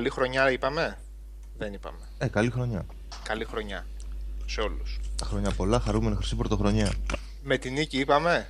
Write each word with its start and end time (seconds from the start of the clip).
Καλή 0.00 0.12
χρονιά 0.12 0.50
είπαμε; 0.50 0.98
Δεν 1.58 1.72
είπαμε. 1.72 1.98
Ε, 2.18 2.26
καλή 2.28 2.50
χρονιά. 2.50 2.86
Καλή 3.22 3.44
χρονιά. 3.44 3.86
Σε 4.46 4.60
όλους. 4.60 5.00
Τα 5.16 5.26
χρόνια 5.26 5.50
πολλά, 5.50 5.80
χαρούμενη 5.80 6.16
χρυσή 6.16 6.36
πρωτοχρονιά. 6.36 6.92
Με 7.42 7.58
την 7.58 7.72
νίκη 7.72 7.98
είπαμε; 7.98 8.48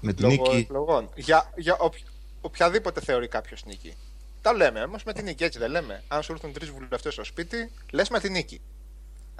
Με 0.00 0.12
την 0.12 0.28
Λόγω 0.28 0.42
νίκη. 0.42 0.56
εκλογών. 0.56 1.08
Για, 1.14 1.52
για 1.56 1.76
οποι- 1.78 2.06
οποιαδήποτε 2.40 3.00
θεωρεί 3.00 3.28
κάποιος 3.28 3.64
νίκη. 3.64 3.94
Τα 4.42 4.52
λέμε 4.52 4.82
όμως 4.82 5.02
με 5.04 5.12
την 5.12 5.24
νίκη, 5.24 5.44
έτσι 5.44 5.58
δεν 5.58 5.70
λέμε. 5.70 6.02
Αν 6.08 6.22
σου 6.22 6.32
έρθουν 6.32 6.52
τρεις 6.52 6.70
βουλευτές 6.70 7.12
στο 7.12 7.24
σπίτι, 7.24 7.70
λες 7.90 8.08
με 8.08 8.20
την 8.20 8.32
νίκη. 8.32 8.60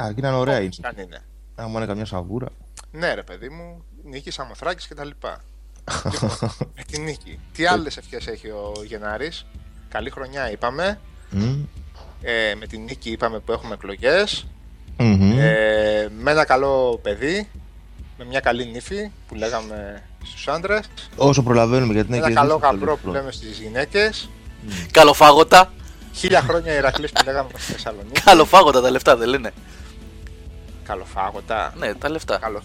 Α, 0.02 0.06
και 0.12 0.20
ήταν 0.20 0.34
ωραία. 0.34 0.58
Όπως 0.62 0.76
είναι. 0.78 0.88
καν 0.92 1.04
είναι. 1.04 1.24
Αν 1.54 1.64
μου 1.64 1.70
έκανε 1.76 1.86
καμιά 1.86 2.04
σαβούρα. 2.04 2.48
Ναι, 2.90 3.14
ρε 3.14 3.22
παιδί 3.22 3.48
μου, 3.48 3.84
νίκη 4.04 4.30
Σαμοθράκης 4.30 4.88
κτλ. 4.88 5.08
λοιπόν, 6.12 6.30
με 6.76 6.82
την 6.86 7.02
νίκη. 7.02 7.38
Τι 7.52 7.66
άλλες 7.66 7.96
ευχές 7.96 8.26
έχει 8.26 8.48
ο 8.48 8.72
Γενάρης; 8.84 9.46
Καλή 9.88 10.10
χρονιά 10.10 10.50
είπαμε. 10.50 11.00
Μμμ. 11.32 11.64
Ε, 12.22 12.54
με 12.58 12.66
την 12.66 12.82
νίκη 12.82 13.10
είπαμε 13.10 13.38
που 13.38 13.52
έχουμε 13.52 13.74
εκλογές. 13.74 14.46
Μμμ. 14.98 15.38
Ε, 15.38 16.08
με 16.18 16.30
ένα 16.30 16.44
καλό 16.44 16.98
παιδί. 17.02 17.48
Με 18.18 18.24
μια 18.24 18.40
καλή 18.40 18.66
νύφη 18.66 19.10
που 19.28 19.34
λέγαμε 19.34 20.02
στους 20.24 20.48
άντρες. 20.48 20.90
Όσο 21.16 21.42
προλαβαίνουμε 21.42 21.92
γιατί 21.92 22.10
Με 22.10 22.16
είναι 22.16 22.26
ένα 22.26 22.34
και 22.34 22.40
καλό 22.40 22.54
δύσκολο 22.54 22.72
γαμπρό 22.72 22.92
αυτό. 22.92 23.06
που 23.06 23.12
λέμε 23.12 23.32
στις 23.32 23.58
γυναίκες. 23.58 24.30
Καλοφάγωτα. 24.90 25.72
Χίλια 26.14 26.40
χρόνια 26.40 26.72
Ηρακλής 26.74 27.12
που 27.12 27.24
λέγαμε 27.24 27.48
στη 27.56 27.72
Θεσσαλονίκη. 27.72 28.20
Καλοφάγωτα 28.20 28.80
τα 28.80 28.90
λεφτά 28.90 29.16
δεν 29.16 29.28
λένε. 29.28 29.50
Καλοφάγωτα. 30.84 31.74
Ναι, 31.78 31.94
τα 31.94 32.10
λεφτά. 32.10 32.38
Καλο... 32.38 32.62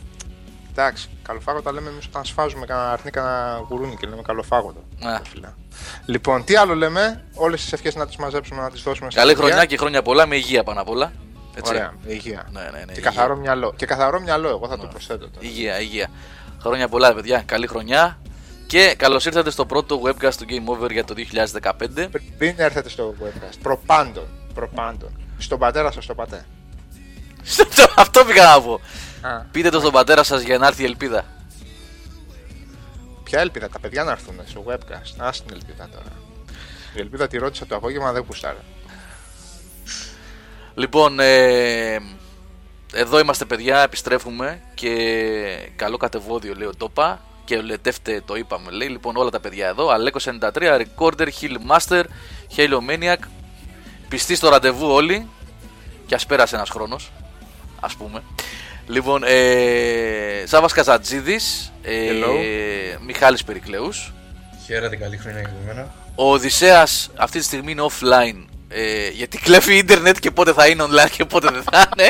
Εντάξει, 0.71 1.09
καλοφάγωτα 1.21 1.71
λέμε 1.71 1.89
εμείς 1.89 2.05
όταν 2.05 2.25
σφάζουμε 2.25 2.65
κανένα 2.65 2.91
αρνί, 2.91 3.11
κανένα 3.11 3.65
γουρούνι 3.69 3.95
και 3.95 4.07
λέμε 4.07 4.21
καλοφάγωτα. 4.21 4.79
Α. 5.01 5.21
Φίλα. 5.77 6.03
Λοιπόν, 6.05 6.43
τι 6.43 6.55
άλλο 6.55 6.75
λέμε, 6.75 7.23
όλες 7.33 7.61
τις 7.61 7.73
ευχές 7.73 7.95
να 7.95 8.07
τις 8.07 8.15
μαζέψουμε 8.15 8.61
να 8.61 8.71
τις 8.71 8.81
δώσουμε 8.81 9.11
στα 9.11 9.19
Καλή 9.19 9.33
παιδιά. 9.33 9.47
χρονιά 9.47 9.65
και 9.65 9.77
χρόνια 9.77 10.01
πολλά 10.01 10.25
με 10.25 10.35
υγεία 10.35 10.63
πάνω 10.63 10.81
απ' 10.81 10.89
όλα. 10.89 11.11
Έτσι. 11.55 11.71
Ωραία, 11.71 11.93
με 12.05 12.11
υγεία. 12.13 12.47
Ναι, 12.51 12.61
ναι, 12.61 12.69
ναι. 12.69 12.79
Και 12.79 12.91
υγεία. 12.91 13.01
καθαρό 13.03 13.35
μυαλό. 13.35 13.73
Και 13.75 13.85
καθαρό 13.85 14.19
μυαλό, 14.19 14.49
εγώ 14.49 14.67
θα 14.67 14.77
το 14.77 14.87
προσθέτω 14.87 15.29
τώρα. 15.29 15.45
Υγεία, 15.47 15.79
υγεία. 15.79 16.07
Χρόνια 16.61 16.87
πολλά, 16.87 17.13
παιδιά. 17.13 17.43
Καλή 17.45 17.67
χρονιά. 17.67 18.19
Και 18.67 18.93
καλώς 18.97 19.25
ήρθατε 19.25 19.49
στο 19.49 19.65
πρώτο 19.65 20.01
webcast 20.03 20.33
του 20.33 20.45
Game 20.49 20.71
Over 20.85 20.91
για 20.91 21.03
το 21.05 21.13
2015. 21.13 22.07
Πριν 22.37 22.53
έρθετε 22.57 22.89
στο 22.89 23.15
webcast, 23.23 23.57
προπάντων, 23.61 24.27
προπάντων. 24.53 25.09
Στον 25.37 25.59
πατέρα 25.59 25.91
σας 25.91 26.05
το 26.05 26.15
πατέ. 26.15 26.45
Αυτό 27.95 28.25
πήγα 28.25 28.43
να 28.43 28.61
πω. 28.61 28.73
Α, 29.21 29.29
Πείτε 29.51 29.69
το 29.69 29.79
στον 29.79 29.91
πατέρα 29.91 30.23
σας 30.23 30.41
για 30.41 30.57
να 30.57 30.67
έρθει 30.67 30.81
η 30.81 30.85
ελπίδα. 30.85 31.25
Ποια 33.29 33.39
ελπίδα, 33.39 33.69
τα 33.69 33.79
παιδιά 33.79 34.03
να 34.03 34.11
έρθουν 34.11 34.41
στο 34.45 34.63
webcast. 34.67 35.25
Α 35.25 35.29
την 35.29 35.53
ελπίδα 35.53 35.89
τώρα. 35.91 36.11
Η 36.93 36.99
ελπίδα 36.99 37.27
τη 37.27 37.37
ρώτησα 37.37 37.65
το 37.65 37.75
απόγευμα, 37.75 38.11
δεν 38.11 38.25
κουστάρα. 38.25 38.63
Λοιπόν, 40.73 41.19
ε, 41.19 41.97
εδώ 42.93 43.19
είμαστε 43.19 43.45
παιδιά, 43.45 43.79
επιστρέφουμε 43.79 44.61
και 44.73 44.93
καλό 45.75 45.97
κατεβόδιο 45.97 46.53
λέει 46.53 46.67
ο 46.67 46.75
Τόπα 46.77 47.21
και 47.45 47.55
ο 47.55 47.61
Λετεύτε 47.61 48.21
το 48.25 48.35
είπαμε 48.35 48.71
λέει. 48.71 48.87
Λοιπόν 48.87 49.15
όλα 49.15 49.29
τα 49.29 49.39
παιδιά 49.39 49.67
εδώ, 49.67 49.89
Αλέκο 49.89 50.19
93, 50.23 50.81
Recorder, 50.81 51.27
Hill 51.41 51.55
Master, 51.69 52.03
Halo 52.55 52.79
Maniac, 52.89 53.19
πιστοί 54.09 54.35
στο 54.35 54.49
ραντεβού 54.49 54.87
όλοι 54.87 55.27
και 56.05 56.15
ας 56.15 56.25
πέρασε 56.25 56.55
ένας 56.55 56.69
χρόνος, 56.69 57.11
ας 57.79 57.95
πούμε. 57.95 58.23
Λοιπόν, 58.87 59.23
ε, 59.25 60.43
Σάβας 60.45 60.73
Καζατζίδης, 60.73 61.73
ε, 61.81 62.09
Hello. 62.11 62.27
Μιχάλης 63.05 63.43
Περικλέους, 63.43 64.13
Χαίρετε, 64.65 64.95
καλή 64.95 65.17
χρονιά 65.17 65.39
για 65.39 65.51
μένα. 65.65 65.93
ο 66.15 66.31
Οδυσσέας 66.31 67.09
αυτή 67.15 67.39
τη 67.39 67.45
στιγμή 67.45 67.71
είναι 67.71 67.85
offline 67.89 68.45
ε, 68.69 69.09
γιατί 69.09 69.37
κλέβει 69.37 69.77
ίντερνετ 69.77 70.17
και 70.19 70.31
πότε 70.31 70.53
θα 70.53 70.67
είναι 70.67 70.83
online 70.83 71.09
και 71.11 71.25
πότε 71.25 71.49
δεν 71.51 71.63
θα 71.71 71.89
είναι. 71.97 72.09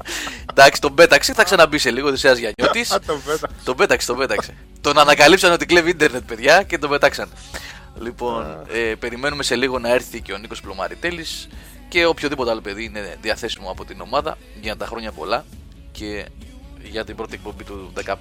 Εντάξει, 0.50 0.80
τον 0.80 0.94
πέταξε, 0.94 1.32
θα 1.32 1.44
ξαναμπεί 1.44 1.78
σε 1.78 1.90
λίγο 1.90 2.06
ο 2.06 2.08
Οδυσσέας 2.08 2.38
Γιαννιώτης. 2.38 2.90
Α, 2.90 3.00
το 3.00 3.18
πέτα. 3.26 3.48
τον 3.64 3.76
πέταξε, 3.76 4.06
τον 4.06 4.16
πέταξε. 4.16 4.54
τον 4.80 4.98
ανακαλύψαν 4.98 5.52
ότι 5.52 5.66
κλέβει 5.66 5.90
ίντερνετ, 5.90 6.22
παιδιά, 6.22 6.62
και 6.62 6.78
τον 6.78 6.90
πετάξαν. 6.90 7.28
Λοιπόν, 8.00 8.66
ε, 8.72 8.78
περιμένουμε 8.78 9.42
σε 9.42 9.56
λίγο 9.56 9.78
να 9.78 9.88
έρθει 9.88 10.20
και 10.20 10.32
ο 10.32 10.38
Νίκος 10.38 10.60
Πλωμαριτέλης 10.60 11.48
και 11.88 12.04
οποιοδήποτε 12.06 12.50
άλλο 12.50 12.60
παιδί 12.60 12.84
είναι 12.84 13.16
διαθέσιμο 13.20 13.70
από 13.70 13.84
την 13.84 14.00
ομάδα 14.00 14.38
για 14.60 14.76
τα 14.76 14.86
χρόνια 14.86 15.12
πολλά 15.12 15.44
και 15.98 16.26
για 16.82 17.04
την 17.04 17.16
πρώτη 17.16 17.34
εκπομπή 17.34 17.64
του 17.64 17.92
15. 18.04 18.14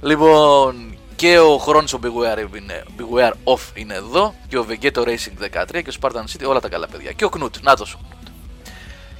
Λοιπόν, 0.00 0.98
και 1.16 1.38
ο 1.38 1.58
χρόνος 1.58 1.92
ο 1.92 1.98
Beware, 2.02 2.56
είναι, 2.56 2.84
Beware 2.98 3.32
Off 3.44 3.60
είναι 3.74 3.94
εδώ 3.94 4.34
και 4.48 4.58
ο 4.58 4.66
Vegeto 4.68 5.02
Racing 5.04 5.62
13 5.62 5.82
και 5.82 5.90
ο 5.90 5.92
Spartan 6.00 6.24
City, 6.24 6.46
όλα 6.46 6.60
τα 6.60 6.68
καλά 6.68 6.88
παιδιά. 6.88 7.12
Και 7.12 7.24
ο 7.24 7.30
Knut, 7.36 7.60
νάτος 7.60 7.94
ο 7.94 7.98
Knut. 8.02 8.28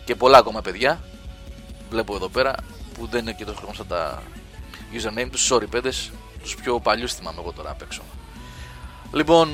Και 0.04 0.14
πολλά 0.14 0.38
ακόμα 0.38 0.60
παιδιά, 0.60 1.00
βλέπω 1.90 2.14
εδώ 2.14 2.28
πέρα, 2.28 2.54
που 2.94 3.06
δεν 3.06 3.20
είναι 3.20 3.32
και 3.32 3.44
τόσο 3.44 3.60
γνωστά 3.64 3.84
τα 3.86 4.22
username 4.92 5.28
τους, 5.30 5.52
sorry 5.52 5.68
παιδες, 5.70 6.10
τους 6.42 6.54
πιο 6.54 6.80
παλιούς 6.80 7.14
θυμάμαι 7.14 7.40
εγώ 7.40 7.52
τώρα 7.52 7.70
απ' 7.70 7.82
έξω. 7.82 8.02
Λοιπόν, 9.12 9.50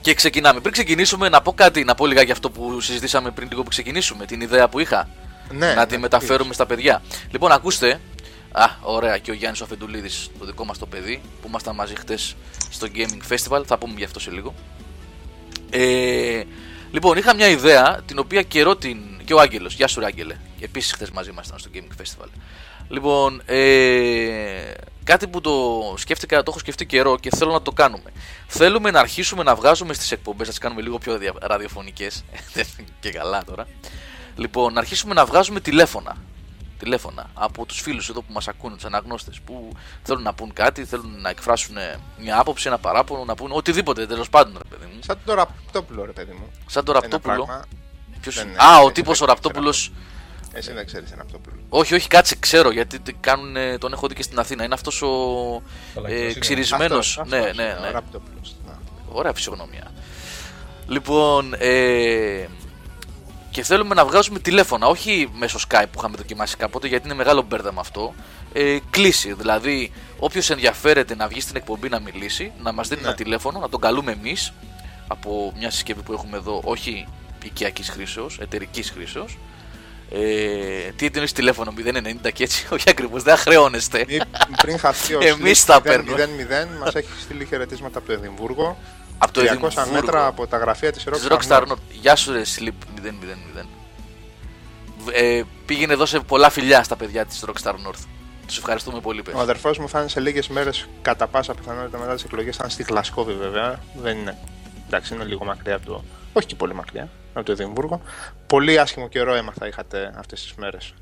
και 0.00 0.14
ξεκινάμε. 0.14 0.60
Πριν 0.60 0.72
ξεκινήσουμε, 0.72 1.28
να 1.28 1.42
πω 1.42 1.52
κάτι, 1.52 1.84
να 1.84 1.94
πω 1.94 2.06
λιγάκι 2.06 2.30
αυτό 2.30 2.50
που 2.50 2.80
συζητήσαμε 2.80 3.30
πριν 3.30 3.48
λίγο 3.50 3.62
που 3.62 3.68
ξεκινήσουμε, 3.68 4.26
την 4.26 4.40
ιδέα 4.40 4.68
που 4.68 4.78
είχα 4.78 5.08
Ναι, 5.52 5.74
να 5.74 5.86
τη 5.86 5.94
ναι, 5.94 6.00
μεταφέρουμε 6.00 6.54
στα 6.54 6.66
παιδιά. 6.66 7.02
Λοιπόν, 7.30 7.52
ακούστε. 7.52 8.00
Α, 8.52 8.66
ωραία, 8.80 9.18
και 9.18 9.30
ο 9.30 9.34
Γιάννης 9.34 9.60
Αφεντουλίδης, 9.60 10.30
το 10.38 10.44
δικό 10.44 10.64
μας 10.64 10.78
το 10.78 10.86
παιδί, 10.86 11.20
που 11.40 11.48
ήμασταν 11.48 11.74
μαζί 11.74 11.94
χτες 11.94 12.36
στο 12.70 12.86
Gaming 12.94 13.32
Festival. 13.32 13.62
Θα 13.66 13.78
πούμε 13.78 13.94
γι' 13.96 14.04
αυτό 14.04 14.20
σε 14.20 14.30
λίγο. 14.30 14.54
Ε, 15.70 16.42
λοιπόν, 16.90 17.16
είχα 17.18 17.34
μια 17.34 17.48
ιδέα 17.48 18.02
την 18.06 18.18
οποία 18.18 18.42
καιρό 18.42 18.76
την. 18.76 18.98
και 19.24 19.34
ο 19.34 19.40
Άγγελος. 19.40 19.74
Γεια 19.74 19.86
σου, 19.86 20.00
ρε 20.00 20.06
Άγγελε. 20.06 20.36
Επίσης, 20.60 20.92
χθες 20.92 21.10
μαζί 21.10 21.30
ήμασταν 21.30 21.58
στο 21.58 21.70
Gaming 21.74 22.02
Festival. 22.02 22.28
Λοιπόν, 22.88 23.42
ε, 23.46 24.72
κάτι 25.04 25.26
που 25.26 25.40
το 25.40 25.94
σκέφτηκα, 25.96 26.36
το 26.36 26.44
έχω 26.48 26.58
σκεφτεί 26.58 26.86
καιρό 26.86 27.18
και 27.18 27.30
θέλω 27.36 27.52
να 27.52 27.62
το 27.62 27.72
κάνουμε. 27.72 28.10
Θέλουμε 28.46 28.90
να 28.90 29.00
αρχίσουμε 29.00 29.42
να 29.42 29.54
βγάζουμε 29.54 29.94
στις 29.94 30.12
εκπομπές, 30.12 30.46
να 30.46 30.52
τις 30.52 30.58
κάνουμε 30.58 30.82
λίγο 30.82 30.98
πιο 30.98 31.18
ραδιοφωνικές. 31.40 32.24
και 33.00 33.10
καλά 33.10 33.44
τώρα. 33.44 33.66
Λοιπόν, 34.36 34.72
να 34.72 34.80
αρχίσουμε 34.80 35.14
να 35.14 35.24
βγάζουμε 35.24 35.60
τηλέφωνα. 35.60 36.16
Τηλέφωνα 36.78 37.30
από 37.34 37.64
τους 37.66 37.80
φίλους 37.80 38.08
εδώ 38.08 38.22
που 38.22 38.32
μας 38.32 38.48
ακούνε, 38.48 38.74
τους 38.74 38.84
αναγνώστες, 38.84 39.40
που 39.40 39.70
θέλουν 40.02 40.22
να 40.22 40.34
πούν 40.34 40.52
κάτι, 40.52 40.84
θέλουν 40.84 41.20
να 41.20 41.28
εκφράσουν 41.30 41.76
μια 42.18 42.38
άποψη, 42.40 42.68
ένα 42.68 42.78
παράπονο, 42.78 43.24
να 43.24 43.34
πούν 43.34 43.50
οτιδήποτε 43.52 44.06
τέλος 44.06 44.28
πάντων, 44.28 44.58
ρε 44.70 44.76
παιδί 44.76 44.90
μου. 44.94 44.98
Σαν 45.06 45.18
το 45.24 45.34
ραπτόπουλο, 45.34 46.04
ρε 46.04 46.12
παιδί 46.12 46.32
μου. 46.32 46.50
Σαν 46.66 46.84
το 46.84 46.90
Ένα 46.92 47.00
Ραπτόπουλο. 47.00 47.34
πράγμα. 47.44 47.64
Ποιος... 48.20 48.34
δεν 48.34 48.48
είναι, 48.48 48.56
Α, 48.62 48.78
ο 48.78 48.82
εσύ 48.84 48.92
τύπος 48.92 49.18
δεν 49.18 49.28
ο 49.28 49.32
Ραπτόπουλος. 49.32 49.76
ξέρεις 50.48 50.66
Εσύ 50.66 50.72
δεν 50.72 50.86
ξέρεις 50.86 51.10
ένα 51.12 51.22
ραπτόπουλο. 51.22 51.56
Όχι, 51.68 51.94
όχι, 51.94 52.08
κάτσε, 52.08 52.36
ξέρω 52.36 52.70
γιατί 52.70 53.00
τι 53.00 53.12
κάνουν, 53.12 53.56
ε, 53.56 53.78
τον 53.78 53.92
έχω 53.92 54.06
δει 54.06 54.14
και 54.14 54.22
στην 54.22 54.38
Αθήνα. 54.38 54.64
Είναι 54.64 54.74
αυτός 54.74 55.02
ο 55.02 55.08
Φαλακιός 55.94 56.20
ε, 56.20 56.24
είναι. 56.24 56.32
ξυρισμένος. 56.38 57.18
Αυτός, 57.18 57.32
Ναι, 57.32 57.38
αυτός 57.38 57.56
ναι, 57.56 57.62
είναι, 57.62 57.78
ναι. 57.80 57.88
Ο 57.88 57.90
ραπτόπουλος. 57.90 58.56
Να. 58.66 58.78
Ωραία 59.12 59.32
φυσιογνωμία. 59.34 59.90
Λοιπόν, 60.86 61.54
ε, 61.58 62.46
και 63.56 63.62
θέλουμε 63.62 63.94
να 63.94 64.04
βγάζουμε 64.04 64.38
τηλέφωνα, 64.38 64.86
όχι 64.86 65.28
μέσω 65.38 65.58
Skype 65.68 65.84
που 65.92 65.98
είχαμε 65.98 66.16
δοκιμάσει 66.16 66.56
κάποτε, 66.56 66.86
γιατί 66.88 67.06
είναι 67.06 67.14
μεγάλο 67.16 67.42
μπέρδεμα 67.42 67.80
αυτό. 67.80 68.14
Ε, 68.52 68.78
κλίση, 68.90 69.32
δηλαδή 69.32 69.92
όποιος 70.18 70.50
ενδιαφέρεται 70.50 71.14
να 71.14 71.28
βγει 71.28 71.40
στην 71.40 71.56
εκπομπή 71.56 71.88
να 71.88 72.00
μιλήσει, 72.00 72.52
να 72.62 72.72
μας 72.72 72.88
δίνει 72.88 73.00
Ναι. 73.00 73.06
ένα 73.06 73.16
τηλέφωνο, 73.16 73.58
να 73.58 73.68
τον 73.68 73.80
καλούμε 73.80 74.12
εμείς 74.12 74.52
από 75.06 75.52
μια 75.58 75.70
συσκευή 75.70 76.02
που 76.02 76.12
έχουμε 76.12 76.36
εδώ, 76.36 76.60
όχι 76.64 77.06
οικιακής 77.44 77.88
χρήσεως, 77.88 78.38
εταιρικής 78.40 78.90
χρήσεως. 78.90 79.38
Ε, 80.10 80.18
τι 80.96 81.06
εννοεί 81.06 81.26
τηλέφωνο 81.26 81.72
090 82.24 82.30
και 82.32 82.42
έτσι, 82.44 82.66
όχι 82.74 82.90
ακριβώς, 82.90 83.22
δεν 83.22 83.36
χρεώνεστε. 83.36 84.04
Μη- 84.08 84.20
Πριν 84.62 84.78
χαθεί 84.78 85.14
ο 85.14 85.18
Εμείς 85.22 85.64
τα 85.64 85.80
παίρνουμε. 85.80 86.28
0-0 86.76 86.78
μας 86.84 86.94
έχει 86.94 87.08
στείλει 87.20 87.44
χαιρετίσματα 87.46 87.98
από 87.98 88.06
το 88.06 88.12
Εδιμβούργο. 88.12 88.78
Από 89.18 89.32
το 89.32 89.40
200 89.40 89.44
Εδιμβούργο. 89.44 89.92
μέτρα 89.92 90.26
από 90.26 90.46
τα 90.46 90.56
γραφεία 90.56 90.92
της 90.92 91.04
Της 91.04 91.26
Rockstar. 91.30 91.32
Rockstar 91.32 91.60
North. 91.62 91.66
North. 91.70 91.76
Γεια 92.00 92.16
σου 92.16 92.32
ρε 92.32 92.42
Sleep 92.58 92.72
000. 93.04 93.66
Ε, 95.12 95.42
πήγαινε 95.66 95.92
εδώ 95.92 96.06
σε 96.06 96.20
πολλά 96.20 96.50
φιλιά 96.50 96.82
στα 96.82 96.96
παιδιά 96.96 97.26
της 97.26 97.44
Rockstar 97.46 97.72
North. 97.72 98.04
Τους 98.46 98.58
ευχαριστούμε 98.58 99.00
πολύ 99.00 99.20
Ο 99.20 99.22
παιδιά. 99.22 99.40
αδερφός 99.40 99.78
μου 99.78 99.88
θα 99.88 100.00
είναι 100.00 100.08
σε 100.08 100.20
λίγες 100.20 100.48
μέρες 100.48 100.88
κατά 101.02 101.26
πάσα 101.26 101.54
πιθανότητα 101.54 101.98
μετά 101.98 102.14
τις 102.14 102.24
εκλογές. 102.24 102.56
Θα 102.56 102.62
είναι 102.64 102.72
στη 102.72 102.82
Γλασκόβη 102.82 103.32
βέβαια. 103.34 103.80
Δεν 104.02 104.16
είναι. 104.18 104.38
Εντάξει, 104.86 105.14
είναι 105.14 105.24
λίγο 105.24 105.44
μακριά 105.44 105.74
από 105.74 105.86
το. 105.86 106.04
Όχι 106.32 106.46
και 106.46 106.54
πολύ 106.54 106.74
μακριά 106.74 107.08
από 107.34 107.44
το 107.46 107.52
Εδιμβούργο. 107.52 108.00
Πολύ 108.46 108.78
άσχημο 108.78 109.08
καιρό 109.08 109.34
έμαθα 109.34 109.66
είχατε 109.66 110.14
αυτές 110.18 110.42
τις 110.42 110.54
μέρες. 110.54 110.94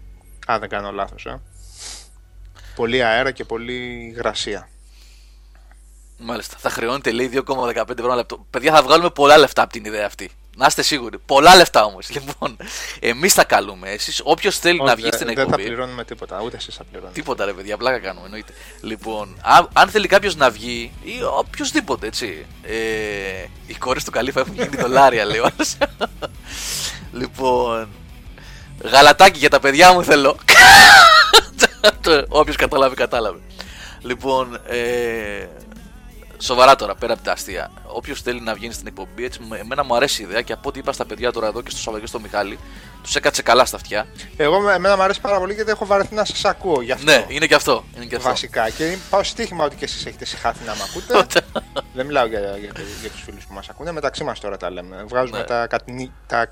Αν 0.47 0.61
δεν 0.61 0.69
κάνω 0.69 0.91
λάθος, 0.93 1.27
ε. 1.27 1.41
Πολύ 2.75 3.03
αέρα 3.03 3.31
και 3.31 3.45
πολύ 3.45 4.09
υγρασία. 4.15 4.69
Μάλιστα. 6.19 6.57
Θα 6.59 6.71
χρεώνετε 6.71 7.11
λέει 7.11 7.31
2,15 7.35 7.91
ευρώ 7.91 8.05
ένα 8.05 8.15
λεπτό. 8.15 8.47
Παιδιά 8.51 8.73
θα 8.75 8.83
βγάλουμε 8.83 9.11
πολλά 9.11 9.39
λεφτά 9.39 9.63
από 9.63 9.73
την 9.73 9.85
ιδέα 9.85 10.07
αυτή. 10.07 10.31
Να 10.57 10.67
είστε 10.67 10.83
σίγουροι. 10.83 11.19
Πολλά 11.27 11.57
λεφτά 11.57 11.85
όμως. 11.85 12.09
Λοιπόν, 12.15 12.57
εμείς 13.01 13.33
θα 13.35 13.45
καλούμε. 13.45 13.91
Εσείς, 13.91 14.21
όποιος 14.25 14.59
θέλει 14.59 14.79
να 14.79 14.85
Όχι, 14.93 14.95
βγει 14.95 15.07
στην 15.13 15.19
δεν- 15.19 15.27
Δεν 15.27 15.37
θα 15.37 15.43
εκπομπή. 15.43 15.63
πληρώνουμε 15.63 16.05
τίποτα, 16.05 16.41
ούτε 16.45 16.57
εσείς 16.57 16.75
θα 16.75 16.85
πληρώνετε. 16.85 17.15
Τίποτα 17.21 17.45
ρε 17.45 17.53
παιδιά, 17.53 17.77
πλάκα 17.77 17.99
κάνουμε 17.99 18.25
εννοείται. 18.25 18.53
Λοιπόν, 18.81 19.37
α- 19.43 19.69
αν 19.73 19.89
θέλει 19.89 20.07
κάποιος 20.07 20.37
να 20.37 20.51
βγει 20.51 20.93
ή 21.03 21.13
οποιοδήποτε 21.39 22.07
έτσι. 22.07 22.47
Ε, 22.63 22.73
οι 23.67 23.75
κόρες 23.75 24.05
του 24.05 24.11
Καλύφα 24.11 24.41
έχουν 24.41 24.55
γίνει 24.55 24.77
δολάρια, 24.77 25.25
λέει 25.25 25.39
ο 25.39 25.45
άλλος. 25.55 25.77
λοιπόν. 27.21 27.89
Γαλατάκι 28.83 29.39
για 29.39 29.51
τα 29.51 29.61
παιδιά 29.61 29.93
μου 29.93 30.05
θέλω. 30.05 30.37
Όποιος 32.29 32.57
καταλάβει, 32.57 32.95
κατάλαβε. 32.95 33.39
Λοιπόν, 34.01 34.59
ε, 34.67 35.47
σοβαρά 36.39 36.77
τώρα, 36.77 36.95
πέρα 36.95 37.13
από 37.13 37.23
τα 37.23 37.33
αστεία. 37.33 37.71
Όποιος 37.87 38.21
θέλει 38.23 38.41
να 38.41 38.55
βγαίνει 38.55 38.73
στην 38.73 38.87
εκπομπή, 38.87 39.25
έτσι, 39.25 39.41
με- 39.49 39.59
εμένα 39.59 39.85
μου 39.85 39.97
αρέσει 39.97 40.23
η 40.23 40.25
ιδέα 40.29 40.41
και 40.43 40.53
από 40.53 40.69
ό,τι 40.69 40.79
είπα 40.79 40.93
στα 40.93 41.05
παιδιά 41.05 41.33
τώρα 41.33 41.47
εδώ 41.47 41.63
και 41.63 41.71
στο 41.71 41.79
Σαββατοκύριακο 41.79 42.07
στο 42.07 42.21
Μιχάλη, 42.39 42.59
τους 43.03 43.15
έκατσε 43.17 43.43
καλά 43.43 43.65
στα 43.65 43.77
αυτιά. 43.77 44.07
Εγώ, 44.37 44.61
με- 44.61 44.73
εμένα 44.73 44.97
μου 44.97 45.03
αρέσει 45.03 45.21
πάρα 45.21 45.39
πολύ 45.39 45.55
γιατί 45.55 45.71
έχω 45.71 45.87
βαρεθεί 45.87 46.15
να 46.15 46.25
σας 46.25 46.45
ακούω 46.45 46.81
γι' 46.83 46.93
αυτό. 46.93 47.05
Ναι, 47.11 47.25
είναι 47.29 47.47
και 47.47 47.55
αυτό. 47.55 47.85
Είναι 47.97 48.05
και 48.05 48.17
αυτό. 48.17 48.29
Βασικά. 48.29 48.71
Και 48.71 48.97
πάω 49.11 49.23
στοίχημα 49.23 49.65
ότι 49.65 49.77
και 49.77 49.85
εσείς 49.85 50.07
έχετε 50.07 50.25
συχάθει 50.25 50.65
να 50.65 50.73
με 50.75 50.81
ακούτε. 50.89 51.43
Δεν 51.95 52.07
μιλάω 52.07 52.27
για, 52.27 52.39
για, 52.41 52.57
για 53.01 53.11
τους 53.11 53.23
φίλους 53.25 53.45
που 53.47 53.55
μας 53.55 53.69
ακούνε. 53.69 53.93
Μεταξύ 53.93 54.25
μας 54.25 54.41
τώρα 54.41 54.57
τα 54.57 54.71
λέμε. 54.71 55.05
Βγάζουμε 55.09 55.39
Ναι. 55.39 55.45
τα, 55.45 55.67
κατηνι, 55.67 56.13
τα 56.27 56.49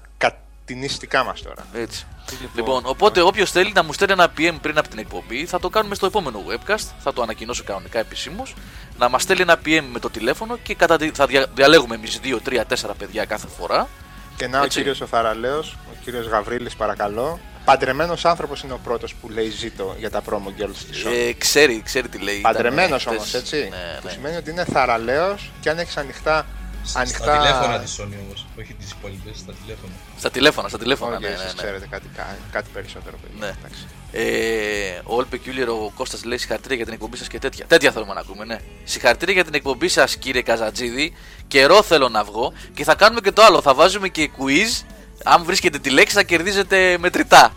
κατηνιστικά 0.66 1.24
μας 1.24 1.42
τώρα. 1.42 1.66
Έτσι. 1.74 2.06
Λοιπόν, 2.54 2.82
οπότε 2.86 3.20
όποιος 3.20 3.50
θέλει 3.50 3.72
να 3.72 3.82
μου 3.82 3.92
στέλνει 3.92 4.12
ένα 4.12 4.32
PM 4.38 4.54
πριν 4.60 4.78
από 4.78 4.88
την 4.88 4.98
εκπομπή, 4.98 5.46
θα 5.46 5.58
το 5.58 5.68
κάνουμε 5.68 5.94
στο 5.94 6.06
επόμενο 6.06 6.42
webcast. 6.48 6.86
Θα 6.98 7.12
το 7.12 7.22
ανακοινώσω 7.22 7.64
κανονικά 7.64 7.98
επισήμως. 7.98 8.54
Να 8.98 9.08
μας 9.08 9.22
στέλνει 9.22 9.42
ένα 9.42 9.58
PM 9.66 9.84
με 9.92 9.98
το 9.98 10.10
τηλέφωνο 10.10 10.56
και 10.56 10.74
κατά 10.74 10.96
τη, 10.96 11.10
θα 11.10 11.26
δια, 11.26 11.46
διαλέγουμε 11.54 11.94
εμείς 11.94 12.20
2, 12.22 12.38
3, 12.48 12.60
4 12.64 12.90
παιδιά 12.98 13.24
κάθε 13.24 13.46
φορά. 13.58 13.88
Και 14.36 14.46
να 14.46 14.60
ο 14.60 14.64
Έτσι. 14.64 14.78
κύριος 14.78 15.00
ο 15.00 15.06
Θαραλέος, 15.06 15.70
ο 15.90 15.94
κύριος 16.04 16.26
Γαβρίλης, 16.26 16.74
παρακαλώ. 16.76 17.40
Παντρεμένος 17.64 18.24
άνθρωπος 18.24 18.62
είναι 18.62 18.72
ο 18.72 18.78
πρώτος 18.84 19.14
που 19.14 19.28
λέει 19.28 19.48
ζήτω 19.50 19.94
για 19.98 20.10
τα 20.10 20.22
promo 20.30 20.60
girls 20.62 20.74
στη 20.74 20.92
Sony. 21.04 21.28
Ε, 21.28 21.32
ξέρει, 21.32 21.82
ξέρει 21.84 22.08
τι 22.08 22.18
λέει. 22.18 22.36
ήταν, 22.38 22.52
Παντρεμένος 22.52 23.06
ε, 23.06 23.08
όμως, 23.08 23.22
χθες. 23.28 23.40
έτσι. 23.40 23.56
Ναι, 23.56 23.98
Που 24.00 24.06
ναι. 24.06 24.10
σημαίνει 24.12 24.36
ότι 24.36 24.50
είναι 24.50 24.64
θαραλέος 24.64 25.50
και 25.60 25.70
αν 25.70 25.78
έχεις 25.78 25.96
ανοιχτά. 25.96 26.46
Στα 26.84 27.00
ανοιχτά... 27.00 27.38
τηλέφωνα 27.38 27.78
της 27.78 27.98
Sony 28.00 28.14
όμως, 28.24 28.46
όχι 28.58 28.74
τις 28.74 28.90
υπόλοιπες, 28.90 29.38
στα 29.38 29.52
τηλέφωνα. 29.62 29.92
Στα 30.22 30.30
τηλέφωνα, 30.30 30.68
στα 30.68 30.78
τηλέφωνα. 30.78 31.16
Όχι, 31.16 31.22
ναι, 31.24 31.28
εσείς 31.28 31.40
ναι, 31.44 31.48
ναι. 31.52 31.62
ξέρετε 31.62 31.86
κάτι, 31.90 32.08
κα- 32.16 32.36
κάτι 32.52 32.68
περισσότερο, 32.72 33.16
παιδιά. 33.22 33.46
Ναι. 33.46 33.52
Εντάξει. 33.58 33.86
Ε, 34.12 35.00
ο 35.04 35.16
All 35.18 35.34
Peculiar, 35.34 35.68
ο 35.68 35.90
Κώστας 35.90 36.24
λέει 36.24 36.38
συγχαρητήρια 36.38 36.76
για 36.76 36.84
την 36.84 36.94
εκπομπή 36.94 37.16
σας 37.16 37.28
και 37.28 37.38
τέτοια. 37.38 37.66
Τέτοια 37.66 37.92
θέλουμε 37.92 38.14
να 38.14 38.20
ακούμε, 38.20 38.44
ναι. 38.44 38.58
Συγχαρητήρια 38.84 39.34
για 39.34 39.44
την 39.44 39.54
εκπομπή 39.54 39.88
σας, 39.88 40.16
κύριε 40.16 40.42
Καζατζίδη. 40.42 41.16
Καιρό 41.48 41.82
θέλω 41.82 42.08
να 42.08 42.24
βγω. 42.24 42.52
Και 42.74 42.84
θα 42.84 42.94
κάνουμε 42.94 43.20
και 43.20 43.32
το 43.32 43.42
άλλο. 43.42 43.60
Θα 43.62 43.74
βάζουμε 43.74 44.08
και 44.08 44.30
quiz. 44.38 44.84
Αν 45.24 45.44
βρίσκετε 45.44 45.78
τη 45.78 45.90
λέξη, 45.90 46.14
θα 46.14 46.22
κερδίζετε 46.22 46.96
μετρητά. 46.98 47.52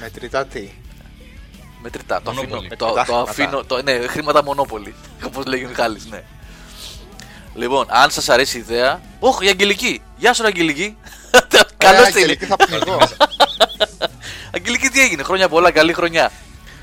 Μετρητά 0.00 0.46
τι; 0.46 0.70
Μετρητά. 1.82 2.22
Το 2.22 2.30
αφήνω. 2.30 2.46
Μονόπολη. 2.48 2.76
Το, 2.76 2.86
Μετρητά 2.86 3.04
το 3.04 3.12
χρήματα. 3.12 3.30
αφήνω 3.30 3.64
το, 3.64 3.82
ναι, 3.82 4.06
χρήματα 4.06 4.42
μονόπολη. 4.44 4.94
Όπως 5.26 5.46
λέγει 5.46 5.64
ο 5.64 5.68
Μιχάλης, 5.68 6.06
ναι. 6.06 6.22
Λοιπόν, 7.54 7.86
αν 7.88 8.10
σας 8.10 8.28
αρέσει 8.28 8.56
η 8.56 8.60
ιδέα. 8.60 9.00
Όχι, 9.18 9.44
η 9.44 9.48
Αγγελική. 9.48 10.02
Γεια 10.16 10.32
σου, 10.34 10.42
ρε 10.42 10.48
Αγγελική. 10.48 10.96
Καλώ 11.76 12.02
Ε, 12.02 12.04
στείλει. 12.10 12.22
Αγγελική, 12.22 12.44
θα 12.44 12.56
πνιγώ. 12.56 12.98
Αγγελική, 14.54 14.88
τι 14.92 15.00
έγινε, 15.00 15.22
χρόνια 15.22 15.48
πολλά, 15.48 15.70
καλή 15.70 15.92
χρονιά. 15.92 16.32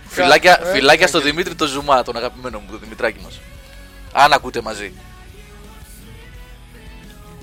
Φιλάκια, 0.08 0.60
ε, 0.68 0.72
φιλάκια 0.72 1.08
στον 1.08 1.20
Αγγελική. 1.20 1.42
Δημήτρη 1.42 1.56
τον 1.56 1.68
Ζουμά, 1.68 2.04
τον 2.04 2.18
αγαπημένο 2.18 2.60
μου, 2.60 2.66
τον 2.72 2.80
Δημητράκη 2.80 3.20
μας. 3.24 3.40
Αν 4.14 4.34
ακούτε 4.34 4.62
μαζί. 4.62 4.94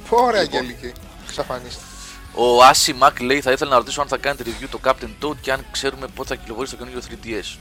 Ωραία, 0.08 0.43
Λοιπόν. 0.43 0.58
Αγγελική. 0.58 0.93
Ξαφανίστηκε. 1.28 1.84
Ο 2.34 2.64
Άσι 2.64 2.93
Μακ 2.93 3.20
λέει: 3.20 3.40
Θα 3.40 3.52
ήθελα 3.52 3.70
να 3.70 3.76
ρωτήσω 3.76 4.00
αν 4.00 4.08
θα 4.08 4.16
κάνετε 4.16 4.44
review 4.46 4.66
το 4.70 4.81
Captain 4.84 5.25
Toad 5.25 5.37
και 5.40 5.52
αν 5.52 5.64
ξέρουμε 5.70 6.06
πότε 6.14 6.28
θα 6.28 6.40
κυκλοφορήσει 6.40 6.76
το 6.76 6.84
καινούργιο 6.84 7.19
3DS. 7.25 7.56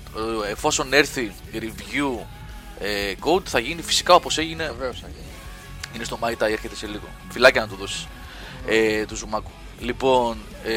Ε, 0.47 0.51
Εφόσον 0.51 0.93
έρθει 0.93 1.31
review 1.53 2.25
ε, 2.79 3.13
code, 3.23 3.45
θα 3.45 3.59
γίνει 3.59 3.81
φυσικά 3.81 4.13
όπως 4.13 4.37
έγινε. 4.37 4.65
Βεβαίως, 4.77 4.95
Αγγελική. 4.95 5.25
Είναι 5.95 6.03
στο 6.03 6.19
Mai 6.21 6.31
Tai, 6.31 6.51
έρχεται 6.51 6.75
σε 6.75 6.87
λίγο. 6.87 7.07
Φυλάκια 7.29 7.61
να 7.61 7.67
του 7.67 7.75
δώσεις. 7.75 8.07
Ε, 8.67 9.05
του 9.05 9.15
Ζουμάκου. 9.15 9.51
Λοιπόν, 9.79 10.37
ε, 10.63 10.71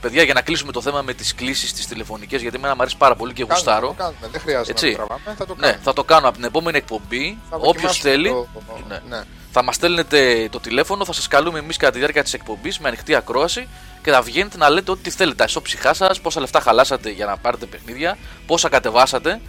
παιδιά, 0.00 0.22
για 0.22 0.34
να 0.34 0.40
κλείσουμε 0.42 0.72
το 0.72 0.80
θέμα 0.80 1.02
με 1.02 1.14
τις 1.14 1.34
κλήσεις 1.34 1.72
τις 1.72 1.86
τηλεφωνικές, 1.86 2.40
γιατί 2.42 2.56
εμένα 2.56 2.74
μου 2.74 2.80
αρέσει 2.80 2.96
πάρα 2.96 3.14
πολύ 3.16 3.32
και 3.32 3.44
Κάνουμε, 3.44 3.64
θα 3.64 3.72
γουστάρω. 3.72 3.86
το 3.96 4.02
κάνουμε. 4.02 4.28
Δεν 4.32 4.40
χρειάζεται 4.40 4.70
Έτσι. 4.70 4.86
να 4.86 4.92
το 4.92 4.96
τραβάμε, 5.06 5.34
θα 5.38 5.46
το 5.46 5.54
Ναι, 5.54 5.60
κάνουμε. 5.60 5.80
θα 5.84 5.92
το 5.92 6.04
κάνω 6.04 6.26
από 6.28 6.36
την 6.36 6.44
επόμενη 6.46 6.76
εκπομπή. 6.78 7.38
Θα 7.50 7.56
Όποιος 7.56 7.72
δοκιμάσουμε 7.72 8.10
θέλει, 8.10 8.28
το- 8.28 8.46
ναι. 8.88 9.00
ναι. 9.08 9.22
θα 9.52 9.62
μας 9.64 9.74
στέλνετε 9.74 10.48
το 10.50 10.60
τηλέφωνο, 10.60 11.04
θα 11.04 11.12
σας 11.12 11.28
καλούμε 11.28 11.58
εμείς 11.58 11.76
κατά 11.76 11.92
τη 11.92 11.98
διάρκεια 11.98 12.22
της 12.22 12.32
εκπομπής 12.34 12.78
με 12.78 12.88
ανοιχτή 12.88 13.14
ακρόαση 13.14 13.68
και 14.02 14.10
θα 14.10 14.22
βγαίνετε 14.22 14.56
να 14.56 14.68
λέτε 14.70 14.90
ό,τι 14.90 15.10
θέλετε. 15.10 15.36
Τα 15.36 15.44
ισόψυχά 15.44 15.94
σας, 15.94 16.20
πόσα 16.20 16.40
λεφτά 16.40 16.60
χαλάσατε 16.60 17.10
για 17.10 17.26
να 17.26 17.36
πάρετε 17.36 17.66
παιχνίδια, 17.66 18.18
πόσα 18.46 18.68
κατεβάσατε 18.68 19.40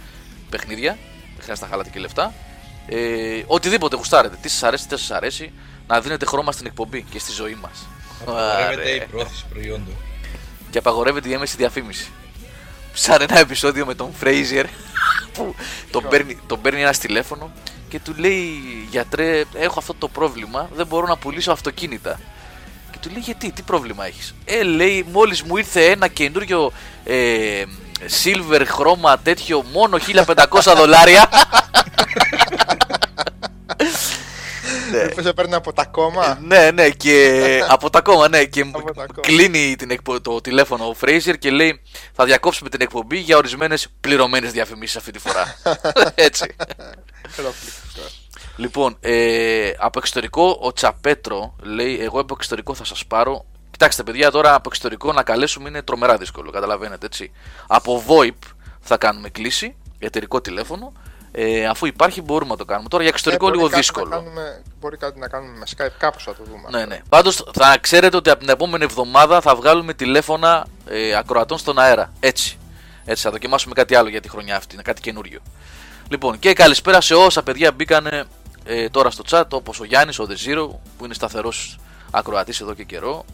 παιχνίδια. 0.50 0.98
Δεν 1.34 1.42
χρειάζεται 1.42 1.66
να 1.66 1.72
χαλάτε 1.72 1.90
και 1.90 1.98
λεφτά. 1.98 2.32
Ε, 2.86 3.42
οτιδήποτε 3.46 3.96
γουστάρετε, 3.96 4.36
τι 4.42 4.48
σας 4.48 4.62
αρέσει, 4.62 4.88
τι 4.88 4.98
σας 4.98 5.10
αρέσει, 5.10 5.52
να 5.86 6.00
δίνετε 6.00 6.26
χρώμα 6.26 6.52
στην 6.52 6.66
εκπομπή 6.66 7.02
και 7.10 7.18
στη 7.18 7.32
ζωή 7.32 7.58
μας. 7.62 7.86
Απαγορεύεται 8.22 8.90
η 8.90 9.06
πρόθεση 9.10 9.44
προϊόντων. 9.50 9.96
Και 10.70 10.78
απαγορεύεται 10.78 11.28
η 11.28 11.32
έμεση 11.32 11.56
διαφήμιση. 11.56 12.10
Σαν 12.92 13.20
ένα 13.20 13.38
επεισόδιο 13.38 13.86
με 13.86 13.94
τον 13.94 14.12
Φρέιζερ 14.18 14.66
που 15.32 15.54
τον 15.90 16.08
παίρνει, 16.08 16.38
τον 16.46 16.60
παίρνει 16.60 16.80
ένας 16.80 16.98
τηλέφωνο 16.98 17.52
και 17.88 18.00
του 18.00 18.14
λέει 18.16 18.60
γιατρέ 18.90 19.44
έχω 19.54 19.78
αυτό 19.78 19.94
το 19.94 20.08
πρόβλημα 20.08 20.68
δεν 20.74 20.86
μπορώ 20.86 21.06
να 21.06 21.16
πουλήσω 21.16 21.52
αυτοκίνητα 21.52 22.20
και 22.90 22.98
του 23.00 23.08
λέει 23.08 23.20
γιατί 23.20 23.52
τι 23.52 23.62
πρόβλημα 23.62 24.06
έχεις; 24.06 24.34
Ε 24.44 24.62
λέει 24.62 25.06
μόλις 25.12 25.42
μου 25.42 25.56
ήρθε 25.56 25.84
ένα 25.84 26.08
καινούριο 26.08 26.72
ε, 27.04 27.62
silver 28.24 28.62
χρώμα 28.66 29.18
τέτοιο 29.18 29.64
μόνο 29.72 29.98
1500 30.24 30.74
δολάρια 30.76 31.28
ναι. 34.96 35.04
Μήπως 35.04 35.24
έπαιρνε 35.24 35.56
από 35.56 35.72
τα 35.72 35.84
κόμμα; 35.84 36.38
Ναι, 36.42 36.70
ναι, 36.70 36.90
και 36.90 37.40
από 37.68 37.90
τα 37.90 38.00
κόμμα, 38.00 38.28
ναι. 38.28 38.44
Και 38.44 38.60
Από 38.60 38.92
τα 38.94 39.06
κόμμα. 39.06 39.20
κλείνει 39.20 39.76
την 39.76 39.90
εκπο... 39.90 40.20
το 40.20 40.40
τηλέφωνο 40.40 40.88
ο 40.88 40.94
Φρέιζερ 40.94 41.38
και 41.38 41.50
λέει: 41.50 41.80
Θα 42.12 42.24
διακόψουμε 42.24 42.68
την 42.68 42.80
εκπομπή 42.80 43.18
για 43.18 43.36
ορισμένες 43.36 43.88
πληρωμένες 44.00 44.52
διαφημίσεις 44.52 44.96
αυτή 44.96 45.10
τη 45.10 45.18
φορά. 45.18 45.54
Έτσι. 46.14 46.46
Καταπληκτικό. 47.36 48.06
λοιπόν, 48.56 48.96
ε, 49.00 49.70
από 49.78 49.98
εξωτερικό 49.98 50.58
ο 50.60 50.72
Τσαπέτρο 50.72 51.56
λέει: 51.62 51.98
Εγώ 52.00 52.20
από 52.20 52.34
εξωτερικό 52.36 52.74
θα 52.74 52.84
σας 52.84 53.06
πάρω. 53.06 53.44
Κοιτάξτε, 53.70 54.02
παιδιά, 54.02 54.30
τώρα 54.30 54.54
από 54.54 54.68
εξωτερικό 54.68 55.12
να 55.12 55.22
καλέσουμε 55.22 55.68
είναι 55.68 55.82
τρομερά 55.82 56.16
δύσκολο. 56.16 56.50
Καταλαβαίνετε 56.50 57.06
έτσι. 57.06 57.32
Από 57.66 58.04
VoIP 58.08 58.48
θα 58.80 58.96
κάνουμε 58.96 59.28
κλίση, 59.28 59.76
εταιρικό 59.98 60.40
τηλέφωνο. 60.40 60.92
Ε, 61.36 61.66
αφού 61.66 61.86
υπάρχει, 61.86 62.22
μπορούμε 62.22 62.50
να 62.50 62.56
το 62.56 62.64
κάνουμε. 62.64 62.88
Τώρα 62.88 63.02
για 63.02 63.12
εξωτερικό 63.12 63.46
Ε, 63.46 63.48
μπορεί 63.48 63.58
λίγο 63.58 63.70
κάτι 63.70 63.80
δύσκολο. 63.80 64.08
Να 64.08 64.16
κάνουμε, 64.16 64.62
μπορεί 64.80 64.96
κάτι 64.96 65.18
να 65.18 65.28
κάνουμε 65.28 65.58
με 65.58 65.64
Skype, 65.76 65.94
κάπως 65.98 66.22
θα 66.22 66.34
το 66.34 66.42
δούμε. 66.44 66.78
Ναι, 66.78 66.84
ναι. 66.84 67.00
Πάντως 67.08 67.44
θα 67.52 67.78
ξέρετε 67.80 68.16
ότι 68.16 68.30
από 68.30 68.40
την 68.40 68.48
επόμενη 68.48 68.84
εβδομάδα 68.84 69.40
θα 69.40 69.54
βγάλουμε 69.54 69.94
τηλέφωνα 69.94 70.66
ε, 70.88 71.14
ακροατών 71.14 71.58
στον 71.58 71.78
αέρα. 71.78 72.12
Έτσι. 72.20 72.58
Έτσι, 73.04 73.22
θα 73.22 73.30
δοκιμάσουμε 73.30 73.74
κάτι 73.74 73.94
άλλο 73.94 74.08
για 74.08 74.20
τη 74.20 74.28
χρονιά 74.28 74.56
αυτή, 74.56 74.74
είναι 74.74 74.82
κάτι 74.82 75.00
καινούριο. 75.00 75.40
Λοιπόν, 76.08 76.38
και 76.38 76.52
καλησπέρα 76.52 77.00
σε 77.00 77.14
όσα 77.14 77.42
παιδιά 77.42 77.72
μπήκανε 77.72 78.24
ε, 78.64 78.88
τώρα 78.88 79.10
στο 79.10 79.22
chat, 79.30 79.44
όπως 79.50 79.80
ο 79.80 79.84
Γιάννης, 79.84 80.18
ο 80.18 80.26
The 80.28 80.48
Zero, 80.48 80.68
που 80.98 81.04
είναι 81.04 81.14
σταθερός 81.14 81.78
ακροατής 82.10 82.60
εδώ 82.60 82.74
και 82.74 82.84
καιρό. 82.84 83.24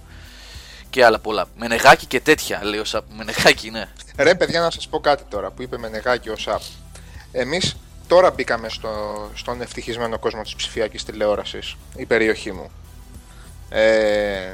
Και 0.90 1.04
άλλα 1.04 1.18
πολλά. 1.18 1.46
Μενεγάκι 1.56 2.06
και 2.06 2.20
τέτοια, 2.20 2.60
λέει 2.62 2.80
ο 2.80 2.84
Σαπ. 2.84 3.04
Μενεγάκι, 3.16 3.70
ναι. 3.70 3.88
Ρε 4.16 4.34
παιδιά 4.34 4.60
να 4.60 4.70
σας 4.70 4.88
πω 4.88 5.00
κάτι 5.00 5.22
τώρα 5.28 5.50
που 5.50 5.62
είπε 5.62 5.78
με 5.78 5.88
νεγάκι 5.88 6.28
ο 6.28 6.36
ΣΑΠ. 6.36 6.60
Εμείς 7.32 7.76
τώρα 8.10 8.30
μπήκαμε 8.30 8.68
στο, 8.68 8.90
στον 9.34 9.60
ευτυχισμένο 9.62 10.18
κόσμο 10.18 10.42
της 10.42 10.54
ψηφιακής 10.54 11.04
τηλεόρασης, 11.04 11.76
η 11.96 12.04
περιοχή 12.06 12.52
μου. 12.52 12.70
Ε, 13.68 14.52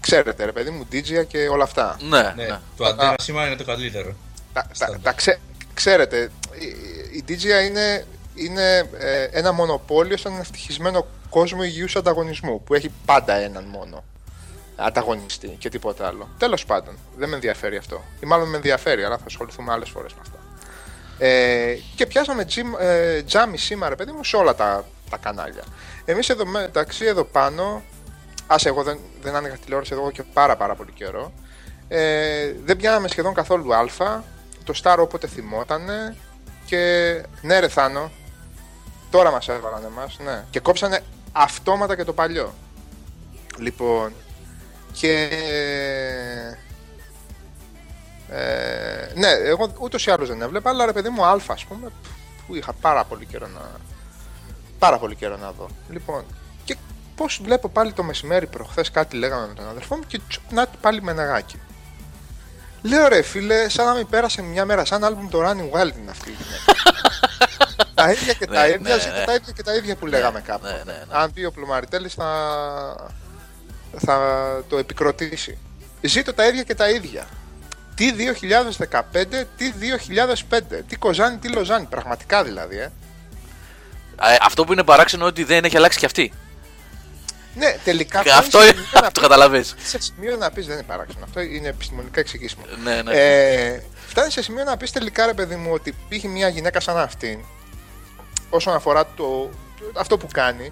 ξέρετε 0.00 0.44
ρε 0.44 0.52
παιδί 0.52 0.70
μου, 0.70 0.86
DJ 0.92 1.26
και 1.26 1.48
όλα 1.48 1.64
αυτά. 1.64 1.96
Ναι, 2.08 2.22
ναι. 2.22 2.44
Ναι, 2.44 2.58
το 2.76 2.84
αντένα 2.84 3.14
σήμα 3.18 3.46
είναι 3.46 3.56
το 3.56 3.64
καλύτερο. 3.64 4.14
Τα, 4.52 4.62
τα, 4.62 4.74
Στάνταρ. 4.74 5.00
τα 5.00 5.12
ξέ- 5.12 5.38
ξέρετε, 5.74 6.30
η, 6.58 6.66
η 7.16 7.24
DJ 7.28 7.66
είναι, 7.68 8.06
είναι 8.34 8.88
ε, 8.98 9.22
ένα 9.30 9.52
μονοπόλιο 9.52 10.16
στον 10.16 10.38
ευτυχισμένο 10.38 11.06
κόσμο 11.30 11.62
υγιούς 11.62 11.96
ανταγωνισμού 11.96 12.62
που 12.62 12.74
έχει 12.74 12.90
πάντα 13.04 13.34
έναν 13.34 13.64
μόνο 13.64 14.04
ανταγωνιστή 14.76 15.48
και 15.58 15.68
τίποτα 15.68 16.06
άλλο. 16.06 16.28
Τέλος 16.38 16.64
πάντων, 16.64 16.94
δεν 17.16 17.28
με 17.28 17.34
ενδιαφέρει 17.34 17.76
αυτό. 17.76 18.02
Ή 18.22 18.26
μάλλον 18.26 18.48
με 18.48 18.56
ενδιαφέρει, 18.56 19.04
αλλά 19.04 19.18
θα 19.18 19.24
ασχοληθούμε 19.26 19.72
άλλες 19.72 19.88
φορές 19.88 20.12
με 20.12 20.18
αυτά. 20.22 20.38
Ε, 21.22 21.74
και 21.94 22.06
πιάσαμε 22.06 22.44
τζιμ, 22.44 22.72
ε, 22.78 23.22
τζάμι 23.22 23.58
σήμερα, 23.58 23.96
παιδί 23.96 24.12
μου, 24.12 24.24
σε 24.24 24.36
όλα 24.36 24.54
τα, 24.54 24.84
τα 25.10 25.16
κανάλια. 25.16 25.62
Εμείς 26.04 26.28
εδώ 26.28 26.46
μεταξύ 26.46 27.04
εδώ 27.04 27.24
πάνω, 27.24 27.82
άσε 28.46 28.68
εγώ 28.68 28.82
δεν, 28.82 28.98
δεν 29.22 29.34
άνοιγα 29.34 29.56
τηλεόραση 29.56 29.92
εδώ 29.92 30.10
και 30.10 30.22
πάρα 30.22 30.56
πάρα 30.56 30.74
πολύ 30.74 30.92
καιρό, 30.92 31.32
ε, 31.88 32.52
δεν 32.64 32.76
πιάναμε 32.76 33.08
σχεδόν 33.08 33.34
καθόλου 33.34 33.74
αλφα, 33.74 34.24
το 34.64 34.80
Star 34.82 34.96
όποτε 34.98 35.26
θυμότανε 35.26 36.16
και 36.64 36.76
ναι 37.42 37.58
ρε 37.58 37.68
Θάνο, 37.68 38.10
τώρα 39.10 39.30
μας 39.30 39.48
έβαλαν 39.48 39.84
εμάς, 39.84 40.18
ναι. 40.24 40.44
Και 40.50 40.60
κόψανε 40.60 41.00
αυτόματα 41.32 41.96
και 41.96 42.04
το 42.04 42.12
παλιό. 42.12 42.54
Λοιπόν, 43.58 44.12
και... 44.92 45.28
Ε, 48.32 49.12
ναι, 49.14 49.28
εγώ 49.28 49.72
ούτως 49.78 50.06
ή 50.06 50.10
άλλως 50.10 50.28
δεν 50.28 50.42
έβλεπα, 50.42 50.70
αλλά 50.70 50.86
ρε 50.86 50.92
παιδί 50.92 51.08
μου, 51.08 51.24
Α, 51.24 51.36
ας 51.46 51.64
πούμε, 51.64 51.88
που 52.46 52.54
είχα 52.56 52.72
πάρα 52.72 53.04
πολύ 53.04 53.26
καιρό 53.26 53.46
να. 53.46 53.60
Πάρα 54.78 54.98
πολύ 54.98 55.14
καιρό 55.14 55.36
να 55.36 55.52
δω. 55.52 55.68
Λοιπόν, 55.90 56.24
και 56.64 56.76
πώς 57.16 57.40
βλέπω 57.42 57.68
πάλι 57.68 57.92
το 57.92 58.02
μεσημέρι 58.02 58.46
προχθές 58.46 58.90
κάτι 58.90 59.16
λέγαμε 59.16 59.46
με 59.46 59.54
τον 59.54 59.68
αδερφό 59.68 59.96
μου 59.96 60.02
και 60.06 60.20
τσουπ, 60.28 60.42
πάλι 60.80 61.02
με 61.02 61.12
νεγάκι. 61.12 61.60
Λέω 62.82 63.08
ρε 63.08 63.22
φίλε, 63.22 63.68
σαν 63.68 63.86
να 63.86 63.94
μην 63.94 64.06
πέρασε 64.08 64.42
μια 64.42 64.64
μέρα, 64.64 64.84
σαν 64.84 65.04
άλμπουμ 65.04 65.28
το 65.28 65.38
Running 65.42 65.76
Wild 65.78 65.96
είναι 65.98 66.10
αυτή 66.10 66.30
η 66.30 66.36
γυναίκα. 66.38 66.92
τα 67.94 68.10
ίδια 68.10 68.32
και 68.32 68.46
τα 68.54 68.60
Ναι, 68.60 68.68
ίδια, 68.68 68.94
ναι, 68.94 69.00
ζήτω 69.00 69.18
ναι. 69.18 69.24
τα 69.24 69.34
ίδια 69.34 69.52
και 69.52 69.62
τα 69.62 69.74
ίδια 69.74 69.96
που 69.96 70.06
λέγαμε 70.06 70.40
κάπου. 70.40 70.64
ναι, 70.66 70.70
ναι, 70.70 70.92
ναι. 70.92 71.04
Αν 71.08 71.32
πει 71.32 71.44
ο 71.44 71.52
Πλουμαριτέλης 71.52 72.14
θα, 72.14 73.10
θα 73.98 74.18
το 74.68 74.78
επικροτήσει. 74.78 75.58
Ζήτω 76.00 76.34
τα 76.34 76.46
ίδια 76.46 76.62
και 76.62 76.74
τα 76.74 76.90
ίδια. 76.90 77.26
Τι 78.00 78.12
2015, 78.12 79.44
τι 79.56 79.72
2005, 80.50 80.60
τι 80.88 80.96
Κοζάνη, 80.96 81.36
τι 81.36 81.48
Λοζάνη, 81.48 81.86
πραγματικά 81.90 82.44
δηλαδή, 82.44 82.76
ε. 82.78 82.82
Ε, 84.22 84.36
αυτό 84.42 84.64
που 84.64 84.72
είναι 84.72 84.84
παράξενο 84.84 85.22
είναι 85.22 85.30
ότι 85.30 85.44
δεν 85.44 85.64
έχει 85.64 85.76
αλλάξει 85.76 85.98
κι 85.98 86.04
αυτή. 86.04 86.32
Ναι, 87.54 87.76
τελικά 87.84 88.22
Και 88.22 88.28
φτάνεις 88.28 88.46
αυτό 88.46 88.60
σε 88.60 88.66
είναι- 88.66 88.74
σημείο 88.82 88.90
να 88.94 89.00
το 89.00 89.10
πεις- 89.12 89.22
καταλαβες. 89.22 89.74
Σε 89.82 89.98
σημείο 90.00 90.36
να 90.36 90.50
πεις 90.50 90.66
δεν 90.66 90.74
είναι 90.74 90.84
παράξενο. 90.84 91.24
Αυτό 91.24 91.40
είναι 91.40 91.68
επιστημονικά 91.68 92.20
εξηγήσιμο. 92.20 92.62
Ναι, 92.82 93.02
ναι. 93.02 93.12
Ε, 93.14 93.82
φτάνει 94.06 94.30
σε 94.30 94.42
σημείο 94.42 94.64
να 94.64 94.76
πεις 94.76 94.90
τελικά 94.90 95.26
ρε 95.26 95.34
παιδί 95.34 95.56
μου 95.56 95.70
ότι 95.72 95.94
πήγε 96.08 96.28
μια 96.28 96.48
γυναίκα 96.48 96.80
σαν 96.80 96.98
αυτή, 96.98 97.44
όσον 98.50 98.74
αφορά 98.74 99.06
το, 99.06 99.50
αυτό 99.96 100.18
που 100.18 100.26
κάνει, 100.32 100.70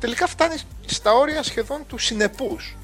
τελικά 0.00 0.26
φτάνει 0.26 0.54
στα 0.86 1.12
όρια 1.12 1.42
σχεδόν 1.42 1.86
του 1.86 1.98
συνεπούς. 1.98 2.76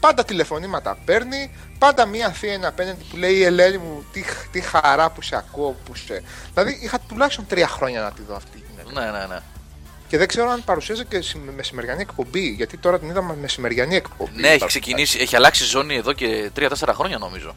Πάντα 0.00 0.24
τηλεφωνήματα 0.24 0.98
παίρνει, 1.04 1.50
πάντα 1.78 2.06
μία 2.06 2.30
θεία 2.30 2.52
είναι 2.52 2.66
απέναντι 2.66 3.04
που 3.10 3.16
λέει 3.16 3.34
η 3.34 3.42
Ελένη 3.44 3.78
μου 3.78 4.04
τι, 4.12 4.22
τι 4.52 4.60
χαρά 4.60 5.10
που 5.10 5.22
σε 5.22 5.36
ακούω, 5.36 5.76
που 5.84 5.94
σε... 5.94 6.22
Δηλαδή 6.54 6.78
είχα 6.82 6.98
τουλάχιστον 7.08 7.46
τρία 7.46 7.68
χρόνια 7.68 8.00
να 8.00 8.10
τη 8.12 8.22
δω 8.22 8.34
αυτή 8.36 8.58
η 8.58 8.62
γυναίκα. 8.70 9.00
Ναι, 9.12 9.18
ναι, 9.18 9.26
ναι. 9.26 9.38
Και 10.08 10.18
δεν 10.18 10.28
ξέρω 10.28 10.50
αν 10.50 10.64
παρουσίαζε 10.64 11.04
και 11.04 11.20
σε- 11.22 11.38
μεσημεριανή 11.56 12.00
εκπομπή, 12.00 12.48
γιατί 12.48 12.76
τώρα 12.76 12.98
την 12.98 13.08
είδαμε 13.08 13.34
μεσημεριανή 13.40 13.96
εκπομπή. 13.96 14.30
Ναι, 14.40 14.48
έχει 14.48 14.58
Παρουσιάζει. 14.58 14.66
ξεκινήσει, 14.80 15.18
έχει 15.20 15.36
αλλάξει 15.36 15.64
ζώνη 15.64 15.94
εδώ 15.94 16.12
και 16.12 16.50
3-4 16.56 16.68
χρόνια 16.94 17.18
νομίζω. 17.18 17.56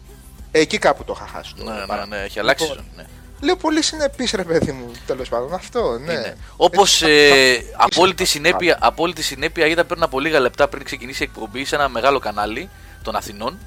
Ε, 0.51 0.59
Εκεί 0.59 0.77
κάπου 0.77 1.03
το 1.03 1.13
είχα 1.17 1.27
χάσει. 1.27 1.53
το 1.55 1.63
Ναι, 1.63 1.71
ναι, 1.71 1.85
παράδειγμα. 1.85 2.17
ναι, 2.17 2.23
έχει 2.23 2.39
αλλάξει 2.39 2.63
Λοιπόν, 2.63 2.77
ζώνη. 2.77 2.89
Ναι. 2.95 3.03
Λέω 3.43 3.55
πολύ 3.55 3.81
συνεπής 3.81 4.31
ρε 4.31 4.43
παιδί 4.43 4.71
μου, 4.71 4.91
τέλος 5.05 5.29
πάντων. 5.29 5.53
Αυτό, 5.53 5.97
ναι. 6.05 6.13
Είναι. 6.13 6.37
Όπως 6.55 7.01
Έτσι, 7.01 7.13
ε, 7.13 7.53
θα- 7.55 7.61
θα- 7.77 7.83
απόλυτη, 7.85 8.23
θα- 8.23 8.29
συνέπεια, 8.29 8.77
απόλυτη 8.81 9.21
συνέπεια 9.21 9.65
είδα 9.67 9.85
πριν 9.85 10.03
από 10.03 10.19
λίγα 10.19 10.39
λεπτά 10.39 10.67
πριν 10.67 10.83
ξεκινήσει 10.83 11.23
η 11.23 11.29
εκπομπή 11.33 11.65
σε 11.65 11.75
ένα 11.75 11.89
μεγάλο 11.89 12.19
κανάλι 12.19 12.69
των 13.03 13.15
Αθηνών. 13.15 13.57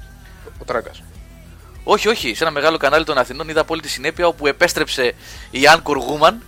Ο 0.59 0.63
τράγκας. 0.65 1.03
Όχι, 1.83 2.07
όχι, 2.07 2.33
σε 2.35 2.43
ένα 2.43 2.51
μεγάλο 2.53 2.77
κανάλι 2.77 3.03
των 3.05 3.17
Αθηνών 3.17 3.49
είδα 3.49 3.61
απόλυτη 3.61 3.89
συνέπεια 3.89 4.27
όπου 4.27 4.47
επέστρεψε 4.47 5.13
η 5.51 5.67
Αν 5.67 5.81
Κουργούμαν. 5.81 6.41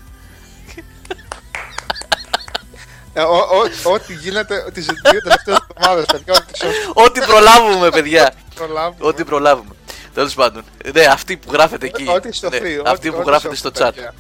Ε, 3.14 3.22
ο- 3.22 3.36
ο- 3.86 3.92
ό,τι 3.92 4.14
γίνεται 4.14 4.66
τι 4.74 4.82
δύο 4.82 5.22
τελευταίε 5.24 5.56
εβδομάδε, 5.78 6.06
παιδιά, 6.12 6.34
ό,τι 6.34 6.58
σε 6.58 6.66
Ό,τι 6.94 7.20
προλάβουμε, 7.20 7.90
παιδιά. 7.90 8.34
προλάβουμε. 8.56 9.08
Ό,τι 9.08 9.24
προλάβουμε. 9.24 9.74
Τέλος 10.20 10.34
πάντων. 10.34 10.64
Ναι, 10.94 11.06
αυτή 11.06 11.38
που 11.38 11.52
γράφεται 11.52 11.86
εκεί. 11.86 12.06
Ό,τι 12.08 12.34
σωθεί. 12.36 12.60
Ναι, 12.62 12.78
ό,τι- 12.80 12.90
αυτή 12.90 13.10
που 13.12 13.18
ό,τι 13.20 13.30
γράφεται 13.30 13.56
σωθεί, 13.56 13.76
στο 13.76 13.86
chat. 13.86 13.92
παιδιά. 13.94 14.14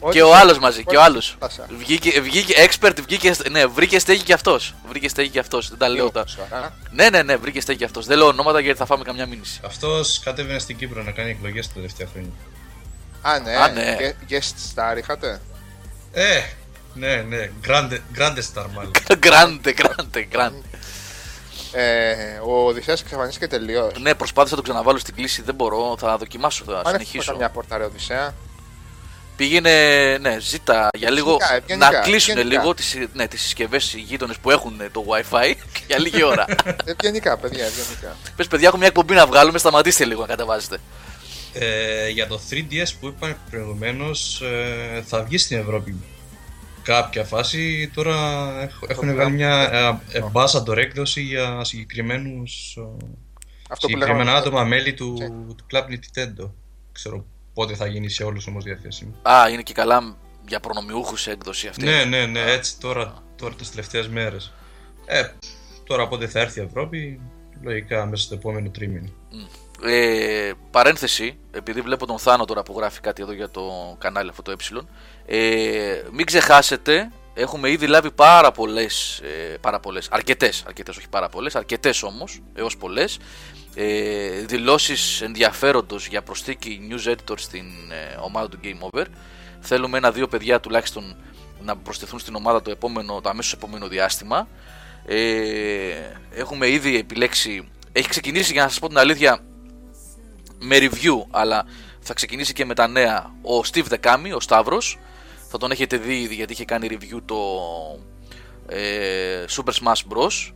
Ό,τι 0.00 0.16
Και 0.16 0.22
ο 0.22 0.26
σωθεί, 0.26 0.40
άλλος 0.40 0.58
μαζί, 0.58 0.84
και 0.84 0.96
ο 0.96 1.00
ό,τι 1.00 1.08
άλλος. 1.10 1.26
σπάσα. 1.26 1.66
Βγήκε, 1.78 2.20
βγήκε 2.20 2.54
expert, 2.68 2.96
βγήκε. 3.06 3.32
Ναι, 3.50 3.66
βρήκε 3.66 3.98
στέγη 3.98 4.22
κι 4.22 4.32
αυτός. 4.32 4.74
Βρήκε 4.88 5.08
στέγη 5.08 5.28
κι 5.28 5.38
αυτός. 5.38 5.68
Δεν 5.68 5.78
τα 5.78 5.88
λέω 5.88 6.10
τα. 6.10 6.26
Σωρά. 6.26 6.74
Ναι, 6.90 7.08
ναι, 7.10 7.22
ναι, 7.22 7.36
βρήκε 7.36 7.60
στέγη 7.60 7.78
κι 7.78 7.84
αυτός. 7.84 8.06
Δεν 8.06 8.18
λέω 8.18 8.26
ονόματα 8.26 8.60
γιατί 8.60 8.78
θα 8.78 8.86
φάμε 8.86 9.04
καμιά 9.04 9.26
μήνυση. 9.26 9.60
Αυτός 9.66 10.20
κατέβαινε 10.24 10.58
στην 10.58 10.76
Κύπρο 10.76 11.02
να 11.02 11.10
κάνει 11.10 11.30
εκλογές 11.30 11.66
τα 11.66 11.72
τελευταία 11.74 12.06
χρόνια. 12.12 12.30
Α, 13.22 13.38
ναι. 13.38 13.56
Α, 13.56 13.68
ναι. 13.68 13.96
Gue- 13.98 14.14
Guest 14.30 14.74
star 14.74 14.98
είχατε; 14.98 15.40
Ε, 16.12 16.40
ναι, 16.94 17.16
ναι. 17.28 17.50
Grande, 17.68 17.98
grande 18.18 18.38
star 18.54 18.66
μάλλον. 18.74 18.90
Grande, 19.26 19.74
grande, 19.82 20.24
grande. 20.36 20.73
Ε, 21.74 22.14
ο 22.46 22.66
Οδυσσέας 22.66 23.00
εξαφανίστηκε 23.00 23.46
τελείως. 23.46 23.92
Ναι, 24.00 24.14
προσπάθησα 24.14 24.54
να 24.56 24.62
το 24.62 24.68
ξαναβάλω 24.68 24.98
στην 24.98 25.14
κλίση. 25.14 25.42
Δεν 25.42 25.54
μπορώ, 25.54 25.96
θα 25.98 26.16
δοκιμάσω, 26.16 26.64
θα 26.64 26.72
Αν 26.72 26.78
έχουμε 26.78 26.92
συνεχίσω. 26.92 27.32
καμιά 27.32 27.48
πόρτα, 27.48 27.76
ρε 27.78 27.84
Οδυσσέα. 27.84 28.34
Πήγαινε, 29.36 29.70
ναι, 30.20 30.36
ζήτα 30.40 30.88
για 30.96 31.10
λίγο 31.10 31.30
Ευγενικά, 31.30 31.54
ευγενικά, 31.54 31.90
να 31.90 31.98
κλείσουν 31.98 32.36
ευγενικά. 32.36 32.60
λίγο 32.60 32.74
τις, 32.74 32.96
ναι, 33.12 33.28
τις 33.28 33.40
συσκευές 33.42 33.92
οι 33.94 33.98
γείτονες 34.00 34.38
που 34.38 34.50
έχουν 34.50 34.80
το 34.92 35.04
wifi 35.08 35.54
για 35.88 35.98
λίγη 35.98 36.22
ώρα. 36.22 36.44
Ευγενικά, 36.84 37.36
παιδιά, 37.36 37.64
ευγενικά. 37.64 38.16
Πες 38.36 38.46
παιδιά, 38.46 38.68
έχω 38.68 38.76
μια 38.76 38.86
εκπομπή 38.86 39.14
να 39.14 39.26
βγάλουμε, 39.26 39.58
σταματήστε 39.58 40.04
λίγο 40.04 40.20
να 40.20 40.26
κατεβάζετε. 40.26 40.78
Ε, 41.52 42.08
για 42.08 42.26
το 42.26 42.40
3DS 42.50 42.88
που 43.00 43.06
είπαμε 43.06 43.36
προηγουμένως, 43.50 44.40
ε, 44.40 45.02
θα 45.06 45.22
βγει 45.22 45.38
στην 45.38 45.58
Ευρώπη 45.58 45.96
κάποια 46.84 47.24
φάση. 47.24 47.90
Τώρα 47.94 48.16
έχ- 48.62 48.78
έχουν 48.90 49.12
βγάλει 49.12 49.32
μια 49.32 49.70
ε, 50.12 50.20
ambassador 50.20 50.76
έκδοση 50.76 51.20
για 51.22 51.64
συγκεκριμένους 51.64 52.78
Αυτό 53.68 53.86
που 53.86 53.92
συγκεκριμένα 53.92 54.24
λέγαμε. 54.24 54.38
άτομα 54.38 54.64
μέλη 54.64 54.94
του, 54.94 55.16
Ναι. 55.18 55.28
του 55.28 55.66
Club 55.72 55.82
Nintendo. 55.82 56.50
Ξέρω 56.92 57.24
πότε 57.54 57.74
θα 57.74 57.86
γίνει 57.86 58.08
σε 58.08 58.24
όλους 58.24 58.46
όμως 58.46 58.64
διαθέσιμο. 58.64 59.14
Α, 59.22 59.48
είναι 59.50 59.62
και 59.62 59.72
καλά 59.72 60.16
για 60.48 60.60
προνομιούχους 60.60 61.26
έκδοση 61.26 61.68
αυτή. 61.68 61.84
Ναι, 61.84 62.04
ναι, 62.04 62.26
ναι, 62.26 62.40
έτσι 62.40 62.78
τώρα, 62.80 63.22
τώρα 63.36 63.54
τις 63.54 63.70
τελευταίες 63.70 64.08
μέρες. 64.08 64.52
Ε, 65.06 65.22
τώρα 65.86 66.08
πότε 66.08 66.26
θα 66.28 66.40
έρθει 66.40 66.60
η 66.60 66.62
Ευρώπη, 66.62 67.20
λογικά 67.62 68.06
μέσα 68.06 68.22
στο 68.22 68.34
επόμενο 68.34 68.68
τρίμηνο. 68.70 69.08
Ε, 69.86 70.52
παρένθεση, 70.70 71.38
επειδή 71.50 71.80
βλέπω 71.80 72.06
τον 72.06 72.18
Θάνο 72.18 72.44
τώρα 72.44 72.62
που 72.62 72.74
γράφει 72.76 73.00
κάτι 73.00 73.22
εδώ 73.22 73.32
για 73.32 73.50
το 73.50 73.96
κανάλι 73.98 74.28
αυτό 74.28 74.42
το 74.42 74.50
ε. 74.50 74.56
Ε, 75.26 76.02
μην 76.12 76.26
ξεχάσετε, 76.26 77.10
έχουμε 77.34 77.70
ήδη 77.70 77.86
λάβει 77.86 78.10
πάρα 78.10 78.52
πολλές, 78.52 79.18
ε, 79.18 79.56
πάρα 79.60 79.80
πολλές, 79.80 80.08
αρκετές, 80.10 80.62
αρκετές 80.66 80.96
όχι 80.96 81.08
πάρα 81.08 81.28
πολλές, 81.28 81.56
αρκετές 81.56 82.02
όμως, 82.02 82.40
έως 82.54 82.76
πολλές, 82.76 83.18
ε, 83.74 84.30
δηλώσεις 84.30 85.20
ενδιαφέροντος 85.20 86.06
για 86.06 86.22
προσθήκη 86.22 86.88
news 86.90 87.10
editor 87.10 87.34
στην 87.36 87.66
ε, 87.90 88.18
ομάδα 88.20 88.48
του 88.48 88.58
Game 88.64 88.88
Over. 88.90 89.04
Θέλουμε 89.60 89.98
ένα-δύο 89.98 90.28
παιδιά 90.28 90.60
τουλάχιστον 90.60 91.16
να 91.62 91.76
προσθεθούν 91.76 92.18
στην 92.18 92.34
ομάδα 92.34 92.62
το, 92.62 92.70
επόμενο, 92.70 93.20
το 93.20 93.28
αμέσως 93.28 93.52
επόμενο 93.52 93.88
διάστημα. 93.88 94.48
Ε, 95.06 95.94
έχουμε 96.30 96.68
ήδη 96.68 96.96
επιλέξει, 96.96 97.68
έχει 97.92 98.08
ξεκινήσει 98.08 98.52
για 98.52 98.62
να 98.62 98.68
σας 98.68 98.78
πω 98.78 98.88
την 98.88 98.98
αλήθεια 98.98 99.40
με 100.64 100.76
review, 100.80 101.24
αλλά 101.30 101.66
θα 102.00 102.14
ξεκινήσει 102.14 102.52
και 102.52 102.64
με 102.64 102.74
τα 102.74 102.88
νέα 102.88 103.34
ο 103.42 103.60
Steve 103.72 103.84
Δεκάμι, 103.84 104.32
ο 104.32 104.40
Σταύρος. 104.40 104.98
Θα 105.48 105.58
τον 105.58 105.70
έχετε 105.70 105.96
δει 105.96 106.20
ήδη 106.20 106.34
γιατί 106.34 106.52
είχε 106.52 106.64
κάνει 106.64 106.88
review 106.90 107.20
το 107.24 107.36
ε, 108.68 109.44
Super 109.50 109.72
Smash 109.72 110.12
Bros. 110.12 110.52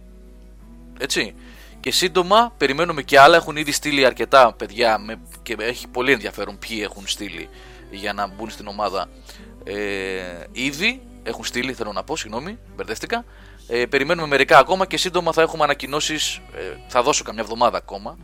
Έτσι. 0.98 1.34
Και 1.80 1.90
σύντομα 1.90 2.54
περιμένουμε 2.58 3.02
και 3.02 3.18
άλλα. 3.18 3.36
Έχουν 3.36 3.56
ήδη 3.56 3.72
στείλει 3.72 4.04
αρκετά 4.04 4.52
παιδιά 4.52 4.98
με, 4.98 5.18
και 5.42 5.56
έχει 5.58 5.88
πολύ 5.88 6.12
ενδιαφέρον 6.12 6.58
ποιοι 6.58 6.80
έχουν 6.82 7.06
στείλει 7.06 7.48
για 7.90 8.12
να 8.12 8.26
μπουν 8.26 8.50
στην 8.50 8.66
ομάδα. 8.66 9.08
Ε, 9.64 9.76
ήδη 10.52 11.00
έχουν 11.22 11.44
στείλει, 11.44 11.72
θέλω 11.72 11.92
να 11.92 12.02
πω, 12.04 12.16
συγγνώμη, 12.16 12.58
μπερδεύτηκα. 12.76 13.24
Ε, 13.68 13.86
περιμένουμε 13.86 14.26
μερικά 14.26 14.58
ακόμα 14.58 14.86
και 14.86 14.96
σύντομα 14.96 15.32
θα 15.32 15.42
έχουμε 15.42 15.64
ανακοινώσεις, 15.64 16.36
ε, 16.36 16.76
θα 16.88 17.02
δώσω 17.02 17.24
καμιά 17.24 17.42
εβδομάδα 17.42 17.76
ακόμα 17.76 18.18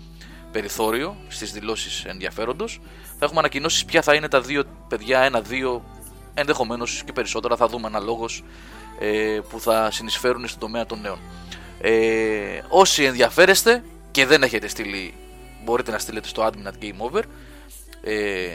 περιθώριο 0.55 1.17
στις 1.29 1.53
δηλώσεις 1.53 2.05
ενδιαφέροντος. 2.05 2.81
Θα 3.19 3.25
έχουμε 3.25 3.39
ανακοινώσεις 3.39 3.85
ποια 3.85 4.03
θα 4.03 4.15
είναι 4.15 4.29
τα 4.29 4.41
δύο 4.41 4.65
παιδιά, 4.89 5.21
ένα-δύο, 5.21 5.85
ενδεχομένως 6.35 7.03
και 7.05 7.13
περισσότερα, 7.13 7.57
θα 7.57 7.67
δούμε 7.67 7.87
αναλόγως 7.87 8.45
ε, 8.99 9.39
που 9.49 9.61
θα 9.61 9.91
συνεισφέρουν 9.91 10.49
στον 10.49 10.61
τομέα 10.61 10.87
των 10.87 11.01
νέων. 11.01 11.19
Ε, 11.81 12.61
όσοι 12.69 13.05
ενδιαφέρεστε 13.05 13.83
και 14.11 14.27
δεν 14.27 14.43
έχετε 14.43 14.69
στείλει, 14.69 15.15
μπορείτε 15.65 15.91
να 15.91 15.99
στείλετε 15.99 16.29
στο 16.29 16.47
admin 16.47 16.69
at 16.69 16.85
game 16.85 17.11
over 17.11 17.23
ε, 18.05 18.49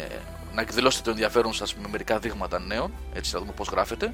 να 0.54 0.62
εκδηλώσετε 0.62 1.04
το 1.04 1.10
ενδιαφέρον 1.10 1.54
σας 1.54 1.76
με 1.76 1.88
μερικά 1.92 2.20
δείγματα 2.20 2.60
νέων, 2.60 2.92
έτσι 3.14 3.32
θα 3.32 3.40
δούμε 3.40 3.52
πώς 3.56 3.68
γράφετε 3.68 4.14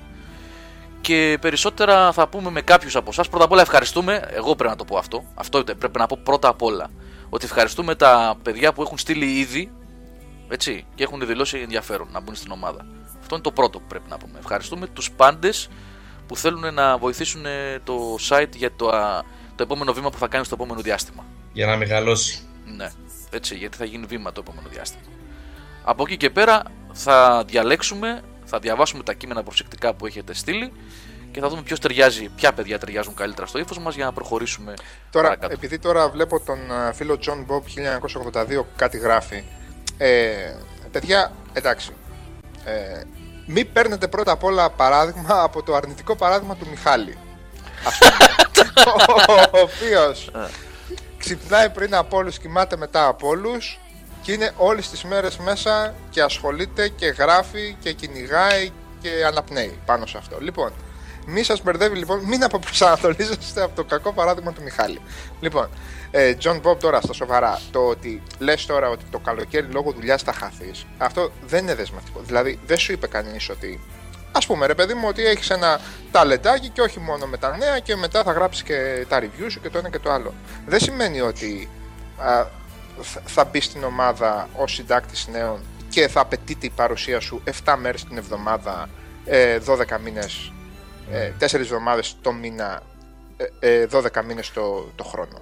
και 1.01 1.37
περισσότερα 1.41 2.11
θα 2.11 2.27
πούμε 2.27 2.49
με 2.49 2.61
κάποιους 2.61 2.95
από 2.95 3.09
εσάς. 3.09 3.29
Πρώτα 3.29 3.45
απ' 3.45 3.51
όλα 3.51 3.61
ευχαριστούμε, 3.61 4.29
εγώ 4.33 4.55
πρέπει 4.55 4.69
να 4.69 4.75
το 4.75 4.85
πω 4.85 4.97
αυτό. 4.97 5.23
Αυτό 5.35 5.63
πρέπει 5.63 5.97
να 5.99 6.05
πω 6.07 6.19
πρώτα 6.23 6.47
απ' 6.47 6.61
όλα. 6.61 6.89
Ότι 7.29 7.45
ευχαριστούμε 7.45 7.95
τα 7.95 8.35
παιδιά 8.43 8.73
που 8.73 8.81
έχουν 8.81 8.97
στείλει 8.97 9.39
ήδη 9.39 9.71
έτσι, 10.47 10.85
και 10.95 11.03
έχουν 11.03 11.25
δηλώσει 11.25 11.57
ενδιαφέρον 11.57 12.07
να 12.11 12.19
μπουν 12.19 12.35
στην 12.35 12.51
ομάδα. 12.51 12.85
Αυτό 13.19 13.35
είναι 13.35 13.43
το 13.43 13.51
πρώτο 13.51 13.79
που 13.79 13.85
πρέπει 13.87 14.09
να 14.09 14.17
πούμε. 14.17 14.39
Ευχαριστούμε 14.39 14.87
τους 14.87 15.11
πάντες 15.11 15.69
που 16.27 16.37
θέλουν 16.37 16.73
να 16.73 16.97
βοηθήσουν 16.97 17.45
ε, 17.45 17.79
το 17.83 18.17
site 18.29 18.55
για 18.55 18.75
το, 18.75 18.87
α, 18.87 19.23
το 19.55 19.63
επόμενο 19.63 19.93
βήμα 19.93 20.09
που 20.09 20.17
θα 20.17 20.27
κάνεις 20.27 20.45
στο 20.47 20.55
επόμενο 20.55 20.81
διάστημα. 20.81 21.25
Για 21.53 21.65
να 21.65 21.77
μεγαλώσει. 21.77 22.41
Ναι, 22.65 22.91
έτσι, 23.29 23.55
γιατί 23.55 23.77
θα 23.77 23.85
γίνει 23.85 24.05
βήμα 24.05 24.31
το 24.31 24.41
επόμενο 24.43 24.67
διάστημα. 24.69 25.03
Από 25.83 26.03
εκεί 26.03 26.17
και 26.17 26.29
πέρα 26.29 26.63
θα 26.91 27.43
διαλέξουμε, 27.47 28.21
θα 28.45 28.59
διαβάσουμε 28.59 29.03
τα 29.03 29.13
κείμενα 29.13 29.43
προσεκτικά 29.43 29.93
που 29.93 30.05
έχετε 30.05 30.33
στείλει 30.33 30.71
και 31.35 31.41
θα 31.41 31.49
δούμε 31.49 31.61
ποιος 31.61 31.79
ταιριάζει, 31.79 32.29
ποια 32.35 32.53
παιδιά 32.53 32.79
ταιριάζουν 32.79 33.13
καλύτερα 33.15 33.47
στο 33.47 33.59
ύφος 33.59 33.79
μας 33.79 33.95
για 33.95 34.05
να 34.05 34.13
προχωρήσουμε 34.13 34.73
Τώρα, 35.11 35.27
παρακάτω. 35.27 35.53
επειδή 35.53 35.79
τώρα 35.79 36.09
βλέπω 36.09 36.39
τον 36.39 36.71
α, 36.71 36.93
φίλο 36.93 37.19
John 37.25 37.45
Bob 37.51 37.61
1982 38.33 38.63
κάτι 38.75 38.97
γράφει. 38.97 39.43
Ε, 39.97 40.55
παιδιά, 40.91 41.31
εντάξει. 41.53 41.91
Ε, 42.65 43.01
μην 43.45 43.71
παίρνετε 43.73 44.07
πρώτα 44.07 44.31
απ' 44.31 44.43
όλα 44.43 44.69
παράδειγμα 44.69 45.41
από 45.43 45.63
το 45.63 45.75
αρνητικό 45.75 46.15
παράδειγμα 46.15 46.55
του 46.55 46.67
Μιχάλη. 46.69 47.17
Ας 47.85 47.97
πούμε. 47.97 48.15
ο 49.53 49.59
οποίος 49.59 50.31
ξυπνάει 51.17 51.69
πριν 51.69 51.95
από 51.95 52.17
όλους, 52.17 52.39
κοιμάται 52.39 52.77
μετά 52.77 53.07
από 53.07 53.27
όλους 53.27 53.79
και 54.21 54.31
είναι 54.31 54.51
όλες 54.57 54.89
τις 54.89 55.03
μέρες 55.03 55.37
μέσα 55.37 55.93
και 56.09 56.21
ασχολείται 56.21 56.87
και 56.87 57.05
γράφει 57.05 57.75
και 57.79 57.93
κυνηγάει 57.93 58.71
και 59.01 59.25
αναπνέει 59.25 59.79
πάνω 59.85 60.05
σε 60.05 60.17
αυτό. 60.17 60.37
Λοιπόν, 60.39 60.71
μη 61.25 61.43
σας 61.43 61.61
μπερδεύει 61.63 61.97
λοιπόν, 61.97 62.19
μην 62.25 62.43
αποπροσανατολίζεστε 62.43 63.61
από 63.61 63.75
το 63.75 63.83
κακό 63.83 64.13
παράδειγμα 64.13 64.53
του 64.53 64.61
Μιχάλη. 64.63 64.99
Λοιπόν, 65.39 65.69
ε, 66.11 66.33
John 66.43 66.61
Bob 66.61 66.79
τώρα 66.79 67.01
στα 67.01 67.13
σοβαρά, 67.13 67.59
το 67.71 67.79
ότι 67.79 68.21
λες 68.39 68.65
τώρα 68.65 68.89
ότι 68.89 69.03
το 69.11 69.19
καλοκαίρι 69.19 69.67
λόγω 69.67 69.91
δουλειάς 69.91 70.21
θα 70.21 70.33
χαθείς, 70.33 70.85
αυτό 70.97 71.31
δεν 71.47 71.63
είναι 71.63 71.75
δεσμευτικό. 71.75 72.19
Δηλαδή, 72.25 72.59
δεν 72.65 72.77
σου 72.77 72.91
είπε 72.91 73.07
κανείς 73.07 73.49
ότι. 73.49 73.79
Α 74.31 74.39
πούμε, 74.39 74.65
ρε 74.65 74.75
παιδί 74.75 74.93
μου, 74.93 75.07
ότι 75.07 75.25
έχεις 75.25 75.49
ένα 75.49 75.79
ταλεντάκι 76.11 76.69
και 76.69 76.81
όχι 76.81 76.99
μόνο 76.99 77.25
με 77.25 77.37
τα 77.37 77.57
νέα 77.57 77.79
και 77.79 77.95
μετά 77.95 78.23
θα 78.23 78.31
γράψεις 78.31 78.63
και 78.63 79.05
τα 79.09 79.19
review 79.19 79.45
σου 79.49 79.61
και 79.61 79.69
το 79.69 79.77
ένα 79.77 79.89
και 79.89 79.99
το 79.99 80.11
άλλο. 80.11 80.33
Δεν 80.65 80.79
σημαίνει 80.79 81.21
ότι 81.21 81.69
α, 82.17 82.45
θα- 83.01 83.21
θα 83.25 83.43
μπει 83.45 83.59
στην 83.61 83.83
ομάδα 83.83 84.49
ως 84.55 84.73
συντάκτης 84.73 85.27
νέων 85.31 85.59
και 85.89 86.07
θα 86.07 86.19
απαιτείται 86.21 86.65
η 86.65 86.69
παρουσία 86.69 87.19
σου 87.19 87.41
7 87.63 87.75
μέρες 87.77 88.03
την 88.05 88.17
εβδομάδα, 88.17 88.89
ε, 89.25 89.59
12 89.59 89.99
μήνες, 89.99 90.51
ε, 91.11 91.31
4 91.39 91.53
εβδομάδες 91.53 92.15
το 92.21 92.31
μήνα, 92.31 92.81
ε, 93.59 93.81
ε, 93.81 93.87
12 93.91 94.23
μήνες 94.23 94.51
το, 94.51 94.89
το 94.95 95.03
χρόνο. 95.03 95.41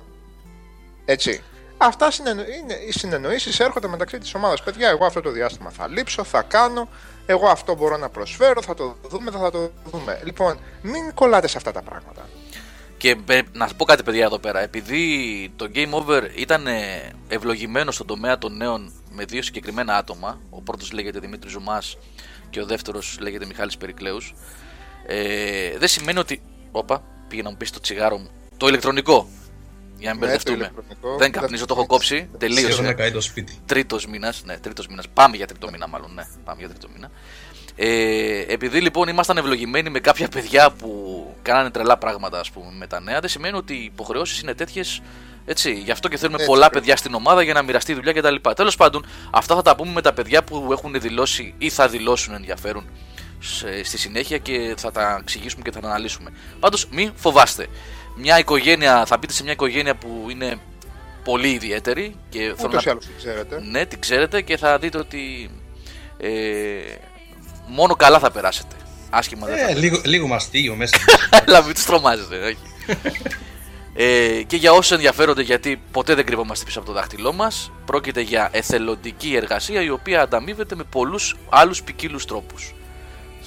Έτσι. 1.05 1.43
Αυτά 1.77 2.11
συνεννο... 2.11 2.41
είναι, 2.41 2.73
οι 2.87 2.91
συνεννοήσεις 2.91 3.59
έρχονται 3.59 3.87
μεταξύ 3.87 4.17
της 4.17 4.33
ομάδας. 4.33 4.63
Παιδιά, 4.63 4.89
εγώ 4.89 5.05
αυτό 5.05 5.21
το 5.21 5.31
διάστημα 5.31 5.69
θα 5.69 5.87
λείψω, 5.87 6.23
θα 6.23 6.41
κάνω. 6.41 6.89
Εγώ 7.25 7.47
αυτό 7.47 7.75
μπορώ 7.75 7.97
να 7.97 8.09
προσφέρω, 8.09 8.61
θα 8.61 8.73
το 8.73 8.95
δούμε, 9.07 9.31
θα 9.31 9.51
το 9.51 9.71
δούμε. 9.85 10.21
Λοιπόν, 10.23 10.59
μην 10.81 11.13
κολλάτε 11.13 11.47
σε 11.47 11.57
αυτά 11.57 11.71
τα 11.71 11.81
πράγματα. 11.81 12.29
Και 12.97 13.15
πε- 13.15 13.47
να 13.53 13.67
σα 13.67 13.73
πω 13.73 13.85
κάτι, 13.85 14.03
παιδιά, 14.03 14.25
εδώ 14.25 14.39
πέρα. 14.39 14.59
Επειδή 14.59 15.51
το 15.55 15.69
Game 15.75 15.89
Over 15.91 16.23
ήταν 16.35 16.67
ε, 16.67 17.11
ευλογημένο 17.27 17.91
στον 17.91 18.07
τομέα 18.07 18.37
των 18.37 18.57
νέων 18.57 18.91
με 19.11 19.25
δύο 19.25 19.41
συγκεκριμένα 19.41 19.95
άτομα, 19.97 20.39
ο 20.49 20.61
πρώτος 20.61 20.91
λέγεται 20.91 21.19
Δημήτρης 21.19 21.51
Ζουμάς 21.51 21.97
και 22.49 22.61
ο 22.61 22.65
δεύτερος 22.65 23.17
λέγεται 23.21 23.45
Μιχάλης 23.45 23.77
Περικλέους, 23.77 24.33
ε, 25.05 25.77
δεν 25.77 25.87
σημαίνει 25.87 26.19
ότι. 26.19 26.41
Όπα, 26.71 27.03
πήγε 27.27 27.41
να 27.41 27.49
μου 27.49 27.57
πεις 27.57 27.71
το 27.71 27.79
τσιγάρο 27.79 28.17
μου. 28.17 28.29
Το 28.57 28.67
ηλεκτρονικό. 28.67 29.27
Για 29.97 30.13
να 30.13 30.19
μην 30.19 30.29
Ναι, 30.29 30.37
το 30.37 30.51
μπερδευτούμε. 30.51 30.57
ηλεκτρονικό. 30.57 31.17
Δεν 31.17 31.31
καπνίζω, 31.31 31.65
το 31.65 31.73
έχω 31.77 31.85
κόψει. 31.85 32.15
Σχεδόν 32.15 32.31
να 32.31 32.37
Τελείωσε. 32.37 32.93
καεί 32.93 33.11
το 33.11 33.21
σπίτι. 33.21 33.57
Τρίτος 33.65 34.07
μήνας. 34.07 34.43
Ναι, 34.45 34.57
τρίτος 34.57 34.87
μήνας. 34.87 35.05
Πάμε 35.13 35.35
για 35.35 35.47
τρίτο 35.47 35.69
μήνα, 35.71 35.87
μάλλον. 35.87 36.13
Ναι, 36.13 36.23
πάμε 36.43 36.59
για 36.59 36.69
τρίτο 36.69 36.87
μήνα. 36.93 37.11
Ε, 37.75 38.45
επειδή 38.47 38.81
λοιπόν 38.81 39.07
ήμασταν 39.07 39.37
ευλογημένοι 39.37 39.89
με 39.89 39.99
κάποια 39.99 40.27
παιδιά 40.27 40.71
που 40.71 41.25
κάνανε 41.41 41.69
τρελά 41.69 41.97
πράγματα 41.97 42.39
ας 42.39 42.51
πούμε, 42.51 42.71
με 42.77 42.87
τα 42.87 42.99
νέα, 42.99 43.19
δεν 43.19 43.29
σημαίνει 43.29 43.57
ότι 43.57 43.73
οι 43.73 43.83
υποχρεώσεις 43.83 44.41
είναι 44.41 44.53
τέτοιες. 44.53 45.01
Έτσι, 45.45 45.73
γι' 45.73 45.91
αυτό 45.91 46.07
και 46.07 46.17
θέλουμε 46.17 46.35
Έτσι, 46.35 46.47
πολλά 46.49 46.65
ακριβώς. 46.65 46.85
παιδιά 46.85 46.97
στην 46.97 47.13
ομάδα 47.13 47.41
για 47.41 47.53
να 47.53 47.61
μοιραστεί 47.61 47.91
η 47.91 47.95
δουλειά 47.95 48.13
κτλ. 48.13 48.35
Τέλος 48.55 48.75
πάντων, 48.75 49.05
αυτά 49.31 49.55
θα 49.55 49.61
τα 49.61 49.75
πούμε 49.75 49.91
με 49.91 50.01
τα 50.01 50.13
παιδιά 50.13 50.43
που 50.43 50.67
έχουν 50.71 50.99
δηλώσει 50.99 51.53
ή 51.57 51.69
θα 51.69 51.87
δηλώσουν 51.87 52.33
ενδιαφέρον 52.33 52.83
σε- 52.83 53.12
στη 53.83 53.97
συνέχεια 53.97 54.37
και 54.37 54.73
θα 54.77 54.91
τα 54.91 55.17
εξηγήσουμε 55.21 55.61
και 55.63 55.71
θα 55.71 55.79
τα 55.79 55.87
αναλύσουμε. 55.87 56.29
Πάντως, 56.59 56.87
μην 56.91 57.11
φοβάστε. 57.15 57.67
Μια 58.17 58.39
οικογένεια, 58.39 59.05
θα 59.05 59.17
μπείτε 59.17 59.33
σε 59.33 59.43
μια 59.43 59.51
οικογένεια 59.51 59.95
που 59.95 60.25
είναι 60.29 60.55
πολύ 61.23 61.49
ιδιαίτερη 61.49 62.15
και 62.29 62.39
θέλω 62.39 62.67
Ούτως 62.67 62.85
να 62.85 62.91
ή 62.91 62.91
άλλως 62.91 63.05
το 63.05 63.11
ξέρετε. 63.17 63.61
ναι, 63.71 63.85
την 63.85 63.99
ξέρετε 63.99 64.41
και 64.41 64.57
θα 64.57 64.77
δείτε 64.79 64.97
ότι 64.97 65.49
ε, 66.17 66.29
μόνο 67.67 67.95
καλά 67.95 68.19
θα 68.19 68.31
περάσετε. 68.31 68.75
Άσχημα 69.09 69.47
δεν 69.47 69.57
θα 69.57 69.67
Ε, 69.69 69.73
λίγο, 69.75 70.01
λίγο 70.05 70.27
μαστίγιο 70.27 70.75
μέσα. 70.75 70.97
Αλλά 71.47 71.63
μην 71.63 71.73
τους 71.73 71.85
τρομάζετε, 71.85 72.37
όχι. 72.43 72.57
ε, 73.95 74.41
και 74.47 74.55
για 74.55 74.71
όσους 74.71 74.91
ενδιαφέρονται, 74.91 75.41
γιατί 75.41 75.81
ποτέ 75.91 76.13
δεν 76.15 76.25
κρύβομαστε 76.25 76.65
πίσω 76.65 76.79
από 76.79 76.87
το 76.87 76.93
δάχτυλό 76.93 77.33
μας, 77.33 77.71
πρόκειται 77.85 78.21
για 78.21 78.49
εθελοντική 78.53 79.35
εργασία 79.35 79.81
η 79.81 79.89
οποία 79.89 80.21
ανταμείβεται 80.21 80.75
με 80.75 80.83
πολλούς 80.83 81.35
άλλους 81.49 81.83
ποικίλους 81.83 82.25
τρόπους. 82.25 82.73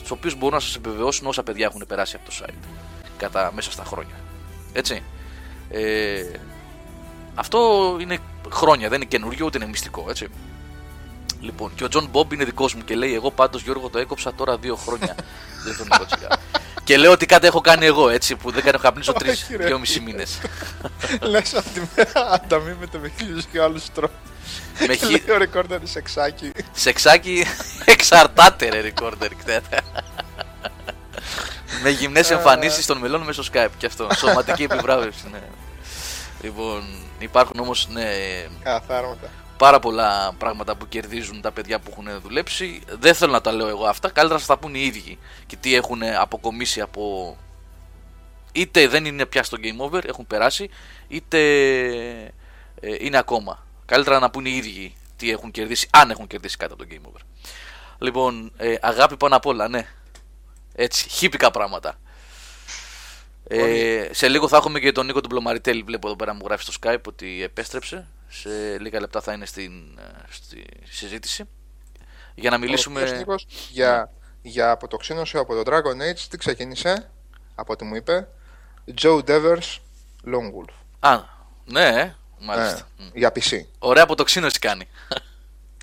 Στους 0.06 0.18
οποίους 0.18 0.34
μπορούν 0.34 0.54
να 0.54 0.60
σας 0.60 0.74
επιβεβαιώσουν 0.74 1.26
όσα 1.26 1.42
παιδιά 1.42 1.66
έχουν 1.66 1.84
περάσει 1.88 2.16
από 2.16 2.24
το 2.30 2.36
site 2.40 2.68
κατά, 3.16 3.52
μέσα 3.54 3.70
στα 3.70 3.84
χρόνια. 3.84 4.14
Έτσι. 4.72 5.02
Ε, 5.70 6.22
αυτό 7.34 7.58
είναι 8.00 8.18
χρόνια, 8.52 8.88
δεν 8.88 9.00
είναι 9.00 9.08
καινούριο 9.10 9.46
ούτε 9.46 9.58
είναι 9.58 9.66
μυστικό, 9.66 10.06
έτσι. 10.08 10.28
Λοιπόν, 11.40 11.74
και 11.74 11.84
ο 11.84 11.88
Τζον 11.88 12.08
Μπομπ 12.10 12.32
είναι 12.32 12.44
δικός 12.44 12.74
μου 12.74 12.84
και 12.84 12.94
λέει: 12.94 13.14
Εγώ 13.14 13.30
πάντως 13.30 13.62
Γιώργο 13.62 13.88
το 13.88 13.98
έκοψα 13.98 14.34
τώρα 14.34 14.56
δύο 14.56 14.76
χρόνια. 14.76 15.14
ηλεκτρονικό 15.64 16.04
τσιγάρο. 16.04 16.34
και 16.84 16.96
λέω 16.96 17.12
ότι 17.12 17.26
κάτι 17.26 17.46
έχω 17.46 17.60
κάνει 17.60 17.86
εγώ 17.86 18.08
έτσι 18.08 18.36
που 18.36 18.50
δεν 18.50 18.62
κάνω 18.62 18.78
καπνίσω 18.78 19.12
τρεις, 19.12 19.42
Όχι, 19.42 19.56
ρε. 19.56 19.66
δυόμιση 19.66 20.00
μήνες. 20.00 20.38
Λες 21.20 21.54
από 21.54 21.68
τη 21.74 21.80
μέρα 21.96 22.30
ανταμείβεται 22.32 22.98
με 22.98 23.12
χίλιους 23.18 23.44
και 23.44 23.60
άλλους 23.60 23.92
τρόπους. 23.92 24.16
Με 24.86 24.94
χι... 24.94 25.06
Λέει 25.06 25.24
ο 25.30 25.38
recorder 25.38 25.86
σεξάκι. 25.86 26.52
Σεξάκι 26.72 27.44
εξαρτάται 27.84 28.68
ρε 28.68 28.92
recorder 28.92 29.30
ξέρετε. 29.44 29.80
Με 31.82 31.90
γυμνές 31.90 32.30
εμφανίσεις 32.30 32.86
των 32.86 32.98
μελών 32.98 33.22
μέσω 33.22 33.42
Skype 33.52 33.68
και 33.78 33.86
αυτό. 33.86 34.08
Σωματική 34.16 34.62
επιβράβευση, 34.62 35.24
ναι. 35.32 35.42
Λοιπόν, 36.40 36.82
υπάρχουν 37.18 37.60
όμως 37.60 37.88
ναι, 37.88 38.10
Καθάρματα. 38.62 39.30
πάρα 39.56 39.78
πολλά 39.78 40.32
πράγματα 40.38 40.76
που 40.76 40.88
κερδίζουν 40.88 41.40
τα 41.40 41.52
παιδιά 41.52 41.78
που 41.78 41.90
έχουν 41.90 42.20
δουλέψει. 42.22 42.80
Δεν 42.98 43.14
θέλω 43.14 43.32
να 43.32 43.40
τα 43.40 43.52
λέω 43.52 43.68
εγώ 43.68 43.84
αυτά. 43.86 44.08
Καλύτερα 44.08 44.32
να 44.32 44.38
σας 44.38 44.48
τα 44.48 44.58
πούν 44.58 44.74
οι 44.74 44.80
ίδιοι 44.82 45.18
και 45.46 45.56
τι 45.56 45.74
έχουν 45.74 46.02
αποκομίσει 46.02 46.80
από. 46.80 47.36
είτε 48.52 48.88
δεν 48.88 49.04
είναι 49.04 49.26
πια 49.26 49.42
στο 49.42 49.56
game 49.62 49.90
over, 49.90 50.04
έχουν 50.04 50.26
περάσει, 50.26 50.70
είτε 51.08 51.38
ε, 52.80 52.96
είναι 52.98 53.18
ακόμα. 53.18 53.65
Καλύτερα 53.86 54.18
να 54.18 54.30
πούν 54.30 54.46
οι 54.46 54.52
ίδιοι 54.54 54.94
τι 55.16 55.30
έχουν 55.30 55.50
κερδίσει, 55.50 55.88
αν 55.92 56.10
έχουν 56.10 56.26
κερδίσει 56.26 56.56
κάτι 56.56 56.72
από 56.72 56.82
το 56.84 56.88
game 56.90 57.08
over. 57.08 57.20
Λοιπόν, 57.98 58.52
ε, 58.56 58.74
αγάπη 58.80 59.16
πάνω 59.16 59.36
απ' 59.36 59.46
όλα, 59.46 59.68
ναι. 59.68 59.86
Έτσι, 60.74 61.08
χύπικα 61.08 61.50
πράγματα. 61.50 61.98
Ε, 63.48 64.08
σε 64.12 64.28
λίγο 64.28 64.48
θα 64.48 64.56
έχουμε 64.56 64.80
και 64.80 64.92
τον 64.92 65.06
Νίκο 65.06 65.20
του 65.20 65.28
Μπλομαριτέλη. 65.28 65.82
Βλέπω 65.82 66.06
εδώ 66.06 66.16
πέρα 66.16 66.34
μου 66.34 66.42
γράφει 66.44 66.62
στο 66.62 66.72
Skype 66.80 67.02
ότι 67.06 67.42
επέστρεψε. 67.42 68.06
Σε 68.28 68.78
λίγα 68.78 69.00
λεπτά 69.00 69.20
θα 69.20 69.32
είναι 69.32 69.46
στην, 69.46 69.98
ε, 69.98 70.24
στη 70.30 70.66
συζήτηση. 70.84 71.44
Για 72.34 72.50
να 72.50 72.56
Ο 72.56 72.58
οποίος 72.58 72.86
μιλήσουμε. 72.86 73.16
Νίκος, 73.16 73.46
για, 73.70 74.12
για 74.42 74.70
αποτοξίνωση 74.70 75.38
από 75.38 75.62
το 75.62 75.72
Dragon 75.72 76.10
Age, 76.10 76.18
τι 76.30 76.36
ξεκίνησε, 76.38 77.10
από 77.54 77.72
ό,τι 77.72 77.84
μου 77.84 77.94
είπε, 77.94 78.28
Joe 79.00 79.24
Devers 79.24 79.78
Lone 80.26 80.52
Wolf. 80.54 80.74
Α, 81.00 81.22
ναι, 81.64 81.88
ε, 81.88 82.14
μάλιστα. 82.40 82.88
Ναι, 82.98 83.04
Μμ. 83.04 83.10
για 83.14 83.32
PC. 83.34 83.60
Ωραία 83.78 84.02
αποτοξίνωση 84.02 84.58
κάνει. 84.58 84.88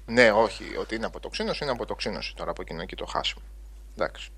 Ναι, 0.06 0.32
όχι, 0.32 0.64
ότι 0.80 0.96
είναι 0.96 1.06
αποτοξίνωση, 1.06 1.64
είναι 1.64 1.72
αποτοξίνωση 1.72 2.34
τώρα 2.36 2.52
από 2.52 2.62
εκείνο 2.62 2.82
εκεί 2.82 2.96
το 2.96 3.06
χάσιμο. 3.06 3.42
Εντάξει. 3.98 4.30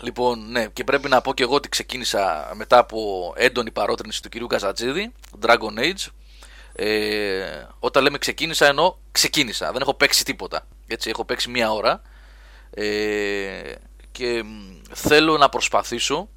Λοιπόν, 0.00 0.50
ναι, 0.50 0.66
και 0.66 0.84
πρέπει 0.84 1.08
να 1.08 1.20
πω 1.20 1.34
και 1.34 1.42
εγώ 1.42 1.54
ότι 1.54 1.68
ξεκίνησα 1.68 2.52
μετά 2.54 2.78
από 2.78 3.32
έντονη 3.36 3.70
παρότρινση 3.70 4.22
του 4.22 4.28
κυρίου 4.28 4.46
Καζατζίδη, 4.46 5.12
Dragon 5.40 5.78
Age. 5.78 6.06
Ε, 6.72 7.66
όταν 7.78 8.02
λέμε 8.02 8.18
ξεκίνησα, 8.18 8.66
εννοώ 8.66 8.94
ξεκίνησα. 9.12 9.72
Δεν 9.72 9.80
έχω 9.80 9.94
παίξει 9.94 10.24
τίποτα. 10.24 10.66
Έτσι, 10.86 11.10
έχω 11.10 11.24
παίξει 11.24 11.50
μία 11.50 11.72
ώρα. 11.72 12.02
Ε, 12.70 13.72
και 14.12 14.42
μ, 14.42 14.76
θέλω 14.92 15.36
να 15.36 15.48
προσπαθήσω. 15.48 16.28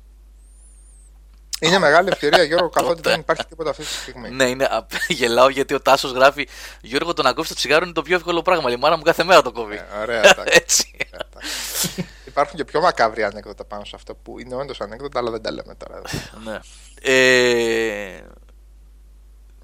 Είναι 1.60 1.80
μεγάλη 1.80 2.10
ευκαιρία, 2.12 2.43
Γιώργο, 2.43 2.69
καθότι 2.69 2.95
Τότε. 2.95 3.10
δεν 3.10 3.19
υπάρχει 3.19 3.45
τίποτα 3.45 3.69
αυτή 3.69 3.84
τη 3.84 3.89
στιγμή. 3.89 4.30
Ναι, 4.30 4.43
είναι, 4.43 4.63
α, 4.63 4.86
γελάω 5.08 5.50
γιατί 5.50 5.74
ο 5.74 5.82
Τάσος 5.82 6.12
γράφει 6.12 6.48
Γιώργο, 6.82 7.13
το 7.13 7.22
να 7.22 7.34
κόψει 7.34 7.50
το 7.50 7.56
τσιγάρο 7.56 7.84
είναι 7.86 7.93
το 7.93 8.02
πιο 8.02 8.15
εύκολο 8.15 8.41
πράγμα. 8.41 8.72
Η 8.72 8.78
μάνα 8.78 8.98
μου 8.98 9.04
κάθε 9.04 9.24
μέρα 9.24 9.41
το 9.41 9.52
κόβει. 9.52 9.76
Ε, 9.76 10.02
ωραία, 10.02 10.19
εντάξει. 10.19 10.43
Έτσι. 10.62 10.98
εντάξει. 11.12 12.08
Υπάρχουν 12.26 12.58
και 12.58 12.65
πιο 12.65 12.82
μακάβρια 12.82 13.28
ανέκδοτα 13.28 13.65
πάνω 13.65 13.84
σε 13.84 13.95
αυτό 13.95 14.15
που 14.15 14.39
είναι 14.39 14.56
όντως 14.56 14.82
ανέκδοτα, 14.82 15.19
αλλά 15.19 15.32
δεν 15.32 15.41
τα 15.41 15.52
λέμε 15.52 15.76
τώρα. 15.76 16.02
ναι. 16.45 16.60
Ε, 17.02 18.22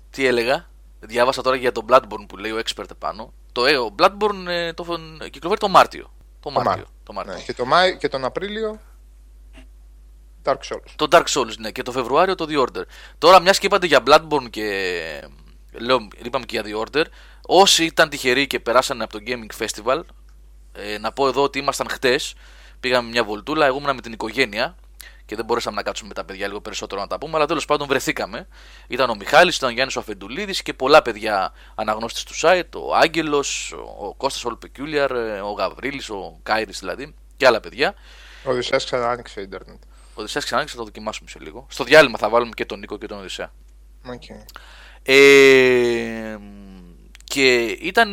τι 0.10 0.26
έλεγα; 0.26 0.70
Διάβασα 1.00 1.42
τώρα 1.42 1.56
για 1.56 1.72
τον 1.72 1.86
Bloodborne 1.90 2.26
που 2.28 2.38
λέει 2.38 2.52
ο 2.52 2.60
expert 2.66 2.92
επάνω. 2.92 3.34
Το 3.52 3.66
ε, 3.66 3.78
ο 3.78 3.96
Bloodborne 4.00 4.48
ε, 4.48 4.74
το, 4.74 4.86
κυκλοφορεί 5.32 5.60
το 5.60 5.68
Μάρτιο. 5.68 6.12
Το 6.40 6.50
Μάρτιο. 6.50 6.72
Μάρτιο. 6.72 6.88
Το 7.04 7.14
Μάρτιο. 7.14 7.34
Ναι, 7.34 7.40
και, 7.40 7.54
το 7.54 7.66
Μάη, 7.66 7.98
και 7.98 8.10
τον 8.10 8.26
Απρίλιο 8.26 8.80
Dark 10.46 10.58
Souls. 10.70 10.92
Το 10.96 11.08
Dark 11.12 11.24
Souls, 11.28 11.58
ναι, 11.58 11.72
και 11.72 11.82
το 11.82 11.92
Φεβρουάριο 11.92 12.36
το 12.36 12.46
The 12.50 12.62
Order. 12.62 12.84
Τώρα, 13.18 13.42
μιας 13.42 13.60
και 13.60 13.66
είπατε 13.66 13.86
για 13.86 14.04
Bloodborne 14.06 14.50
και. 14.50 15.30
Λέω, 15.72 16.08
είπαμε 16.24 16.46
και 16.46 16.62
για 16.62 16.64
The 16.66 16.88
Order. 16.88 17.04
Όσοι 17.42 17.86
ήταν 17.86 18.10
τυχεροί 18.10 18.48
και 18.48 18.60
περάσανε 18.60 19.04
από 19.04 19.14
το 19.14 19.24
Gaming 19.28 19.66
Festival, 19.66 20.02
ε, 20.74 20.98
να 20.98 21.12
πω 21.12 21.28
εδώ 21.28 21.44
ότι 21.44 21.60
ήμασταν 21.60 21.90
χτες. 21.90 22.34
Πήγαμε 22.80 23.10
μια 23.10 23.24
βολτούλα, 23.24 23.66
εγώ 23.66 23.78
ήμουν 23.78 23.96
με 23.96 24.02
την 24.02 24.12
οικογένεια. 24.12 24.76
και 25.26 25.36
δεν 25.36 25.46
μπορέσαμε 25.46 25.76
να 25.76 25.84
κάτσουμε 25.84 26.08
με 26.08 26.14
τα 26.14 26.26
παιδιά 26.26 26.48
λίγο 26.48 26.62
περισσότερο 26.62 27.02
να 27.02 27.08
τα 27.08 27.18
πούμε. 27.18 27.36
Αλλά 27.36 27.46
τέλος 27.46 27.66
πάντων 27.66 27.88
βρεθήκαμε. 27.88 28.48
Ήταν 28.88 29.10
ο 29.10 29.16
Μιχάλης, 29.16 29.58
ήταν 29.58 29.70
ο 29.70 29.72
Γιάννης 29.72 29.96
ο 29.96 30.00
Αφεντουλίδης 30.00 30.62
και 30.62 30.74
πολλά 30.74 31.02
παιδιά 31.02 31.54
αναγνώστες 31.76 32.24
του 32.24 32.34
site. 32.42 32.80
Ο 32.88 32.96
Άγγελος, 32.96 33.74
ο 34.00 34.14
Κώστας 34.16 34.46
Όλ 34.46 34.58
Peculiar, 34.66 35.10
ο 35.44 35.52
Γαβρίλης, 35.52 36.10
ο 36.10 36.40
Κάιρης 36.44 36.80
δηλαδή 36.80 37.16
και 37.38 37.46
άλλα 37.46 37.60
παιδιά. 37.60 37.94
Ο 38.46 38.50
Οδυσσέας 38.50 38.86
ξανά 38.86 39.10
άνοιξε 39.10 39.48
το 39.48 39.58
ίντερνετ. 40.16 40.18
Ο 40.18 40.22
Οδυσσέας 40.22 40.44
ξανά 40.44 40.60
άνοιξε, 40.60 40.76
θα 40.76 40.82
το 40.82 40.88
δοκιμάσουμε 40.88 41.30
σε 41.30 41.40
λίγο. 41.40 41.68
Στο 41.70 41.84
διάλειμμα 41.84 42.18
θα 42.18 42.30
βάλουμε 42.30 42.52
και 42.56 42.66
τον 42.66 42.80
Νίκο 42.80 42.98
και 42.98 43.08
τον 43.08 43.18
Οδυσσέα. 43.18 43.54
Okay. 44.06 44.46
Ε, 45.04 46.38
και 47.24 47.64
ήταν 47.64 48.12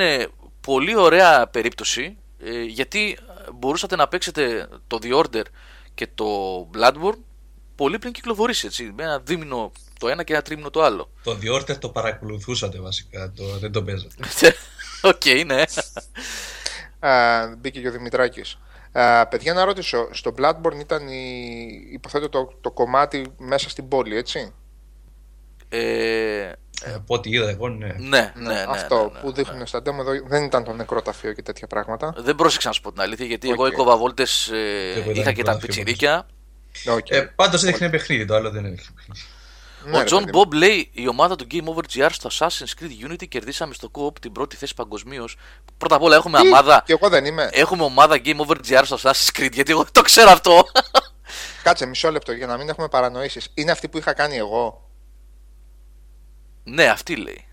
πολύ 0.60 0.96
ωραία 0.96 1.46
περίπτωση 1.46 2.16
ε, 2.38 2.62
γιατί 2.62 3.18
μπορούσατε 3.54 3.96
να 3.96 4.08
παίξετε 4.08 4.68
το 4.86 4.98
The 5.02 5.18
Order 5.18 5.44
και 5.94 6.08
το 6.14 6.26
Bloodborne 6.74 7.18
πολύ 7.74 7.98
πριν 7.98 8.12
κυκλοφορήσει 8.12 8.66
έτσι, 8.66 8.92
με 8.96 9.02
ένα 9.02 9.18
δίμηνο 9.18 9.72
το 9.98 10.08
ένα 10.08 10.22
και 10.22 10.32
ένα 10.32 10.42
τρίμηνο 10.42 10.70
το 10.70 10.82
άλλο. 10.82 11.10
Το 11.22 11.38
The 11.42 11.60
Order 11.60 11.78
το 11.78 11.88
παρακολουθούσατε 11.88 12.80
βασικά, 12.80 13.32
το, 13.36 13.44
δεν 13.58 13.72
το 13.72 13.82
παίζατε. 13.82 14.14
OK, 15.02 15.20
okay, 15.24 15.42
ναι. 15.46 15.62
Ε, 17.00 17.54
μπήκε 17.58 17.80
και 17.80 17.88
ο 17.88 17.90
Δημητράκης. 17.90 18.58
Ε, 18.94 19.24
παιδιά, 19.30 19.52
να 19.54 19.64
ρωτήσω, 19.64 20.08
στο 20.10 20.34
Bloodborne 20.38 20.80
ήταν 20.80 21.08
η, 21.08 21.66
υποθέτω 21.92 22.28
το, 22.28 22.52
το 22.60 22.70
κομμάτι 22.70 23.26
μέσα 23.38 23.68
στην 23.68 23.88
πόλη, 23.88 24.16
έτσι; 24.16 24.52
Ε, 25.68 26.52
ε, 26.84 26.94
από 26.94 27.14
ό,τι 27.14 27.30
είδα 27.30 27.48
εγώ, 27.48 27.68
ναι. 27.68 27.86
Ναι, 27.86 28.32
ναι, 28.36 28.52
ναι. 28.52 28.64
Αυτό 28.68 28.96
ναι, 28.96 29.02
ναι, 29.02 29.20
που 29.20 29.32
δείχνουν 29.32 29.58
ναι. 29.58 29.66
στα 29.66 29.78
demo 29.78 29.98
εδώ 29.98 30.10
δεν 30.26 30.42
ήταν 30.44 30.64
το 30.64 30.72
νεκροταφείο 30.72 31.32
και 31.32 31.42
τέτοια 31.42 31.66
πράγματα. 31.66 32.14
Δεν 32.16 32.34
πρόσεξα 32.34 32.68
να 32.68 32.74
σου 32.74 32.80
πω 32.80 32.92
την 32.92 33.00
αλήθεια 33.00 33.26
γιατί 33.26 33.48
Okay. 33.48 33.52
εγώ 33.52 33.66
έκοβα 33.66 33.96
βόλτες. 33.96 34.24
Και 34.24 35.00
εγώ 35.00 35.10
είχα 35.10 35.20
ήταν 35.20 35.34
και 35.34 35.42
τα 35.42 35.52
νεκροταφείο, 35.52 35.58
πιτσιρίκια. 35.58 36.26
Okay. 36.84 37.10
Ε, 37.10 37.20
Πάντως 37.20 37.62
έδειχνε 37.62 37.90
παιχνίδι, 37.90 38.24
το 38.24 38.34
άλλο 38.34 38.50
δεν 38.50 38.64
έδειχνε 38.64 38.94
παιχνίδι. 38.96 39.20
Ναι, 39.84 39.96
Ο 39.96 39.98
ρε, 39.98 40.04
Τζον 40.04 40.24
παιδί 40.24 40.36
μου. 40.38 40.42
Bob 40.44 40.52
λέει: 40.52 40.90
Η 40.92 41.08
ομάδα 41.08 41.36
του 41.36 41.46
Game 41.50 41.64
Over 41.64 41.82
GR 41.94 42.08
στο 42.12 42.30
Assassin's 42.32 42.82
Creed 42.82 43.06
Unity 43.10 43.28
κερδίσαμε 43.28 43.74
στο 43.74 43.90
Co-op 43.94 44.18
την 44.20 44.32
πρώτη 44.32 44.56
θέση 44.56 44.74
παγκοσμίως. 44.74 45.36
Πρώτα 45.78 45.94
απ' 45.94 46.02
όλα 46.02 46.16
έχουμε 46.16 46.40
Τι; 46.40 46.46
ομάδα, 46.46 46.82
Και 46.86 46.92
εγώ 46.92 47.08
δεν 47.08 47.24
είμαι. 47.24 47.48
έχουμε 47.52 47.84
ομάδα 47.84 48.16
Game 48.24 48.36
Over 48.36 48.56
GR 48.68 48.82
στο 48.84 48.96
Assassin's 49.02 49.38
Creed 49.40 49.52
γιατί 49.52 49.70
εγώ 49.70 49.84
το 49.92 50.02
ξέρω 50.02 50.30
αυτό. 50.30 50.64
Κάτσε 51.62 51.86
μισό 51.86 52.10
λεπτό 52.10 52.32
για 52.32 52.46
να 52.46 52.56
μην 52.56 52.68
έχουμε 52.68 52.88
παρανοήσεις. 52.88 53.48
Είναι 53.54 53.70
αυτή 53.70 53.88
που 53.88 53.98
είχα 53.98 54.12
κάνει 54.12 54.36
εγώ. 54.36 54.88
ναι, 56.64 56.84
αυτή 56.88 57.16
λέει. 57.16 57.46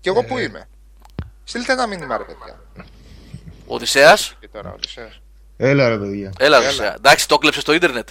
Και 0.00 0.08
εγώ 0.08 0.18
Ε. 0.20 0.22
που 0.22 0.38
είμαι. 0.38 0.68
Στείλτε 1.44 1.72
ένα 1.72 1.86
μήνυμα, 1.86 2.16
ρε 2.16 2.24
παιδιά. 2.24 2.60
Ο 3.66 3.74
Οδυσσέας, 3.74 4.34
Και 4.40 4.48
τώρα, 4.48 4.72
Οδυσσέας. 4.72 5.20
Έλα 5.56 5.88
ρε 5.88 5.98
παιδιά. 5.98 6.32
Έλα, 6.38 6.56
Έλα. 6.56 6.66
Οδυσσέα. 6.66 6.94
Εντάξει, 6.94 7.28
το 7.28 7.34
έκλεψε 7.34 7.60
στο 7.60 7.72
Ιντερνετ. 7.72 8.08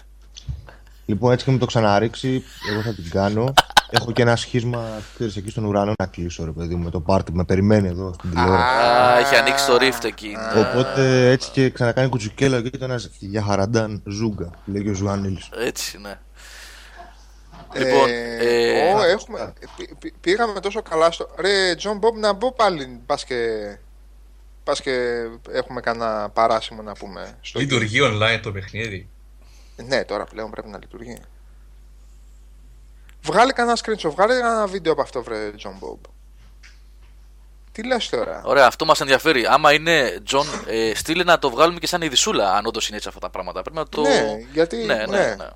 Λοιπόν, 1.10 1.32
έτσι 1.32 1.46
και 1.46 1.52
μου 1.52 1.58
το 1.58 1.66
ξαναρίξει, 1.66 2.44
εγώ 2.72 2.82
θα 2.82 2.94
την 2.94 3.10
κάνω. 3.10 3.54
Έχω 3.90 4.12
και 4.12 4.22
ένα 4.22 4.36
σχίσμα, 4.36 5.02
ξέρεις, 5.16 5.36
εκεί 5.36 5.50
στον 5.50 5.66
ουρανό 5.66 5.94
να 6.00 6.06
κλείσω, 6.06 6.46
ρε 6.46 6.52
παιδί 6.52 6.76
μου, 6.76 6.84
με 6.84 6.90
το 6.90 7.00
πάρτι 7.00 7.32
που 7.32 7.38
με 7.38 7.44
περιμένει 7.44 7.88
εδώ 7.88 8.14
στην 8.14 8.30
τηλεόραση. 8.30 8.64
Α, 8.64 9.18
έχει 9.18 9.36
ανοίξει 9.36 9.66
το 9.66 9.76
Rift 9.82 10.04
εκεί. 10.04 10.28
ναι. 10.28 10.60
Οπότε 10.62 11.30
έτσι 11.30 11.52
και 11.52 11.70
ξανακάνει 11.70 12.10
κουτσουκέλα 12.10 12.62
και 12.62 12.68
ήταν 12.68 12.90
ένας 12.90 13.10
για 13.20 13.44
χαραντάν 13.44 14.02
ζούγκα, 14.06 14.46
που 14.46 14.72
λέγει 14.72 14.90
ο 14.90 14.94
Ζουάνιλς. 14.94 15.50
Έτσι, 15.60 15.98
ναι. 16.02 16.20
Λοιπόν, 17.76 18.10
ε, 18.40 18.90
ε, 18.90 18.94
ω, 18.94 19.04
έχουμε, 19.04 19.54
πή- 19.78 19.96
πή- 20.00 20.14
πήγαμε 20.22 20.60
τόσο 20.60 20.82
καλά 20.82 21.12
στο... 21.12 21.30
Ρε, 21.40 21.76
Τζον 21.76 21.98
Μπομπ, 21.98 22.18
να 22.18 22.34
μπω 22.34 22.52
πάλι, 22.52 23.00
πας 23.06 23.24
και... 23.24 23.36
Πας 24.64 24.82
και 24.82 25.24
έχουμε 25.52 25.82
κανένα 25.82 26.30
παράσημο 26.34 26.82
να 26.82 26.94
πούμε. 26.94 27.38
Στο 27.42 27.60
Λειτουργεί 27.60 28.00
online 28.02 28.40
το 28.44 28.52
παιχνίδι. 28.52 29.10
Ναι, 29.88 30.04
τώρα 30.06 30.26
πλέον 30.26 30.52
πρέπει 30.52 30.68
να 30.70 30.78
λειτουργεί. 30.78 31.18
Βγάλε 33.22 33.52
κανένα 33.52 33.78
screenshot, 33.84 34.10
βγάλε 34.12 34.36
ένα 34.36 34.68
βίντεο 34.68 34.92
από 34.92 35.02
αυτό, 35.02 35.24
βρε, 35.24 35.52
Τζον 35.52 35.76
Μπομπ. 35.80 36.00
Τι 37.72 37.84
λες 37.84 38.10
τώρα; 38.10 38.42
Ωραία, 38.46 38.66
αυτό 38.68 38.86
μας 38.86 39.02
ενδιαφέρει. 39.02 39.46
Άμα 39.46 39.74
είναι 39.74 40.20
Τζον, 40.24 40.46
ε, 40.68 40.92
στείλε 40.96 41.24
να 41.24 41.40
το 41.40 41.50
βγάλουμε 41.50 41.80
και 41.80 41.88
σαν 41.88 42.02
ειδισούλα, 42.02 42.54
αν 42.56 42.66
όντως 42.66 42.88
είναι 42.88 42.96
έτσι 42.98 43.08
αυτά 43.08 43.20
τα 43.20 43.30
πράγματα. 43.30 43.62
Πρέπει 43.62 43.78
να 43.78 43.88
το. 43.88 44.02
Ναι, 44.02 44.38
γιατί- 44.54 44.78
Ναι, 44.86 44.94
ναι, 44.96 45.06
ναι. 45.06 45.36
ναι. 45.38 45.48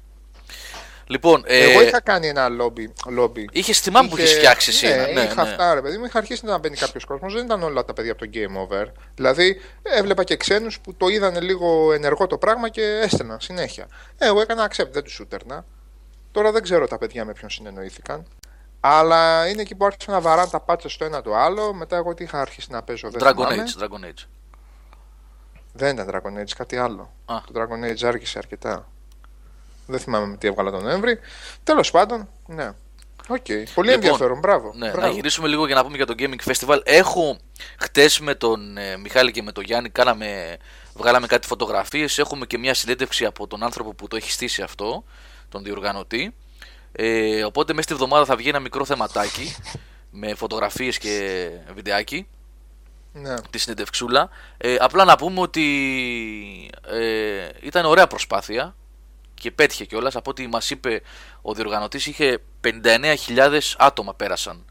Λοιπόν, 1.14 1.44
ε, 1.46 1.72
Εγώ 1.72 1.82
είχα 1.82 2.02
κάνει 2.02 2.28
ένα 2.28 2.50
lobby. 2.50 2.94
lobby. 3.08 3.50
Είχες 3.52 3.80
θυμάμαι 3.80 4.10
που 4.10 4.18
είχε 4.18 4.36
φτιάξει 4.36 4.70
εσύ. 4.70 4.86
Ναι, 4.86 4.94
ένα. 4.94 5.08
Ναι, 5.08 5.22
είχα 5.22 5.44
ναι. 5.44 5.50
αυτά, 5.50 5.74
ρε 5.74 5.82
παιδί 5.82 5.98
μου. 5.98 6.06
Είχα 6.06 6.18
αρχίσει 6.18 6.46
να 6.46 6.58
μπαίνει 6.58 6.76
κάποιος 6.76 7.06
κόσμος. 7.06 7.34
Δεν 7.34 7.46
ήταν 7.46 7.64
όλα 7.64 7.86
τα 7.86 7.94
παιδιά 7.94 8.12
από 8.12 8.26
το 8.26 8.30
Game 8.34 8.68
Over. 8.68 8.86
Δηλαδή, 9.16 9.62
έβλεπα 9.84 10.24
και 10.24 10.38
ξένους 10.38 10.80
που 10.80 10.94
το 10.96 11.08
είδαν 11.08 11.42
λίγο 11.42 11.94
ενεργό 11.94 12.28
το 12.28 12.38
πράγμα 12.38 12.70
και 12.70 13.00
έστελναν 13.04 13.40
συνέχεια. 13.40 13.88
Ε, 14.18 14.26
εγώ 14.28 14.42
έκανα 14.42 14.72
accept, 14.72 14.90
δεν 14.92 15.04
τους 15.04 15.14
σούτερνα. 15.14 15.66
Τώρα 16.32 16.52
δεν 16.52 16.62
ξέρω 16.62 16.88
τα 16.88 16.98
παιδιά 16.98 17.26
με 17.26 17.34
ποιον 17.34 17.50
συνεννοήθηκαν. 17.50 18.28
Αλλά 18.80 19.48
είναι 19.48 19.62
εκεί 19.62 19.76
που 19.76 19.86
άρχισαν 19.86 20.14
να 20.14 20.22
βαράνε 20.22 20.50
τα 20.50 20.60
patches 20.60 20.90
το 20.90 21.06
ένα 21.06 21.22
το 21.22 21.36
άλλο. 21.36 21.74
Μετά 21.74 21.96
εγώ 21.96 22.14
τι 22.14 22.24
είχα 22.24 22.42
αρχίσει 22.42 22.72
να 22.72 22.84
παίζω. 22.84 23.10
Δεν 23.10 23.22
Dragon 23.24 23.48
θυμάμαι. 23.50 23.64
Age, 23.78 23.84
Dragon 23.84 24.06
Age. 24.06 24.28
Δεν 25.74 25.98
ήταν 25.98 26.10
Dragon 26.12 26.42
Age, 26.42 26.52
κάτι 26.58 26.78
άλλο. 26.78 27.14
Α. 27.26 27.36
Το 27.54 27.62
Dragon 27.62 27.92
Age 27.92 28.04
άργησε 28.06 28.38
αρκετά. 28.38 28.88
Δεν 29.86 30.00
θυμάμαι 30.00 30.26
με 30.26 30.38
τι 30.38 30.48
έβγαλα 30.48 30.72
τον 30.72 30.84
Νοέμβρη. 30.84 31.20
Τέλος 31.64 31.92
πάντων, 31.92 32.28
ναι. 32.48 32.72
Οκ. 33.28 33.46
Πολύ 33.46 33.62
Λοιπόν, 33.74 33.90
ενδιαφέρον, 33.90 34.40
μπράβο. 34.40 34.74
Ναι, 34.76 34.90
μπράβο. 34.92 35.08
να 35.08 35.14
γυρίσουμε 35.14 35.48
λίγο 35.48 35.66
για 35.66 35.76
να 35.76 35.84
πούμε 35.84 35.96
για 35.96 36.06
το 36.06 36.14
Gaming 36.18 36.52
Festival. 36.52 36.80
Έχω 36.84 37.38
χτες 37.80 38.20
με 38.20 38.36
τον 38.36 38.78
ε, 38.78 38.98
Μιχάλη 38.98 39.32
και 39.32 39.42
με 39.44 39.52
τον 39.52 39.64
Γιάννη 39.64 39.90
κάναμε, 39.90 40.58
βγάλαμε 40.94 41.28
κάτι 41.28 41.48
φωτογραφίες. 41.48 42.18
Έχουμε 42.18 42.46
και 42.46 42.58
μια 42.58 42.74
συνέντευξη 42.74 43.26
από 43.26 43.48
τον 43.48 43.64
άνθρωπο 43.64 43.94
που 43.94 44.08
το 44.08 44.16
έχει 44.16 44.32
στήσει 44.32 44.62
αυτό, 44.62 45.04
τον 45.50 45.64
διοργανωτή. 45.64 46.36
Ε, 46.92 47.44
οπότε 47.44 47.74
μέσα 47.74 47.84
στη 47.84 47.94
εβδομάδα 47.94 48.26
θα 48.26 48.36
βγει 48.36 48.50
ένα 48.50 48.60
μικρό 48.60 48.86
θεματάκι 48.86 49.56
με 50.22 50.36
φωτογραφίες 50.36 50.98
και 50.98 51.50
βιντεάκι 51.74 52.28
Ναι. 53.14 53.34
τη 53.50 53.58
συνεντευξούλα. 53.58 54.30
Ε, 54.58 54.76
απλά 54.80 55.04
να 55.06 55.16
πούμε 55.16 55.40
ότι 55.40 55.64
ε, 56.88 57.50
ήταν 57.62 57.86
ωραία 57.86 58.08
προσπάθεια 58.08 58.76
και 59.44 59.52
πέτυχε 59.52 59.86
κιόλας. 59.86 60.16
Από 60.16 60.30
ό,τι 60.30 60.48
μας 60.48 60.70
είπε 60.70 61.02
ο 61.42 61.54
διοργανωτής, 61.54 62.06
είχε 62.06 62.38
59.000 62.62 63.60
άτομα 63.78 64.14
πέρασαν 64.14 64.66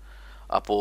από 0.47 0.75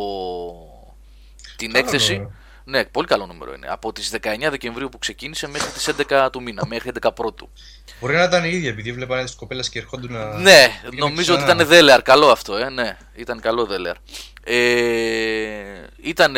την 1.55 1.71
Καλό 1.71 1.85
έκθεση. 1.85 2.13
νούμερο. 2.13 2.31
Ναι, 2.63 2.85
πολύ 2.85 3.07
καλό 3.07 3.25
νούμερο 3.25 3.53
είναι. 3.53 3.67
Από 3.69 3.93
τις 3.93 4.09
19 4.21 4.49
Δεκεμβρίου 4.49 4.89
που 4.89 4.97
ξεκίνησε 4.99 5.47
μέχρι 5.47 5.71
τις 5.71 5.89
11 6.09 6.29
του 6.31 6.41
μήνα, 6.41 6.63
μέχρι 6.67 6.91
11 7.01 7.09
πρώτου. 7.15 7.49
Μπορεί 7.99 8.13
να 8.15 8.23
ήταν 8.23 8.43
η 8.43 8.49
ίδια, 8.49 8.69
επειδή 8.69 8.91
βλέπανε 8.91 9.23
τι 9.23 9.35
κοπέλες 9.35 9.69
και 9.69 9.79
ερχόντουν 9.79 10.11
να. 10.11 10.37
Ναι, 10.37 10.67
πήγαινε 10.81 10.99
νομίζω 10.99 11.33
ότι 11.33 11.43
ξανά. 11.43 11.55
ήταν 11.61 11.67
δέλεαρ. 11.67 12.01
Καλό 12.01 12.27
αυτό, 12.27 12.55
ε. 12.55 12.69
Ναι, 12.69 12.97
ήταν 13.15 13.39
καλό 13.39 13.65
δέλεαρ. 13.65 13.95
Ε, 14.43 15.85
ήταν, 16.01 16.35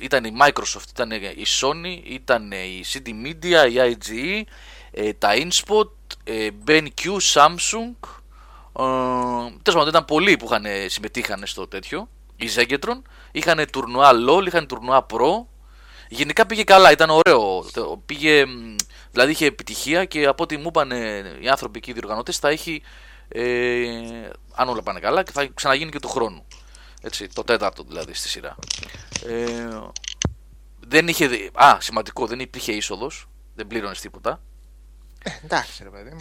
ήταν 0.00 0.24
η 0.24 0.32
Microsoft, 0.40 0.88
ήταν 0.90 1.10
η 1.10 1.44
Sony, 1.60 2.00
ήταν 2.08 2.52
η 2.52 2.84
CD 2.92 3.08
Media, 3.08 3.70
η 3.70 3.96
IGE, 3.98 4.42
ε, 4.90 5.12
τα 5.12 5.30
InSpot, 5.34 5.86
ε, 5.86 5.95
BenQ, 6.66 7.16
Samsung. 7.34 7.94
Ε, 8.78 8.82
Τέλος 9.62 9.78
πάντων, 9.78 9.88
ήταν 9.88 10.04
πολλοί 10.04 10.36
που 10.36 10.44
είχαν, 10.44 10.64
συμμετείχαν 10.86 11.42
στο 11.46 11.68
τέτοιο. 11.68 12.08
Η 12.36 12.48
Zegetron. 12.56 13.02
Είχαν 13.32 13.66
τουρνουά 13.72 14.10
LOL, 14.28 14.46
είχαν 14.46 14.66
τουρνουά 14.66 15.06
Pro. 15.12 15.44
Γενικά 16.08 16.46
πήγε 16.46 16.64
καλά, 16.64 16.90
ήταν 16.90 17.10
ωραίο. 17.10 17.64
Το- 17.72 18.02
Πήγε, 18.06 18.44
μ, 18.46 18.74
δηλαδή 19.10 19.30
είχε 19.30 19.46
επιτυχία 19.46 20.04
και 20.04 20.26
από 20.26 20.42
ό,τι 20.42 20.56
μου 20.56 20.66
είπαν 20.66 20.90
ε, 20.92 21.36
οι 21.40 21.48
άνθρωποι 21.48 21.78
εκεί 21.78 21.90
οι 21.90 21.92
διοργανωτέ 21.92 22.32
θα 22.32 22.48
έχει, 22.48 22.82
ε, 23.28 24.28
αν 24.54 24.68
όλα 24.68 24.82
πάνε 24.82 25.00
καλά, 25.00 25.22
και 25.22 25.30
θα 25.32 25.46
ξαναγίνει 25.54 25.90
και 25.90 25.98
του 26.00 26.08
χρόνου. 26.08 26.44
Έτσι, 27.02 27.28
το 27.28 27.44
τέταρτο 27.44 27.82
δηλαδή 27.82 28.14
στη 28.14 28.28
σειρά. 28.28 28.56
Ε, 29.26 29.68
δεν 30.88 31.08
είχε, 31.08 31.26
δι- 31.26 31.50
α, 31.54 31.76
σημαντικό, 31.80 32.26
δεν 32.26 32.40
υπήρχε 32.40 32.72
είσοδος, 32.72 33.28
δεν 33.54 33.66
πλήρωνες 33.66 34.00
τίποτα. 34.00 34.40
Ε, 35.26 35.30
εντάξει, 35.44 35.82
ρε 35.82 35.88
παιδί 35.90 36.10
μου. 36.10 36.20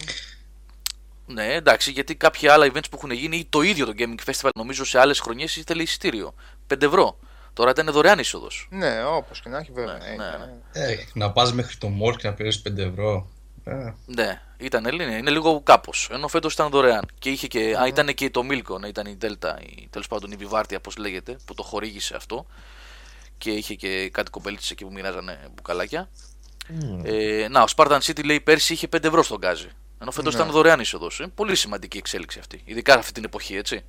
Ναι, 1.28 1.54
εντάξει, 1.54 1.91
γιατί 1.91 2.15
κάποια 2.15 2.54
άλλα 2.54 2.65
events 2.65 2.89
που 2.89 2.98
έχουν 2.98 3.12
γίνει 3.12 3.38
ή 3.38 3.46
το 3.50 3.62
ίδιο 3.62 3.86
το 3.86 3.94
Gaming 3.98 4.32
Festival 4.32 4.50
νομίζω 4.56 4.86
σε 4.86 5.00
άλλες 5.00 5.20
χρονιές 5.20 5.56
ήθελε 5.56 5.82
εισιτήριο. 5.82 6.34
5 6.74 6.82
ευρώ. 6.82 7.18
Τώρα 7.54 7.70
ήταν 7.70 7.91
δωρεάν 7.91 8.20
είσοδος. 8.20 8.68
Ναι, 8.72 9.04
όπως 9.06 9.41
και 9.41 9.50
να 9.50 9.58
έχει, 9.58 9.72
βέβαια. 9.72 9.98
Ναι, 9.98 10.06
Ε, 10.06 10.15
ναι, 10.15 10.26
ναι. 10.74 10.91
Ε, 10.91 10.98
να 11.13 11.32
πας 11.32 11.54
μέχρι 11.54 11.76
το 11.76 11.88
mall 11.88 12.15
και 12.15 12.28
να 12.28 12.34
παίρνει 12.34 12.62
5 12.63 12.78
ευρώ. 12.78 13.28
Ε, 13.63 13.94
Ναι, 14.06 14.41
ήταν 14.58 14.86
είναι, 14.86 15.04
είναι 15.04 15.30
λίγο 15.32 15.62
κάπως. 15.62 16.10
Ενώ 16.12 16.28
φέτος 16.28 16.54
ήταν 16.54 16.70
δωρεάν. 16.70 17.06
Και 17.20 17.30
είχε 17.30 17.48
και, 17.48 17.76
α, 17.80 17.88
ήταν 17.88 18.13
και 18.13 18.30
το 18.30 18.41
Milko, 18.50 18.80
ναι, 18.80 18.88
ήταν 18.88 19.06
η 19.06 19.18
Delta, 19.22 19.54
η, 19.62 19.88
τέλος 19.89 20.08
πάντων 20.08 20.32
η 20.32 20.36
Βιβάρτια, 20.36 20.78
όπω 20.78 20.91
λέγεται, 21.02 21.38
που 21.46 21.54
το 21.54 21.63
χορήγησε 21.63 22.15
αυτό. 22.15 22.46
Και 23.38 23.52
είχε 23.52 23.74
και 23.76 24.10
κάτι 24.10 24.30
κοπελίτσε 24.32 24.74
εκεί 24.74 24.86
που 24.86 24.91
μοιράζανε 24.91 25.39
μπουκαλάκια. 25.56 26.10
Ε, 27.04 27.47
να, 27.49 27.62
ο 27.62 27.65
Spartan 27.75 27.99
City 27.99 28.25
λέει 28.25 28.39
πέρσι 28.39 28.73
είχε 28.73 28.88
5 28.95 29.04
ευρώ 29.04 29.23
στον 29.23 29.38
γκάζι. 29.38 29.67
Ενώ 29.99 30.12
φέτος 30.12 30.34
ήταν 30.34 30.49
δωρεάν 30.49 30.80
είσοδος. 30.80 31.19
Είναι 31.19 31.28
πολύ 31.36 31.56
σημαντική 31.56 31.97
εξέλιξη 31.97 32.39
αυτή. 32.39 32.62
Ειδικά 32.65 32.93
αυτή 32.93 33.12
την 33.12 33.23
εποχή, 33.23 33.56
έτσι. 33.56 33.84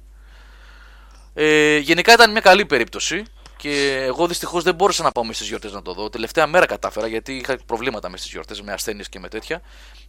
Ε, 1.35 1.77
γενικά 1.77 2.13
ήταν 2.13 2.31
μια 2.31 2.41
καλή 2.41 2.67
περίπτωση. 2.67 3.23
Και 3.57 4.03
εγώ 4.07 4.27
δυστυχώς 4.27 4.63
δεν 4.63 4.75
μπόρεσα 4.75 5.03
να 5.03 5.13
πάω 5.13 5.25
μες 5.25 5.37
στις 5.37 5.49
γιορτές 5.49 5.73
να 5.73 5.83
το 5.83 5.93
δω. 5.93 6.09
Τελευταία 6.09 6.47
μέρα 6.47 6.67
κατάφερα 6.67 7.07
γιατί 7.07 7.33
είχα 7.37 7.59
προβλήματα 7.67 8.09
μες 8.09 8.21
στις 8.21 8.33
γιορτές, 8.33 8.63
με 8.63 8.73
ασθένειες 8.73 9.09
και 9.09 9.19
με 9.19 9.29
τέτοια. 9.29 9.61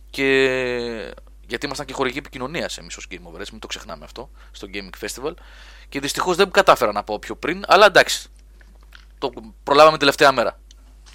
Και 0.09 0.23
γιατί 1.47 1.65
ήμασταν 1.65 1.85
και 1.85 1.93
χορηγοί 1.93 2.17
επικοινωνίας 2.17 2.77
εμείς 2.77 2.97
ως 2.97 3.07
Game 3.11 3.31
Over, 3.31 3.41
μην 3.51 3.59
το 3.59 3.67
ξεχνάμε 3.67 4.05
αυτό, 4.05 4.29
στο 4.51 4.67
Gaming 4.73 5.05
Festival. 5.05 5.33
Και 5.89 5.99
δυστυχώς 5.99 6.35
δεν 6.35 6.51
κατάφερα 6.51 6.91
να 6.91 7.03
πω 7.03 7.19
πιο 7.19 7.35
πριν, 7.35 7.63
αλλά 7.67 7.85
εντάξει. 7.85 8.29
Το 9.17 9.33
προλάβαμε 9.63 9.97
τελευταία 9.97 10.31
μέρα. 10.31 10.59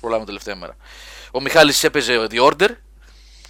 Προλάβαμε 0.01 0.27
τελευταία 0.27 0.57
μέρα. 0.57 0.77
Ο 1.33 1.41
Μιχάλης 1.41 1.85
έπαιζε 1.85 2.27
The 2.31 2.51
Order, 2.51 2.69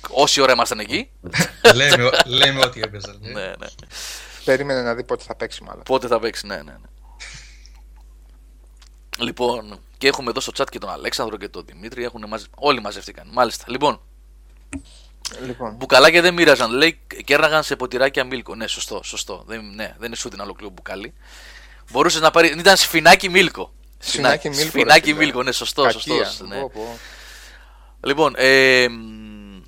όση 0.09 0.41
ώρα 0.41 0.53
ήμασταν 0.53 0.79
εκεί. 0.79 1.11
λέμε, 1.75 2.11
λέμε 2.27 2.65
ότι 2.65 2.81
έπαιζε. 2.81 3.17
ναι, 3.33 3.47
ναι. 3.47 3.67
Περίμενε 4.45 4.83
να 4.83 4.95
δει 4.95 5.05
πότε 5.05 5.25
θα 5.27 5.35
παίξει, 5.35 5.63
μάλλον. 5.63 5.83
Πότε 5.83 6.07
θα 6.07 6.19
παίξει, 6.19 6.47
ναι, 6.47 6.57
ναι. 6.57 6.63
ναι. 6.63 6.89
Λοιπόν, 9.19 9.81
και 9.99 10.09
έχουμε 10.09 10.31
εδώ 10.31 10.41
στο 10.41 10.53
chat 10.57 10.67
και 10.71 10.79
τον 10.79 10.91
Αλέξανδρο 10.91 11.37
και 11.37 11.49
τον 11.49 11.65
Δημήτρη. 11.67 12.05
Έχουν 12.05 12.25
μαζε... 12.29 12.47
Όλοι 12.55 12.81
μαζευτήκαν. 12.81 13.29
Μάλιστα. 13.33 13.65
Λοιπόν, 13.69 14.01
Λοιπόν, 15.45 15.75
μπουκαλάκια 15.75 16.23
δεν 16.23 16.35
μοίραζαν. 16.35 16.71
Λέει 16.71 17.01
κέρναγαν 17.25 17.63
σε 17.63 17.77
ποτηράκια 17.77 18.25
μίλκο. 18.25 18.55
Ναι, 18.55 18.67
σωστό, 18.67 19.01
σωστό. 19.05 19.45
Δεν, 19.47 19.75
ναι, 19.75 19.95
δεν 19.99 20.07
είναι 20.07 20.17
σου 20.17 20.29
την 20.29 20.41
ολοκλήρω 20.41 20.71
μπουκάλι. 20.71 21.15
Μπορούσες 21.91 22.21
να 22.21 22.31
πάρει. 22.31 22.55
Ήταν 22.59 22.77
σφινάκι 22.77 23.29
μίλκο. 23.29 23.73
Σφινάκι 23.99 24.49
μίλκο, 24.49 24.63
ρε 24.63 24.69
Σφινάκι 24.69 25.13
φίλε. 25.13 25.19
μίλκο, 25.19 25.43
ναι, 25.43 25.53
σωστό, 25.53 25.83
κακία. 25.83 26.25
σωστό. 26.25 26.47
Ναι. 26.47 26.61
Πω, 26.61 26.71
πω. 26.75 26.99
Λοιπόν, 28.05 28.35
ε, 28.37 28.89
μ, 28.89 29.63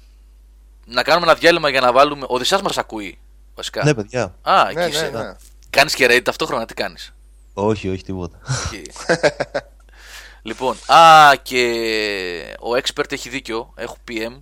να 0.85 1.03
κάνουμε 1.03 1.27
ένα 1.27 1.35
διάλειμμα 1.39 1.69
για 1.69 1.81
να 1.81 1.93
βάλουμε. 1.93 2.27
Ο 2.29 2.39
Δησάς 2.39 2.63
μας 2.63 2.79
ακούει, 2.79 3.19
βασικά. 3.55 3.85
Ναι, 3.85 3.95
παιδιά. 3.95 4.35
Α, 4.43 4.63
Ναι, 4.65 4.69
εκεί 4.71 4.79
ναι, 4.79 4.87
είσαι. 4.87 5.11
ναι. 5.11 5.35
Κάνεις 5.71 5.95
και 5.95 6.07
raid 6.11 6.23
ταυτόχρονα, 6.23 6.67
τι 6.67 6.75
κάνεις; 6.75 7.15
Όχι, 7.55 7.89
όχι 7.89 8.03
τίποτα. 8.03 8.39
Εκεί. 8.73 8.91
λοιπόν, 10.49 10.77
α, 10.87 11.33
και 11.43 12.57
ο 12.61 12.71
expert 12.71 13.13
έχει 13.13 13.29
δίκιο. 13.29 13.73
Έχω 13.77 13.97
PM. 14.09 14.41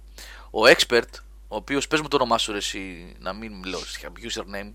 Ο 0.50 0.60
expert, 0.66 1.08
ο 1.48 1.56
οποίος 1.56 1.88
πες 1.88 2.00
μου 2.00 2.08
το 2.08 2.16
όνομά 2.16 2.38
σου, 2.38 2.52
ρε, 2.52 2.58
εσύ, 2.58 3.14
να 3.18 3.32
μην 3.32 3.52
μιλώ, 3.52 3.78
username. 4.32 4.72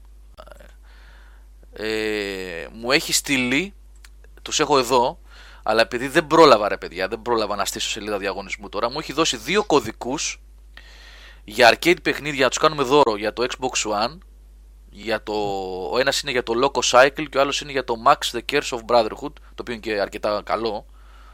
Ε, 1.73 2.67
μου 2.73 2.91
έχει 2.91 3.13
στείλει, 3.13 3.73
τους 4.41 4.59
έχω 4.59 4.77
εδώ, 4.79 5.19
αλλά 5.69 5.81
επειδή 5.81 6.07
δεν 6.07 6.27
πρόλαβα 6.27 6.67
ρε 6.67 6.77
παιδιά, 6.77 7.07
δεν 7.07 7.21
πρόλαβα 7.21 7.55
να 7.55 7.65
στήσω 7.65 7.89
σελίδα 7.89 8.17
διαγωνισμού 8.17 8.69
τώρα, 8.69 8.89
μου 8.89 8.99
έχει 8.99 9.13
δώσει 9.13 9.37
δύο 9.37 9.63
κωδικούς 9.63 10.41
για 11.43 11.73
arcade 11.73 12.01
παιχνίδια 12.01 12.43
να 12.43 12.49
τους 12.49 12.57
κάνουμε 12.57 12.83
δώρο 12.83 13.17
για 13.17 13.33
το 13.33 13.45
Xbox 13.49 13.91
One 13.91 14.17
για 14.89 15.23
το, 15.23 15.33
ο 15.91 15.99
ένας 15.99 16.21
είναι 16.21 16.31
για 16.31 16.43
το 16.43 16.53
Loco 16.63 16.79
Cycle 16.91 17.25
και 17.29 17.37
ο 17.37 17.41
άλλος 17.41 17.61
είναι 17.61 17.71
για 17.71 17.83
το 17.83 17.95
Max 18.05 18.37
The 18.37 18.39
Curse 18.51 18.77
of 18.77 18.79
Brotherhood 18.87 19.33
το 19.33 19.61
οποίο 19.61 19.73
είναι 19.73 19.77
και 19.79 19.99
αρκετά 19.99 20.41
καλό 20.45 20.85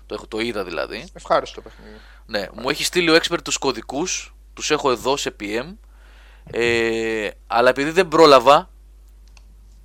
το, 0.05 0.13
έχω, 0.13 0.27
το 0.27 0.39
είδα 0.39 0.63
δηλαδή 0.63 1.07
Ευχάριστο 1.13 1.61
παιχνίδι. 1.61 1.95
ναι, 2.25 2.47
μου 2.53 2.69
έχει 2.69 2.83
στείλει 2.83 3.09
ο 3.09 3.15
expert 3.15 3.41
τους 3.43 3.57
κωδικούς 3.57 4.35
τους 4.53 4.71
έχω 4.71 4.91
εδώ 4.91 5.17
σε 5.17 5.35
PM 5.39 5.75
ε, 6.51 7.29
αλλά 7.47 7.69
επειδή 7.69 7.89
δεν 7.89 8.07
πρόλαβα 8.07 8.69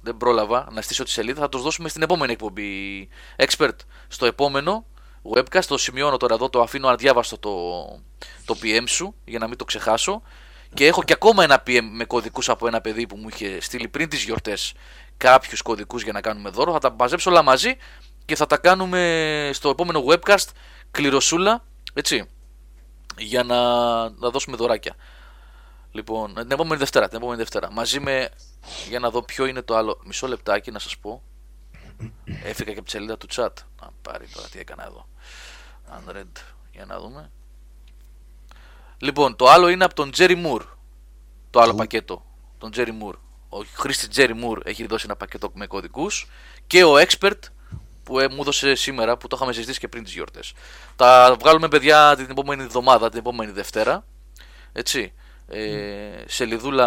δεν 0.09 0.16
πρόλαβα 0.16 0.68
να 0.73 0.83
στήσω 0.83 1.05
τη 1.05 1.11
σελίδα. 1.11 1.40
Θα 1.40 1.49
τους 1.49 1.62
δώσουμε 1.62 1.88
στην 1.88 2.03
επόμενη 2.03 2.33
εκπομπή. 2.33 3.09
Expert 3.37 3.77
στο 4.09 4.27
επόμενο 4.27 4.87
webcast 5.35 5.64
το 5.64 5.79
σημειώνω 5.79 6.16
τώρα 6.16 6.35
εδώ 6.35 6.49
το 6.49 6.61
αφήνω 6.61 6.88
αδιάβαστο 6.88 7.38
το, 7.38 7.53
το 8.44 8.57
PM 8.62 8.85
σου 8.87 9.14
για 9.25 9.38
να 9.38 9.49
μην 9.49 9.57
το 9.57 9.64
ξεχάσω. 9.64 10.23
Και 10.75 10.87
έχω 10.87 11.03
και 11.03 11.12
ακόμα 11.12 11.44
ένα 11.44 11.62
PM 11.66 11.88
με 11.92 12.05
κωδικούς 12.05 12.49
από 12.49 12.66
ένα 12.66 12.81
παιδί 12.81 13.07
που 13.07 13.16
μου 13.16 13.29
είχε 13.29 13.61
στείλει 13.61 13.88
πριν 13.88 14.09
τις 14.09 14.23
γιορτές 14.23 14.75
κάποιους 15.16 15.62
κωδικούς 15.62 16.03
για 16.03 16.12
να 16.12 16.21
κάνουμε 16.21 16.51
δώρο. 16.51 16.73
Θα 16.73 16.79
τα 16.79 16.94
μαζέψω 16.99 17.31
όλα 17.31 17.42
μαζί 17.42 17.77
και 18.25 18.37
θα 18.37 18.47
τα 18.47 18.57
κάνουμε 18.57 19.51
στο 19.53 19.68
επόμενο 19.68 20.05
webcast 20.09 20.47
κληροσούλα 20.90 21.64
έτσι 21.94 22.29
για 23.18 23.42
να, 23.42 23.57
να 24.11 24.31
δώσουμε 24.31 24.57
δωράκια 24.57 24.94
Λοιπόν, 25.90 26.35
την 26.35 26.51
επόμενη 26.51 26.77
Δευτέρα, 26.79 27.09
την 27.09 27.16
επόμενη 27.16 27.38
Δευτέρα. 27.38 27.72
Μαζί 27.72 28.01
με. 28.01 28.31
Για 28.88 28.98
να 28.98 29.11
δω 29.11 29.22
ποιο 29.22 29.46
είναι 29.46 29.62
το 29.62 29.77
άλλο. 29.77 30.01
Μισό 30.05 30.27
λεπτάκι 30.27 30.70
να 30.70 30.79
σας 30.79 30.98
πω. 30.98 31.22
Έφυγα 32.24 32.72
και 32.72 32.79
από 32.79 32.85
τη 32.85 32.90
σελίδα 32.90 33.16
του 33.16 33.27
chat. 33.31 33.53
Να 33.83 33.90
πάρει 34.03 34.27
τώρα 34.35 34.48
τι 34.48 34.59
έκανα 34.59 34.85
εδώ. 34.85 35.09
Unread. 35.90 36.42
Για 36.72 36.85
να 36.85 37.01
δούμε. 37.01 37.31
Λοιπόν, 38.98 39.37
το 39.37 39.48
άλλο 39.48 39.68
είναι 39.68 39.85
από 39.85 39.94
τον 39.94 40.11
Jerry 40.16 40.46
Moore. 40.46 40.66
Το 41.51 41.61
άλλο 41.61 41.74
πακέτο. 41.74 42.24
Τον 42.59 42.70
Jerry 42.77 43.03
Moore. 43.03 43.18
Ο 43.48 43.59
χρήστη 43.74 44.09
Jerry 44.14 44.44
Moore 44.44 44.61
έχει 44.64 44.87
δώσει 44.87 45.05
ένα 45.05 45.16
πακέτο 45.16 45.51
με 45.55 45.66
κωδικούς. 45.66 46.29
Και 46.66 46.85
ο 46.85 46.94
Expert 46.94 47.38
που 48.03 48.18
ε, 48.18 48.29
μου 48.29 48.40
έδωσε 48.40 48.74
σήμερα, 48.74 49.16
που 49.16 49.27
το 49.27 49.37
είχαμε 49.37 49.53
συζητήσει 49.53 49.79
και 49.79 49.88
πριν 49.88 50.05
τις 50.05 50.12
γιορτές. 50.12 50.53
Τα 50.96 51.37
βγάλουμε, 51.40 51.68
παιδιά, 51.68 52.16
την 52.16 52.27
επόμενη 52.31 52.62
εβδομάδα, 52.62 53.09
την 53.09 53.18
επόμενη 53.18 53.53
Δευτέρα. 53.53 54.05
Έτσι. 54.72 55.12
Ε, 55.50 56.24
σελίδουλα 56.26 56.84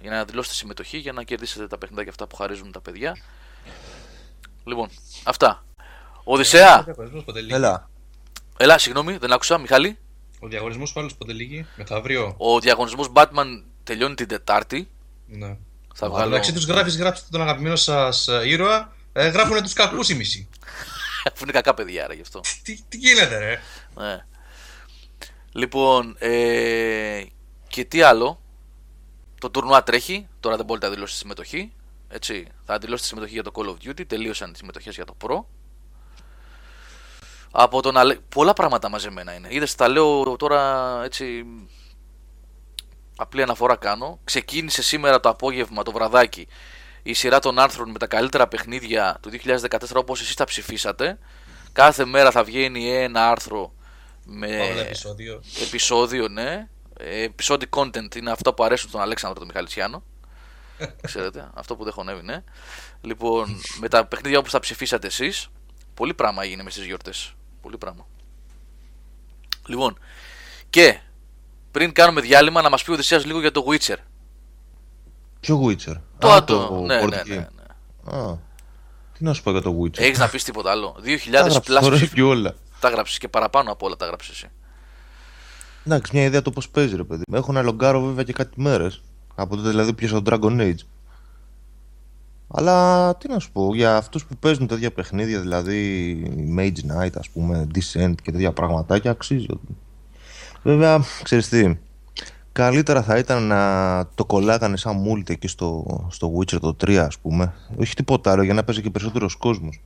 για 0.00 0.10
να 0.10 0.24
δηλώσετε 0.24 0.54
συμμετοχή 0.54 0.98
για 0.98 1.12
να 1.12 1.22
κερδίσετε 1.22 1.66
τα 1.66 1.78
παιχνιδάκια 1.78 2.10
αυτά 2.10 2.26
που 2.26 2.36
χαρίζουν 2.36 2.72
τα 2.72 2.80
παιδιά. 2.80 3.16
Λοιπόν, 4.64 4.88
αυτά. 5.24 5.64
Οδυσσέα, 6.24 6.78
Ο 6.78 6.82
διαγωνισμό 6.82 7.20
πότε 7.22 7.40
λύγει; 7.40 7.52
Έλα. 7.54 7.90
έλα, 8.56 8.78
συγγνώμη, 8.78 9.16
δεν 9.16 9.32
άκουσα, 9.32 9.58
Μιχάλη. 9.58 9.98
Ο 10.40 10.46
διαγωνισμό 10.48 10.84
πάλι 10.94 11.10
πότε 11.18 11.32
λύγει; 11.32 11.66
Μεθαύριο. 11.76 12.34
Ο 12.38 12.60
διαγωνισμός 12.60 13.08
Batman 13.14 13.62
τελειώνει 13.84 14.14
την 14.14 14.28
Τετάρτη. 14.28 14.88
Ναι. 15.26 15.56
Θα 15.94 16.06
Αν 16.06 16.12
βγάλω. 16.12 16.28
μεταξύ 16.30 16.52
τους 16.52 16.64
γράφεις, 16.64 16.96
γράψτε 16.96 17.26
τον 17.30 17.40
αγαπημένο 17.40 17.76
σας 17.76 18.28
ήρωα. 18.44 18.92
Ε, 19.12 19.28
γράφουν 19.28 19.62
τους 19.62 19.72
κακούς 19.72 20.08
οι 20.08 20.14
μισοί. 20.14 20.48
Αφού 21.32 21.42
είναι 21.42 21.52
κακά 21.52 21.74
παιδιά, 21.74 22.04
άρα 22.04 22.14
γι' 22.14 22.20
αυτό. 22.20 22.40
τι, 22.62 22.78
τι 22.88 22.96
γίνεται, 22.96 23.38
ρε; 23.38 23.60
Ναι. 23.94 24.24
Λοιπόν, 25.52 26.16
ε, 26.18 27.22
και 27.68 27.84
τι 27.84 28.02
άλλο. 28.02 28.40
Το 29.40 29.50
τουρνουά 29.50 29.82
τρέχει. 29.82 30.28
Τώρα 30.40 30.56
δεν 30.56 30.64
μπορείτε 30.64 30.86
να 30.86 30.92
δηλώσετε 30.92 31.18
συμμετοχή. 31.18 31.72
Έτσι. 32.08 32.46
Θα 32.64 32.78
δηλώσετε 32.78 33.08
συμμετοχή 33.08 33.32
για 33.32 33.42
το 33.42 33.50
Call 33.54 33.66
of 33.66 33.88
Duty. 33.88 34.06
Τελείωσαν 34.06 34.50
τις 34.50 34.58
συμμετοχές 34.58 34.94
για 34.94 35.04
το 35.04 35.16
Pro. 35.24 35.44
Από 37.50 37.82
τον 37.82 37.96
Αλε... 37.96 38.14
Πολλά 38.14 38.52
πράγματα 38.52 38.88
μαζεμένα 38.88 39.34
είναι. 39.34 39.48
Είδες, 39.50 39.74
τα 39.74 39.88
λέω 39.88 40.36
τώρα 40.36 41.00
έτσι. 41.04 41.44
Απλή 43.16 43.42
αναφορά 43.42 43.76
κάνω. 43.76 44.20
Ξεκίνησε 44.24 44.82
σήμερα 44.82 45.20
το 45.20 45.28
απόγευμα, 45.28 45.82
το 45.82 45.92
βραδάκι, 45.92 46.48
η 47.02 47.12
σειρά 47.12 47.38
των 47.38 47.58
άρθρων 47.58 47.90
με 47.90 47.98
τα 47.98 48.06
καλύτερα 48.06 48.48
παιχνίδια 48.48 49.18
του 49.22 49.30
2014 49.30 49.78
όπως 49.94 50.20
εσείς 50.20 50.34
τα 50.34 50.44
ψηφίσατε. 50.44 51.18
Κάθε 51.72 52.04
μέρα 52.04 52.30
θα 52.30 52.44
βγαίνει 52.44 52.94
ένα 52.94 53.28
άρθρο 53.30 53.72
με 54.24 54.46
Παύλα 54.46 54.80
επεισόδιο. 54.80 55.42
επεισόδιο, 55.62 56.28
ναι. 56.28 56.68
Ε, 57.00 57.22
Επεισόδιο 57.22 57.68
content 57.70 58.14
είναι 58.16 58.30
αυτό 58.30 58.54
που 58.54 58.64
αρέσουν 58.64 58.88
στον 58.88 59.00
Αλέξανδρο 59.00 59.38
τον 59.38 59.48
Μιχαλητσιάνο. 59.48 60.02
Ξέρετε, 61.06 61.50
αυτό 61.54 61.76
που 61.76 61.84
δεν 61.84 61.92
χωνεύει, 61.92 62.22
ναι. 62.24 62.42
Λοιπόν, 63.00 63.56
με 63.80 63.88
τα 63.88 64.06
παιχνίδια 64.06 64.38
όπως 64.38 64.50
τα 64.52 64.58
ψηφίσατε 64.60 65.06
εσείς, 65.06 65.48
πολύ 65.94 66.14
πράγμα 66.14 66.42
έγινε 66.42 66.62
μες 66.62 66.72
στις 66.72 66.84
γιορτές. 66.86 67.32
Πολύ 67.62 67.78
πράγμα. 67.78 68.06
Λοιπόν, 69.66 69.98
και 70.70 71.00
πριν 71.70 71.92
κάνουμε 71.92 72.20
διάλειμμα 72.20 72.62
να 72.62 72.70
μας 72.70 72.82
πει 72.84 72.90
ο 72.90 72.94
Οδυσσέας 72.94 73.24
λίγο 73.24 73.40
για 73.40 73.50
το 73.52 73.64
Witcher. 73.68 73.96
Ποιο 75.40 75.62
Witcher; 75.66 75.94
Το 76.18 76.28
Α, 76.30 76.36
άτομο. 76.36 76.80
Ναι, 76.86 77.02
board 77.02 77.08
ναι, 77.08 77.20
game. 77.24 77.26
ναι, 77.28 77.34
ναι. 78.04 78.16
Α, 78.18 78.38
τι 79.12 79.24
να 79.24 79.32
σου 79.32 79.42
πω 79.42 79.50
για 79.50 79.62
το 79.62 79.80
Witcher; 79.82 79.98
Έχεις 79.98 80.18
να 80.18 80.28
πεις 80.28 80.44
τίποτα 80.44 80.70
άλλο; 80.70 80.96
2000 81.02 81.30
Τα 81.30 81.38
έγραψα 81.38 81.60
plus 81.60 81.80
τώρα 81.80 81.96
ψήφι- 81.96 82.14
και 82.14 82.22
όλα. 82.22 82.54
τα 82.80 82.88
γράψεις 82.88 83.18
και 83.18 83.28
παραπάνω 83.28 83.72
από 83.72 83.86
όλα 83.86 83.96
τα 83.96 84.06
γράψεις 84.06 84.30
εσύ. 84.30 84.50
Εντάξει, 85.88 86.10
μια 86.14 86.24
ιδέα 86.24 86.42
το 86.42 86.50
πώς 86.50 86.68
παίζει, 86.68 86.96
ρε 86.96 87.04
παιδί. 87.04 87.22
μου. 87.28 87.36
Έχω 87.36 87.52
να 87.52 87.62
λογκάρω 87.62 88.00
βέβαια 88.00 88.24
και 88.24 88.32
κάτι 88.32 88.60
μέρες. 88.60 89.02
Από 89.34 89.56
τότε 89.56 89.68
δηλαδή 89.68 89.92
πιάσα 89.92 90.22
το 90.22 90.30
Dragon 90.32 90.60
Age. 90.60 90.82
Αλλά 92.48 93.16
τι 93.16 93.28
να 93.28 93.38
σου 93.38 93.52
πω, 93.52 93.74
για 93.74 93.96
αυτούς 93.96 94.24
που 94.24 94.36
παίζουν 94.36 94.66
τέτοια 94.66 94.92
παιχνίδια, 94.92 95.40
δηλαδή 95.40 96.22
Mage 96.58 96.76
Knight, 96.92 97.10
ας 97.14 97.28
πούμε, 97.28 97.66
Descent 97.74 98.14
και 98.22 98.32
τέτοια 98.32 98.52
πραγματάκια, 98.52 99.10
αξίζει. 99.10 99.46
Βέβαια, 100.62 101.04
ξέρεις 101.22 101.48
τι, 101.48 101.78
καλύτερα 102.52 103.02
θα 103.02 103.18
ήταν 103.18 103.46
να 103.46 104.06
το 104.14 104.24
κολλάγανε 104.24 104.76
σαν 104.76 105.04
multi 105.06 105.30
εκεί 105.30 105.48
στο, 105.48 105.84
στο 106.10 106.32
Witcher 106.38 106.60
το 106.60 106.76
3, 106.80 106.94
ας 106.94 107.18
πούμε. 107.18 107.54
Όχι 107.76 107.94
τίποτα 107.94 108.30
άλλο, 108.32 108.42
για 108.42 108.54
να 108.54 108.64
παίζει 108.64 108.82
και 108.82 108.90
περισσότερος 108.90 109.36
κόσμος. 109.36 109.80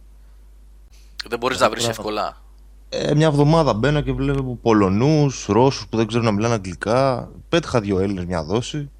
Δεν 1.28 1.38
μπορείς 1.38 1.60
να 1.60 1.70
βρεις 1.70 1.88
εύκολα. 1.88 2.42
Ε, 2.94 3.14
μια 3.14 3.26
εβδομάδα 3.26 3.74
μπαίνω 3.74 4.00
και 4.00 4.12
βλέπω 4.12 4.58
Πολωνούς, 4.62 5.46
Ρώσους 5.46 5.86
που 5.88 5.96
δεν 5.96 6.06
ξέρουν 6.06 6.26
να 6.26 6.32
μιλάνε 6.32 6.54
αγγλικά. 6.54 7.30
Πέτυχα 7.48 7.80
δύο 7.80 7.98
Έλληνες 7.98 8.24
μια 8.24 8.42
δόση. 8.44 8.90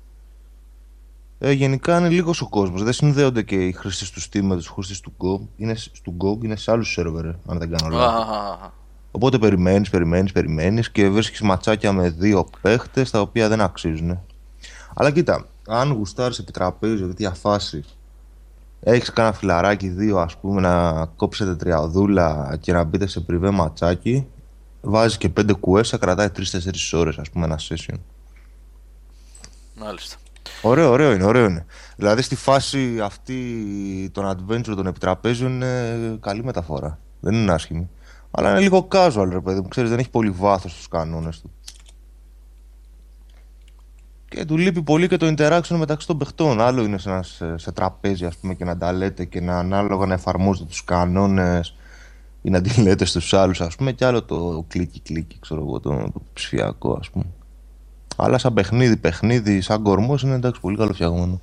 Ε, 1.39 1.53
γενικά 1.53 1.99
είναι 1.99 2.09
λίγος 2.09 2.41
ο 2.41 2.49
κόσμος. 2.49 2.83
Δεν 2.83 2.93
συνδέονται 2.93 3.43
και 3.43 3.67
οι 3.67 3.73
χρήστες 3.73 4.11
του 4.11 4.21
Steam 4.21 4.41
με 4.43 4.57
τους 4.57 4.69
χρήστες 4.69 5.01
του 5.01 5.13
Go. 5.19 5.47
Είναι, 5.57 5.75
σ- 5.75 5.91
του 6.03 6.17
Go 6.21 6.45
είναι 6.45 6.57
σε 6.57 6.71
άλλους 6.71 6.93
σερβερ, 6.93 7.25
αν 7.27 7.59
δεν 7.59 7.71
κάνω 7.71 7.97
λάθος. 7.97 8.23
Αχαχαχα. 8.23 8.73
Οπότε 9.11 9.39
περιμένεις, 9.39 9.91
περιμένεις, 9.91 10.33
περιμένεις 10.33 10.91
και 10.91 11.09
βρίσκεις 11.09 11.41
ματσάκια 11.41 11.93
με 11.93 12.09
δύο 12.11 12.49
παίχτες 12.61 13.11
τα 13.11 13.21
οποία 13.21 13.49
δεν 13.49 13.61
αξίζουν. 13.61 14.21
Αλλά 14.95 15.11
κοίτα, 15.11 15.47
αν 15.69 15.93
γουστάρεις 15.93 16.39
επί 16.39 16.53
τραπέζι, 16.53 17.07
τέτοια 17.07 17.31
φάση, 17.31 17.85
έχεις 18.83 19.11
κάνα 19.11 19.33
φιλαράκι 19.33 19.89
δύο, 19.89 20.19
ας 20.19 20.37
πούμε, 20.37 20.61
να 20.61 21.07
κόψετε 21.07 21.57
τριαδούλα 21.57 22.57
και 22.61 22.73
να 22.73 22.85
μπείτε 22.85 23.07
σε 23.07 23.21
πριβέ 23.21 23.51
ματσάκι, 23.51 24.27
βάζεις 24.81 25.17
και 25.17 25.29
πέντε 25.29 25.53
κουέσσα, 25.53 25.97
κρατάει 25.97 26.29
3-4 26.29 26.99
ώρες, 26.99 27.19
ας 27.19 27.31
πούμε, 27.31 27.45
ένα 27.45 27.59
session. 27.69 27.95
Μάλιστα. 29.75 30.17
Ωραίο, 30.63 30.91
ωραίο 30.91 31.13
είναι, 31.13 31.25
ωραίο 31.25 31.45
είναι. 31.45 31.67
Δηλαδή 31.97 32.23
στη 32.23 32.37
φάση 32.37 33.01
αυτή 33.01 33.45
των 34.13 34.25
adventure 34.31 34.75
των 34.77 34.87
επιτραπέζιων 34.87 35.53
είναι 35.53 36.17
καλή 36.21 36.45
μεταφορά. 36.45 36.99
Δεν 37.21 37.35
είναι 37.35 37.53
άσχημη. 37.53 37.91
Αλλά 38.31 38.51
είναι 38.51 38.61
λίγο 38.61 38.89
casual, 38.93 39.27
ρε 39.31 39.41
παιδί 39.41 39.61
μου. 39.61 39.69
Ξέρεις, 39.69 39.91
δεν 39.91 39.99
έχει 39.99 40.11
πολύ 40.11 40.31
βάθος 40.31 40.73
στους 40.73 40.89
κανόνες 40.89 41.41
του. 41.41 41.51
Και 44.35 44.45
του 44.45 44.57
λείπει 44.57 44.83
πολύ 44.83 45.09
και 45.09 45.17
το 45.17 45.35
interaction 45.37 45.77
μεταξύ 45.77 46.07
των 46.07 46.19
παιχτών. 46.19 46.61
Άλλο 46.61 46.83
είναι 46.83 46.99
σε, 46.99 47.11
ένας, 47.11 47.29
σε, 47.29 47.59
σε 47.59 47.73
τραπέζι, 47.73 48.25
ας 48.25 48.37
πούμε, 48.37 48.55
και 48.55 48.65
να 48.65 48.79
τα 48.79 48.93
λέτε 48.93 49.25
και 49.25 49.41
να 49.41 49.59
ανάλογα 49.59 50.07
να 50.07 50.15
εφαρμόζετε 50.15 50.69
τους 50.69 50.85
κανόνες 50.85 51.77
ή 52.43 52.51
να 52.51 52.61
τη 52.61 52.81
λέτε 52.81 53.05
στους 53.05 53.35
άλλους, 53.35 53.61
ας 53.61 53.77
πούμε, 53.77 53.93
και 53.93 54.05
άλλο 54.05 54.23
το 54.23 54.65
κλίκι-κλίκι, 54.69 55.39
ξέρω 55.41 55.61
εγώ, 55.61 55.81
το, 55.81 56.11
το 56.13 56.23
ψηφιακό, 56.33 56.97
ας 57.01 57.11
πούμε. 57.11 57.25
Αλλά 58.17 58.39
σαν 58.39 58.55
παιχνίδι, 58.55 58.97
παιχνίδι, 58.97 59.61
σαν 59.61 59.83
κορμός 59.83 60.23
είναι 60.23 60.35
εντάξει 60.35 60.61
πολύ 60.61 60.77
καλό 60.77 60.93
φτιαγμένο. 60.93 61.41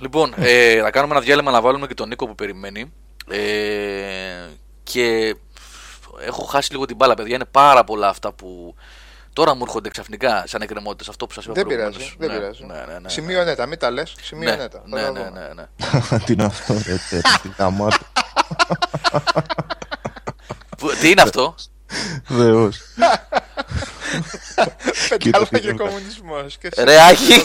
Λοιπόν, 0.00 0.34
ε, 0.36 0.80
να 0.82 0.90
κάνουμε 0.90 1.14
ένα 1.14 1.24
διάλειμμα 1.24 1.50
να 1.50 1.60
βάλουμε 1.60 1.86
και 1.86 1.94
τον 1.94 2.08
Νίκο 2.08 2.26
που 2.26 2.34
περιμένει. 2.34 2.92
Ε, 3.30 3.38
και 4.82 5.36
έχω 6.26 6.44
χάσει 6.44 6.72
λίγο 6.72 6.84
την 6.84 6.96
μπάλα, 6.96 7.14
παιδιά. 7.14 7.34
Είναι 7.34 7.44
πάρα 7.44 7.84
πολλά 7.84 8.08
αυτά 8.08 8.32
που 8.32 8.74
τώρα 9.36 9.54
μου 9.54 9.62
έρχονται 9.66 9.88
ξαφνικά 9.88 10.44
σαν 10.46 10.62
εκκρεμότητες. 10.62 11.08
Αυτό 11.08 11.26
που 11.26 11.32
σας 11.32 11.44
είπα 11.44 11.52
Δεν 11.54 11.64
προηγουμένως. 11.64 11.96
πειράζει. 11.96 12.16
Δεν 12.18 12.28
Ναι, 12.28 12.34
πειράζει. 12.38 12.64
ναι, 12.64 12.74
ναι, 12.74 12.92
ναι, 12.92 12.98
ναι. 12.98 13.08
Σημείωνε 13.08 13.54
τα, 13.54 13.66
μην 13.66 13.78
τα 13.78 13.90
λες. 13.90 14.14
Ναι, 14.16 14.22
Σημείωνε 14.22 14.68
τα. 14.68 14.82
ναι, 14.86 15.00
Θα 15.00 15.06
τα 15.06 15.10
ναι, 15.12 15.24
δούμε. 15.24 15.30
ναι, 15.40 15.54
ναι. 15.54 16.18
Τι 16.24 16.32
είναι 16.32 16.44
αυτό, 16.44 16.74
ρε, 16.86 16.96
τε, 17.10 17.20
τι 17.42 17.48
γαμάτο. 17.58 17.96
Που- 20.78 20.92
Τι 21.00 21.10
είναι 21.10 21.22
αυτό, 21.22 21.54
Θεός. 22.24 22.78
Πεντάλα 25.08 25.46
τι 25.48 25.60
και 25.60 25.68
είναι. 25.68 25.76
κομμουνισμός. 25.76 26.58
Ρε, 26.78 27.00
Άκη. 27.02 27.42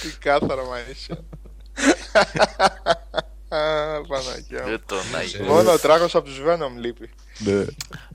Τι 0.00 0.08
κάθαρα 0.18 0.62
μα 0.64 0.78
είσαι. 0.90 1.18
Α, 3.48 3.58
Παναγιά 4.08 4.62
μου. 4.62 4.68
Δεν 4.68 4.82
τον 4.86 4.98
Άγιο. 5.16 5.44
Μόνο 5.44 5.72
ο 5.72 5.78
τράγος 5.78 6.14
από 6.14 6.24
τους 6.28 6.40
Venom 6.46 6.80
λείπει. 6.80 7.10
Ναι. 7.38 7.64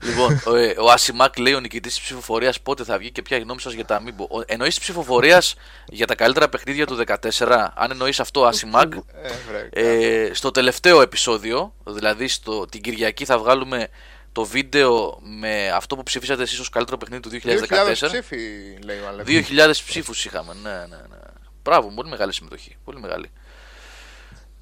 Λοιπόν, 0.02 0.42
ο, 0.46 0.54
ε, 0.54 0.74
ο 0.78 0.90
Ασιμάκ 0.90 1.38
λέει 1.38 1.54
ο 1.54 1.60
νικητής 1.60 1.92
της 1.94 2.02
ψηφοφορίας 2.02 2.60
πότε 2.60 2.84
θα 2.84 2.98
βγει 2.98 3.10
και 3.10 3.22
ποια 3.22 3.36
η 3.36 3.40
γνώμη 3.40 3.60
σας 3.60 3.72
για 3.72 3.84
τα 3.84 4.02
Amiibo. 4.02 4.42
Εννοείς 4.46 4.78
ψηφοφορίας 4.80 5.54
για 5.86 6.06
τα 6.06 6.14
καλύτερα 6.14 6.48
παιχνίδια 6.48 6.86
του 6.86 6.94
14. 6.94 7.72
Αν 7.74 7.90
εννοείς 7.90 8.20
αυτό, 8.20 8.44
Ασιμάκ, 8.44 8.92
Ε, 8.94 9.00
βρε, 9.48 9.68
ε, 9.72 10.34
στο 10.34 10.50
τελευταίο 10.50 11.00
επεισόδιο, 11.00 11.74
δηλαδή 11.84 12.28
στο, 12.28 12.66
την 12.66 12.80
Κυριακή, 12.80 13.24
θα 13.24 13.38
βγάλουμε 13.38 13.88
το 14.32 14.44
βίντεο 14.44 15.18
με 15.22 15.70
αυτό 15.70 15.96
που 15.96 16.02
ψηφίσατε 16.02 16.42
εσείς 16.42 16.58
ως 16.58 16.68
καλύτερο 16.68 16.96
παιχνίδι 16.98 17.22
του 17.22 17.30
2.000 17.30 17.58
2014. 17.58 17.92
ψήφοι 17.92 18.38
λέει 18.84 18.98
ο 18.98 19.08
Αλέξης. 19.08 19.48
2.000 19.50 19.70
ψήφους 19.86 20.24
είχαμε. 20.24 20.54
Ναι, 20.62 20.70
ναι, 20.70 20.96
ναι. 20.96 21.16
Μπράβο, 21.62 21.92
πολύ 21.94 22.08
μεγάλη 22.08 22.32
συμμετοχή. 22.32 22.76
Πολύ 22.84 23.00
μεγάλη. 23.00 23.30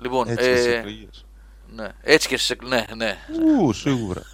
Λοιπόν, 0.03 0.29
Έτσι 0.29 0.49
και 0.49 0.57
στις 0.57 0.67
ε, 0.67 0.77
εκλογές. 0.77 1.25
ναι, 1.67 1.89
έτσι 2.03 2.29
και 2.29 2.37
σε. 2.37 2.57
Ναι, 2.63 2.85
ναι. 2.97 3.19
Ου, 3.59 3.73
σίγουρα. 3.73 4.23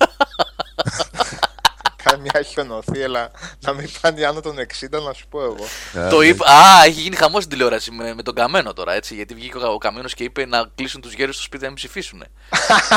Κάνει 2.03 2.23
μια 2.23 2.43
χιονοθύελα 2.43 3.31
να 3.61 3.73
μην 3.73 3.91
πάνε 4.01 4.25
άνω 4.27 4.41
των 4.41 4.57
60 4.57 5.03
να 5.03 5.13
σου 5.13 5.29
πω 5.29 5.43
εγώ. 5.43 5.65
Το 6.11 6.21
είπε. 6.21 6.51
Α, 6.51 6.85
έχει 6.85 7.01
γίνει 7.01 7.17
χαμός 7.17 7.43
στην 7.43 7.55
τηλεόραση 7.57 7.91
με, 7.91 8.15
με 8.15 8.23
τον 8.23 8.35
Καμένο 8.35 8.73
τώρα, 8.73 8.93
έτσι. 8.93 9.15
Γιατί 9.15 9.35
βγήκε 9.35 9.57
ο, 9.57 9.73
ο 9.73 9.79
Καμένος 9.79 10.15
και 10.15 10.25
είπε 10.25 10.47
να 10.47 10.71
κλείσουν 10.75 11.01
τους 11.01 11.13
γέρους 11.13 11.35
στο 11.35 11.45
σπίτι 11.45 11.63
να 11.63 11.69
μην 11.69 11.77
ψηφίσουν. 11.77 12.25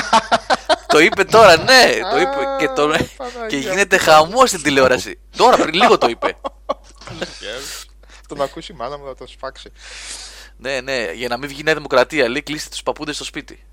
το 0.94 1.00
είπε 1.00 1.24
τώρα, 1.24 1.58
ναι. 1.58 1.98
Το 2.12 2.20
είπε 2.20 2.38
και, 2.60 2.68
το, 2.68 2.88
Παναγία 2.88 3.48
και 3.48 3.56
μου. 3.56 3.62
γίνεται 3.62 3.98
χαμός 3.98 4.50
στην 4.50 4.62
τηλεόραση. 4.62 5.20
τώρα, 5.38 5.58
πριν 5.58 5.74
λίγο 5.74 5.98
το 5.98 6.08
είπε. 6.08 6.38
Τον 8.28 8.42
ακούσει 8.42 8.72
η 8.72 8.76
μάνα 8.76 8.98
μου 8.98 9.06
θα 9.06 9.16
το 9.16 9.28
σφάξει. 9.28 9.72
Ναι, 10.60 10.82
ναι, 10.82 11.12
για 11.14 11.28
να 11.28 11.38
μην 11.38 11.50
βγει 11.50 11.60
η 11.60 11.64
Νέα 11.64 11.74
Δημοκρατία. 11.74 12.30
Λέει 12.30 12.44
κλείστε 12.44 12.70
τους 12.70 12.84
παππούδες 12.84 13.16
στο 13.16 13.24
σπίτι. 13.24 13.64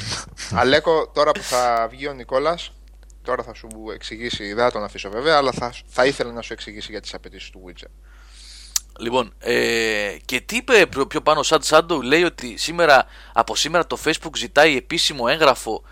Αλέκο, 0.60 1.08
τώρα 1.14 1.32
που 1.32 1.42
θα 1.42 1.86
βγει 1.90 2.08
ο 2.08 2.12
Νικόλας, 2.12 2.72
τώρα 3.22 3.42
θα 3.42 3.54
σου 3.54 3.68
εξηγήσει, 3.94 4.52
δεν 4.52 4.64
θα 4.64 4.70
τον 4.70 4.84
αφήσω 4.84 5.10
βέβαια, 5.10 5.36
αλλά 5.36 5.52
θα, 5.52 5.74
θα 5.86 6.06
ήθελα 6.06 6.32
να 6.32 6.42
σου 6.42 6.52
εξηγήσει 6.52 6.90
για 6.90 7.00
τις 7.00 7.14
απαιτήσεις 7.14 7.50
του 7.50 7.62
Witcher. 7.66 7.90
Λοιπόν, 8.98 9.34
ε, 9.38 10.16
και 10.24 10.40
τι 10.40 10.56
είπε 10.56 10.86
πιο- 10.86 11.06
πιο 11.06 11.20
πάνω 11.22 11.40
ο 11.40 11.42
Σαντ 11.42 11.62
Σάντο, 11.62 12.00
λέει 12.00 12.22
ότι 12.24 12.56
σήμερα, 12.56 13.06
από 13.32 13.56
σήμερα 13.56 13.86
το 13.86 13.98
Facebook 14.04 14.36
ζητάει 14.36 14.76
επίσημο 14.76 15.24
έγγραφο 15.28 15.82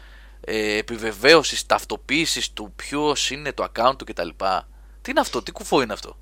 ε, 0.40 0.76
επιβεβαίωσης, 0.76 1.66
ταυτοποίησης 1.66 2.52
του 2.52 2.72
ποιος 2.76 3.30
είναι 3.30 3.52
το 3.52 3.66
account 3.74 3.94
του 3.98 4.04
κτλ. 4.04 4.28
Τι 5.02 5.10
είναι 5.10 5.20
αυτό, 5.20 5.42
τι 5.42 5.52
κουφό 5.52 5.82
είναι 5.82 5.92
αυτό; 5.92 6.16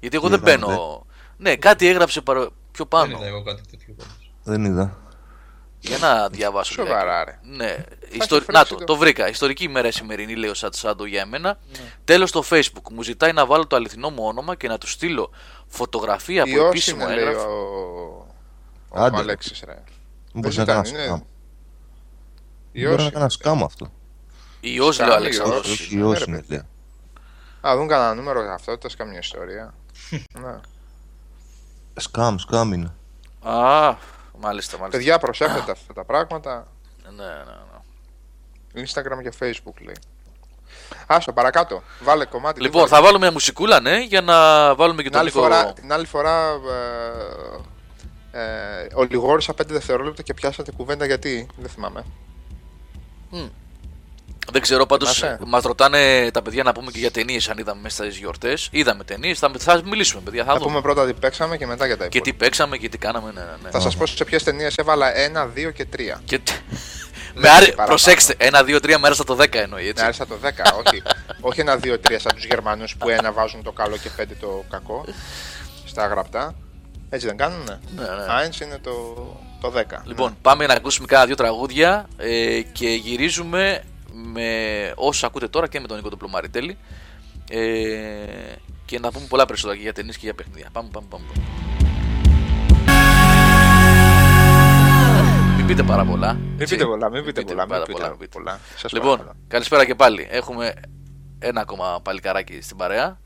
Γιατί 0.00 0.16
εγώ 0.16 0.28
Τι 0.28 0.36
δεν 0.36 0.40
είδατε; 0.42 0.66
μπαίνω. 0.66 1.06
Ναι, 1.36 1.56
κάτι 1.56 1.86
έγραψε 1.86 2.20
παρο- 2.20 2.52
πιο 2.72 2.86
Δεν 2.90 3.00
πάνω. 3.00 3.16
είδα 3.18 3.26
εγώ 3.26 3.42
κάτι 3.42 3.62
τέτοιο 3.70 3.94
πάντως. 3.98 4.32
Δεν 4.42 4.64
είδα. 4.64 4.98
Για 5.82 5.98
να 5.98 6.28
διαβάσω. 6.28 6.72
Σοβαρά, 6.72 7.18
λιγάκι. 7.24 7.30
ρε. 7.42 7.56
Ναι. 7.56 7.70
έχει 8.04 8.16
Ιστο... 8.16 8.34
φρέξει 8.34 8.52
Να 8.52 8.64
το, 8.64 8.74
το- 8.74 8.84
το 8.84 8.96
βρήκα. 8.96 9.28
Ιστορική 9.28 9.64
ημέρα 9.64 9.88
η 9.88 9.90
σημερινή, 9.90 10.34
λέει 10.36 10.50
ο 10.50 10.54
Σαντ 10.54 10.74
Σάντο 10.74 11.04
για 11.04 11.20
εμένα. 11.20 11.58
Ναι. 11.72 11.78
Τέλος 12.04 12.30
το 12.30 12.42
Facebook. 12.50 12.90
Μου 12.92 13.02
ζητάει 13.02 13.32
να 13.32 13.46
βάλω 13.46 13.66
το 13.66 13.76
αληθινό 13.76 14.10
μου 14.10 14.24
όνομα 14.24 14.54
και 14.56 14.68
να 14.68 14.78
του 14.78 14.86
στείλω 14.88 15.30
φωτογραφία 15.66 16.42
από 16.42 16.50
Ιός 16.52 16.68
επίσημο 16.68 17.02
είναι, 17.04 17.14
λέει 17.14 17.24
έγγραφο. 17.24 17.48
ο, 17.50 18.26
ο 18.88 19.00
Άντε. 19.02 19.16
Αλέξης, 19.16 19.62
ρε. 19.66 19.82
Μήπως 20.32 20.54
Δεν 20.56 20.66
να 20.66 20.72
κάνω 20.72 20.84
ζητάνε, 20.84 21.04
είναι- 21.04 21.12
σκάμ. 21.12 21.20
Ιός 22.72 22.88
Μπορεί 22.90 22.96
να 22.96 23.02
είναι. 23.02 23.12
κάνω 23.12 23.28
σκάμ 23.28 23.64
αυτό. 23.64 23.92
Ιός 24.60 24.76
λέει 24.76 24.88
ο 24.88 24.92
Σκάμι, 24.92 25.12
Αλεξανδρός. 25.12 25.66
Ιός. 25.68 25.80
Όχι, 25.80 25.96
Ναι, 25.96 26.00
ιός 26.02 26.18
ρε, 26.18 26.24
είναι, 26.28 26.36
παιδί. 26.36 26.50
λέει. 26.52 26.62
Α, 27.72 27.76
δουν 27.76 27.88
κανένα 27.88 28.14
νούμερο 28.14 28.44
ταυτότητας, 28.46 28.96
καμία 28.96 29.18
ιστορία. 29.18 29.74
ναι. 30.42 30.60
Σκάμ, 31.96 32.36
σκάμ 32.36 32.72
είναι. 32.72 32.92
Α, 33.42 33.94
μάλιστα, 34.38 34.78
μάλιστα. 34.78 34.88
Παιδιά, 34.98 35.18
προσέχετε 35.18 35.70
αυτά 35.70 35.92
τα 35.92 36.04
πράγματα. 36.04 36.66
Ναι, 37.16 37.24
ναι, 37.24 37.24
ναι. 38.72 38.84
Instagram 38.84 39.22
και 39.22 39.32
Facebook 39.40 39.82
λέει. 39.84 39.96
Άσο, 41.06 41.32
παρακάτω. 41.32 41.82
Βάλε 42.02 42.24
κομμάτι. 42.24 42.60
Λοιπόν, 42.60 42.88
θα 42.88 43.02
βάλουμε 43.02 43.18
μια 43.18 43.32
μουσικούλα, 43.32 43.80
ναι, 43.80 44.00
για 44.00 44.20
να 44.20 44.34
βάλουμε 44.74 45.02
και 45.02 45.08
την 45.08 45.12
τον 45.12 45.20
άλλη, 45.20 45.30
Νίκο. 45.34 45.40
φορά, 45.42 45.72
την 45.72 45.92
άλλη 45.92 46.06
φορά 46.06 46.48
ε, 48.32 48.40
ε, 48.40 48.86
ολιγόρησα 48.94 49.52
5 49.52 49.66
δευτερόλεπτα 49.66 50.22
και 50.22 50.34
πιάσατε 50.34 50.72
κουβέντα 50.72 51.06
γιατί. 51.06 51.46
Δεν 51.56 51.70
θυμάμαι. 51.70 52.04
Δεν 54.52 54.62
ξέρω, 54.62 54.86
πάντως 54.86 55.12
Θυμάσαι; 55.12 55.38
μας 55.46 55.62
ρωτάνε 55.62 56.30
τα 56.30 56.42
παιδιά 56.42 56.62
να 56.62 56.72
πούμε 56.72 56.90
και 56.90 56.98
για 56.98 57.10
ταινίες 57.10 57.48
αν 57.48 57.58
είδαμε 57.58 57.80
μέσα 57.80 58.02
στις 58.04 58.16
γιορτές. 58.16 58.68
Είδαμε 58.70 59.04
ταινίες, 59.04 59.38
θα, 59.38 59.50
θα 59.58 59.80
μιλήσουμε, 59.84 60.22
παιδιά. 60.24 60.44
Θα, 60.44 60.52
Θα 60.52 60.58
δούμε. 60.58 60.66
πούμε 60.70 60.80
πρώτα 60.80 61.06
τι 61.06 61.12
παίξαμε 61.12 61.56
και 61.56 61.66
μετά 61.66 61.86
για 61.86 61.96
τα 61.96 62.08
Και 62.08 62.18
υπόλοιπα. 62.18 62.38
τι 62.38 62.44
παίξαμε 62.44 62.76
και 62.76 62.88
τι 62.88 62.98
κάναμε, 62.98 63.32
ναι, 63.34 63.40
ναι. 63.40 63.46
ναι. 63.62 63.70
Θα 63.70 63.80
σας 63.80 63.96
πω 63.96 64.06
σε 64.06 64.24
ποιες 64.24 64.42
ταινίες 64.42 64.74
έβαλα 64.76 65.12
1, 65.64 65.68
2 65.68 65.72
και 65.74 65.86
3. 65.96 65.98
Και... 66.24 66.40
Δεν 67.34 67.42
Με 67.42 67.48
άρε... 67.48 67.56
είναι 67.56 67.64
παραπάνω. 67.64 67.88
Προσέξτε, 67.88 68.34
ένα, 68.38 68.64
δύο, 68.64 68.80
τρία 68.80 68.98
μέρα 68.98 69.14
στα 69.14 69.24
το 69.24 69.36
10 69.40 69.54
εννοεί, 69.54 69.88
έτσι. 69.88 70.00
Ναι, 70.00 70.02
άρισα 70.08 70.26
το 70.26 70.34
10, 70.42 70.46
όχι, 70.86 71.02
όχι 71.50 71.60
ένα 71.60 71.78
2, 71.84 71.92
3 71.92 71.96
σαν 72.18 72.34
τους 72.34 72.44
Γερμανούς 72.44 72.96
που 72.96 73.08
ένα 73.08 73.32
βάζουν 73.32 73.62
το 73.62 73.72
καλό 73.72 73.96
και 73.96 74.10
πέντε 74.16 74.34
το 74.40 74.64
κακό 74.70 75.04
στα 75.86 76.06
γραπτά. 76.06 76.54
Έτσι 77.10 77.26
δεν 77.26 77.36
κάνουνε; 77.36 77.80
Ναι, 77.96 78.02
ναι. 78.02 78.08
Άινς 78.28 78.60
είναι 78.60 78.78
το, 78.82 78.90
το 79.60 79.72
10. 79.76 79.82
Λοιπόν, 80.04 80.36
πάμε 80.42 80.66
να 80.66 80.74
ακούσουμε 80.74 81.06
κάνα 81.06 81.26
δύο 81.26 81.34
τραγούδια 81.34 82.08
ε, 82.16 82.60
και 82.72 82.88
γυρίζουμε 82.88 83.82
με 84.12 84.46
όσους 84.96 85.24
ακούτε 85.24 85.48
τώρα 85.48 85.68
και 85.68 85.80
με 85.80 85.86
τον 85.86 85.96
Νίκο 85.96 86.08
τον 86.08 86.18
Πλωμαριτέλη 86.18 86.78
ε, 87.50 87.60
και 88.84 88.98
να 88.98 89.10
πούμε 89.10 89.26
πολλά 89.28 89.46
περισσότερα 89.46 89.76
και 89.76 89.82
για 89.82 89.92
ταινίες 89.92 90.14
και 90.16 90.24
για 90.24 90.34
παιχνίδια. 90.34 90.68
Πάμε, 90.72 90.88
πάμε, 90.92 91.06
πάμε. 91.10 91.24
πάμε. 91.26 91.44
Μην 95.56 95.66
πείτε 95.66 95.82
πάρα 95.82 96.04
πολλά. 96.04 96.32
Μην 96.32 96.60
έτσι. 96.60 96.74
πείτε 96.74 96.86
πολλά, 96.86 97.10
μην 97.10 97.24
πείτε 97.24 97.40
πολλά, 97.42 97.60
μην 97.60 97.68
πάρα 97.68 97.82
πείτε 97.84 97.92
πολλά, 97.98 98.08
μην 98.08 98.18
πείτε. 98.18 98.30
πολλά. 98.38 98.58
Σας 98.76 98.92
Λοιπόν, 98.92 99.10
παρακαλώ. 99.16 99.38
καλησπέρα 99.48 99.84
και 99.84 99.94
πάλι. 99.94 100.26
Έχουμε 100.30 100.72
ένα 101.38 101.60
ακόμα 101.60 102.00
παλικαράκι 102.02 102.60
στην 102.62 102.76
παρέα. 102.76 103.20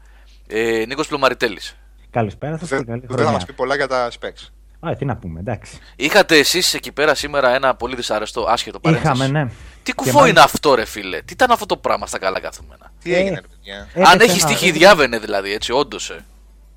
Ε, 0.47 0.85
Νίκος 0.87 1.09
Πλωμαριτέλης. 1.09 1.76
Καλησπέρα 2.11 2.59
σας 2.59 2.68
και 2.68 2.74
Δεν 2.76 2.87
καλή 2.87 2.99
δεν 3.01 3.09
θα 3.09 3.14
χρονιά. 3.14 3.32
μας 3.32 3.45
πει 3.45 3.53
πολλά 3.53 3.76
για 3.76 3.87
τα 3.89 4.11
specs. 4.11 4.49
Α, 4.89 4.97
τι 4.97 5.05
να 5.05 5.16
πούμε, 5.16 5.41
εντάξει. 5.41 5.78
Είχατε 5.97 6.39
εσείς 6.39 6.74
εκεί 6.74 6.93
πέρα 6.93 7.14
σήμερα 7.14 7.55
ένα 7.55 7.74
πολύ 7.74 7.95
δυσαρεστό, 7.97 8.45
άσχετο 8.49 8.80
παρένθεση; 8.80 9.12
Είχαμε, 9.14 9.26
ναι. 9.39 9.45
Τι 9.49 9.53
Και 9.82 9.93
κουφό 9.93 10.11
μάλιστα- 10.18 10.28
είναι 10.28 10.41
αυτό, 10.53 10.74
ρε 10.74 10.85
φίλε; 10.85 11.22
Τι 11.22 11.32
ήταν 11.32 11.51
αυτό 11.51 11.66
το 11.66 11.76
πράγμα 11.76 12.07
στα 12.07 12.18
καλά 12.18 12.41
καθούμενα; 12.41 12.93
Τι 13.03 13.14
Ε, 13.14 13.18
έγινε, 13.18 13.35
ρε 13.41 13.47
παιδιά; 13.49 13.89
έπεσε 13.95 14.12
Αν 14.12 14.20
έχεις 14.20 14.43
ένα- 14.43 14.53
τύχη, 14.53 14.70
διάβαινε 14.70 15.18
δηλαδή, 15.18 15.53
έτσι, 15.53 15.72
όντως. 15.72 16.16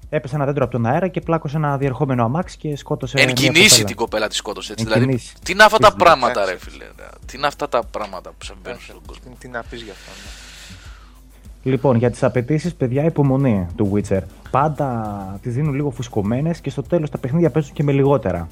Έπεσε 0.10 0.36
ένα 0.36 0.46
δέντρο 0.46 0.64
από 0.64 0.72
τον 0.72 0.86
αέρα 0.86 1.08
και 1.08 1.22
πλάκωσε 1.22 1.58
ένα 1.58 1.78
διερχόμενο 1.78 2.24
αμάξι 2.24 2.58
και 2.58 2.76
σκότωσε. 2.76 3.18
Εν 3.18 3.24
μια 3.26 3.34
κινήσει 3.34 3.68
κοπέλα. 3.70 3.86
την 3.86 3.96
κοπέλα 3.96 4.28
της 4.28 4.38
σκότωσε. 4.38 4.72
Έτσι, 4.72 4.84
Εν 4.88 4.92
δηλαδή, 4.94 5.08
κινήσει. 5.12 5.34
τι 5.44 5.52
είναι 5.52 5.64
αυτά 5.64 5.78
τα 5.78 5.86
Φυσικά. 5.86 6.04
πράγματα, 6.04 6.46
ρε 6.46 6.52
Εντάξει. 6.52 6.70
φίλε; 6.70 6.86
Τι 7.26 7.38
είναι 7.38 7.48
αυτά 7.48 7.70
τα 7.70 7.84
πράγματα 7.92 8.30
που 8.30 8.46
συμβαίνουν 8.46 8.80
στον 8.82 9.02
κόσμο; 9.08 9.24
Τι, 9.32 9.38
τι 9.40 9.48
να 9.48 9.64
πεις 9.70 9.82
γι' 9.82 9.90
αυτό. 9.90 10.12
ναι. 10.12 10.30
Λοιπόν, 11.68 11.96
για 11.96 12.12
τις 12.12 12.24
απαιτήσεις, 12.24 12.76
παιδιά, 12.76 13.04
υπομονή 13.04 13.68
του 13.76 13.92
Witcher. 13.94 14.22
Πάντα 14.52 15.40
τις 15.42 15.54
δίνουν 15.54 15.74
λίγο 15.74 15.90
φουσκωμένες 15.90 16.62
και 16.62 16.70
στο 16.70 16.82
τέλος 16.82 17.10
τα 17.10 17.18
παιχνίδια 17.18 17.50
παίζουν 17.50 17.74
και 17.74 17.84
με 17.84 17.92
λιγότερα. 17.92 18.48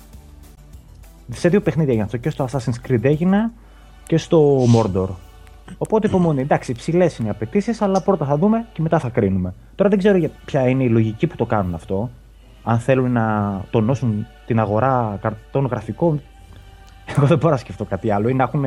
Σε 1.32 1.50
δύο 1.50 1.62
παιχνίδια 1.62 1.92
έγινε 1.92 2.06
αυτό. 2.06 2.18
Και 2.18 2.30
στο 2.30 2.48
Assassin's 2.52 2.90
Creed 2.90 3.04
έγινε 3.04 3.52
και 4.08 4.18
στο 4.18 4.64
Mordor. 4.76 5.08
Οπότε 5.78 6.08
υπομονή. 6.08 6.42
Εντάξει, 6.42 6.74
ψηλές 6.74 7.18
είναι 7.18 7.28
οι 7.28 7.32
απαιτήσεις, 7.32 7.82
αλλά 7.82 8.02
πρώτα 8.02 8.26
θα 8.26 8.38
δούμε 8.38 8.66
και 8.74 8.82
μετά 8.82 9.00
θα 9.00 9.10
κρίνουμε. 9.10 9.54
Τώρα 9.76 9.90
δεν 9.90 10.00
ξέρω 10.00 10.18
για 10.18 10.30
ποια 10.46 10.68
είναι 10.68 10.84
η 10.84 10.90
λογική 10.90 11.28
που 11.28 11.36
το 11.36 11.46
κάνουν 11.46 11.74
αυτό. 11.74 12.10
Αν 12.64 12.80
θέλουν 12.80 13.12
να 13.12 13.62
τονώσουν 13.70 14.28
την 14.46 14.60
αγορά 14.60 15.18
καρτών 15.22 15.66
γραφικών, 15.66 16.22
εγώ 17.16 17.26
δεν 17.26 17.38
μπορώ 17.38 17.54
να 17.54 17.60
σκεφτώ 17.60 17.86
κάτι 17.86 18.12
άλλο. 18.12 18.30
Ή 18.30 18.34
να 18.34 18.44
έχουν, 18.44 18.66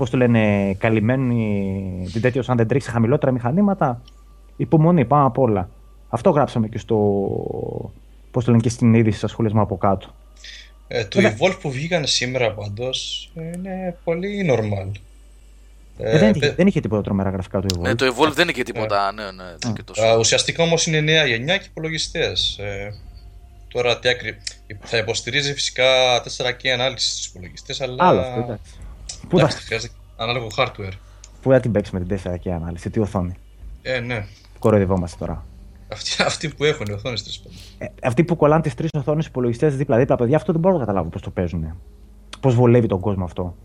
πώς 0.00 0.10
το 0.10 0.16
λένε, 0.16 0.74
καλυμμένοι 0.78 2.08
την 2.12 2.20
τέτοιο 2.20 2.42
σαν 2.42 2.56
δεν 2.56 2.66
τρέχει 2.68 2.84
σε 2.84 2.90
χαμηλότερα 2.90 3.32
μηχανήματα. 3.32 4.02
Υπομονή, 4.56 5.04
πάνω 5.04 5.26
απ' 5.26 5.38
όλα. 5.38 5.68
Αυτό 6.08 6.30
γράψαμε 6.30 6.68
και 6.68 6.78
στο. 6.78 6.96
Πώς 8.30 8.44
το 8.44 8.50
λένε 8.50 8.62
και 8.62 8.68
στην 8.68 8.94
είδηση 8.94 9.18
στα 9.18 9.28
σχολεία 9.28 9.50
μου 9.54 9.60
από 9.60 9.76
κάτω. 9.76 10.14
Ε, 10.88 11.04
το 11.04 11.20
Βέβαια. 11.20 11.36
Evolve 11.38 11.58
που 11.60 11.70
βγήκαν 11.70 12.06
σήμερα 12.06 12.52
πάντως 12.52 13.30
είναι 13.36 13.96
πολύ 14.04 14.50
normal. 14.50 14.90
Ε, 15.98 16.18
δεν, 16.18 16.30
είχε, 16.30 16.38
παι- 16.40 16.56
δεν 16.56 16.66
είχε 16.66 16.80
τίποτα 16.80 17.02
τρομερά 17.02 17.30
γραφικά 17.30 17.60
το 17.60 17.66
Evolve. 17.74 17.80
Ναι, 17.82 17.94
το 17.94 18.06
Evolve 18.06 18.32
δεν 18.32 18.42
είναι 18.42 18.52
και 18.52 18.62
τίποτα. 18.62 19.12
Ναι, 19.12 19.22
ναι, 19.22 19.30
δεν 19.30 19.58
είναι 19.64 19.72
και 19.74 19.82
τόσο. 19.82 20.02
Α, 20.02 20.16
ουσιαστικά 20.16 20.62
όμως 20.62 20.86
είναι 20.86 21.00
νέα 21.00 21.26
γενιά 21.26 21.56
και 21.56 21.66
υπολογιστές. 21.70 22.58
Ε, 22.58 22.94
τώρα 23.68 23.98
τι 23.98 24.08
άκρη. 24.08 24.36
Θα 24.80 24.96
υποστηρίζει 24.96 25.52
φυσικά 25.54 25.84
4K 26.22 26.68
ανάλυσης 26.68 27.12
στους 27.12 27.26
υπολογιστές, 27.26 27.80
αλλά. 27.80 28.06
Άλλο 28.06 28.20
αυτό, 28.20 28.40
εντάξει. 28.40 28.72
Πού 29.30 29.38
θα, 29.38 29.44
εντάξει, 29.44 29.64
χρειάζεται 29.66 29.92
ανάλογο 30.16 30.46
hardware. 30.56 30.92
πού 31.42 31.50
θα 31.50 31.60
την 31.60 31.72
παίξουμε 31.72 32.00
την 32.00 32.18
4 32.32 32.38
και 32.40 32.52
ανάλυση, 32.52 32.90
τι 32.90 33.00
οθόνη; 33.00 33.34
Ε, 33.82 34.00
ναι. 34.00 34.24
Κοροϊδευόμαστε 34.58 35.16
τώρα. 35.24 35.44
Αυτοί, 35.92 36.22
αυτοί 36.22 36.48
που 36.48 36.64
έχουν 36.64 36.86
οι 36.88 36.92
οθόνες 36.92 37.22
τρεις 37.22 37.38
πάντων. 37.38 37.58
Ε, 37.78 37.86
αυτοί 38.02 38.24
που 38.24 38.36
κολλάνε 38.36 38.62
τις 38.62 38.74
τρεις 38.74 38.90
οθόνες 38.94 39.26
υπολογιστές 39.26 39.76
δίπλα-δίπλα, 39.76 40.16
παιδιά, 40.16 40.36
αυτό 40.36 40.52
δεν 40.52 40.60
μπορώ 40.60 40.74
να 40.74 40.80
καταλάβω 40.80 41.08
πώς 41.08 41.22
το 41.22 41.30
παίζουν. 41.30 41.74
Πώς 42.40 42.54
βολεύει 42.54 42.86
τον 42.86 43.00
κόσμο 43.00 43.24
αυτό. 43.24 43.56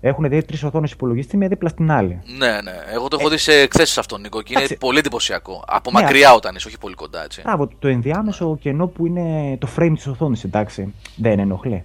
Έχουν 0.00 0.28
δει 0.28 0.42
τρεις 0.42 0.62
οθόνες 0.62 0.90
υπολογιστή 0.92 1.36
μία 1.36 1.48
δίπλα 1.48 1.68
στην 1.68 1.90
άλλη. 1.90 2.20
Ναι, 2.38 2.60
ναι. 2.60 2.72
Εγώ 2.94 3.08
το 3.08 3.16
έχω 3.20 3.28
δει 3.28 3.36
σε 3.38 3.52
εκθέσεις 3.52 3.98
αυτό, 3.98 4.18
Νίκο, 4.18 4.38
και 4.42 4.46
είναι 4.52 4.58
Εντάξει. 4.60 4.78
πολύ 4.78 4.98
εντυπωσιακό. 4.98 5.64
Από 5.66 5.90
Ναι. 5.90 6.00
μακριά 6.00 6.32
όταν 6.34 6.54
είσαι, 6.54 6.68
όχι 6.68 6.78
πολύ 6.78 6.94
κοντά, 6.94 7.24
έτσι. 7.24 7.40
Μπράβο, 7.44 7.68
το 7.78 7.88
ενδιάμεσο 7.88 8.56
κενό 8.60 8.86
που 8.86 9.06
είναι 9.06 9.56
το 9.60 9.68
frame 9.76 9.92
της 9.94 10.06
οθόνης, 10.06 10.44
εντάξει. 10.44 10.94
Δεν 11.16 11.38
ενοχλεί. 11.38 11.84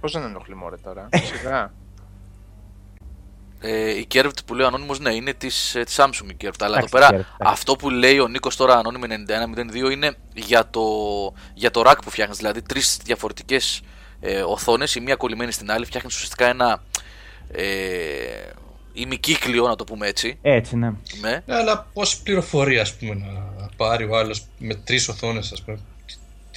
Πώς 0.00 0.12
δεν 0.12 0.22
ενοχλεί 0.22 0.54
μωρέ 0.54 0.76
τώρα. 0.76 1.08
Σιγά. 1.12 1.72
Ε, 3.60 3.90
η 3.90 4.06
Curved 4.14 4.44
που 4.46 4.54
λέει 4.54 4.66
ο 4.66 4.70
Anonymous, 4.72 5.00
ναι, 5.00 5.14
είναι 5.14 5.32
της 5.32 5.76
της 5.84 6.00
Samsung 6.00 6.30
η 6.30 6.36
Curved. 6.40 6.60
Αλλά 6.60 6.78
εδώ 6.78 6.86
Εντάξει, 6.86 6.92
πέρα, 6.92 7.06
Curved, 7.06 7.12
εντάξει. 7.12 7.32
αυτό 7.38 7.76
που 7.76 7.90
λέει 7.90 8.18
ο 8.18 8.28
Νίκος 8.28 8.56
τώρα 8.56 8.80
Anonymous 8.84 9.86
9102 9.88 9.90
είναι 9.90 10.16
για 10.34 10.68
το, 10.70 10.82
για 11.54 11.70
το 11.70 11.82
rack 11.86 11.96
που 12.04 12.10
φτιάχνεις. 12.10 12.36
Δηλαδή, 12.36 12.62
τρεις 12.62 12.98
διαφορετικές 13.04 13.80
ε, 14.20 14.42
οθόνες, 14.42 14.94
η 14.94 15.00
μία 15.00 15.14
κολλημένη 15.16 15.52
στην 15.52 15.70
άλλη, 15.70 15.84
φτιάχνεις 15.84 16.14
ουσιαστικά 16.14 16.46
ένα 16.46 16.82
ε, 17.52 17.64
ημικύκλιο, 18.92 19.66
να 19.68 19.76
το 19.76 19.84
πούμε 19.84 20.06
έτσι. 20.06 20.38
Έτσι, 20.42 20.76
ναι. 20.76 20.92
Ναι. 21.20 21.42
Ναι, 21.46 21.54
αλλά 21.54 21.86
πόση 21.92 22.22
πληροφορία 22.22 22.82
ας 22.82 22.94
πούμε, 22.94 23.14
να 23.14 23.68
πάρει 23.76 24.04
ο 24.04 24.16
άλλος 24.16 24.44
με 24.58 24.74
τρεις 24.74 25.08
οθόνες, 25.08 25.52
ας 25.52 25.62
πούμε. 25.62 25.78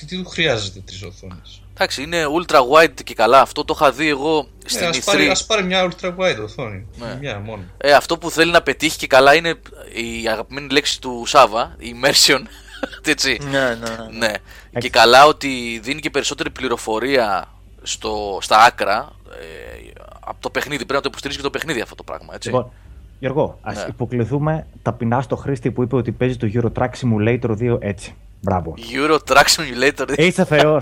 Τι, 0.01 0.07
τι 0.07 0.23
του 0.23 0.29
χρειάζεται 0.29 0.79
τρεις 0.85 1.03
οθόνες. 1.03 1.61
Εντάξει, 1.73 2.01
είναι 2.01 2.23
ultra 2.39 2.57
wide 2.57 3.03
και 3.03 3.13
καλά. 3.13 3.41
Αυτό 3.41 3.65
το 3.65 3.73
είχα 3.79 3.91
δει 3.91 4.07
εγώ 4.07 4.47
στην 4.65 4.81
Ναι, 4.81 4.87
ας, 4.87 4.97
E3. 4.97 5.01
πάρει, 5.05 5.27
ας 5.27 5.45
πάρει 5.45 5.63
μια 5.63 5.89
ultra 5.91 6.07
wide 6.17 6.43
οθόνη. 6.43 6.85
Ναι. 6.99 7.17
Μια 7.19 7.39
μόνο. 7.39 7.63
Ε, 7.77 7.93
αυτό 7.93 8.17
που 8.17 8.31
θέλει 8.31 8.51
να 8.51 8.61
πετύχει 8.61 8.97
και 8.97 9.07
καλά 9.07 9.35
είναι 9.35 9.49
η 9.93 10.27
αγαπημένη 10.27 10.67
λέξη 10.69 11.01
του 11.01 11.23
Σάβα, 11.25 11.75
η 11.79 11.95
immersion. 12.01 12.39
Έτσι. 13.05 13.37
ναι, 13.49 13.59
ναι, 13.59 14.17
ναι. 14.19 14.27
Ναι. 14.71 14.79
Και 14.79 14.89
καλά 14.89 15.25
ότι 15.25 15.79
δίνει 15.83 15.99
και 16.01 16.09
περισσότερη 16.09 16.49
πληροφορία 16.49 17.47
στο, 17.81 18.37
στα 18.41 18.57
άκρα 18.57 19.09
ε, 19.31 19.89
από 20.19 20.41
το 20.41 20.49
παιχνίδι. 20.49 20.77
Πρέπει 20.77 20.93
να 20.93 21.01
το 21.01 21.07
υποστηρίζει 21.09 21.37
και 21.39 21.45
το 21.45 21.49
παιχνίδι 21.51 21.81
αυτό 21.81 21.95
το 21.95 22.03
πράγμα. 22.03 22.33
Έτσι. 22.35 22.47
Λοιπόν, 22.47 22.71
Γιώργο, 23.19 23.57
ας 23.61 23.75
Ναι. 23.75 23.85
υποκληθούμε 23.89 24.67
ταπεινά 24.81 25.21
στο 25.21 25.35
χρήστη 25.35 25.71
που 25.71 25.83
είπε 25.83 25.95
ότι 25.95 26.11
παίζει 26.11 26.37
το 26.37 26.47
Euro 26.53 26.81
Truck 26.81 26.89
Simulator 27.01 27.57
2 27.59 27.77
έτσι. 27.81 28.15
Μπράβο. 28.41 28.73
Euro 28.93 29.17
Truck 29.27 29.43
Simulator. 29.43 30.17
Είσαι 30.17 30.45
Θεό. 30.45 30.77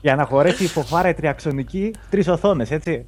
Για 0.00 0.14
να 0.16 0.24
χωρέσει 0.24 0.64
η 0.64 0.66
φοφάρα 0.66 1.08
η 1.08 1.14
τριαξονική, 1.14 1.94
τρεις 2.10 2.28
οθόνες, 2.28 2.70
έτσι. 2.70 3.06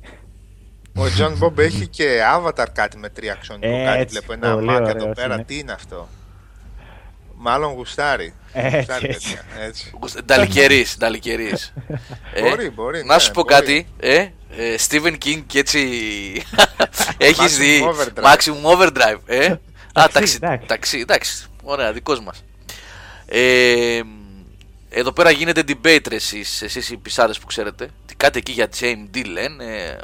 Ο 0.99 1.03
John 1.18 1.45
Bob 1.45 1.59
έχει 1.59 1.87
και 1.87 2.20
avatar 2.37 2.66
κάτι 2.72 2.99
με 2.99 3.09
τριαξονικό 3.09 3.66
Έτσι, 3.77 3.85
κάτι. 3.85 4.07
Βλέπω 4.07 4.33
ένα 4.33 4.55
πολύ 4.55 4.66
μάκα 4.66 4.81
ωραίος 4.81 4.95
εδώ 5.03 5.12
πέρα. 5.12 5.35
είναι. 5.35 5.45
Τι 5.45 5.59
είναι 5.59 5.72
αυτό; 5.72 6.09
Μάλλον 7.35 7.72
γουστάρει. 7.72 8.35
Έτσι, 8.53 8.77
Γουστάρει, 8.77 9.09
έτσι. 9.09 9.39
παιδιά, 9.55 9.64
έτσι. 9.66 9.93
Νταλικερής, 10.24 10.97
νταλικερή. 10.99 11.53
Μπορεί, 12.41 12.70
μπορεί, 12.70 13.05
Να 13.05 13.14
ναι, 13.14 13.20
σου 13.20 13.31
πω 13.31 13.43
μπορεί. 13.43 13.55
κάτι. 13.55 13.87
Ε, 14.01 14.16
ε, 14.16 14.74
Stephen 14.89 15.12
King 15.24 15.43
και 15.47 15.59
έτσι. 15.59 15.81
Έχεις 17.18 17.57
Maximum 17.57 17.61
δει. 17.61 17.85
Overdrive. 17.89 18.24
Maximum 18.35 18.77
Overdrive. 18.77 19.18
Ε. 19.27 19.47
Α, 19.99 20.09
Ταξί, 20.12 20.12
ταξί. 20.12 20.37
εντάξει. 20.43 20.66
Ταξί, 20.66 20.99
εντάξει. 20.99 21.47
Ωραία, 21.62 21.93
δικός 21.93 22.20
μας. 22.20 22.45
Ε, 23.27 24.01
εδώ 24.89 25.12
πέρα 25.12 25.31
γίνεται 25.31 25.62
debate 25.68 26.09
ρε, 26.09 26.14
εσείς, 26.14 26.62
εσείς 26.62 26.91
οι 26.91 26.97
πισάδες 26.97 27.39
που 27.39 27.47
ξέρετε. 27.47 27.91
Τι 28.07 28.14
κάτι 28.14 28.39
εκεί 28.39 28.53
για 28.53 28.68
JMD 28.81 29.27
λένε. 29.27 29.64
Ε, 29.64 29.97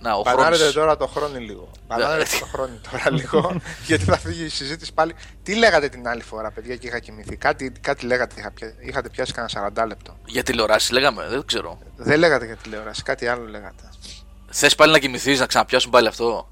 Να, 0.00 0.14
ο 0.14 0.22
Πανάρετε 0.22 0.56
χρόνος... 0.56 0.74
τώρα 0.74 0.96
το 0.96 1.06
χρόνο 1.06 1.38
λίγο. 1.38 1.70
Πανάρετε 1.86 2.36
το 2.40 2.46
χρόνο 2.46 2.78
τώρα 2.90 3.10
λίγο. 3.10 3.60
γιατί 3.86 4.04
θα 4.04 4.18
φύγει 4.18 4.44
η 4.44 4.48
συζήτηση 4.48 4.92
πάλι. 4.92 5.14
Τι 5.42 5.54
λέγατε 5.54 5.88
την 5.88 6.08
άλλη 6.08 6.22
φορά, 6.22 6.50
παιδιά, 6.50 6.76
και 6.76 6.86
είχα 6.86 6.98
κοιμηθεί. 6.98 7.36
Κάτι, 7.36 7.72
κάτι 7.80 8.06
λέγατε, 8.06 8.34
είχα 8.38 8.50
πια- 8.50 8.74
είχατε 8.80 9.08
πιάσει 9.08 9.32
κανένα 9.32 9.72
40 9.84 9.86
λεπτό. 9.88 10.16
Για 10.26 10.42
τηλεοράσει 10.42 10.92
λέγαμε, 10.92 11.26
δεν 11.28 11.44
ξέρω. 11.46 11.78
Δεν 11.96 12.18
λέγατε 12.18 12.44
για 12.46 12.56
τηλεόραση, 12.56 13.02
κάτι 13.02 13.26
άλλο 13.26 13.46
λέγατε. 13.48 13.88
Θες 14.50 14.74
πάλι 14.74 14.92
να 14.92 14.98
κοιμηθείς, 14.98 15.40
να 15.40 15.46
ξαναπιάσουν 15.46 15.90
πάλι 15.90 16.06
αυτό; 16.08 16.48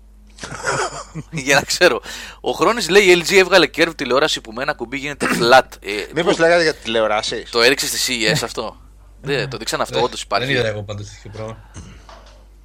Για 1.30 1.54
να 1.54 1.60
ξέρω. 1.62 2.00
Ο 2.40 2.50
Χρόνης 2.50 2.88
λέει 2.88 3.02
η 3.02 3.22
LG 3.24 3.32
έβγαλε 3.36 3.68
curve 3.76 3.92
τηλεόραση 3.96 4.40
που 4.40 4.52
με 4.52 4.62
ένα 4.62 4.74
κουμπί 4.74 4.96
γίνεται 4.96 5.26
flat. 5.40 5.66
Ε, 5.80 5.90
Μήπως 6.14 6.34
πού- 6.34 6.40
λέγατε 6.40 6.62
για 6.62 6.74
τηλεοράσει. 6.74 7.44
Το 7.50 7.60
έριξε 7.62 7.86
στη 7.86 7.98
CES 8.34 8.38
αυτό. 8.42 8.76
Δεν, 9.22 9.48
το 9.48 9.56
δείξαν 9.56 9.80
αυτό, 9.80 9.98
όντως 10.02 10.26
Δεν 10.28 10.38
υπάρχει. 10.42 10.52
είδα 10.52 10.66
εγώ 10.68 10.82
πάντως 10.82 11.06
τέτοιο 11.08 11.30
πράγμα. 11.30 11.56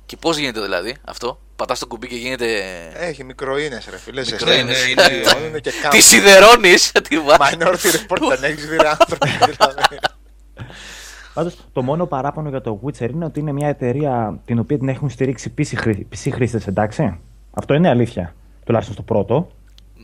Και 0.06 0.18
πώς 0.18 0.38
γίνεται 0.38 0.62
δηλαδή 0.62 0.96
αυτό; 1.06 1.40
Πατάς 1.56 1.80
το 1.80 1.88
κουμπί 1.88 2.08
και 2.08 2.16
γίνεται. 2.16 2.46
Έχει 2.94 3.24
μικροίνες, 3.24 3.88
ρε 3.90 3.98
φίλε. 3.98 4.22
Μικροίνες. 4.22 4.78
ζεστές. 4.78 4.96
Ναι, 4.96 5.04
ναι, 5.04 5.20
είναι- 5.22 5.48
είναι 5.48 5.60
και 5.60 5.72
Τη 5.72 5.78
κάμπο. 5.82 6.02
σιδερώνεις. 6.02 6.92
Τη 7.10 7.20
βάζεις. 7.20 7.56
Minority 7.58 7.96
Report 7.96 8.30
δεν 8.40 8.52
έχεις 8.52 8.68
δει 8.68 8.76
ρε 8.76 8.88
άνθρωποι. 8.90 9.28
δηλαδή. 9.30 9.82
Πάντως, 11.34 11.56
το 11.74 11.82
μόνο 11.82 12.06
παράπονο 12.06 12.50
για 12.50 12.62
το 12.62 12.82
Witcher 12.86 13.10
είναι 13.10 13.26
ότι 13.26 13.40
είναι 13.40 13.52
μια 13.52 13.68
εταιρεία 13.68 14.40
την 14.46 14.60
οποία 14.60 14.78
την 14.78 14.90
έχουν 14.90 15.10
στηρίξει 15.10 15.54
PC, 15.58 15.72
χρή- 15.76 16.08
PC 16.16 16.30
χρήστες, 16.34 16.68
εντάξει. 16.68 17.20
Αυτό 17.58 17.74
είναι 17.74 17.90
αλήθεια. 17.90 18.36
Τουλάχιστον 18.66 18.96
στο 18.96 19.04
πρώτο. 19.04 19.48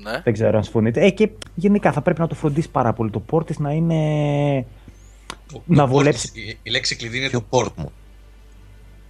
Ναι. 0.04 0.22
Δεν 0.24 0.34
ξέρω 0.34 0.58
αν 0.58 0.64
συμφωνείτε. 0.64 1.06
Ε, 1.06 1.10
και 1.10 1.30
γενικά 1.56 1.92
θα 1.92 2.02
πρέπει 2.02 2.20
να 2.20 2.28
το 2.28 2.36
φροντίσει 2.36 2.70
πάρα 2.70 2.94
πολύ 2.94 3.10
το 3.10 3.22
port 3.32 3.46
της 3.46 3.60
να 3.60 3.72
είναι. 3.72 4.66
Το- 5.54 5.62
Να 5.66 5.84
το 5.84 5.88
βολέψει. 5.90 6.32
port, 6.34 6.38
η- 6.38 6.58
Η 6.64 6.70
λέξη 6.70 6.96
κλειδί 6.96 7.18
είναι 7.18 7.30
Πιο 7.30 7.40
το 7.42 7.46
port. 7.50 7.64
port 7.66 7.72
μου. 7.76 7.92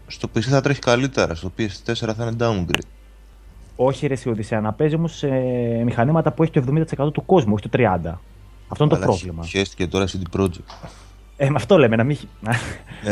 Στο 0.07 0.27
PC 0.35 0.39
θα 0.41 0.61
τρέχει 0.61 0.79
καλύτερα, 0.79 1.35
στο 1.35 1.51
PS4 1.57 2.13
θα 2.13 2.25
είναι 2.25 2.35
downgrade. 2.39 2.85
Όχι 3.75 4.07
ρε 4.07 4.15
Οδυσσέα, 4.25 4.61
να 4.61 4.73
παίζει 4.73 4.95
όμως 4.95 5.17
σε 5.17 5.27
μηχανήματα 5.83 6.31
που 6.31 6.43
έχει 6.43 6.51
το 6.51 6.59
70% 6.59 7.11
του 7.13 7.25
κόσμου, 7.25 7.53
όχι 7.53 7.63
το 7.63 7.69
30%. 7.77 8.19
Αυτό 8.67 8.83
είναι 8.83 8.93
το 8.93 8.95
Αλλά 8.99 9.05
πρόβλημα. 9.05 9.43
Χαίστηκε 9.45 9.87
τώρα 9.87 10.05
CD 10.07 10.39
Projekt. 10.39 10.89
Ε, 11.37 11.49
με 11.49 11.55
αυτό 11.55 11.77
λέμε, 11.77 11.95
να 11.95 12.03
μην, 12.03 12.17
να, 12.41 12.51
να 12.51 12.57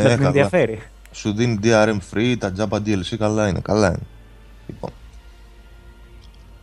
καλά. 0.02 0.16
μην 0.16 0.26
ενδιαφέρει. 0.26 0.78
Σου 1.10 1.32
δίνει 1.32 1.58
DRM 1.62 1.96
free, 2.14 2.34
τα 2.38 2.52
Java 2.58 2.76
DLC, 2.78 3.16
καλά 3.18 3.48
είναι, 3.48 3.60
καλά 3.60 3.88
είναι. 3.88 3.98
Λοιπόν. 4.66 4.90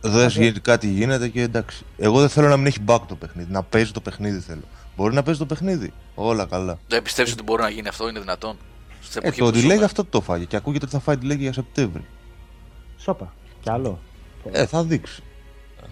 Δες 0.00 0.36
γιατί 0.36 0.60
κάτι 0.60 0.88
γίνεται 0.88 1.28
και 1.28 1.42
εντάξει. 1.42 1.84
Εγώ 1.98 2.20
δεν 2.20 2.28
θέλω 2.28 2.48
να 2.48 2.56
μην 2.56 2.66
έχει 2.66 2.78
bug 2.86 3.00
το 3.08 3.14
παιχνίδι, 3.14 3.52
να 3.52 3.62
παίζει 3.62 3.92
το 3.92 4.00
παιχνίδι 4.00 4.38
θέλω. 4.40 4.60
Μπορεί 4.96 5.14
να 5.14 5.22
παίζει 5.22 5.38
το 5.40 5.46
παιχνίδι, 5.46 5.92
όλα 6.14 6.44
καλά. 6.44 6.78
Δεν 6.88 7.02
πιστεύεις 7.02 7.32
ότι 7.32 7.42
μπορεί 7.42 7.62
να 7.62 7.68
γίνει 7.68 7.88
αυτό, 7.88 8.08
είναι 8.08 8.20
δυνατόν; 8.20 8.56
Στην 9.00 9.20
Ε, 9.24 9.26
εποχή 9.26 9.40
το 9.40 9.50
που 9.50 9.56
delay 9.56 9.60
ζούμε. 9.72 9.84
αυτό 9.84 10.04
το 10.04 10.20
φάγε 10.20 10.44
και 10.44 10.56
ακούγεται 10.56 10.84
ότι 10.84 10.94
θα 10.94 11.00
φάει 11.00 11.16
delay 11.22 11.38
για 11.38 11.52
Σεπτέμβρη. 11.52 12.04
Σόπα. 12.96 13.32
Κι 13.60 13.70
άλλο. 13.70 13.98
Ε, 14.52 14.66
θα 14.66 14.84
δείξει. 14.84 15.22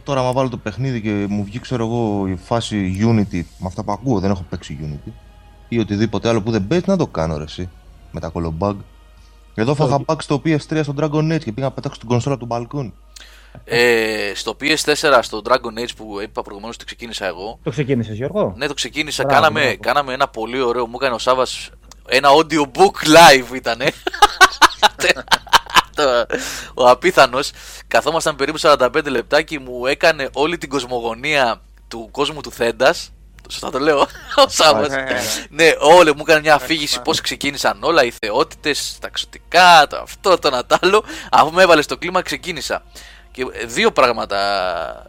Τώρα, 0.03 0.21
άμα 0.21 0.33
βάλω 0.33 0.49
το 0.49 0.57
παιχνίδι 0.57 1.01
και 1.01 1.27
μου 1.29 1.45
βγει, 1.45 1.59
ξέρω 1.61 1.85
εγώ, 1.87 2.27
η 2.29 2.37
φάση 2.37 2.97
Unity, 3.01 3.43
με 3.59 3.67
αυτά 3.67 3.85
που 3.85 3.93
ακούω, 3.93 4.21
δεν 4.21 4.31
έχω 4.31 4.45
παίξει 4.49 4.79
Unity, 4.83 5.11
ή 5.69 5.79
οτιδήποτε 5.79 6.29
άλλο 6.29 6.43
που 6.43 6.51
δεν 6.51 6.67
παίζει, 6.67 6.85
να 6.87 6.97
το 6.97 7.07
κάνω 7.07 7.37
ρε, 7.37 7.45
εσύ. 7.45 7.69
Με 8.13 8.21
τα 8.21 8.29
κολομπάγκ. 8.29 8.77
Εδώ 9.55 9.75
θα 9.75 9.85
είχα 9.85 10.01
bug 10.07 10.17
στο 10.23 10.43
PS3 10.45 10.81
στο 10.83 10.95
Dragon 10.99 11.35
Age 11.35 11.39
και 11.45 11.53
πήγα 11.53 11.67
να 11.67 11.71
πετάξω 11.73 11.99
την 11.99 12.09
κονσόλα 12.09 12.37
του 12.39 12.47
μπαλκόνι. 12.47 12.93
Ε, 13.65 14.33
στο 14.35 14.57
PS4, 14.61 15.19
στο 15.23 15.43
Dragon 15.45 15.79
Age 15.81 15.95
που 15.97 16.21
είπα 16.23 16.43
προηγουμένως 16.43 16.75
ότι 16.75 16.85
ξεκίνησα 16.85 17.27
εγώ. 17.27 17.59
Το 17.63 17.71
ξεκίνησες, 17.71 18.17
Γιώργο; 18.17 18.55
Ναι, 18.57 18.67
το 18.67 18.75
ξεκίνησα. 18.75 19.23
Μπράβο, 19.25 19.41
κάναμε, 19.41 19.61
μπράβο. 19.61 19.79
κάναμε 19.81 20.13
ένα 20.13 20.29
πολύ 20.29 20.61
ωραίο. 20.61 20.87
Μου 20.87 20.97
έκανε 20.97 21.15
ο 21.15 21.19
Σάβα 21.19 21.47
ένα 22.09 22.29
audiobook 22.33 23.07
live 23.07 23.55
ήταν. 23.55 23.81
ο 26.75 26.89
απίθανος. 26.89 27.51
Καθόμασταν 27.89 28.37
περίπου 28.37 28.59
45 28.61 29.05
λεπτά 29.07 29.43
και 29.43 29.59
μου 29.59 29.87
έκανε 29.87 30.29
όλη 30.33 30.59
την 30.59 30.69
κοσμογονία 30.69 31.61
του 31.89 32.09
κόσμου 32.11 32.41
του 32.41 32.51
Θέντας. 32.51 33.13
Σωστά 33.51 33.71
το 33.71 33.79
λέω. 33.79 33.99
Ο 34.45 34.49
Σάββας. 34.49 34.89
Ναι, 34.89 34.97
ναι. 34.97 35.21
Ναι, 35.51 35.71
όλοι 35.79 36.15
μου 36.15 36.23
έκανε 36.23 36.41
μια 36.41 36.55
αφήγηση 36.55 37.03
πώς 37.03 37.21
ξεκίνησαν 37.21 37.83
όλα, 37.83 38.05
οι 38.05 38.13
θεότητες, 38.21 38.97
τα 39.01 39.07
εξωτικά, 39.07 39.87
το 39.89 39.97
αυτό, 39.97 40.39
το 40.39 40.51
νατάλο. 40.51 41.05
Αφού 41.31 41.53
με 41.53 41.63
έβαλε 41.63 41.83
στο 41.83 41.97
κλίμα, 41.97 42.23
ξεκίνησα. 42.23 42.83
Και 43.39 43.47
ε, 43.53 43.67
δύο 43.67 43.91
πράγματα. 43.91 44.37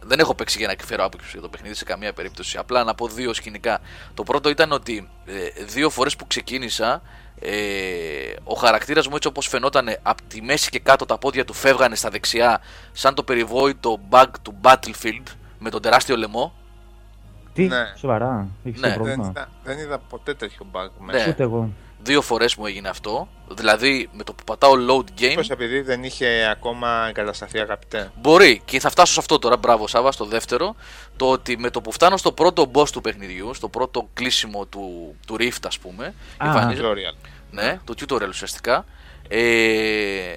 Δεν 0.02 0.18
έχω 0.18 0.34
παίξει 0.34 0.58
για 0.58 0.66
να 0.66 0.72
εκφέρω 0.72 1.04
άποψη 1.04 1.28
για 1.32 1.40
το 1.40 1.48
παιχνίδι 1.48 1.74
σε 1.74 1.84
καμία 1.84 2.12
περίπτωση. 2.12 2.58
Απλά 2.58 2.84
να 2.84 2.94
πω 2.94 3.08
δύο 3.08 3.32
σκηνικά. 3.34 3.78
Το 4.14 4.22
πρώτο 4.22 4.48
ήταν 4.48 4.72
ότι 4.72 5.08
ε, 5.26 5.64
δύο 5.64 5.90
φορές 5.90 6.16
που 6.16 6.26
ξεκίνησα, 6.26 7.02
ε, 7.40 7.50
ο 8.44 8.54
χαρακτήρας 8.54 9.06
μου 9.08 9.16
έτσι 9.16 9.28
όπως 9.28 9.46
φαινόταν 9.48 9.88
από 10.02 10.22
τη 10.28 10.42
μέση 10.42 10.70
και 10.70 10.78
κάτω 10.78 11.06
τα 11.06 11.18
πόδια 11.18 11.44
του 11.44 11.52
φεύγανε 11.52 11.94
στα 11.94 12.10
δεξιά 12.10 12.60
σαν 12.92 13.14
το 13.14 13.22
περιβόητο 13.22 14.00
bug 14.10 14.26
του 14.42 14.54
Battlefield 14.62 15.26
με 15.58 15.70
τον 15.70 15.82
τεράστιο 15.82 16.16
λαιμό 16.16 16.52
Τι, 17.52 17.66
Ναι. 17.66 17.92
σοβαρά, 17.96 18.48
έχεις 18.64 18.80
Ναι. 18.80 18.86
το 18.86 18.92
Δεν 18.92 19.02
πρόβλημα. 19.02 19.28
είδα, 19.30 19.48
δεν 19.64 19.78
είδα 19.78 19.98
ποτέ 19.98 20.34
τέτοιο 20.34 20.66
bug 20.72 20.88
Ναι. 20.98 21.12
μέσα. 21.12 21.28
Ούτε 21.28 21.42
εγώ. 21.42 21.70
Δύο 22.02 22.22
φορές 22.22 22.54
μου 22.56 22.66
έγινε 22.66 22.88
αυτό. 22.88 23.28
Δηλαδή 23.48 24.08
με 24.12 24.24
το 24.24 24.32
που 24.32 24.44
πατάω 24.44 24.72
load 24.88 25.20
game. 25.20 25.28
Μήπως 25.28 25.50
επειδή 25.50 25.80
δεν 25.80 26.04
είχε 26.04 26.48
ακόμα 26.50 27.06
εγκατασταθεί 27.08 27.60
αγαπητέ. 27.60 28.10
Μπορεί 28.20 28.62
και 28.64 28.80
θα 28.80 28.90
φτάσω 28.90 29.12
σε 29.12 29.20
αυτό 29.20 29.38
τώρα. 29.38 29.56
Μπράβο, 29.56 29.86
Σάβα, 29.86 30.12
στο 30.12 30.24
δεύτερο. 30.24 30.74
Το 31.16 31.30
ότι 31.30 31.56
με 31.58 31.70
το 31.70 31.80
που 31.80 31.92
φτάνω 31.92 32.16
στο 32.16 32.32
πρώτο 32.32 32.70
boss 32.74 32.88
του 32.88 33.00
παιχνιδιού, 33.00 33.54
στο 33.54 33.68
πρώτο 33.68 34.08
κλείσιμο 34.14 34.64
του, 34.66 35.14
του 35.26 35.36
Rift, 35.38 35.62
ας 35.66 35.78
πούμε. 35.78 36.14
Α. 36.36 36.46
εμφανίζεται- 36.46 36.88
Tutorial. 36.88 37.30
Ναι, 37.50 37.80
το 37.84 37.94
tutorial 38.00 38.28
ουσιαστικά. 38.28 38.84
Ε, 39.28 40.36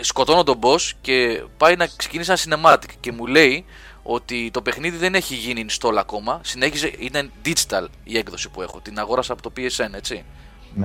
σκοτώνω 0.00 0.42
τον 0.42 0.58
boss 0.62 0.90
και 1.00 1.42
πάει 1.56 1.76
να 1.76 1.86
ξεκινήσει 1.96 2.32
ένα 2.46 2.60
cinematic 2.60 2.90
και 3.00 3.12
μου 3.12 3.26
λέει 3.26 3.64
ότι 4.02 4.50
το 4.52 4.62
παιχνίδι 4.62 4.96
δεν 4.96 5.14
έχει 5.14 5.34
γίνει 5.34 5.64
install 5.68 5.94
ακόμα. 5.98 6.40
Συνέχιζε, 6.42 6.92
είναι 6.98 7.30
digital 7.44 7.86
η 8.04 8.18
έκδοση 8.18 8.48
που 8.48 8.62
έχω. 8.62 8.80
Την 8.80 8.98
αγόρασα 8.98 9.32
από 9.32 9.42
το 9.42 9.52
PSN, 9.56 9.94
έτσι. 9.94 10.24
Ναι. 10.74 10.84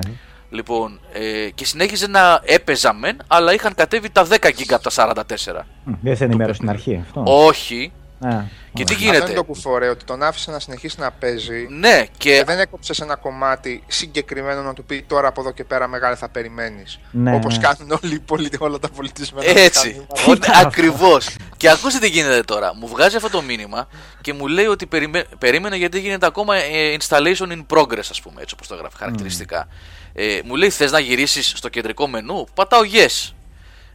Λοιπόν, 0.49 0.99
ε, 1.13 1.49
και 1.55 1.65
συνέχιζε 1.65 2.07
να 2.07 2.41
έπαιζα 2.43 2.93
μεν, 2.93 3.17
αλλά 3.27 3.53
είχαν 3.53 3.75
κατέβει 3.75 4.09
τα 4.09 4.27
10 4.29 4.35
GB 4.35 4.63
από 4.69 4.89
τα 4.89 4.91
44. 4.91 5.65
Μ, 5.83 5.91
Δεν 6.01 6.15
σε 6.15 6.23
ενημέρωσε 6.23 6.55
στην 6.55 6.69
αρχή 6.69 6.99
αυτό; 7.01 7.23
Όχι. 7.25 7.91
Α, 8.19 8.29
Και 8.73 8.83
τι 8.83 8.93
ωραία. 8.93 8.93
Αυτό 8.93 9.05
είναι 9.05 9.15
γίνεται. 9.15 9.33
το 9.33 9.43
κουφόρε, 9.43 9.89
ότι 9.89 10.05
τον 10.05 10.23
άφησε 10.23 10.51
να 10.51 10.59
συνεχίσει 10.59 10.99
να 10.99 11.11
παίζει 11.11 11.67
Ναι, 11.69 12.05
και 12.17 12.27
και 12.37 12.43
δεν 12.45 12.59
έκοψε 12.59 12.93
ένα 13.01 13.15
κομμάτι 13.15 13.83
συγκεκριμένο 13.87 14.61
να 14.61 14.73
του 14.73 14.83
πει 14.83 15.03
τώρα 15.07 15.27
από 15.27 15.41
εδώ 15.41 15.51
και 15.51 15.63
πέρα 15.63 15.87
μεγάλη 15.87 16.15
θα 16.15 16.29
περιμένεις. 16.29 16.99
Ναι, 17.11 17.35
Όπως 17.35 17.57
ναι. 17.57 17.63
κάνουν 17.63 17.99
όλοι 18.03 18.13
οι 18.13 18.19
πολίτε, 18.19 18.57
όλα 18.59 18.79
τα 18.79 18.89
πολιτισμένα. 18.89 19.59
Έτσι. 19.59 20.05
μηχανήματα. 20.11 20.67
Ακριβώς. 20.67 21.35
και 21.57 21.69
ακούστε 21.69 21.99
τι 21.99 22.07
γίνεται 22.07 22.41
τώρα. 22.41 22.75
Μου 22.75 22.87
βγάζει 22.87 23.15
αυτό 23.15 23.29
το 23.29 23.41
μήνυμα 23.41 23.87
και 24.21 24.33
μου 24.33 24.47
λέει 24.47 24.65
ότι 24.65 24.85
περιμέ... 24.85 25.25
περίμενε 25.39 25.75
γιατί 25.75 25.99
γίνεται 25.99 26.25
ακόμα 26.25 26.55
ε, 26.55 26.97
installation 26.99 27.51
in 27.51 27.65
progress, 27.73 28.07
ας 28.09 28.21
πούμε, 28.21 28.41
έτσι 28.41 28.53
όπως 28.53 28.67
το 28.67 28.75
γράφει 28.75 28.97
χαρακτηριστικά. 28.97 29.67
Ε, 30.13 30.39
μου 30.43 30.55
λέει 30.55 30.69
θες 30.69 30.91
να 30.91 30.99
γυρίσεις 30.99 31.53
στο 31.55 31.69
κεντρικό 31.69 32.07
μενού; 32.07 32.47
Πατάω 32.53 32.81
yes. 32.93 33.31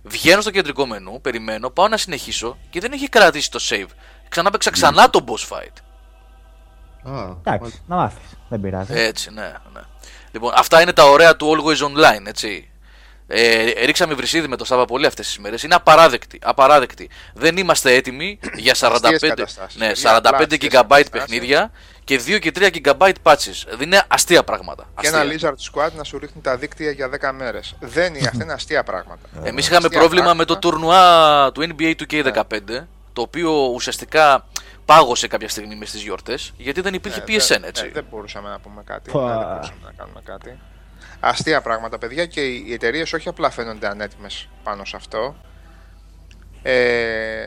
Βγαίνω 0.05 0.41
στο 0.41 0.51
κεντρικό 0.51 0.87
μενού, 0.87 1.21
περιμένω, 1.21 1.71
πάω 1.71 1.89
να 1.89 1.97
συνεχίσω 1.97 2.59
και 2.71 2.81
δεν 2.81 2.93
έχει 2.93 3.09
κρατήσει 3.09 3.51
το 3.51 3.59
save. 3.69 3.87
Ξανά 4.33 4.51
παίξα 4.51 4.71
ξανά 4.71 5.11
το 5.11 5.25
boss 5.29 5.57
fight. 5.57 5.77
Α, 7.15 7.35
Εντάξει, 7.45 7.83
να 7.87 7.97
μάθεις. 7.97 8.29
Δεν 8.49 8.61
πειράζει. 8.61 8.93
Έτσι, 8.95 9.31
ναι, 9.33 9.53
ναι. 9.75 9.81
Λοιπόν, 10.33 10.53
αυτά 10.57 10.83
είναι 10.83 10.93
τα 10.93 11.05
ωραία 11.05 11.37
του 11.37 11.47
Always 11.57 11.87
Online, 11.87 12.27
έτσι. 12.27 12.67
Ε, 13.27 13.65
ρίξαμε 13.85 14.15
βρυσίδι 14.15 14.49
με 14.49 14.57
το 14.57 14.65
Σάβα 14.65 14.85
πολύ 14.85 15.07
αυτές 15.07 15.27
τις 15.27 15.39
μέρες. 15.39 15.63
Είναι 15.63 15.75
απαράδεκτη. 15.75 16.39
απαράδεκτη. 16.43 17.11
Δεν 17.35 17.57
είμαστε 17.57 17.95
έτοιμοι 17.95 18.39
για 18.57 18.75
45, 18.75 19.15
Αστείες 19.15 19.21
καταστάσεις. 19.21 19.79
ναι, 19.81 19.87
Παιδιά, 19.87 20.17
απλά 20.17 20.31
45 20.31 20.43
αστείες 20.43 20.61
GB 20.61 20.69
καταστάσεις. 20.73 21.09
παιχνίδια 21.11 21.71
και 22.05 22.21
2 22.27 22.39
και 22.39 22.53
3 22.55 22.71
GB 22.71 23.13
patches. 23.23 23.67
Δεν 23.71 23.81
είναι 23.87 24.03
αστεία 24.09 24.43
πράγματα. 24.45 24.85
Και 25.01 25.07
Αστεία. 25.09 25.21
ένα 25.21 25.33
Lizard 25.33 25.71
Squad 25.87 25.91
να 25.97 26.05
σου 26.05 26.19
ρίχνει 26.19 26.41
τα 26.43 26.57
δίκτυα 26.57 26.91
για 26.91 27.09
10 27.09 27.33
μέρες. 27.33 27.75
Δεν 27.81 28.15
είναι, 28.15 28.29
αυτά 28.29 28.45
είναι 28.45 28.53
αστεία 28.53 28.83
πράγματα. 28.83 29.29
Εμείς 29.43 29.67
είχαμε 29.67 29.85
Αστεία 29.87 29.99
πρόβλημα 29.99 30.35
με 30.35 30.45
το 30.45 30.59
πράγματα. 30.59 30.69
τουρνουά 30.69 31.53
του 31.53 31.75
NBA 31.79 31.95
2K15, 32.09 32.85
το 33.13 33.23
οποίο 33.23 33.51
ουσιαστικά 33.75 34.47
πάγωσε 34.85 35.27
κάποια 35.29 35.49
στιγμή 35.49 35.75
μες 35.77 35.89
στις 35.89 36.03
γιορτές, 36.03 36.53
γιατί 36.57 36.81
δεν 36.81 36.95
υπήρχε 36.95 37.21
Ε, 37.21 37.25
PSN, 37.27 37.47
δεν- 37.49 37.65
έτσι. 37.65 37.85
ε, 37.87 37.91
δεν 37.91 38.05
μπορούσαμε 38.11 38.49
να 38.49 38.61
πούμε 38.61 38.83
κάτι. 38.85 39.11
Πα. 39.11 39.21
Ναι, 39.21 39.39
δεν 39.39 39.47
μπορούσαμε 39.53 39.79
να 39.85 39.93
κάνουμε 39.93 40.21
κάτι. 40.25 40.59
Αστεία 41.21 41.61
πράγματα, 41.61 41.99
παιδιά, 41.99 42.27
και 42.27 42.41
οι 42.47 42.73
εταιρείες 42.73 43.13
όχι 43.13 43.29
απλά 43.29 43.51
φαίνονται 43.51 43.89
ανέτοιμες 43.89 44.49
πάνω 44.63 44.85
σε 44.85 44.97
αυτό. 44.97 45.37
Ε, 46.63 47.47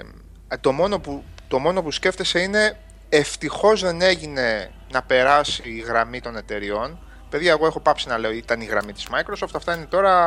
το, 0.61 0.71
μόνο 0.71 0.99
που, 0.99 1.23
το 1.47 1.59
μόνο 1.59 1.81
που 1.83 1.91
σκέφτεσαι 1.91 2.39
είναι 2.39 2.77
ευτυχώς 3.09 3.81
δεν 3.81 4.01
έγινε 4.01 4.71
να 4.91 5.01
περάσει 5.01 5.61
η 5.65 5.79
γραμμή 5.79 6.21
των 6.21 6.35
εταιριών. 6.37 6.99
Παιδιά, 7.29 7.51
εγώ 7.51 7.65
έχω 7.65 7.79
πάψει 7.79 8.07
να 8.07 8.17
λέω 8.17 8.31
ήταν 8.31 8.61
η 8.61 8.65
γραμμή 8.65 8.93
της 8.93 9.07
Microsoft. 9.11 9.49
Αυτά 9.55 9.75
είναι 9.75 9.85
τώρα 9.85 10.23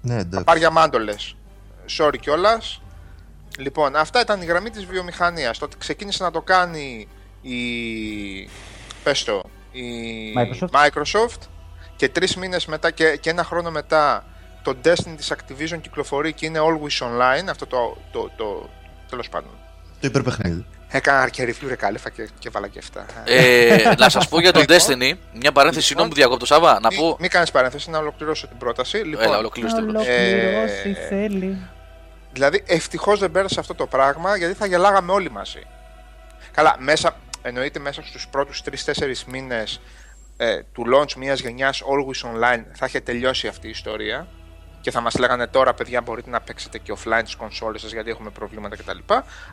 ναι, 0.00 0.14
θα 0.14 0.20
εντάξει. 0.20 0.44
πάρει 0.44 0.58
για 0.58 0.70
μάντολες. 0.70 1.36
Sorry 1.98 2.14
κιόλας. 2.20 2.82
Λοιπόν, 3.58 3.96
αυτά 3.96 4.20
ήταν 4.20 4.42
η 4.42 4.44
γραμμή 4.44 4.70
της 4.70 4.84
βιομηχανίας. 4.84 5.58
Το 5.58 5.64
ότι 5.64 5.76
ξεκίνησε 5.76 6.22
να 6.22 6.30
το 6.30 6.40
κάνει 6.40 7.08
η... 7.40 7.58
Πες 9.02 9.24
το, 9.24 9.42
η 9.72 9.82
Microsoft. 10.36 10.86
Microsoft 10.86 11.48
και 11.96 12.08
τρεις 12.08 12.36
μήνες 12.36 12.66
μετά 12.66 12.90
και, 12.90 13.16
και 13.16 13.30
ένα 13.30 13.44
χρόνο 13.44 13.70
μετά 13.70 14.24
το 14.62 14.76
Destiny 14.84 15.14
της 15.16 15.32
Activision 15.32 15.78
κυκλοφορεί 15.80 16.32
και 16.32 16.46
είναι 16.46 16.58
always 16.62 17.06
online. 17.06 17.46
Αυτό 17.50 17.66
το, 17.66 17.96
το, 18.12 18.30
το, 18.36 18.70
τέλος 19.10 19.28
πάντων. 19.28 19.50
Το 20.00 20.06
υπερπαιχνίδι. 20.06 20.66
Έκανα 20.88 21.20
αρκετή 21.20 21.56
review 21.60 21.68
ρε 21.68 21.76
κάλεφα 21.76 22.10
και, 22.10 22.28
και 22.38 22.50
βάλα 22.50 22.68
και 22.68 22.78
αυτά. 22.78 23.06
Ε, 23.24 23.94
να 23.98 24.08
σας 24.08 24.28
πω 24.28 24.40
για 24.40 24.52
τον 24.52 24.64
Λοιπόν. 24.68 24.76
Destiny, 24.78 25.12
μια 25.40 25.52
παρένθεση, 25.52 25.86
συγγνώμη 25.86 26.10
που 26.10 26.16
διακόπτω 26.16 26.46
Σάβα, 26.46 26.80
να 26.80 26.88
Μη, 26.88 26.96
πω... 26.96 27.16
μη 27.20 27.28
κάνεις 27.28 27.50
παρένθεση, 27.50 27.90
να 27.90 27.98
ολοκληρώσω 27.98 28.46
την 28.46 28.56
πρόταση. 28.58 28.96
Λοιπόν, 28.96 29.24
Έλα, 29.24 29.38
ολοκλήρωσε 29.38 29.76
την 29.76 29.84
πρόταση. 29.84 30.10
Ολοκληρώσει 30.10 30.96
Ε, 31.00 31.06
θέλει. 31.08 31.58
Δηλαδή, 32.32 32.62
ευτυχώς 32.66 33.18
δεν 33.18 33.30
πέρασε 33.30 33.60
αυτό 33.60 33.74
το 33.74 33.86
πράγμα 33.86 34.36
γιατί 34.36 34.54
θα 34.54 34.66
γελάγαμε 34.66 35.12
όλοι 35.12 35.30
μαζί. 35.30 35.62
Καλά, 36.52 36.76
μέσα, 36.78 37.16
εννοείται 37.42 37.78
μέσα 37.78 38.02
στους 38.02 38.28
πρώτους 38.28 38.62
3-4 38.62 39.24
μήνες 39.26 39.80
ε, 40.36 40.62
του 40.72 40.84
launch 40.94 41.12
μιας 41.12 41.40
γενιάς 41.40 41.82
Always 41.82 42.34
Online 42.34 42.64
θα 42.72 42.86
είχε 42.86 43.00
τελειώσει 43.00 43.46
αυτή 43.46 43.66
η 43.66 43.70
ιστορία 43.70 44.26
και 44.80 44.90
θα 44.90 45.00
μας 45.00 45.18
λέγανε 45.18 45.46
τώρα 45.46 45.74
παιδιά 45.74 46.00
μπορείτε 46.00 46.30
να 46.30 46.40
παίξετε 46.40 46.78
και 46.78 46.92
offline 46.96 47.20
τις 47.24 47.34
κονσόλες 47.34 47.80
σας 47.80 47.92
γιατί 47.92 48.10
έχουμε 48.10 48.30
προβλήματα 48.30 48.76
κτλ. 48.76 48.98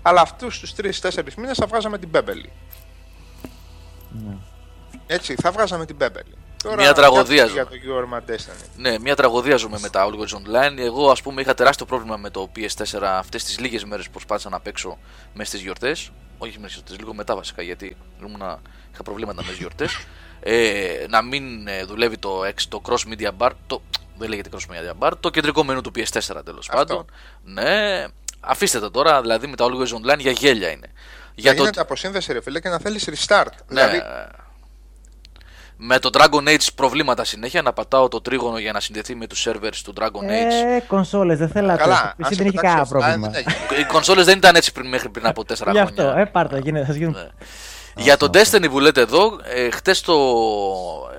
Αλλά 0.02 0.22
αυτούς 0.22 0.60
τους 0.60 0.74
3-4 1.02 1.34
μήνες 1.38 1.58
θα 1.58 1.68
βγάζαμε 1.68 1.98
την 1.98 2.10
Beverly. 2.14 2.50
Ναι. 4.10 4.38
Έτσι, 5.08 5.36
θα 5.36 5.52
βγάζαμε 5.52 5.86
την 5.86 5.98
Beverly. 6.00 6.49
Τώρα, 6.64 6.76
Μια 6.76 6.94
τραγωδία 6.94 7.46
για 7.46 7.48
ζούμε. 7.48 7.64
το 7.64 7.72
Your 7.86 8.14
Man 8.14 8.32
Destiny. 8.32 8.66
Ναι, 8.78 9.00
μια 9.00 9.16
τραγωδία 9.16 9.56
ζούμε 9.56 9.78
με 9.82 9.90
τα 9.90 10.10
Always 10.10 10.38
Online. 10.38 10.78
Εγώ, 10.78 11.12
ας 11.12 11.22
πούμε, 11.22 11.42
είχα 11.42 11.54
τεράστιο 11.54 11.86
πρόβλημα 11.86 12.18
με 12.18 12.30
το 12.30 12.50
PS4 12.56 13.02
αυτές 13.04 13.44
τις 13.44 13.60
λίγες 13.60 13.84
μέρες 13.86 14.06
που 14.06 14.12
προσπάθησα 14.12 14.50
να 14.50 14.60
παίξω 14.60 14.98
μέσα 15.34 15.50
στις 15.50 15.62
γιορτές. 15.62 16.12
Όχι 16.38 16.52
μέσα 16.60 16.62
στις 16.64 16.74
γιορτές, 16.76 16.98
λίγο 16.98 17.14
μετά 17.14 17.36
βασικά, 17.36 17.62
γιατί 17.62 17.98
ήμουνα, 18.26 18.60
είχα 18.94 19.04
προβλήματα 19.04 19.42
μες 19.44 19.52
τι 19.52 19.58
γιορτές. 19.58 19.98
Ε, 20.40 21.06
να 21.10 21.22
μην 21.22 21.68
ε, 21.68 21.84
δουλεύει 21.84 22.18
το, 22.18 22.42
X, 22.48 22.62
το 22.70 22.82
Cross 22.86 23.14
Media 23.14 23.30
Bar. 23.38 23.50
Το, 23.68 23.82
δεν 24.18 24.30
λέγεται 24.30 24.50
Cross 24.54 24.72
Media 24.74 25.08
Bar, 25.08 25.12
το 25.20 25.30
κεντρικό 25.30 25.64
μενού 25.64 25.82
του 25.82 25.92
PS4 25.96 26.42
τέλος 26.46 26.68
πάντων. 26.68 27.06
Ναι, 27.44 28.06
αφήστε 28.40 28.80
το 28.80 28.92
τώρα, 28.92 29.22
δηλαδή 29.22 29.48
με 29.48 29.56
τα 29.56 29.66
Always 29.66 29.88
Online 29.96 30.18
για 30.20 30.32
γέλια 30.32 30.70
είναι. 30.70 30.88
Για 31.36 31.52
Για 31.52 31.54
γίνεται 31.54 31.72
το, 31.72 31.82
αποσύνδεση 31.82 32.34
ρε 32.34 32.42
φίλε 32.42 32.60
και 32.60 32.70
να 32.70 32.80
θέλεις 32.80 33.10
restart. 33.10 33.46
ναι, 33.68 33.88
Δηλαδή, 33.88 34.02
με 35.82 36.00
το 36.00 36.10
Dragon 36.14 36.48
Age 36.48 36.68
προβλήματα 36.76 37.24
συνέχεια 37.24 37.62
να 37.62 37.74
πατάω 37.74 38.08
το 38.08 38.22
τρίγωνο 38.22 38.58
για 38.58 38.72
να 38.72 38.80
συνδεθεί 38.80 39.16
με 39.16 39.28
τους 39.28 39.48
servers 39.48 39.76
του 39.84 39.94
Dragon 40.00 40.24
Age. 40.24 40.76
Ε, 40.76 40.80
κονσόλες, 40.88 41.38
δεν 41.38 41.50
θέλατε. 41.50 41.82
καλά, 41.82 41.96
Εσύ 41.96 42.14
άσε 42.20 42.36
δεν 42.36 42.46
είχε 42.48 42.56
πετάξει 42.56 42.62
κανένα 42.62 42.82
αυτά, 42.82 42.98
πρόβλημα. 42.98 43.28
δεν 43.30 43.44
έγινε. 43.70 43.82
Οι 43.82 43.86
κονσόλες 43.86 44.26
δεν 44.26 44.38
ήταν 44.38 44.56
έτσι 44.56 44.72
πριν, 44.72 44.88
μέχρι 44.90 45.10
πριν 45.10 45.26
από 45.26 45.42
4 45.42 45.72
Γι' 45.72 45.80
αυτό, 45.80 46.02
χρόνια. 46.02 46.22
ε, 46.22 46.26
πάρτα, 46.26 46.58
γίνεται, 46.60 46.86
θα 46.86 46.94
γίνουν. 46.94 47.14
Ναι. 47.14 47.28
Για 47.96 48.18
το 48.18 48.30
Destiny 48.34 48.70
που 48.70 48.80
λέτε 48.80 49.02
εδώ, 49.02 49.40
ε, 49.44 49.70
χτες 49.70 50.02
το 50.02 50.14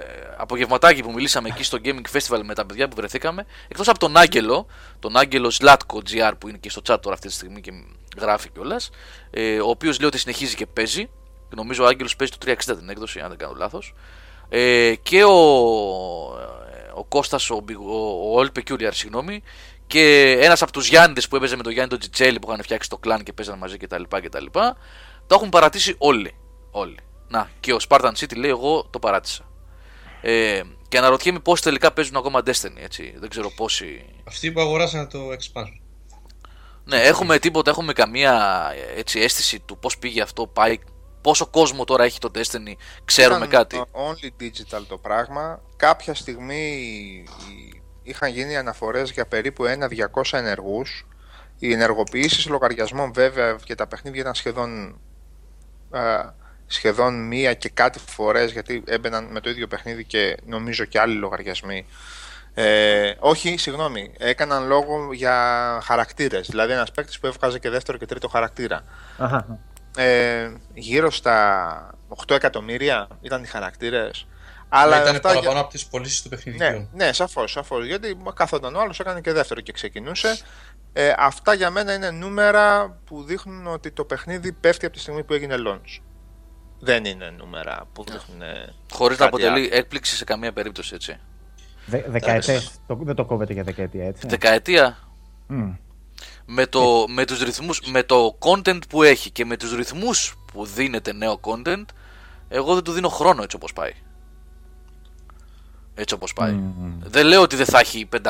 ε, 0.00 0.26
απογευματάκι 0.36 1.02
που 1.02 1.12
μιλήσαμε 1.12 1.48
εκεί 1.48 1.62
στο 1.62 1.78
Gaming 1.84 2.16
Festival 2.18 2.40
με 2.44 2.54
τα 2.54 2.66
παιδιά 2.66 2.88
που 2.88 2.96
βρεθήκαμε, 2.96 3.46
εκτός 3.68 3.88
από 3.88 3.98
τον 3.98 4.16
Άγγελο, 4.16 4.66
τον 4.98 5.16
Άγγελο 5.16 5.52
Zlatko 5.60 5.96
GR 5.96 6.32
που 6.38 6.48
είναι 6.48 6.58
και 6.58 6.70
στο 6.70 6.80
chat 6.88 6.96
τώρα 7.00 7.14
αυτή 7.14 7.28
τη 7.28 7.34
στιγμή 7.34 7.60
και 7.60 7.70
γράφει 8.20 8.48
κιόλας, 8.50 8.90
ε, 9.30 9.60
ο 9.60 9.68
οποίος 9.68 9.98
λέει 9.98 10.08
ότι 10.08 10.18
συνεχίζει 10.18 10.54
και 10.54 10.66
παίζει. 10.66 11.08
Νομίζω 11.54 11.84
ο 11.84 11.86
Άγγελος 11.86 12.16
παίζει 12.16 12.32
το 12.32 12.38
360 12.46 12.76
την 12.78 12.88
έκδοση, 12.88 13.20
αν 13.20 13.28
δεν 13.28 13.38
κάνω 13.38 13.54
λάθος. 13.56 13.94
Ε, 14.52 14.94
και 15.02 15.24
ο, 15.24 15.30
ο 16.94 17.04
Κώστας, 17.08 17.50
ο, 17.50 17.64
Big- 17.68 17.86
ο, 17.90 17.96
ο 17.96 18.40
All 18.40 18.58
Peculiar, 18.58 18.90
συγγνώμη, 18.92 19.42
και 19.86 20.36
ένας 20.40 20.62
από 20.62 20.72
τους 20.72 20.88
Γιάννηδες 20.88 21.28
που 21.28 21.36
έπαιζε 21.36 21.56
με 21.56 21.62
τον 21.62 21.72
Γιάννη 21.72 21.90
τον 21.90 21.98
Τζιτσέλη 21.98 22.38
που 22.38 22.48
είχαν 22.50 22.62
φτιάξει 22.62 22.88
το 22.88 22.98
κλάν 22.98 23.22
και 23.22 23.32
παίζαν 23.32 23.58
μαζί 23.58 23.76
κτλ. 23.76 24.02
κτλ. 24.08 24.44
Το 25.26 25.34
έχουν 25.34 25.48
παρατήσει 25.48 25.94
όλοι. 25.98 26.34
όλοι. 26.70 26.96
Να, 27.28 27.50
και 27.60 27.72
ο 27.72 27.76
Spartan 27.88 28.12
City 28.18 28.36
λέει: 28.36 28.50
Εγώ 28.50 28.86
το 28.90 28.98
παράτησα. 28.98 29.44
Ε, 30.20 30.60
και 30.88 30.98
αναρωτιέμαι 30.98 31.38
πόσοι 31.38 31.62
τελικά 31.62 31.92
παίζουν 31.92 32.16
ακόμα 32.16 32.40
Destiny. 32.46 32.76
Έτσι. 32.82 33.14
Δεν 33.18 33.28
ξέρω 33.28 33.50
πόσοι. 33.50 34.04
Αυτοί 34.28 34.52
που 34.52 34.60
αγοράσαν 34.60 35.08
το 35.08 35.18
expansion. 35.18 35.80
Ναι, 36.84 36.96
έχουμε 37.02 37.38
τίποτα, 37.38 37.70
έχουμε 37.70 37.92
καμία 37.92 38.64
έτσι, 38.96 39.20
αίσθηση 39.20 39.60
του 39.60 39.78
πώς 39.78 39.98
πήγε 39.98 40.22
αυτό, 40.22 40.46
πάει, 40.46 40.78
πόσο 41.22 41.46
κόσμο 41.46 41.84
τώρα 41.84 42.04
έχει 42.04 42.18
το 42.18 42.30
Destiny, 42.34 42.72
ξέρουμε 43.04 43.36
Ήταν 43.46 43.48
κάτι. 43.48 43.82
only 43.92 44.42
digital 44.42 44.82
το 44.88 44.98
πράγμα. 44.98 45.60
Κάποια 45.76 46.14
στιγμή 46.14 47.24
είχαν 48.02 48.30
γίνει 48.30 48.56
αναφορές 48.56 49.10
για 49.10 49.26
περίπου 49.26 49.64
1-200 49.64 50.38
ενεργούς. 50.38 51.06
Οι 51.58 51.72
ενεργοποιήσεις 51.72 52.46
λογαριασμών 52.48 53.12
βέβαια 53.12 53.56
και 53.64 53.74
τα 53.74 53.86
παιχνίδια 53.86 54.20
ήταν 54.20 54.34
σχεδόν, 54.34 54.98
ε, 55.92 56.00
σχεδόν 56.66 57.26
μία 57.26 57.54
και 57.54 57.68
κάτι 57.68 57.98
φορές 57.98 58.52
γιατί 58.52 58.82
έμπαιναν 58.86 59.24
με 59.24 59.40
το 59.40 59.50
ίδιο 59.50 59.66
παιχνίδι 59.66 60.04
και 60.04 60.36
νομίζω 60.46 60.84
και 60.84 61.00
άλλοι 61.00 61.14
λογαριασμοί. 61.14 61.86
Ε, 62.54 63.12
όχι, 63.18 63.56
συγγνώμη, 63.56 64.12
έκαναν 64.18 64.66
λόγο 64.66 65.12
για 65.12 65.34
χαρακτήρες. 65.82 66.48
Δηλαδή 66.50 66.72
ένας 66.72 66.90
παίκτης 66.90 67.18
που 67.18 67.26
έβγαζε 67.26 67.58
και 67.58 67.70
δεύτερο 67.70 67.98
και 67.98 68.06
τρίτο 68.06 68.28
χαρακτήρα. 68.28 68.84
Αχα. 69.18 69.58
Ε, 69.96 70.50
γύρω 70.74 71.10
στα 71.10 71.90
8 72.08 72.34
εκατομμύρια 72.34 73.08
ήταν 73.20 73.42
οι 73.42 73.46
χαρακτήρες. 73.46 74.26
Αλλά 74.68 74.82
Αλλά 74.82 75.02
ήταν 75.02 75.14
αυτά 75.16 75.28
παραπάνω 75.28 75.50
για- 75.52 75.60
από 75.60 75.70
τις 75.70 75.86
πωλήσεις 75.86 76.22
του 76.22 76.28
παιχνιδιού. 76.28 76.58
ναι, 76.64 76.86
ναι, 77.04 77.12
σαφώς. 77.12 77.50
Σαφώς, 77.50 77.86
γιατί 77.86 78.16
καθόταν 78.34 78.74
ο 78.76 78.80
άλλος, 78.80 79.00
έκανε 79.00 79.20
και 79.20 79.32
δεύτερο 79.32 79.60
και 79.60 79.72
ξεκινούσε. 79.72 80.38
Ε, 80.92 81.12
αυτά 81.18 81.54
για 81.54 81.70
μένα 81.70 81.94
είναι 81.94 82.10
νούμερα 82.10 82.96
που 83.04 83.22
δείχνουν 83.22 83.66
ότι 83.66 83.90
το 83.90 84.04
παιχνίδι 84.04 84.52
πέφτει 84.52 84.84
από 84.86 84.94
τη 84.94 85.00
στιγμή 85.00 85.24
που 85.24 85.32
έγινε 85.32 85.54
launch. 85.66 86.00
Δεν 86.80 87.04
είναι 87.04 87.30
νούμερα 87.38 87.86
που 87.92 88.04
δείχνουν. 88.04 88.40
Χωρίς 88.92 89.18
να 89.18 89.24
κάτι 89.28 89.44
αποτελεί 89.44 89.68
έκπληξη 89.72 90.16
σε 90.16 90.24
καμία 90.24 90.52
περίπτωση, 90.52 90.94
έτσι. 90.94 91.16
Δε, 91.86 92.00
δεκαετές, 92.06 92.70
το, 92.86 92.98
δεν 93.02 93.14
το 93.14 93.24
κόβετε 93.24 93.52
για 93.52 93.62
δεκαετία, 93.62 94.04
έτσι. 94.06 94.26
Δεκαετία; 94.26 94.98
Μμ. 95.46 95.72
Με, 96.52 96.66
το, 96.66 97.04
με 97.08 97.24
τους 97.24 97.42
ρυθμούς, 97.42 97.80
με 97.80 98.02
το 98.02 98.38
content 98.38 98.78
που 98.88 99.02
έχει 99.02 99.30
και 99.30 99.44
με 99.44 99.56
τους 99.56 99.74
ρυθμούς 99.74 100.34
που 100.52 100.64
δίνεται 100.64 101.12
νέο 101.12 101.40
content, 101.42 101.84
εγώ 102.48 102.74
δεν 102.74 102.82
του 102.82 102.92
δίνω 102.92 103.08
χρόνο 103.08 103.42
έτσι 103.42 103.56
όπως 103.56 103.72
πάει. 103.72 103.92
Έτσι 105.94 106.14
όπως 106.14 106.32
πάει. 106.32 106.58
Δεν 107.00 107.26
λέω 107.26 107.42
ότι 107.42 107.56
δεν 107.56 107.66
θα 107.66 107.78
έχει 107.78 108.08
500.000 108.22 108.28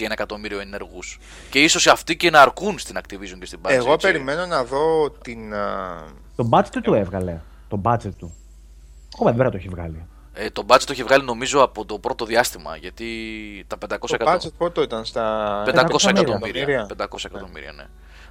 ή 0.00 0.06
1 0.06 0.10
εκατομμύριο 0.10 0.60
ενεργούς. 0.60 1.18
Και 1.50 1.62
ίσως 1.62 1.86
αυτοί 1.86 2.16
και 2.16 2.30
να 2.30 2.40
αρκούν 2.40 2.78
στην 2.78 2.96
Activision 2.96 3.38
και 3.38 3.46
στην 3.46 3.58
Bungie. 3.62 3.70
Εγώ 3.70 3.92
έτσι. 3.92 4.06
περιμένω 4.06 4.46
να 4.46 4.64
δω 4.64 5.10
την. 5.10 5.54
α, 5.54 6.04
Το 6.36 6.48
budget 6.50 6.68
του 6.70 6.80
το 6.80 6.94
έβγαλε. 6.94 7.40
Το 7.68 7.80
budget 7.84 8.14
του. 8.18 8.34
Ακόμα 9.14 9.30
δεν 9.30 9.38
πρέπει 9.38 9.42
να 9.42 9.50
το 9.50 9.56
έχει 9.56 9.68
βγάλει. 9.68 10.06
Ε, 10.36 10.50
το 10.50 10.64
budget 10.68 10.80
το 10.80 10.92
έχει 10.92 11.02
βγάλει 11.02 11.24
νομίζω 11.24 11.62
από 11.62 11.84
το 11.84 11.98
πρώτο 11.98 12.24
διάστημα. 12.24 12.76
Γιατί 12.76 13.06
τα 13.66 13.76
500 13.78 14.08
Το 14.08 14.14
εκατομμύρια. 14.14 14.48
budget 14.50 14.52
πότε 14.58 14.80
ήταν 14.80 15.04
στα. 15.04 15.62
500 15.66 15.68
εκατομμύρια. 16.08 16.62
εκατομμύρια. 16.62 16.86
500 16.96 17.24
εκατομμύρια, 17.24 17.72
ναι. 17.72 17.84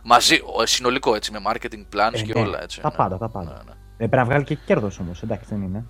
Μαζί, 0.04 0.42
ο- 0.46 0.66
συνολικό 0.66 1.16
έτσι, 1.16 1.32
με 1.32 1.40
marketing 1.48 1.86
plans 1.96 2.14
Ε, 2.14 2.22
και 2.22 2.34
ναι, 2.34 2.40
όλα 2.40 2.62
έτσι. 2.64 2.82
Τα 2.82 2.90
ναι. 2.90 2.96
πάντα, 2.96 3.18
τα 3.18 3.30
πάντα. 3.30 3.50
Ναι, 3.50 3.56
ναι. 3.66 3.72
Ε, 3.72 3.76
πρέπει 3.98 4.16
να 4.16 4.26
βγάλει 4.26 4.44
και 4.44 4.56
κέρδος 4.66 5.00
όμως, 5.00 5.22
εντάξει 5.24 5.46
δεν 5.50 5.62
είναι. 5.62 5.84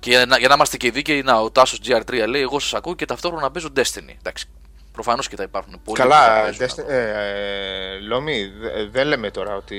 Και 0.00 0.10
για 0.10 0.26
να, 0.26 0.38
για 0.38 0.48
να 0.48 0.54
είμαστε 0.54 0.76
και 0.76 0.90
δίκαιοι, 0.90 1.22
να, 1.22 1.40
ο 1.40 1.50
Τάσος 1.50 1.80
GR3 1.84 2.24
λέει: 2.28 2.42
Εγώ 2.42 2.58
σας 2.58 2.74
ακούω 2.74 2.94
και 2.94 3.04
ταυτόχρονα 3.04 3.50
παίζω 3.50 3.68
Destiny. 3.76 4.14
Εντάξει. 4.18 4.46
Προφανώς 4.92 5.28
και 5.28 5.36
θα 5.36 5.42
υπάρχουν 5.42 5.70
πολλοί 5.72 5.82
που 5.84 5.96
θα 5.96 6.02
Καλά, 6.02 6.42
παίζουν 6.42 6.60
Destiny- 6.60 6.64
αυτό. 6.64 6.92
ε, 6.92 7.94
ε, 7.94 7.98
Λόμι, 8.00 8.46
δε- 8.46 8.86
δεν 8.90 9.06
λέμε 9.06 9.30
τώρα 9.30 9.54
ότι. 9.56 9.78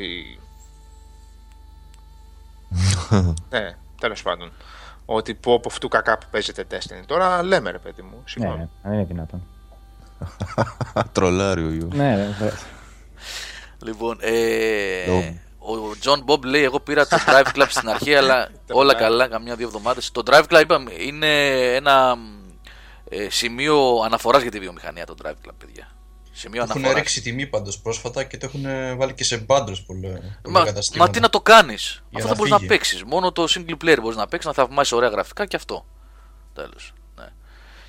ναι, 3.49 3.75
τέλος 3.99 4.21
πάντων. 4.21 4.51
Ότι 5.16 5.34
πω 5.34 5.53
από 5.53 5.70
αυτού 5.72 5.88
κακά 5.88 6.18
που 6.18 6.26
παίζετε 6.32 6.66
Destiny. 6.72 7.03
Τώρα 7.05 7.43
λέμε 7.43 7.72
ρε 7.72 7.78
παιδί 7.78 8.01
μου, 8.01 8.16
Ναι, 8.16 8.22
συγγνώμη. 8.26 8.57
ναι, 8.57 8.68
δεν 8.84 8.93
είναι 8.93 9.03
δυνατόν. 9.03 9.43
Τρολάρι 11.11 11.64
ο 11.66 11.70
Ιω. 11.72 11.88
ναι, 11.93 12.16
ναι, 12.16 12.36
δε- 12.39 12.51
Λοιπόν, 13.84 14.18
ε, 14.22 15.05
Δom. 15.07 15.34
ο 15.59 15.91
John 16.03 16.24
Bob 16.32 16.43
λέει: 16.43 16.64
Εγώ 16.64 16.80
πήρα 16.80 17.07
το 17.07 17.18
Drive 17.28 17.57
Club 17.57 17.66
στην 17.70 17.89
αρχή, 17.89 18.16
αλλά 18.20 18.49
όλα 18.72 18.93
καλά, 18.95 19.28
καμιά 19.28 19.55
δύο 19.55 19.68
εβδομάδες. 19.68 20.11
Το 20.11 20.22
Drive 20.26 20.43
Club 20.49 20.59
είπαμε, 20.61 20.91
είναι 20.97 21.28
ένα 21.76 22.18
ε, 23.09 23.30
σημείο 23.30 24.01
αναφοράς 24.05 24.41
για 24.41 24.51
τη 24.51 24.59
βιομηχανία. 24.59 25.05
Το 25.05 25.16
Drive 25.24 25.47
Club, 25.47 25.51
παιδιά. 25.57 25.88
Σημείο 26.36 26.61
Έχουν 26.63 26.71
αναφοράς. 26.75 26.99
ρίξει 26.99 27.21
τιμή 27.21 27.47
πάντως 27.47 27.79
πρόσφατα 27.79 28.23
και 28.23 28.38
το 28.38 28.45
έχουν 28.45 28.97
βάλει 28.97 29.13
και 29.13 29.23
σε 29.23 29.45
bundles 29.47 29.84
πολλά, 29.86 30.09
πολλά 30.41 30.59
Μα, 30.59 30.63
καταστήματα. 30.65 31.05
μα 31.05 31.09
τι 31.09 31.19
να 31.19 31.29
το 31.29 31.41
κάνεις. 31.41 32.03
Αυτό 32.05 32.19
να 32.19 32.25
δεν 32.25 32.36
μπορείς 32.36 32.51
να 32.51 32.57
φύγει. 32.57 32.69
παίξεις. 32.69 33.03
Μόνο 33.03 33.31
το 33.31 33.45
single 33.49 33.84
player 33.84 33.97
μπορείς 34.01 34.17
να 34.17 34.27
παίξεις, 34.27 34.47
να 34.49 34.53
θαυμάσεις 34.63 34.91
ωραία 34.91 35.09
γραφικά 35.09 35.45
και 35.45 35.55
αυτό. 35.55 35.86
Τέλος. 36.53 36.93
Ναι. 37.17 37.25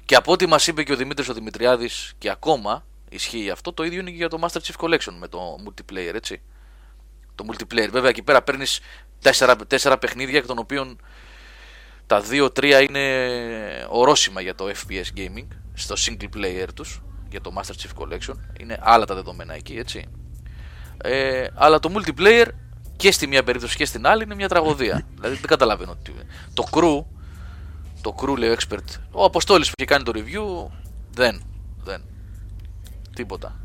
Και 0.05 0.15
από 0.15 0.33
ό,τι 0.33 0.47
μας 0.47 0.67
είπε 0.67 0.83
και 0.83 0.93
ο 0.93 0.97
Δημήτρης 0.97 1.29
ο 1.29 1.33
Δημητριάδης, 1.35 2.13
και 2.19 2.31
ακόμα 2.31 2.85
ισχύει 3.09 3.51
αυτό, 3.51 3.73
το 3.73 3.85
ίδιο 3.85 4.01
είναι 4.01 4.11
και 4.11 4.17
για 4.17 4.29
το 4.29 4.39
Master 4.43 4.59
Chief 4.61 4.85
Collection 4.85 5.13
με 5.19 5.29
το 5.29 5.57
multiplayer, 5.67 6.15
έτσι. 6.15 6.41
Το 7.35 7.45
multiplayer. 7.53 7.89
Βέβαια 7.91 8.09
εκεί 8.09 8.23
πέρα 8.23 8.43
παίρνεις 8.43 8.81
τέσσερα, 9.21 9.57
τέσσερα 9.57 9.99
παιχνίδια, 9.99 10.39
εκ 10.39 10.47
των 10.47 10.59
οποίων 10.59 11.01
τα 12.07 12.21
δύο-τρία 12.21 12.81
είναι 12.81 13.87
ορόσημα 13.89 14.41
για 14.41 14.55
το 14.55 14.69
FPS 14.69 15.19
gaming, 15.19 15.47
στο 15.75 15.95
single 15.99 16.37
player 16.37 16.67
τους, 16.75 17.03
για 17.35 17.43
το 17.43 17.53
Master 17.57 17.73
Chief 17.73 18.03
Collection. 18.03 18.35
Είναι 18.61 18.79
άλλα 18.81 19.05
τα 19.05 19.15
δεδομένα 19.15 19.55
εκεί, 19.55 19.77
έτσι. 19.77 20.07
Ε, 20.97 21.47
αλλά 21.55 21.79
το 21.79 21.93
multiplayer 21.95 22.47
και 22.97 23.13
στη 23.13 23.27
μία 23.27 23.43
περίπτωση 23.43 23.77
και 23.77 23.85
στην 23.85 24.07
άλλη 24.07 24.23
είναι 24.23 24.35
μια 24.35 24.49
τραγωδία. 24.49 25.07
δηλαδή 25.15 25.35
δεν 25.35 25.47
καταλαβαίνω 25.47 25.97
τι. 26.03 26.13
Το 26.55 26.65
crew, 26.71 27.05
το 28.01 28.15
crew 28.21 28.37
λέει 28.37 28.51
ο 28.51 28.57
expert, 28.59 29.01
ο 29.11 29.25
Αποστόλης 29.25 29.69
που 29.69 29.75
είχε 29.79 29.87
κάνει 29.87 30.05
το 30.05 30.13
review, 30.15 30.73
δεν. 31.11 31.43
δεν. 31.85 32.03
Τίποτα. 33.15 33.61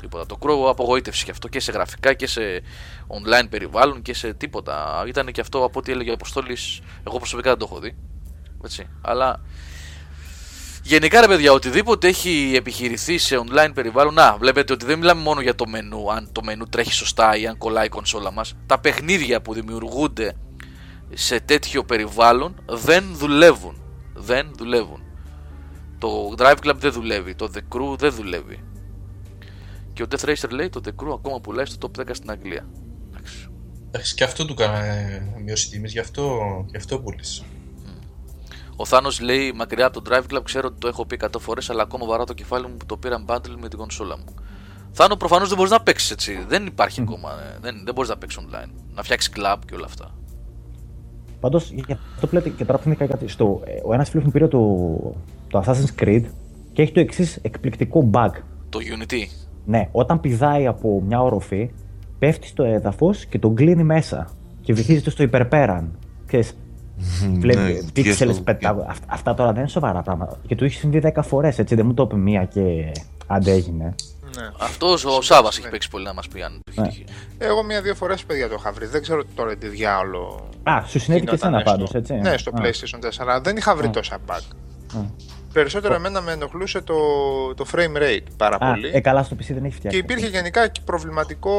Τίποτα. 0.00 0.26
Το 0.26 0.38
crew 0.40 0.68
απογοήτευσε 0.68 1.24
και 1.24 1.30
αυτό 1.30 1.48
και 1.48 1.60
σε 1.60 1.72
γραφικά 1.72 2.14
και 2.14 2.26
σε 2.26 2.62
online 3.08 3.46
περιβάλλον 3.50 4.02
και 4.02 4.14
σε 4.14 4.34
τίποτα. 4.34 5.04
Ήταν 5.06 5.32
και 5.32 5.40
αυτό 5.40 5.64
από 5.64 5.78
ό,τι 5.78 5.92
έλεγε 5.92 6.10
ο 6.10 6.14
Αποστόλης, 6.14 6.80
εγώ 7.06 7.16
προσωπικά 7.16 7.50
δεν 7.50 7.58
το 7.58 7.66
έχω 7.70 7.80
δει. 7.80 7.96
Έτσι. 8.64 8.86
Αλλά 9.00 9.40
Γενικά 10.84 11.20
ρε 11.20 11.26
παιδιά, 11.26 11.52
οτιδήποτε 11.52 12.08
έχει 12.08 12.52
επιχειρηθεί 12.56 13.18
σε 13.18 13.36
online 13.38 13.70
περιβάλλον, 13.74 14.14
να 14.14 14.36
βλέπετε 14.36 14.72
ότι 14.72 14.84
δεν 14.84 14.98
μιλάμε 14.98 15.22
μόνο 15.22 15.40
για 15.40 15.54
το 15.54 15.66
μενού, 15.68 16.12
αν 16.12 16.28
το 16.32 16.42
μενού 16.42 16.64
τρέχει 16.64 16.92
σωστά 16.92 17.36
ή 17.36 17.46
αν 17.46 17.58
κολλάει 17.58 17.86
η 17.86 17.88
κονσόλα 17.88 18.32
μας. 18.32 18.54
Τα 18.66 18.78
παιχνίδια 18.78 19.42
που 19.42 19.54
δημιουργούνται 19.54 20.36
σε 21.14 21.40
τέτοιο 21.40 21.84
περιβάλλον 21.84 22.54
δεν 22.66 23.04
δουλεύουν. 23.12 23.82
Δεν 24.14 24.50
δουλεύουν. 24.56 25.02
Το 25.98 26.34
Drive 26.38 26.56
Club 26.64 26.74
δεν 26.76 26.92
δουλεύει, 26.92 27.34
το 27.34 27.50
The 27.54 27.76
Crew 27.76 27.98
δεν 27.98 28.12
δουλεύει. 28.12 28.64
Και 29.92 30.02
ο 30.02 30.06
Death 30.10 30.28
Racer 30.28 30.50
λέει 30.50 30.68
το 30.68 30.80
The 30.84 30.88
Crew 30.88 31.12
ακόμα 31.14 31.40
πουλάει 31.40 31.64
στο 31.64 31.90
top 31.96 32.00
10 32.00 32.04
στην 32.10 32.30
Αγγλία. 32.30 32.66
Εντάξει. 33.10 33.48
Εντάξει, 33.86 34.14
και 34.14 34.24
αυτό 34.24 34.44
του 34.44 34.54
κάνανε 34.54 35.22
μειώσεις 35.44 35.68
τιμής, 35.68 35.92
γι' 35.92 35.98
αυτό, 35.98 36.40
γι 36.70 36.76
αυτό 36.76 36.98
πούλησε. 36.98 37.44
Ο 38.82 38.84
Θάνος 38.84 39.20
λέει 39.20 39.52
μακριά 39.56 39.86
από 39.86 40.00
το 40.02 40.10
Drive 40.10 40.34
Club, 40.34 40.40
ξέρω 40.44 40.66
ότι 40.66 40.76
το 40.78 40.88
έχω 40.88 41.06
πει 41.06 41.18
100 41.22 41.26
φορές, 41.38 41.70
αλλά 41.70 41.82
ακόμα 41.82 42.06
βαρά 42.06 42.24
το 42.24 42.32
κεφάλι 42.32 42.66
μου 42.66 42.76
που 42.76 42.86
το 42.86 42.96
πήρα 42.96 43.24
bundle 43.26 43.54
με 43.60 43.68
την 43.68 43.78
κονσόλα 43.78 44.16
μου. 44.16 44.24
Θάνο, 44.92 45.16
προφανώς 45.16 45.48
δεν 45.48 45.56
μπορείς 45.56 45.72
να 45.72 45.80
παίξεις 45.82 46.10
έτσι. 46.10 46.44
Δεν 46.48 46.66
υπάρχει 46.66 47.00
ακόμα. 47.00 47.30
ε, 47.30 47.58
Δεν, 47.60 47.82
δεν 47.84 47.94
μπορείς 47.94 48.10
να 48.10 48.16
παίξεις 48.16 48.40
online. 48.42 48.70
Να 48.94 49.02
φτιάξεις 49.02 49.32
club 49.36 49.56
και 49.66 49.74
όλα 49.74 49.84
αυτά. 49.84 50.14
Πάντως, 51.40 51.70
για 51.70 51.98
αυτό 52.14 52.26
που 52.26 52.34
λέτε 52.34 52.48
και 52.48 52.64
τώρα 52.64 52.78
θυμήθηκα 52.78 53.06
κάτι. 53.06 53.28
Στο, 53.28 53.62
ε, 53.64 53.70
ο 53.84 53.92
ένας 53.94 54.10
φίλος 54.10 54.24
μου 54.24 54.30
πήρε 54.30 54.48
το, 54.48 54.58
το 55.48 55.62
Assassin's 55.66 56.02
Creed 56.02 56.22
και 56.72 56.82
έχει 56.82 56.92
το 56.92 57.00
εξής 57.00 57.36
εκπληκτικό 57.42 58.10
bug. 58.12 58.30
Το 58.68 58.78
Unity. 58.98 59.22
Ναι, 59.64 59.88
όταν 59.92 60.20
πηδάει 60.20 60.66
από 60.66 61.02
μια 61.06 61.22
οροφή, 61.22 61.70
πέφτει 62.18 62.46
στο 62.46 62.62
έδαφος 62.62 63.24
και 63.24 63.38
τον 63.38 63.54
κλείνει 63.54 63.82
μέσα. 63.84 64.28
Και 64.60 64.72
βυθίζεται 64.72 65.10
στο 65.10 65.22
υπερπέραν. 65.22 65.98
Ξέρεις, 66.26 66.48
Ναι, 66.50 66.56
βλέπει 67.38 67.84
και 67.92 68.02
πίξελες 68.02 68.34
στο- 68.34 68.44
πετά. 68.44 68.84
Αυ- 68.88 69.02
Αυτά 69.06 69.34
τώρα 69.34 69.50
δεν 69.52 69.60
είναι 69.60 69.68
σοβαρά 69.70 70.02
πράγματα. 70.02 70.38
Και 70.46 70.54
του 70.56 70.64
έχει 70.64 70.74
συμβεί 70.76 70.98
10 71.14 71.22
φορές, 71.22 71.58
έτσι. 71.58 71.74
Δεν 71.74 71.86
μου 71.86 71.94
το 71.94 72.02
είπε 72.02 72.16
μία 72.16 72.44
και 72.44 72.92
αντέγινε. 73.26 73.94
Ναι. 74.36 74.48
Αυτός 74.60 75.04
ο 75.04 75.20
Σάβα 75.22 75.48
έχει 75.58 75.68
παίξει 75.68 75.88
πολύ 75.90 76.04
να 76.04 76.14
μας 76.14 76.28
πει 76.28 76.42
αν 76.42 76.52
του 76.52 76.62
έχει 76.70 76.80
Ναι. 76.80 76.88
τύχει. 76.88 77.04
Εγώ 77.38 77.62
μία-δύο 77.64 77.94
φορές 77.94 78.24
παιδιά 78.24 78.48
το 78.48 78.54
είχα 78.58 78.72
βρει. 78.72 78.86
Δεν 78.86 79.02
ξέρω 79.02 79.22
τώρα 79.34 79.56
τι 79.56 79.68
διάολο. 79.68 80.48
Α, 80.62 80.82
σου 80.86 80.98
συνέβη 80.98 81.20
και 81.24 81.26
γινόταν 81.26 81.54
εσένα 81.54 81.60
στο- 81.60 81.70
πάντως, 81.70 81.94
έτσι. 81.94 82.14
Ναι, 82.14 82.36
στο 82.36 82.50
Α, 82.50 82.60
PlayStation 82.60 82.98
4. 83.00 83.40
Δεν 83.42 83.56
είχα 83.56 83.76
βρει 83.76 83.86
Α. 83.86 83.90
τόσα 83.90 84.18
bug. 84.26 84.40
Α. 85.52 85.62
Περισσότερο 85.62 85.94
εμένα 85.94 86.20
με 86.20 86.32
ενοχλούσε 86.32 86.80
το, 86.80 86.94
το 87.54 87.66
frame 87.72 88.02
rate 88.02 88.22
πάρα 88.36 88.56
Α, 88.60 88.70
πολύ. 88.70 88.90
ε, 88.92 89.00
καλά 89.00 89.22
στο 89.22 89.36
PC 89.40 89.44
δεν 89.48 89.64
έχει 89.64 89.74
φτιάξει. 89.74 89.98
Και 90.00 90.04
υπήρχε 90.12 90.26
γενικά 90.30 90.68
και 90.68 90.80
προβληματικό 90.84 91.52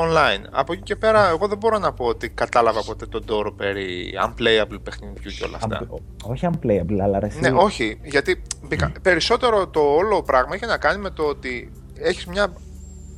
online. 0.00 0.44
Από 0.50 0.72
εκεί 0.72 0.82
και 0.82 0.96
πέρα, 0.96 1.28
εγώ 1.28 1.46
δεν 1.48 1.58
μπορώ 1.58 1.78
να 1.78 1.92
πω 1.92 2.04
ότι 2.04 2.28
κατάλαβα 2.28 2.82
ποτέ 2.84 3.06
τον 3.06 3.24
τόρο 3.24 3.52
περί 3.52 4.14
unplayable 4.26 4.78
παιχνιδιού 4.82 5.30
και 5.38 5.44
όλα 5.44 5.56
αυτά. 5.62 5.80
Unpl- 5.86 6.30
όχι 6.30 6.48
unplayable, 6.52 6.98
αλλά 7.02 7.18
ρε, 7.18 7.26
εσύ- 7.26 7.40
Ναι, 7.40 7.50
όχι, 7.50 8.00
γιατί 8.04 8.42
μπήκα- 8.68 8.92
περισσότερο 9.02 9.66
το 9.68 9.80
όλο 9.80 10.22
πράγμα 10.22 10.54
είχε 10.56 10.66
να 10.66 10.76
κάνει 10.78 11.00
με 11.00 11.10
το 11.10 11.22
ότι 11.22 11.72
έχεις 11.98 12.26
μια 12.26 12.52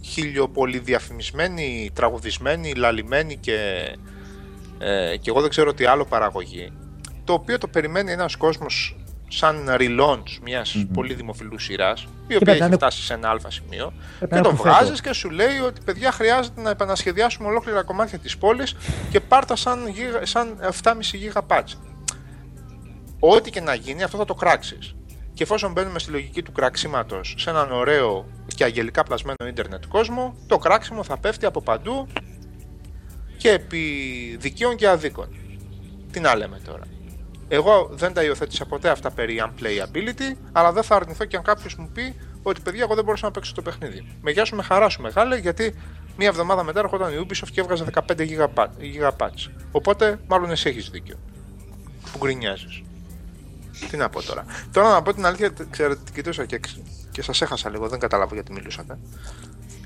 χιλιοπολυδιαφημισμένη, 0.02 1.90
τραγουδισμένη, 1.94 2.74
λαλημένη 2.74 3.36
και, 3.36 3.56
ε, 4.78 5.16
και 5.16 5.30
εγώ 5.30 5.40
δεν 5.40 5.50
ξέρω 5.50 5.74
τι 5.74 5.84
άλλο 5.84 6.04
παραγωγή 6.04 6.72
το 7.24 7.32
οποίο 7.32 7.58
το 7.58 7.68
περιμένει 7.68 8.12
ένας 8.12 8.36
κόσμος 8.36 8.96
σαν 9.28 9.68
relaunch 9.68 10.38
μιας 10.42 10.84
πολύ 10.92 11.14
δημοφιλούς 11.14 11.64
σειράς, 11.64 12.00
η 12.02 12.06
οποία 12.06 12.38
πρέπει 12.38 12.44
να 12.46 12.52
έχει 12.54 12.64
είναι- 12.66 12.76
φτάσει 12.76 13.02
σε 13.02 13.14
ένα 13.14 13.28
αλφα 13.30 13.50
σημείο, 13.50 13.92
Πρέπει 14.18 14.30
και 14.32 14.36
να 14.36 14.42
το 14.42 14.48
είναι 14.48 14.58
κουφέτο. 14.58 14.74
βγάζεις 14.76 15.00
και 15.00 15.12
σου 15.12 15.30
λέει 15.30 15.58
ότι 15.66 15.80
παιδιά 15.84 16.12
χρειάζεται 16.12 16.60
να 16.60 16.70
επανασχεδιάσουμε 16.70 17.48
ολόκληρα 17.48 17.82
κομμάτια 17.82 18.18
της 18.18 18.36
πόλης 18.38 18.74
και 19.10 19.20
πάρτα 19.20 19.56
σαν, 19.56 19.88
γίγα, 19.88 20.26
σαν 20.26 20.56
7,5 20.60 21.16
γίγα 21.16 21.42
patch. 21.48 21.72
Ό,τι 23.20 23.50
και 23.50 23.60
να 23.60 23.74
γίνει, 23.74 24.02
αυτό 24.02 24.16
θα 24.16 24.24
το 24.24 24.34
κράξεις. 24.34 24.94
Και 25.34 25.42
εφόσον 25.42 25.72
μπαίνουμε 25.72 25.98
στη 25.98 26.10
λογική 26.10 26.42
του 26.42 26.52
κράξιματο 26.52 27.20
σε 27.36 27.50
έναν 27.50 27.72
ωραίο 27.72 28.26
και 28.54 28.64
αγγελικά 28.64 29.02
πλασμένο 29.02 29.46
ίντερνετ 29.48 29.82
κόσμο, 29.88 30.34
το 30.46 30.58
κράξιμο 30.58 31.02
θα 31.04 31.18
πέφτει 31.18 31.46
από 31.46 31.60
παντού 31.62 32.06
και 33.36 33.50
επί 33.50 33.80
δικαίων 34.40 34.76
και 34.76 34.88
αδίκων. 34.88 35.28
Τι 36.10 36.20
να 36.20 36.34
λέμε 36.36 36.60
τώρα. 36.64 36.82
Εγώ 37.48 37.88
δεν 37.92 38.12
τα 38.12 38.22
υιοθέτησα 38.22 38.64
ποτέ 38.66 38.88
αυτά 38.88 39.10
περί 39.10 39.42
unplayability, 39.46 40.36
αλλά 40.52 40.72
δεν 40.72 40.82
θα 40.82 40.96
αρνηθώ 40.96 41.24
και 41.24 41.36
αν 41.36 41.42
κάποιος 41.42 41.74
μου 41.74 41.90
πει 41.94 42.14
ότι 42.42 42.60
παιδιά, 42.60 42.82
εγώ 42.82 42.94
δεν 42.94 43.04
μπορούσα 43.04 43.24
να 43.26 43.30
παίξω 43.32 43.52
το 43.54 43.62
παιχνίδι. 43.62 44.06
Με 44.20 44.30
γεια 44.30 44.44
σου, 44.44 44.56
με 44.56 44.62
χαρά 44.62 44.88
σου 44.88 45.02
μεγάλε, 45.02 45.36
γιατί 45.36 45.74
μία 46.16 46.28
εβδομάδα 46.28 46.62
μετά 46.64 46.78
έρχονταν 46.80 47.12
η 47.12 47.26
Ubisoft 47.26 47.48
και 47.52 47.60
έβγαζε 47.60 47.84
15 47.94 48.00
giga- 48.18 48.64
giga 48.64 49.10
patch. 49.18 49.50
Οπότε, 49.72 50.18
μάλλον 50.28 50.50
εσύ 50.50 50.68
έχεις 50.68 50.88
δίκιο. 50.90 51.16
Που 52.12 52.18
γκρινιάζεις. 52.18 52.82
Τι 53.90 53.96
να 53.96 54.08
πω 54.08 54.22
τώρα. 54.22 54.44
Τώρα 54.72 54.90
να 54.90 55.02
πω 55.02 55.14
την 55.14 55.26
αλήθεια, 55.26 55.52
τε- 55.52 55.66
ξέρετε, 55.70 56.00
την 56.04 56.14
κοιτούσα 56.14 56.44
και, 56.44 56.60
και 57.10 57.22
σας 57.22 57.42
έχασα 57.42 57.70
λίγο, 57.70 57.88
δεν 57.88 57.98
καταλάβω 57.98 58.34
γιατί 58.34 58.52
μιλούσατε. 58.52 58.98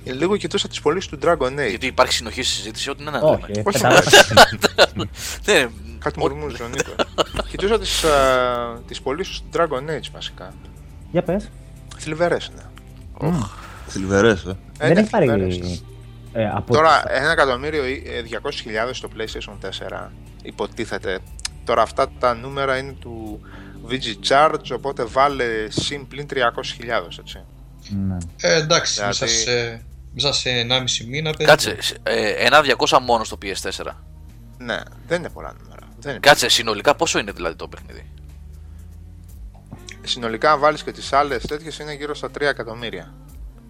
Ε, 0.05 0.13
Λίγο 0.13 0.37
κοιτούσα 0.37 0.69
τις 0.69 0.81
πωλήσεις 0.81 1.11
του 1.11 1.19
Dragon 1.23 1.53
Age. 1.53 1.69
Γιατί 1.69 1.87
υπάρχει 1.87 2.13
συνοχή 2.13 2.43
στη 2.43 2.55
συζήτηση, 2.55 2.91
ό,τι 2.91 3.03
είναι 3.03 3.11
να 3.11 3.19
Όχι, 3.21 3.41
λέμε. 3.41 3.53
ε, 3.57 3.63
Όχι, 3.67 3.79
κατάλαβα. 3.81 4.11
Ναι, 5.47 5.69
Κάτι 6.01 6.21
ό- 6.21 6.23
μουρμούριζε 6.23 6.63
ο 6.63 6.69
Νίκο. 6.69 6.91
Κοιτούσα 7.49 7.79
τις 7.79 8.05
τις 8.87 9.01
πωλήσεις 9.03 9.39
του 9.41 9.49
Dragon 9.59 9.91
Age 9.91 10.09
βασικά. 10.13 10.55
Για 11.11 11.23
πες. 11.23 11.49
Θλιβερές 11.99 12.51
είναι. 12.53 13.39
Θλιβερές, 13.87 14.45
ε. 14.45 14.51
Ε, 14.51 14.55
Δεν 14.79 14.93
ναι, 14.93 15.01
έχει 15.01 15.11
πάρει 15.11 15.27
θλιβερές. 15.27 15.83
ε, 16.33 16.49
από 16.55 16.73
Τώρα, 16.75 17.03
ένα 17.15 17.31
εκατομμύριο 17.31 17.87
ή 17.87 18.03
ε, 18.07 18.23
200.000 18.23 18.91
στο 18.93 19.09
PlayStation 19.17 19.53
4 20.07 20.11
υποτίθεται. 20.43 21.19
Τώρα 21.65 21.83
αυτά 21.83 22.09
τα 22.19 22.35
νούμερα 22.35 22.77
είναι 22.79 22.93
του 22.93 23.41
VG 23.89 24.29
Charge, 24.29 24.73
οπότε 24.75 25.05
βάλε 25.05 25.45
συν 25.69 26.09
πλην 26.09 26.27
300.000, 26.31 26.37
έτσι. 27.21 27.45
Ναι. 28.07 28.17
Ε, 28.41 28.55
εντάξει, 28.57 28.93
Δηλαδή- 28.95 29.09
μέσα 29.21 29.27
σε, 29.27 29.85
μέσα 30.15 30.33
σε 30.33 30.51
1,5 30.51 31.05
μήνα. 31.09 31.31
παιδί. 31.31 31.45
Κάτσε, 31.45 31.77
ε, 32.03 32.29
ένα 32.31 32.61
200 32.61 32.99
μόνο 33.03 33.25
στο 33.25 33.39
PS4. 33.43 33.87
Ναι, 34.59 34.79
δεν 35.07 35.19
είναι 35.19 35.31
πολλά 35.31 35.55
νούμερα. 35.63 35.80
Δεν 36.01 36.11
είναι. 36.11 36.21
Κάτσε, 36.21 36.49
συνολικά 36.49 36.95
πόσο 36.95 37.19
είναι 37.19 37.33
δηλαδή 37.33 37.55
το 37.57 37.69
παιχνίδι; 37.69 38.07
Συνολικά, 40.03 40.53
αν 40.53 40.59
βάλεις 40.61 40.83
και 40.83 40.93
τις 40.93 41.13
άλλες 41.13 41.43
τέτοιες, 41.47 41.79
είναι 41.79 41.93
γύρω 41.95 42.15
στα 42.15 42.31
3 42.31 42.41
εκατομμύρια. 42.49 43.15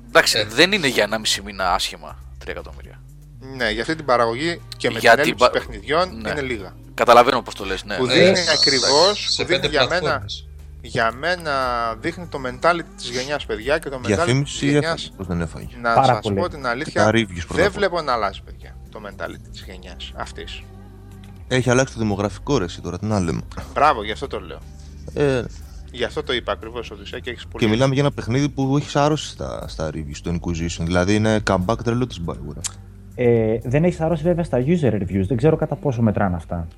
Εντάξει, 0.09 0.39
Ε. 0.39 0.45
δεν 0.45 0.73
είναι 0.73 0.87
για 0.87 1.05
1,5 1.05 1.43
μήνα 1.45 1.73
άσχημα 1.73 2.19
3 2.45 2.51
εκατομμύρια. 2.51 3.01
Ναι, 3.57 3.71
για 3.71 3.81
αυτή 3.83 3.95
την 3.97 4.05
παραγωγή 4.05 4.61
και 4.77 4.91
με 4.91 4.99
Για 4.99 5.11
την 5.15 5.23
την 5.23 5.33
έλλειψη 5.33 5.45
πα- 5.45 5.51
παιχνιδιών 5.51 6.21
Ναι. 6.21 6.31
είναι 6.31 6.41
λίγα. 6.41 6.75
Καταλαβαίνω 6.95 7.43
πώς 7.43 7.55
το 7.55 7.65
λες, 7.65 7.85
ναι. 7.85 7.97
Που 7.97 8.07
Ε, 8.07 8.13
δείχνει 8.15 8.37
σε- 8.37 8.51
ακριβώς, 8.53 9.27
σε 9.31 9.43
που 9.43 9.49
δείχνει 9.49 9.63
πέντε 9.63 9.69
για 9.69 9.81
μένα, 9.89 10.01
πλατφόρμες. 10.01 10.49
για 10.81 11.13
μένα 11.13 11.53
δείχνει 12.01 12.27
το 12.27 12.41
mentality 12.47 12.85
της 12.97 13.09
γενιάς 13.11 13.47
παιδιά 13.47 13.79
και 13.79 13.89
το 13.89 13.97
mentality 13.97 14.07
της 14.07 14.15
Διαφήμιση 14.17 14.65
γενιάς 14.71 14.83
έφαγε, 15.03 15.11
πως 15.17 15.27
δεν 15.27 15.41
έφαγε. 15.41 15.77
να 15.83 15.93
Πάρα 15.95 16.07
σας 16.07 16.21
πολύ. 16.23 16.41
πω 16.41 16.49
την 16.49 16.63
Τα 16.63 16.71
αλήθεια 16.71 17.11
reviews 17.11 17.27
πρώτα 17.27 17.43
απ' 17.43 17.55
δεν 17.57 17.61
όλα. 17.61 17.71
βλέπω 17.71 18.01
να 18.03 18.13
αλλάζει 18.13 18.43
παιδιά 18.43 18.77
το 18.91 19.01
mentality 19.07 19.49
της 19.53 19.63
γενιάς 19.67 20.13
αυτής 20.17 20.63
Έχει 21.53 21.71
αλλάξει 21.71 21.95
το 21.95 22.01
δημογραφικό 22.01 22.59
ρε 22.59 22.65
εσύ 22.65 22.81
τώρα, 22.81 22.99
τι 22.99 23.07
να 23.07 23.21
λέμε. 23.21 23.41
μπράβο 23.75 24.05
γι' 24.05 24.13
αυτό 24.13 24.27
το 24.27 24.41
λέω 24.41 24.59
Ε, 25.15 25.45
γι' 25.93 26.05
αυτό 26.05 26.23
το 26.23 26.33
είπα 26.33 26.53
ακριβώς 26.53 26.91
Οδυσσέα 26.91 27.19
και 27.19 27.31
έχεις 27.31 27.47
πολύ 27.47 27.65
και 27.65 27.71
μιλάμε 27.71 27.95
για 27.95 28.03
ένα 28.03 28.13
παιχνίδι 28.13 28.49
που 28.49 28.77
έχεις 28.77 28.91
σάρωση 28.91 29.29
στα, 29.29 29.65
στα 29.69 29.91
reviews, 29.95 30.17
το 30.23 30.31
Inquisition. 30.41 30.83
Δηλαδή 30.85 31.15
είναι 31.15 31.43
comeback 31.51 31.77
τρελός 31.85 32.07
της 32.07 32.21
Bioware. 32.27 32.61
Ε, 33.15 33.59
δεν 33.63 33.85
έχεις 33.85 34.01
αρρώσει 34.01 34.23
βέβαια 34.23 34.45
στα 34.45 34.59
user 34.67 34.93
reviews. 34.93 35.25
Δεν 35.27 35.37
ξέρω 35.37 35.57
κατά 35.57 35.75
πόσο 35.75 36.03
μετράνε 36.03 36.37
αυτά. 36.37 36.69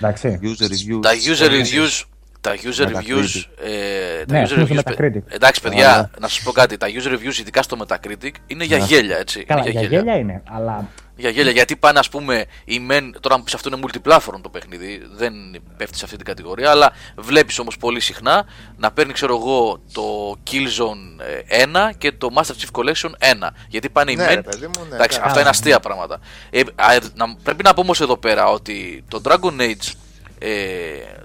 Εντάξει. 0.00 0.38
User 0.42 0.46
reviews. 0.64 1.02
Τα 1.02 1.10
user 1.10 1.46
Πολύ 1.48 1.62
reviews. 1.64 2.04
Τα 2.40 2.52
user 2.56 2.86
Metacritic. 2.86 3.00
reviews. 3.00 3.44
Ε, 3.64 4.24
τα 4.24 4.32
Ναι, 4.34 4.40
user 4.40 4.42
ας 4.42 4.52
πούμε 4.52 4.64
στο 4.66 4.74
reviews. 4.74 4.84
παι- 4.84 4.98
Metacritic. 5.16 5.34
Εντάξει, 5.34 5.60
παιδιά, 5.62 5.92
Αλλά- 5.92 6.10
να 6.20 6.28
σας 6.28 6.42
πω 6.42 6.50
κάτι. 6.52 6.76
Τα 6.76 6.86
user 6.86 7.12
reviews, 7.12 7.38
ειδικά 7.40 7.62
στο 7.62 7.76
Metacritic, 7.86 8.30
είναι 8.46 8.64
για 8.64 8.78
Ναι. 8.78 8.84
γέλια, 8.84 9.16
έτσι. 9.16 9.44
Καλά, 9.44 9.60
είναι 9.60 9.70
για 9.70 9.82
γέλια 9.82 10.16
είναι, 10.16 10.42
αλλά 10.50 10.88
Για 11.20 11.30
γέλια, 11.30 11.52
γιατί 11.52 11.76
πάνε, 11.76 11.98
ας 11.98 12.08
πούμε, 12.08 12.44
οι 12.64 12.78
μεν. 12.78 13.16
Τώρα 13.20 13.38
μου 13.38 13.42
πει 13.44 13.52
αυτό 13.54 13.68
είναι 13.72 13.80
multiplatform 13.86 14.40
το 14.42 14.48
παιχνίδι, 14.48 15.02
δεν 15.14 15.32
πέφτει 15.76 15.98
σε 15.98 16.04
αυτή 16.04 16.16
την 16.16 16.26
κατηγορία, 16.26 16.70
αλλά 16.70 16.92
βλέπεις 17.16 17.58
όμως 17.58 17.76
πολύ 17.76 18.00
συχνά 18.00 18.46
να 18.76 18.90
παίρνει, 18.92 19.12
ξέρω 19.12 19.36
εγώ, 19.36 19.80
το 19.92 20.36
Killzone 20.50 21.24
ε, 21.46 21.64
1 21.64 21.90
και 21.98 22.12
το 22.12 22.28
Master 22.34 22.40
Chief 22.40 22.80
Collection 22.80 23.10
1. 23.44 23.48
Γιατί 23.68 23.90
πάνε 23.90 24.10
οι 24.12 24.16
Ναι, 24.16 24.24
μεν. 24.24 24.34
ρε 24.34 24.42
παιδί 24.42 24.66
μου, 24.66 24.86
ναι, 24.88 24.94
εντάξει, 24.94 25.18
ναι. 25.18 25.24
αυτά 25.26 25.40
είναι 25.40 25.48
αστεία 25.48 25.80
πράγματα. 25.80 26.20
Ε, 26.50 26.60
α, 26.74 26.92
ε, 26.94 27.00
να, 27.14 27.34
πρέπει 27.42 27.62
να 27.64 27.74
πω 27.74 27.80
όμως 27.80 28.00
εδώ 28.00 28.16
πέρα 28.16 28.46
ότι 28.50 29.04
το 29.08 29.20
Dragon 29.24 29.60
Age 29.60 29.92
ε, 30.38 30.48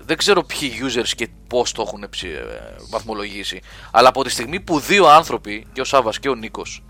δεν 0.06 0.18
ξέρω 0.18 0.44
ποιοι 0.44 0.74
users 0.84 1.10
και 1.16 1.28
πώς 1.48 1.72
το 1.72 1.82
έχουν 1.82 2.08
ψη- 2.10 2.34
ε, 2.34 2.76
βαθμολογήσει. 2.90 3.62
Αλλά 3.92 4.08
από 4.10 4.24
τη 4.24 4.30
στιγμή 4.30 4.60
που 4.60 4.80
δύο 4.80 5.08
άνθρωποι, 5.08 5.66
και 5.74 5.82
ο 5.82 5.84
Σάβα 5.84 6.12
και 6.20 6.30
ο 6.30 6.36
Νίκος, 6.36 6.84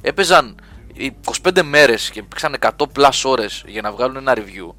έπαιζαν 0.00 0.60
25 1.42 1.62
μέρες 1.62 2.10
και 2.10 2.22
παίξαν 2.22 2.56
100 2.60 2.70
plus 2.94 3.22
ώρες 3.24 3.64
για 3.66 3.82
να 3.82 3.92
βγάλουν 3.92 4.16
ένα 4.16 4.34
review 4.36 4.74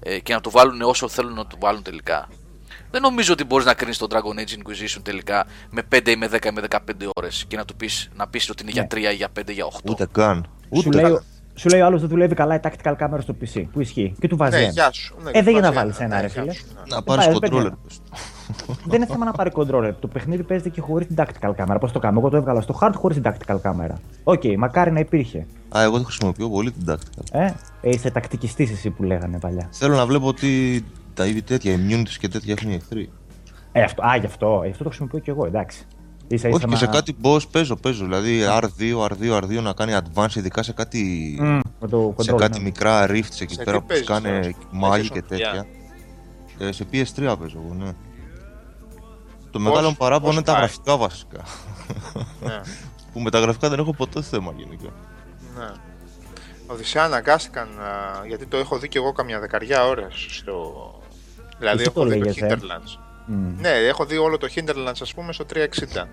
ε, 0.00 0.18
και 0.18 0.34
να 0.34 0.40
το 0.40 0.50
βάλουν 0.50 0.82
όσο 0.82 1.08
θέλουν 1.08 1.34
να 1.34 1.46
το 1.46 1.56
βάλουν 1.60 1.82
τελικά. 1.82 2.28
Δεν 2.90 3.02
νομίζω 3.02 3.32
ότι 3.32 3.44
μπορείς 3.44 3.66
να 3.66 3.74
κρίνεις 3.74 3.98
το 3.98 4.06
Dragon 4.10 4.40
Age 4.40 4.52
Inquisition 4.58 5.02
τελικά 5.02 5.46
με 5.70 5.82
5 5.94 6.08
ή 6.08 6.16
με 6.16 6.28
10 6.32 6.44
ή 6.44 6.50
με 6.50 6.62
15 6.68 6.78
ώρες 7.14 7.44
και 7.48 7.56
να, 7.56 7.64
του 7.64 7.76
πεις, 7.76 8.10
να 8.16 8.28
πεις 8.28 8.50
ότι 8.50 8.62
είναι 8.62 8.72
για 8.72 8.86
3 8.90 8.96
ή 8.96 9.14
για 9.14 9.28
5 9.40 9.50
ή 9.50 9.52
για 9.52 9.66
8. 9.66 9.90
Ούτε 9.90 10.06
καν. 10.12 10.46
σου 10.62 10.82
Ούτε 10.86 11.02
λέει, 11.02 11.18
σου 11.54 11.68
λέει 11.68 11.80
ο 11.80 11.86
άλλος 11.86 12.00
δεν 12.00 12.08
δουλεύει 12.08 12.34
καλά 12.34 12.54
η 12.54 12.58
tactical 12.62 12.94
camera 12.96 13.18
στο 13.20 13.34
PC. 13.40 13.64
Που 13.72 13.80
ισχύει. 13.80 14.14
Και 14.20 14.28
του 14.28 14.36
βάζει. 14.36 14.56
ναι 14.56 14.62
ένα. 14.62 14.70
γεια 14.70 14.92
σου 14.92 15.14
ναι, 15.22 15.30
Ε, 15.30 15.42
δεν 15.42 15.52
για 15.52 15.60
να 15.60 15.72
βάζει 15.72 15.78
βάλεις 15.78 16.00
ένα, 16.00 16.16
ναι, 16.16 16.20
ρε 16.20 16.26
γεια 16.26 16.42
φίλε. 16.42 16.52
σου, 16.52 16.64
ναι. 16.74 16.94
Να 16.94 17.02
πάρεις 17.02 17.26
πάει, 17.26 17.34
controller. 17.34 17.40
παιδιά. 17.40 17.78
δεν 18.84 19.02
είναι 19.02 19.06
θέμα 19.06 19.24
να 19.24 19.32
πάρει 19.32 19.50
controller. 19.54 19.92
Το 20.00 20.08
παιχνίδι 20.08 20.42
παίζεται 20.42 20.68
και 20.68 20.80
χωρίς 20.80 21.06
την 21.06 21.16
tactical 21.18 21.54
camera. 21.56 21.76
Πώς 21.80 21.92
το 21.92 21.98
κάνω; 21.98 22.18
Εγώ 22.18 22.28
το 22.28 22.36
έβγαλα 22.36 22.60
στο 22.60 22.78
hard 22.80 22.92
χωρίς 22.94 23.20
την 23.20 23.32
tactical 23.32 23.56
camera. 23.62 23.94
OK, 24.24 24.42
μακάρι 24.58 24.90
να 24.92 25.00
υπήρχε. 25.00 25.46
Α, 25.76 25.82
εγώ 25.82 25.96
δεν 25.96 26.04
χρησιμοποιώ 26.04 26.50
πολύ 26.50 26.70
την 26.70 26.84
tactical. 26.88 27.24
Ε, 27.32 27.44
ε 27.80 27.90
είσαι 27.90 28.10
τακτικιστής 28.10 28.70
εσύ 28.70 28.90
που 28.90 29.02
λέγανε 29.02 29.38
παλιά. 29.38 29.68
Θέλω 29.70 29.96
να 29.96 30.06
βλέπω 30.06 30.26
ότι 30.26 30.84
τα 31.14 31.26
είδη 31.26 31.42
τέτοια, 31.42 31.76
immunities 31.76 32.16
και 32.18 32.28
τέτοια 32.28 32.54
έχουν 32.58 32.70
οι 32.70 32.74
εχθροί. 32.74 33.10
Ε, 33.72 33.82
αυτό, 33.82 34.02
α, 34.02 34.16
γι' 34.16 34.26
αυτό. 34.26 34.60
Ε, 34.64 34.68
αυτό 34.68 34.82
το 34.82 34.88
χρησιμοποιώ 34.88 35.18
κι 35.18 35.30
εγώ, 35.30 35.46
εντάξει. 35.46 35.86
Ίσα, 36.34 36.48
ίσα 36.48 36.56
Όχι 36.56 36.66
και 36.66 36.76
σε 36.76 36.84
να- 36.84 36.90
κάτι 36.90 37.16
boss 37.22 37.48
παίζω, 37.50 37.76
παίζω. 37.76 38.04
Δηλαδή 38.04 38.40
R2, 38.60 39.04
R2, 39.04 39.36
R2 39.42 39.62
να 39.62 39.72
κάνει 39.72 39.96
advance, 40.02 40.34
ειδικά 40.36 40.62
σε 40.62 40.72
κάτι, 40.72 41.36
Μμ, 41.40 41.58
με 41.80 41.88
το 41.88 42.14
σε 42.18 42.32
controller, 42.32 42.36
κάτι 42.38 42.58
ναι. 42.58 42.64
μικρά 42.64 43.06
rifts 43.06 43.40
εκεί 43.40 43.54
Σε 43.54 43.62
πέρα 43.64 43.76
τι 43.76 43.80
που 43.82 43.86
παίζεις 43.86 44.06
τώρα, 44.06 44.20
σκάνε 44.20 44.42
στο 44.42 44.56
μάγοι 44.70 45.08
PlayStation 45.08 45.12
και 45.12 45.22
τέτοια. 45.22 45.66
Ε, 46.58 46.72
σε 46.72 46.86
PS3 46.92 47.36
παίζω 47.40 47.62
εγώ, 47.64 47.74
ναι. 47.78 47.92
Το 49.50 49.58
Πώς- 49.58 49.62
μεγάλο 49.62 49.88
μου 49.88 49.96
παράπονο 49.96 50.26
πώς 50.26 50.34
είναι 50.34 50.44
τα 50.44 50.52
πάει; 50.52 50.60
γραφικά 50.60 50.96
βασικά. 50.96 51.40
ναι. 52.42 52.60
που 53.12 53.20
με 53.20 53.30
τα 53.30 53.38
γραφικά 53.38 53.68
δεν 53.68 53.78
έχω 53.78 53.94
ποτέ 53.94 54.22
θέμα 54.22 54.52
γενικά. 54.56 54.88
Ναι. 55.58 55.70
Οδυσσέα 56.66 57.04
αναγκάστηκαν 57.04 57.68
να... 57.76 58.26
γιατί 58.26 58.46
το 58.46 58.56
έχω 58.56 58.78
δει 58.78 58.88
και 58.88 58.98
εγώ 58.98 59.12
καμιά 59.12 59.40
δεκαριά 59.40 59.86
ώρες 59.86 60.26
στο... 60.30 60.72
Δηλαδή 61.58 61.80
Εσύ 61.82 61.92
έχω 61.94 62.02
το 62.04 62.10
δει 62.10 62.18
το 62.18 62.24
λέγες, 62.24 62.36
ε. 62.42 62.46
Hinterlands. 62.56 62.98
Μμ. 63.26 63.60
Ναι, 63.60 63.68
έχω 63.68 64.04
δει 64.04 64.16
όλο 64.18 64.38
το 64.38 64.48
Hinterlands 64.54 65.00
ας 65.02 65.14
πούμε 65.14 65.32
στο 65.32 65.44
360. 65.54 66.04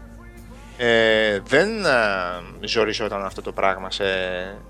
Ε, 0.78 1.40
δεν 1.46 1.86
ε, 1.86 2.68
ζοριζόταν 2.68 3.26
αυτό 3.26 3.42
το 3.42 3.52
πράγμα 3.52 3.92
σε... 3.92 4.04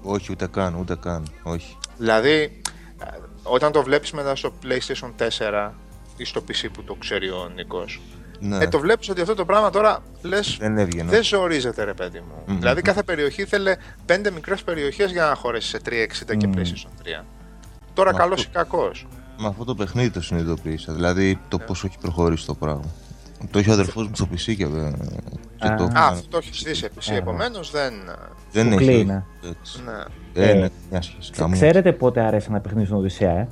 Όχι, 0.02 0.32
ούτε 0.32 0.48
καν, 0.48 0.76
ούτε 0.76 0.96
καν. 0.96 1.28
Όχι. 1.44 1.78
Δηλαδή, 1.98 2.62
ε, 3.04 3.06
όταν 3.44 3.72
το 3.72 3.84
βλέπεις 3.84 4.12
μετά 4.12 4.36
στο 4.36 4.54
PlayStation 4.64 5.12
4 5.40 5.70
ή 6.18 6.24
στο 6.26 6.44
PC 6.48 6.68
που 6.74 6.84
το 6.84 6.94
ξέρει 7.00 7.30
ο 7.30 7.52
Νίκος, 7.56 8.02
Ναι, 8.40 8.58
ε, 8.58 8.68
το 8.68 8.80
βλέπεις 8.80 9.10
ότι 9.10 9.22
αυτό 9.22 9.36
το 9.36 9.46
πράγμα 9.46 9.70
τώρα 9.70 10.00
λες 10.22 10.58
δεν 10.60 10.78
έβγαινε. 10.78 11.10
δεν 11.12 11.24
ζορίζεται 11.24 11.84
ρε 11.84 11.94
παιδί 11.94 12.20
μου. 12.20 12.44
Μμμ. 12.46 12.58
Δηλαδή 12.58 12.82
κάθε 12.82 13.04
περιοχή 13.04 13.46
θέλει 13.46 13.78
πέντε 14.06 14.32
μικρές 14.32 14.64
περιοχές 14.64 15.12
για 15.12 15.26
να 15.26 15.36
χωρέσει 15.36 15.68
σε 15.68 15.78
360 15.86 16.38
και 16.38 16.48
Μμμ. 16.48 16.54
PlayStation 16.56 17.22
3. 17.22 17.26
Τώρα 17.94 18.12
Μα 18.12 18.18
καλός 18.18 18.40
αυτό- 18.40 18.52
ή 18.52 18.64
κακός. 18.64 19.08
Με 19.42 19.48
αυτό 19.48 19.64
το 19.64 19.76
παιχνίδι 19.76 20.10
το 20.10 20.22
συνειδητοποίησα. 20.22 20.94
Δηλαδή 20.94 21.40
το 21.48 21.58
πόσο 21.60 21.88
έχει 21.88 21.98
προχωρήσει 22.02 22.46
το 22.46 22.54
πράγμα. 22.56 22.84
Το 23.52 23.60
έχει 23.60 23.70
ο 23.70 23.74
αδερφός 23.74 24.08
μου 24.08 24.16
στο 24.16 24.28
PC 24.32 24.56
και, 24.56 24.64
ε, 24.64 24.92
και 25.58 25.68
Α. 25.68 25.76
το 25.76 25.84
Α, 25.84 25.88
έχω- 25.96 26.00
αυτό 26.00 26.28
το 26.30 26.38
έχεις 26.38 26.64
δει 26.64 26.74
σε 26.74 26.90
PC, 27.00 27.12
Α. 27.12 27.16
επομένως 27.16 27.72
δεν... 27.72 27.94
δεν 28.52 28.68
που 28.70 28.74
έχει. 28.76 28.86
κλείνει. 28.86 29.24
έτσι. 29.50 29.82
Ναι. 29.86 30.04
Δεν 30.34 30.62
Ε, 30.62 30.64
έχει 30.66 30.72
μια 30.92 31.02
σχέση. 31.02 31.18
Ξε- 31.20 31.36
καμία. 31.36 31.56
Ξέρετε 31.56 31.92
πότε 31.94 32.22
αρέσει 32.22 32.48
ένα 32.50 32.60
παιχνίδι 32.60 32.86
στην 32.86 32.98
Οδυσσέα, 32.98 33.32
ε; 33.32 33.48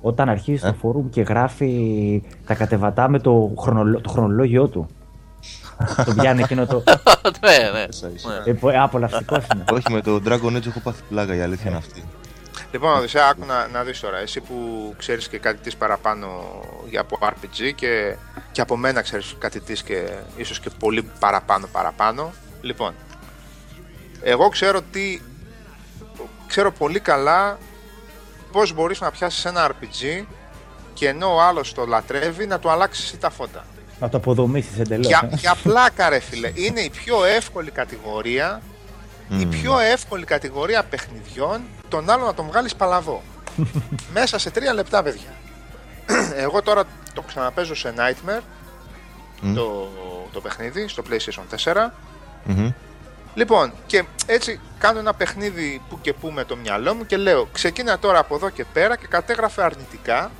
Όταν 0.00 0.28
αρχίζει 0.28 0.64
Ε; 0.64 0.66
στο 0.68 0.76
φόρουμ 0.80 1.08
και 1.08 1.20
γράφει 1.22 2.22
τα 2.46 2.54
κατεβατά 2.54 3.08
με 3.08 3.18
το, 3.18 3.52
χρονολο... 3.58 4.00
το 4.00 4.08
χρονολόγιο 4.10 4.68
του. 4.68 4.86
το 6.04 6.14
πιάνει 6.14 6.42
εκείνο 6.42 6.66
το. 6.66 6.82
ναι, 7.46 7.78
ναι. 7.78 7.86
Ίσα 7.90 8.10
ίσα. 8.14 8.28
Ναι. 8.28 8.50
Ε, 8.50 8.52
πο- 8.54 8.68
ε, 8.70 8.78
απολαυστικός 8.78 9.44
είναι. 9.54 9.64
Όχι, 9.72 9.92
με 9.92 10.00
το 10.00 10.20
Dragon 10.26 10.56
Age 10.56 10.66
έχω 10.66 10.80
πάθει 10.80 11.02
πλάκα, 11.08 11.34
η 11.34 11.40
αλήθεια 11.40 11.70
είναι 11.70 11.78
αυτή. 11.78 12.02
Λοιπόν, 12.72 12.96
Οδυσσέα, 12.96 13.28
άκου 13.28 13.44
να, 13.44 13.68
να 13.68 13.84
δεις 13.84 14.00
τώρα. 14.00 14.18
Εσύ 14.18 14.40
που 14.40 14.54
ξέρεις 14.98 15.28
και 15.28 15.38
κάτι 15.38 15.62
της 15.62 15.76
παραπάνω 15.76 16.28
για 16.88 17.00
από 17.00 17.18
RPG 17.22 17.72
και 17.74 18.16
και 18.52 18.60
από 18.60 18.76
μένα 18.76 19.02
ξέρεις 19.02 19.34
κάτι 19.38 19.60
της 19.60 19.82
και 19.82 20.08
ίσως 20.36 20.60
και 20.60 20.70
πολύ 20.78 21.10
παραπάνω 21.18 21.66
παραπάνω. 21.72 22.32
Λοιπόν, 22.60 22.94
εγώ 24.22 24.48
ξέρω 24.48 24.80
τι, 24.92 25.20
ξέρω 26.46 26.72
πολύ 26.72 27.00
καλά 27.00 27.58
πώς 28.52 28.74
μπορείς 28.74 29.00
να 29.00 29.10
πιάσεις 29.10 29.44
ένα 29.44 29.70
RPG 29.70 30.24
και 30.94 31.08
ενώ 31.08 31.34
ο 31.34 31.40
άλλος 31.40 31.74
το 31.74 31.86
λατρεύει 31.86 32.46
να 32.46 32.58
του 32.58 32.70
αλλάξεις 32.70 33.18
τα 33.18 33.30
φώτα. 33.30 33.64
Να 34.00 34.08
το 34.08 34.16
αποδομήσεις 34.16 34.78
εντελώς. 34.78 35.06
Και, 35.06 35.18
ε. 35.30 35.36
και 35.36 35.48
απλά 35.48 35.90
καρέ 35.90 36.20
φίλε, 36.20 36.52
είναι 36.54 36.80
η 36.80 36.90
πιο 36.90 37.24
εύκολη 37.24 37.70
κατηγορία 37.70 38.62
η 39.38 39.46
πιο 39.46 39.78
εύκολη 39.78 40.24
κατηγορία 40.24 40.82
παιχνιδιών 40.82 41.60
τον 41.92 42.10
άλλο 42.10 42.24
να 42.24 42.34
τον 42.34 42.46
βγάλεις 42.46 42.74
παλαβό. 42.74 43.22
Μέσα 44.14 44.38
σε 44.38 44.50
τρία 44.50 44.72
λεπτά, 44.74 45.02
παιδιά. 45.02 45.34
Εγώ 46.44 46.62
τώρα 46.62 46.84
το 47.14 47.22
ξαναπέζω 47.22 47.74
σε 47.74 47.94
Nightmare, 47.96 48.42
το, 49.54 49.88
το 50.32 50.40
παιχνίδι, 50.40 50.88
στο 50.88 51.02
PlayStation 51.10 51.72
4. 51.72 51.90
Μμμ. 52.44 52.72
Λοιπόν, 53.34 53.72
και 53.86 54.04
έτσι 54.26 54.60
κάνω 54.78 54.98
ένα 54.98 55.14
παιχνίδι 55.14 55.82
που 55.88 56.00
και 56.00 56.12
που 56.12 56.30
με 56.30 56.44
το 56.44 56.56
μυαλό 56.56 56.94
μου 56.94 57.06
και 57.06 57.16
λέω 57.16 57.48
ξεκίνα 57.52 57.98
τώρα 57.98 58.18
από 58.18 58.34
εδώ 58.34 58.50
και 58.50 58.64
πέρα 58.72 58.96
και 58.96 59.06
κατέγραφε 59.06 59.62
αρνητικά 59.62 60.30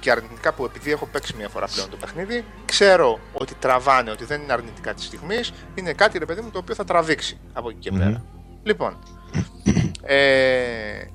και 0.00 0.10
αρνητικά 0.10 0.52
που 0.52 0.64
επειδή 0.64 0.90
έχω 0.92 1.06
παίξει 1.06 1.34
μια 1.36 1.48
φορά 1.48 1.66
πλέον 1.74 1.90
το 1.90 1.96
παιχνίδι 1.96 2.44
ξέρω 2.64 3.18
ότι 3.32 3.54
τραβάνε, 3.54 4.10
ότι 4.10 4.24
δεν 4.24 4.40
είναι 4.42 4.52
αρνητικά 4.52 4.94
της 4.94 5.04
στιγμής, 5.04 5.52
είναι 5.74 5.92
κάτι 5.92 6.18
ρε 6.18 6.24
παιδί 6.24 6.40
μου 6.40 6.50
το 6.50 6.58
οποίο 6.58 6.74
θα 6.74 6.84
τραβήξει 6.84 7.38
από 7.52 7.68
εκεί 7.70 7.78
και 7.78 7.90
Μμμ. 7.92 7.98
πέρα. 7.98 8.22
Λοιπόν, 8.62 8.96
ε, 10.02 11.06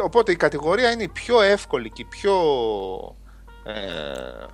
οπότε 0.00 0.32
η 0.32 0.36
κατηγορία 0.36 0.90
είναι 0.90 1.02
η 1.02 1.08
πιο 1.08 1.40
εύκολη 1.40 1.90
και 1.90 2.02
η 2.02 2.04
πιο, 2.04 2.34
ε, 3.64 4.46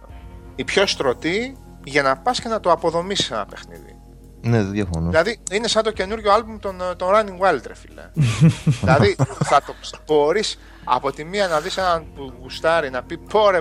η 0.54 0.64
πιο 0.64 0.86
στρωτή 0.86 1.56
για 1.84 2.02
να 2.02 2.16
πας 2.16 2.40
και 2.40 2.48
να 2.48 2.60
το 2.60 2.70
αποδομήσεις 2.70 3.30
ένα 3.30 3.46
παιχνίδι. 3.46 3.96
Ναι, 4.40 4.62
δεν 4.62 4.70
διαφωνώ. 4.70 5.08
Δηλαδή 5.08 5.40
είναι 5.52 5.68
σαν 5.68 5.82
το 5.82 5.90
καινούριο 5.92 6.32
άλμπουμ 6.32 6.58
των, 6.58 6.78
των 6.96 7.08
Running 7.12 7.46
Wild, 7.46 7.60
ρε 7.66 7.74
φίλε. 7.74 8.10
δηλαδή 8.80 9.16
θα 9.44 9.62
το 9.62 9.74
μπορείς 10.06 10.58
από 10.84 11.12
τη 11.12 11.24
μία 11.24 11.48
να 11.48 11.60
δεις 11.60 11.76
έναν 11.76 12.06
που 12.14 12.32
γουστάρει 12.40 12.90
να 12.90 13.02
πει 13.02 13.18
πω 13.18 13.50
ρε 13.50 13.60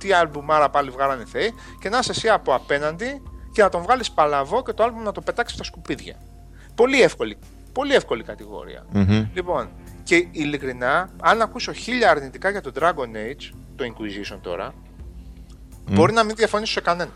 τι 0.00 0.12
άλμπουμάρα 0.12 0.70
πάλι 0.70 0.90
βγάλανε 0.90 1.22
οι 1.22 1.26
θεοί 1.26 1.54
και 1.80 1.88
να 1.88 1.98
είσαι 1.98 2.10
εσύ 2.10 2.28
από 2.28 2.54
απέναντι 2.54 3.22
και 3.52 3.62
να 3.62 3.68
τον 3.68 3.82
βγάλεις 3.82 4.10
παλαβό 4.10 4.62
και 4.62 4.72
το 4.72 4.82
άλμπουμ 4.82 5.02
να 5.02 5.12
το 5.12 5.20
πετάξεις 5.20 5.54
στα 5.54 5.64
σκουπίδια. 5.64 6.16
Πολύ 6.74 7.02
εύκολη, 7.02 7.38
πολύ 7.76 7.94
εύκολη 7.94 8.22
κατηγορία. 8.22 8.86
Μμμ. 8.92 9.28
Λοιπόν, 9.34 9.68
και 10.02 10.28
ειλικρινά, 10.30 11.08
αν 11.22 11.40
ακούσω 11.42 11.72
χίλια 11.72 12.10
αρνητικά 12.10 12.50
για 12.50 12.60
το 12.60 12.72
Dragon 12.80 13.16
Age, 13.16 13.50
το 13.76 13.84
Inquisition 13.84 14.38
τώρα, 14.40 14.74
μπορεί 15.90 16.12
να 16.12 16.24
μην 16.24 16.36
διαφωνήσω 16.36 16.72
σε 16.72 16.80
κανένα. 16.80 17.10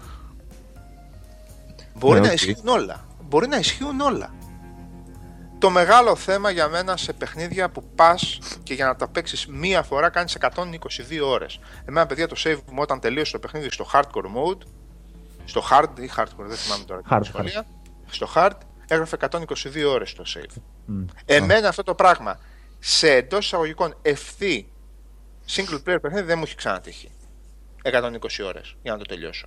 Μπορεί 1.95 2.21
Ναι, 2.21 2.27
να 2.27 2.33
οκ. 2.33 2.35
ισχύουν 2.35 2.69
όλα. 2.69 3.05
Μπορεί 3.29 3.49
να 3.49 3.57
ισχύουν 3.59 4.01
όλα. 4.01 4.35
Το 5.59 5.71
μεγάλο 5.71 6.17
θέμα 6.17 6.51
για 6.51 6.69
μένα 6.69 6.97
σε 6.97 7.13
παιχνίδια 7.13 7.71
που 7.71 7.83
πας 7.95 8.39
και 8.63 8.75
για 8.75 8.87
να 8.87 8.97
τα 8.97 9.09
παίξεις 9.09 9.47
μία 9.47 9.83
φορά 9.83 10.09
κάνεις 10.09 10.35
122 10.35 11.21
ώρες. 11.25 11.59
Εμένα, 11.85 12.07
παιδιά, 12.07 12.29
το 12.29 12.37
save 12.39 12.59
μου 12.71 12.79
όταν 12.81 13.01
τελείωσε 13.01 13.33
το 13.33 13.39
παιχνίδι 13.39 13.71
στο 13.71 13.87
hardcore 13.93 14.25
mode, 14.37 14.59
στο 15.45 15.63
hard 15.71 15.99
ή 16.01 16.11
hardcore, 16.17 16.45
δεν 16.47 16.57
θυμάμαι 16.57 16.85
τώρα. 16.85 17.01
Hard, 17.11 17.19
δυσκολία, 17.21 17.66
Στο 18.11 18.29
hard 18.35 18.51
έγραφε 18.91 19.16
122 19.30 19.84
ώρες 19.86 20.12
το 20.14 20.24
save. 20.34 20.61
Μμ. 20.84 21.05
Εμένα 21.24 21.68
αυτό 21.68 21.82
το 21.82 21.95
πράγμα 21.95 22.38
σε 22.78 23.11
εντός 23.12 23.45
εισαγωγικών 23.47 23.95
ευθύ 24.03 24.68
single 25.49 25.82
player 25.86 25.99
παιχνίδι 26.01 26.26
δεν 26.26 26.38
μου 26.38 26.45
έχει 26.47 26.55
ξανατύχει. 26.55 27.11
120 27.82 28.45
ώρες 28.47 28.76
για 28.82 28.93
να 28.93 28.99
το 28.99 29.05
τελειώσω. 29.05 29.47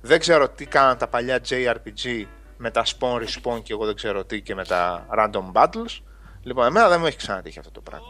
Δεν 0.00 0.18
ξέρω 0.18 0.48
τι 0.48 0.66
κάναν 0.66 0.98
τα 0.98 1.08
παλιά 1.08 1.40
JRPG 1.48 2.24
με 2.56 2.70
τα 2.70 2.84
spawn 2.84 3.16
respawn 3.16 3.62
και 3.62 3.72
εγώ 3.72 3.84
δεν 3.86 3.94
ξέρω 3.94 4.24
τι 4.24 4.40
και 4.40 4.54
με 4.54 4.64
τα 4.64 5.06
random 5.18 5.52
battles. 5.52 6.00
Λοιπόν, 6.42 6.66
εμένα 6.66 6.88
δεν 6.88 7.00
μου 7.00 7.06
έχει 7.06 7.16
ξανατύχει 7.16 7.58
αυτό 7.58 7.70
το 7.70 7.80
πράγμα. 7.80 8.06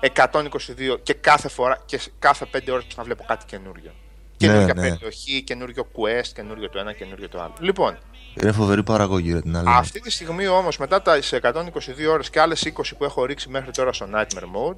122 0.00 0.98
και 1.02 1.14
κάθε 1.14 1.48
φορά 1.48 1.82
και 1.86 1.98
σε- 1.98 2.10
κάθε 2.18 2.46
5 2.52 2.72
ώρες 2.72 2.86
να 2.96 3.02
βλέπω 3.02 3.24
κάτι 3.26 3.46
καινούριο. 3.46 3.92
Καινούργια 4.36 4.74
ναι. 4.74 4.88
περιοχή, 4.88 5.42
καινούριο 5.42 5.86
quest, 5.96 6.26
καινούριο 6.34 6.68
το 6.70 6.78
ένα, 6.78 6.92
καινούριο 6.92 7.28
το 7.28 7.40
άλλο. 7.40 7.54
Λοιπόν, 7.60 7.98
Είναι 8.42 8.52
φοβερή 8.52 8.82
παραγωγή, 8.82 9.32
ρε 9.32 9.40
την 9.40 9.56
άλλη. 9.56 9.66
αυτή 9.68 10.00
τη 10.00 10.10
στιγμή 10.10 10.46
όμως 10.46 10.78
μετά 10.78 11.02
τα 11.02 11.22
σε 11.22 11.40
122 11.42 12.10
ώρες 12.10 12.30
και 12.30 12.40
άλλες 12.40 12.72
20 12.76 12.82
που 12.98 13.04
έχω 13.04 13.24
ρίξει 13.24 13.48
μέχρι 13.48 13.70
τώρα 13.70 13.92
στο 13.92 14.06
Nightmare 14.14 14.42
Mode 14.42 14.76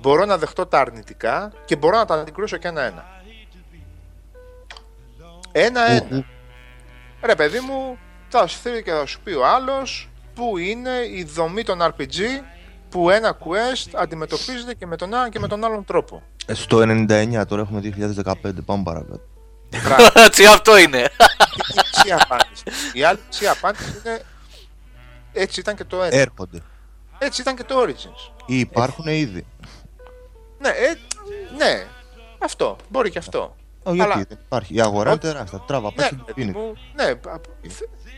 μπορώ 0.00 0.24
να 0.24 0.38
δεχτώ 0.38 0.66
τα 0.66 0.80
αρνητικά 0.80 1.52
και 1.64 1.76
μπορώ 1.76 1.96
να 1.96 2.04
τα 2.04 2.14
αντικρούσω 2.14 2.56
και 2.56 2.68
ένα-ένα. 2.68 3.04
Ένα-ένα. 5.52 6.24
Ρε 7.22 7.34
παιδί 7.34 7.60
μου, 7.60 7.98
θα 8.28 8.46
σου 8.46 8.58
θέλει 8.62 8.82
και 8.82 8.90
θα 8.90 9.06
σου 9.06 9.20
πει 9.20 9.32
ο 9.32 9.46
άλλος 9.46 10.08
που 10.34 10.58
είναι 10.58 10.90
η 11.14 11.24
δομή 11.24 11.62
των 11.62 11.78
RPG 11.82 12.20
που 12.88 13.10
ένα 13.10 13.38
quest 13.38 13.90
αντιμετωπίζεται 13.94 14.74
και 14.74 14.86
με 14.86 14.96
τον 14.96 15.12
έναν 15.12 15.30
και 15.30 15.38
με 15.38 15.48
τον 15.48 15.64
άλλον 15.64 15.84
τρόπο. 15.84 16.22
Ε, 16.46 16.54
Στο 16.54 16.78
99, 16.78 17.42
τώρα 17.48 17.62
έχουμε 17.62 17.80
2015, 18.24 18.32
πάμε 18.64 18.82
παρακάτω. 18.82 19.20
Τι 20.36 20.46
αυτό 20.46 20.78
είναι; 20.78 21.10
Η 22.06 22.12
μισή 22.12 22.22
απάντηση. 22.22 22.62
Η 22.92 23.02
άλλη 23.04 23.18
μισή 23.26 23.46
απάντηση 23.46 23.92
είναι 24.04 24.22
έτσι 25.32 25.60
ήταν 25.60 25.76
και 25.76 25.84
το 25.84 26.02
ένα. 26.02 26.16
Έρχονται. 26.16 26.60
Έτσι 27.18 27.40
ήταν 27.40 27.56
και 27.56 27.64
το 27.64 27.82
Origins. 27.82 28.32
Ή 28.46 28.58
υπάρχουν 28.58 29.06
ήδη. 29.06 29.46
Ναι, 30.58 30.68
ε, 30.68 30.94
ναι. 31.56 31.86
Αυτό. 32.38 32.76
Μπορεί 32.88 33.10
και 33.10 33.18
αυτό. 33.18 33.56
Ω, 33.82 33.94
γιατί 33.94 34.12
Αλλά- 34.12 34.24
δεν 34.28 34.38
υπάρχει. 34.44 34.74
Η 34.74 34.80
αγορά 34.80 35.10
είναι 35.10 35.18
Όχι. 35.22 35.32
τεράστια. 35.32 35.58
Τράβα, 35.66 35.88
Ναι, 35.88 35.94
πες 35.94 36.08
τι 36.08 36.14
παιδί 36.16 36.42
είναι. 36.42 36.52
μου, 36.52 36.76
ναι. 36.94 37.14
πα- 37.14 37.40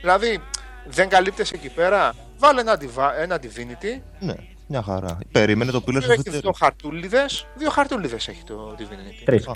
Δηλαδή, 0.01 0.41
δεν 0.87 1.09
καλύπτεσαι 1.09 1.55
εκεί 1.55 1.68
πέρα. 1.68 2.14
Βάλε 2.39 2.61
ένα, 2.61 2.78
diva- 2.80 3.12
ένα 3.18 3.41
Divinity. 3.43 4.01
Ναι, 4.20 4.35
μια 4.66 4.83
χαρά. 4.83 5.18
Περίμενε 5.33 5.70
το 5.70 5.80
πύλες 5.80 6.03
Έχει 6.03 6.12
αφετέρου. 6.12 6.41
δύο 6.41 6.53
χαρτούλιδες. 6.53 7.47
Δύο 7.55 7.70
χαρτούλιδες 7.70 8.28
έχει 8.28 8.43
το 8.45 8.76
Divinity. 8.78 9.22
Τρεις. 9.24 9.49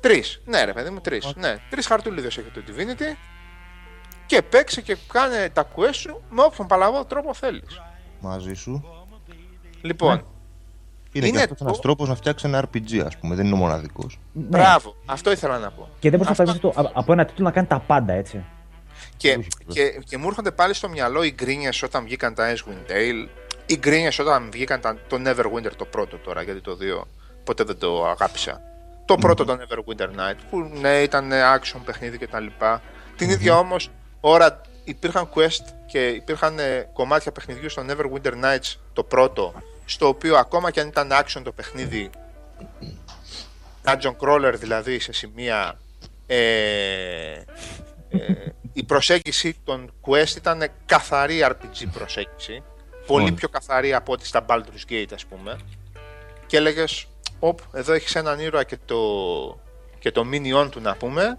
Τρεις. 0.00 0.40
Ναι, 0.44 0.64
ρε 0.64 0.72
παιδί 0.72 0.90
μου, 0.90 1.00
τρεις. 1.00 1.32
Ναι, 1.36 1.56
τρεις 1.70 1.86
χαρτούλιδες 1.86 2.36
έχει 2.38 2.48
το 2.50 2.60
Divinity. 2.66 3.16
Και 4.32 4.42
παίξε 4.42 4.80
και 4.80 4.96
κάνε 5.12 5.50
τα 5.52 5.68
quest 5.76 5.94
σου 5.94 6.20
με 6.30 6.42
όποιον 6.42 6.66
παλαβό 6.66 7.04
τρόπο 7.04 7.34
θέλεις. 7.34 7.80
Μαζί 8.20 8.54
σου. 8.54 8.84
Λοιπόν, 9.82 10.24
Είναι, 11.12 11.26
Είναι 11.26 11.36
και 11.36 11.42
αυτός 11.42 11.58
το- 11.58 11.64
ένας 11.64 11.80
τρόπος 11.80 12.08
να 12.08 12.14
φτιάξει 12.14 12.46
ένα 12.46 12.64
RPG, 12.64 12.98
ας 13.06 13.16
πούμε. 13.16 13.34
Δεν 13.34 13.44
είναι 13.46 13.54
ο 13.54 13.58
μοναδικός. 13.58 14.18
Ναι. 14.32 14.42
μπράβο. 14.42 14.96
Αυτό 15.06 15.30
ήθελα 15.32 15.58
να 15.58 15.70
πω. 15.70 15.88
Και 15.98 16.10
δεν 16.10 16.18
μπορείς 16.18 16.38
να 16.38 16.44
Αυτό- 16.44 16.60
φανταστεί 16.60 16.82
το- 16.82 16.88
α- 16.88 17.00
από 17.00 17.12
ένα 17.12 17.24
τίτλο 17.24 17.44
να 17.44 17.50
κάνει 17.50 17.66
τα 17.66 17.78
πάντα 17.80 18.12
έτσι. 18.12 18.44
Και, 19.16 19.34
Όχι, 19.38 19.48
και, 19.68 20.00
και 20.04 20.16
μου 20.18 20.26
έρχονται 20.28 20.50
πάλι 20.50 20.74
στο 20.74 20.88
μυαλό 20.88 21.22
οι 21.22 21.32
γκρίνιες 21.36 21.82
όταν 21.82 22.04
βγήκαν 22.04 22.34
τα 22.34 22.54
Icewind 22.54 22.90
Dale, 22.90 23.28
οι 23.66 23.76
γκρίνιες 23.78 24.18
όταν 24.18 24.48
βγήκαν 24.52 24.80
τα, 24.80 24.96
το 25.08 25.16
Neverwinter 25.26 25.72
το 25.76 25.84
πρώτο 25.84 26.16
τώρα, 26.16 26.42
γιατί 26.42 26.60
το 26.60 26.76
2 26.80 27.06
ποτέ 27.44 27.64
δεν 27.64 27.78
το 27.78 28.06
αγάπησα. 28.06 28.60
Το 29.04 29.14
πρώτο 29.16 29.44
το 29.44 29.58
Neverwinter 29.60 30.06
Night, 30.08 30.36
που 30.50 30.70
ναι, 30.80 30.88
ήταν 30.98 31.30
action 31.32 31.80
παιχνίδι 31.84 32.18
κτλ. 32.18 32.46
Την 33.16 33.30
ίδια 33.30 33.58
όμως 33.58 33.90
ώρα 34.24 34.60
υπήρχαν 34.84 35.28
quest 35.34 35.64
και 35.86 36.08
υπήρχαν 36.08 36.58
ε, 36.58 36.88
κομμάτια 36.92 37.32
παιχνιδιού 37.32 37.68
στο 37.68 37.84
Neverwinter 37.88 38.32
Nights 38.44 38.74
το 38.92 39.04
πρώτο, 39.04 39.54
στο 39.84 40.08
οποίο 40.08 40.36
ακόμα 40.36 40.70
και 40.70 40.80
αν 40.80 40.88
ήταν 40.88 41.10
action 41.12 41.40
το 41.44 41.52
παιχνίδι, 41.52 42.10
dungeon 43.84 44.16
crawler 44.20 44.54
δηλαδή 44.56 44.98
σε 44.98 45.12
σημεία 45.12 45.78
ε, 46.26 47.44
ε, 48.08 48.52
η 48.72 48.82
προσέγγιση 48.82 49.56
των 49.64 49.92
quest 50.06 50.36
ήταν 50.36 50.70
καθαρή 50.86 51.44
RPG 51.44 51.86
προσέγγιση. 51.92 52.62
Πολύ 53.06 53.22
Μάλιστα. 53.22 53.34
πιο 53.34 53.48
καθαρή 53.48 53.94
από 53.94 54.12
ό,τι 54.12 54.26
στα 54.26 54.44
Baldur's 54.48 54.90
Gate, 54.90 55.10
ας 55.14 55.24
πούμε. 55.24 55.58
Και 56.46 56.56
έλεγες, 56.56 57.06
Οπ, 57.38 57.58
εδώ 57.72 57.92
έχεις 57.92 58.14
έναν 58.14 58.40
ήρωα 58.40 58.64
και 58.64 58.78
το, 58.84 58.98
και 59.98 60.10
το 60.10 60.26
minion 60.32 60.68
του 60.70 60.80
να 60.80 60.96
πούμε. 60.96 61.38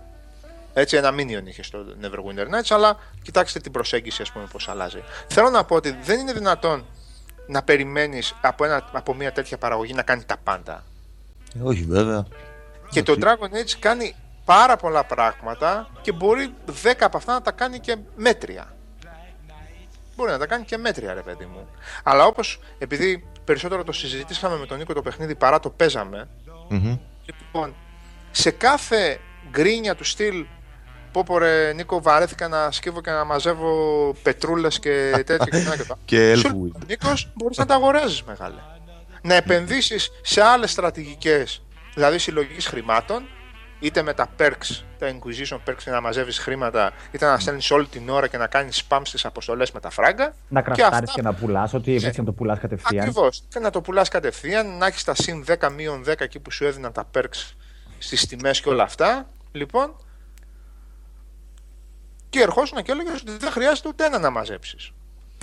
Έτσι, 0.73 0.97
ένα 0.97 1.09
minion 1.13 1.45
είχε 1.45 1.63
στο 1.63 1.85
Neverwinter 2.01 2.59
Nights, 2.59 2.69
αλλά 2.69 2.97
κοιτάξτε 3.21 3.59
την 3.59 3.71
προσέγγιση, 3.71 4.21
ας 4.21 4.31
πούμε, 4.31 4.45
πώς 4.51 4.69
αλλάζει. 4.69 5.03
Θέλω 5.27 5.49
να 5.49 5.63
πω 5.63 5.75
ότι 5.75 5.97
δεν 6.01 6.19
είναι 6.19 6.33
δυνατόν 6.33 6.85
να 7.47 7.63
περιμένεις 7.63 8.35
από, 8.41 8.65
ένα, 8.65 8.89
από 8.91 9.13
μια 9.13 9.31
τέτοια 9.31 9.57
παραγωγή 9.57 9.93
να 9.93 10.01
κάνει 10.01 10.23
τα 10.23 10.37
πάντα. 10.43 10.83
Ε, 11.55 11.59
όχι, 11.63 11.83
βέβαια. 11.83 12.25
Και 12.89 13.03
το 13.03 13.15
Dragon 13.19 13.55
Age 13.55 13.71
κάνει 13.79 14.15
πάρα 14.45 14.75
πολλά 14.75 15.03
πράγματα 15.03 15.89
και 16.01 16.11
μπορεί 16.11 16.53
10 16.83 16.93
από 16.99 17.17
αυτά 17.17 17.33
να 17.33 17.41
τα 17.41 17.51
κάνει 17.51 17.79
και 17.79 17.97
μέτρια. 18.15 18.75
Μπορεί 20.15 20.31
να 20.31 20.37
τα 20.37 20.45
κάνει 20.45 20.63
και 20.63 20.77
μέτρια, 20.77 21.13
ρε 21.13 21.21
παιδί 21.21 21.45
μου. 21.45 21.67
Αλλά 22.03 22.25
όπως, 22.25 22.59
επειδή 22.77 23.27
περισσότερο 23.43 23.83
το 23.83 23.91
συζητήσαμε 23.91 24.57
με 24.57 24.65
τον 24.65 24.77
Νίκο 24.77 24.93
το 24.93 25.01
παιχνίδι 25.01 25.35
παρά 25.35 25.59
το 25.59 25.69
παίζαμε, 25.69 26.27
Μμμ. 26.69 26.97
λοιπόν, 27.25 27.75
σε 28.31 28.51
κάθε 28.51 29.19
γκρίνια 29.49 29.95
του 29.95 30.03
στυλ 30.03 30.45
πω 31.13 31.23
πω 31.23 31.37
ρε 31.37 31.73
Νίκο 31.73 32.01
βαρέθηκα 32.01 32.47
να 32.47 32.71
σκύβω 32.71 33.01
και 33.01 33.11
να 33.11 33.23
μαζεύω 33.23 33.71
πετρούλες 34.23 34.79
και 34.79 35.11
τέτοια 35.15 35.37
και 35.37 35.49
τέτοια 35.49 35.75
και 35.75 35.83
τα. 35.83 35.97
Και 36.05 36.35
Σου 36.35 36.47
Elfwood. 36.47 36.51
λέει 36.51 36.71
ο 36.75 36.79
Νίκος 36.87 37.31
μπορείς 37.35 37.57
να 37.57 37.65
τα 37.65 37.75
αγοράζεις 37.75 38.23
μεγάλε. 38.23 38.55
Να 39.21 39.33
επενδύσεις 39.33 40.09
σε 40.21 40.41
άλλες 40.41 40.71
στρατηγικές, 40.71 41.61
δηλαδή 41.93 42.17
συλλογής 42.17 42.67
χρημάτων 42.67 43.23
είτε 43.79 44.01
με 44.01 44.13
τα 44.13 44.27
perks, 44.39 44.83
τα 44.99 45.07
Inquisition 45.11 45.57
perks 45.69 45.77
για 45.83 45.91
να 45.91 46.01
μαζεύεις 46.01 46.37
χρήματα, 46.39 46.91
είτε 47.11 47.25
να 47.25 47.39
στέλνεις 47.39 47.71
όλη 47.71 47.85
την 47.87 48.09
ώρα 48.09 48.27
και 48.27 48.37
να 48.37 48.47
κάνεις 48.47 48.83
spam 48.89 48.99
στις 49.03 49.25
αποστολές 49.25 49.71
με 49.71 49.79
τα 49.79 49.89
φράγκα. 49.89 50.33
Να 50.49 50.61
Και 50.61 50.65
κραφτάρεις 50.71 51.09
αυτά- 51.09 51.11
και, 51.15 51.21
να 51.21 51.33
πουλάς, 51.33 51.73
ό,τι 51.73 51.91
Ναι. 51.91 51.97
βρίσκει 51.99 52.19
να 52.19 52.25
το 52.25 52.31
πουλάς 52.31 52.59
κατευθείαν. 52.59 53.01
Ακριβώς. 53.07 53.43
Και 53.49 53.59
να 53.59 53.69
το 53.69 53.81
πουλάς 53.81 54.09
κατευθείαν, 54.09 54.77
να 54.77 54.85
έχεις 54.85 55.03
τα 55.03 55.15
συν 55.15 55.43
10 55.45 55.69
μείον 55.69 56.03
10 56.03 56.23
εκεί 56.23 56.39
που 56.39 56.51
σου 56.51 56.65
έδιναν 56.65 56.91
τα 56.91 57.09
perks 57.17 57.53
στις 57.97 58.27
τιμές 58.27 58.61
και 58.61 58.69
όλα 58.69 58.83
αυτά. 58.83 59.29
Λοιπόν. 59.51 59.95
Και 62.33 62.39
ερχόσουν 62.41 62.83
και 62.83 62.91
έλεγε 62.91 63.11
ότι 63.11 63.37
δεν 63.37 63.51
χρειάζεται 63.51 63.87
ούτε 63.87 64.05
ένα 64.05 64.19
να 64.19 64.29
μαζέψεις. 64.29 64.91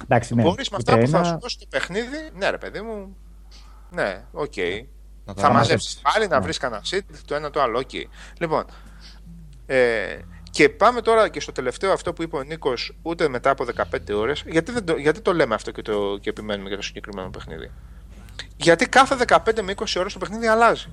Εντάξει, 0.03 0.34
ναι. 0.34 0.43
Μπορείς 0.43 0.70
με 0.70 0.76
ούτε 0.80 0.93
αυτά 0.93 1.05
που 1.05 1.11
θα 1.11 1.18
ένα- 1.18 1.26
σου 1.28 1.38
δώσει 1.41 1.59
το 1.59 1.66
παιχνίδι. 1.70 2.30
Ναι, 2.34 2.51
ρε 2.51 2.59
παιδί 2.59 2.80
μου. 2.80 3.16
Ναι, 3.91 4.24
οκ. 4.32 4.53
Να 5.24 5.34
τα 5.34 5.43
Θα 5.43 5.51
μαζέψεις. 5.51 5.53
μαζέψεις 5.53 6.01
πάλι 6.03 6.26
να 6.28 6.36
Ναι. 6.38 6.43
βρεις 6.43 6.59
κανένα 6.59 6.82
seed, 6.91 7.01
το 7.26 7.34
ένα 7.34 7.51
το 7.51 7.61
άλλο. 7.62 7.78
οκ. 7.78 7.91
Λοιπόν. 8.38 8.64
Ε, 9.66 10.18
και 10.51 10.68
πάμε 10.68 11.01
τώρα 11.01 11.28
και 11.28 11.41
στο 11.41 11.53
τελευταίο 11.53 11.93
αυτό 11.93 12.12
που 12.12 12.22
είπε 12.22 12.36
ο 12.36 12.43
Νίκος, 12.43 12.97
ούτε 13.03 13.28
μετά 13.28 13.51
από 13.51 13.64
15 13.64 14.12
ώρες. 14.14 14.43
Γιατί, 14.47 14.72
δεν 14.72 14.84
το, 14.84 14.97
γιατί 14.97 15.20
το 15.20 15.34
λέμε 15.34 15.55
αυτό 15.55 15.70
και, 15.70 15.82
το, 15.82 16.18
και 16.20 16.30
επιμένουμε 16.30 16.68
για 16.68 16.76
το 16.76 16.82
συγκεκριμένο 16.82 17.30
παιχνίδι; 17.30 17.70
Γιατί 18.57 18.88
κάθε 18.88 19.16
15 19.28 19.62
με 19.62 19.72
20 19.72 19.84
ώρες 20.01 20.12
το 20.12 20.18
παιχνίδι 20.18 20.47
αλλάζει. 20.47 20.88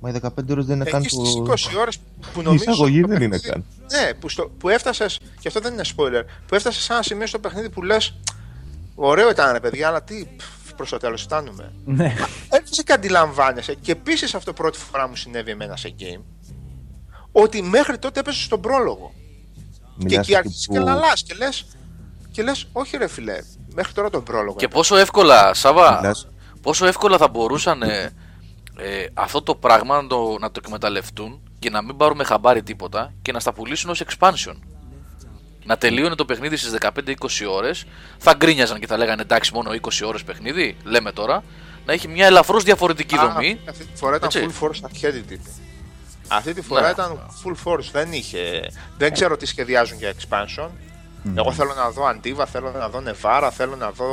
Μα 0.00 0.10
οι 0.10 0.12
15 0.22 0.28
ώρες 0.50 0.64
δεν 0.66 0.76
είναι 0.80 0.90
καν 0.90 1.00
Εκεί 1.02 1.08
στις 1.08 1.32
το... 1.34 1.42
20 1.48 1.80
ώρες 1.80 1.98
που 2.32 2.40
Η 2.40 2.42
νομίζω. 2.42 2.62
εισαγωγή 2.70 3.00
το 3.00 3.08
δεν 3.08 3.22
είναι 3.22 3.28
παιχνίδι- 3.40 3.64
καν. 3.88 4.00
Ναι, 4.02 4.14
που, 4.14 4.28
στο, 4.28 4.50
που 4.58 4.68
έφτασες. 4.68 5.18
Και 5.40 5.48
αυτό 5.48 5.60
δεν 5.60 5.72
είναι 5.72 5.82
spoiler. 5.96 6.22
Που 6.46 6.54
έφτασες 6.54 6.82
σε 6.82 6.92
ένα 6.92 7.02
σημείο 7.02 7.26
στο 7.26 7.38
παιχνίδι 7.38 7.70
που 7.70 7.82
λες. 7.82 8.14
Ωραίο 8.94 9.30
ήταν 9.30 9.52
ρε 9.52 9.60
παιδιά, 9.60 9.88
αλλά 9.88 10.02
τι 10.02 10.26
προς 10.76 10.90
το 10.90 10.96
τέλος 10.96 11.22
φτάνουμε. 11.22 11.72
Ναι. 11.84 12.14
Έρχεσαι 12.48 12.82
και 12.82 12.92
αντιλαμβάνεσαι. 12.92 13.74
Και 13.74 13.92
επίσης 13.92 14.34
αυτό 14.34 14.52
πρώτη 14.52 14.78
φορά 14.78 15.08
μου 15.08 15.16
συνέβη 15.16 15.50
εμένα 15.50 15.76
σε 15.76 15.94
game. 16.00 16.22
Ότι 17.32 17.62
μέχρι 17.62 17.98
τότε 17.98 18.20
έπεσε 18.20 18.42
στον 18.42 18.60
πρόλογο. 18.60 19.12
και 19.98 20.04
Μιλάς 20.04 20.12
εκεί 20.12 20.18
εκεί 20.30 20.36
άρχισες 20.36 20.66
που- 20.66 20.72
και 20.72 20.78
λαλάς 20.78 21.22
και 21.22 21.34
λε. 21.34 21.46
Και 22.30 22.42
λες, 22.42 22.68
όχι 22.72 22.96
ρε 22.96 23.08
φιλέ, 23.08 23.38
μέχρι 23.74 23.92
τώρα 23.92 24.10
τον 24.10 24.22
πρόλογο. 24.22 24.56
Και 24.56 24.64
έπαιζα». 24.64 24.80
πόσο 24.80 24.96
εύκολα, 24.96 25.54
Σάβα, 25.54 25.96
Μιλάς. 26.00 26.28
πόσο 26.62 26.86
εύκολα 26.86 27.18
θα 27.18 27.28
μπορούσαν 27.28 27.82
ε, 28.78 29.00
ε, 29.00 29.08
αυτό 29.14 29.42
το 29.42 29.54
πράγμα 29.54 30.02
να 30.02 30.08
το, 30.08 30.36
να 30.40 30.50
το 30.50 30.60
εκμεταλλευτούν 30.64 31.40
και 31.58 31.70
να 31.70 31.82
μην 31.82 31.96
πάρουμε 31.96 32.24
χαμπάρι 32.24 32.62
τίποτα 32.62 33.12
και 33.22 33.32
να 33.32 33.40
στα 33.40 33.52
πουλήσουν 33.52 33.90
ως 33.90 34.02
expansion. 34.04 34.54
Να 35.64 35.76
τελείωνε 35.76 36.14
το 36.14 36.24
παιχνίδι 36.24 36.56
στις 36.56 36.74
15-20 36.80 37.50
ώρες, 37.50 37.84
θα 38.18 38.34
γκρίνιαζαν 38.34 38.80
και 38.80 38.86
θα 38.86 38.96
λέγανε 38.96 39.22
εντάξει 39.22 39.54
μόνο 39.54 39.70
20 39.70 39.88
ώρες 40.06 40.22
παιχνίδι, 40.24 40.76
λέμε 40.84 41.12
τώρα, 41.12 41.44
να 41.86 41.92
έχει 41.92 42.08
μια 42.08 42.26
ελαφρώς 42.26 42.62
διαφορετική 42.64 43.16
Α, 43.16 43.28
δομή. 43.28 43.60
Αυτή 43.68 43.84
τη 43.84 43.96
φορά 43.98 44.16
ήταν 44.16 44.28
Έτσι. 44.34 44.48
full 44.60 44.64
force 44.64 44.78
αρχαίτη 44.82 45.20
τύπη. 45.20 45.50
Αυτή 46.28 46.54
τη 46.54 46.62
φορά 46.62 46.82
Ναι. 46.82 46.88
ήταν 46.90 47.30
full 47.44 47.54
force. 47.64 47.84
Δεν 47.92 48.12
είχε. 48.12 48.70
Δεν 48.98 49.12
ξέρω 49.12 49.36
τι 49.36 49.46
σχεδιάζουν 49.46 49.98
για 49.98 50.12
expansion. 50.12 50.68
Εγώ 51.36 51.52
θέλω 51.52 51.74
να 51.74 51.90
δω 51.90 52.02
Antiva, 52.10 52.44
θέλω 52.52 52.70
να 52.78 52.88
δω 52.88 53.00
Νεβάρα, 53.00 53.50
θέλω 53.50 53.76
να 53.76 53.90
δω 53.90 54.06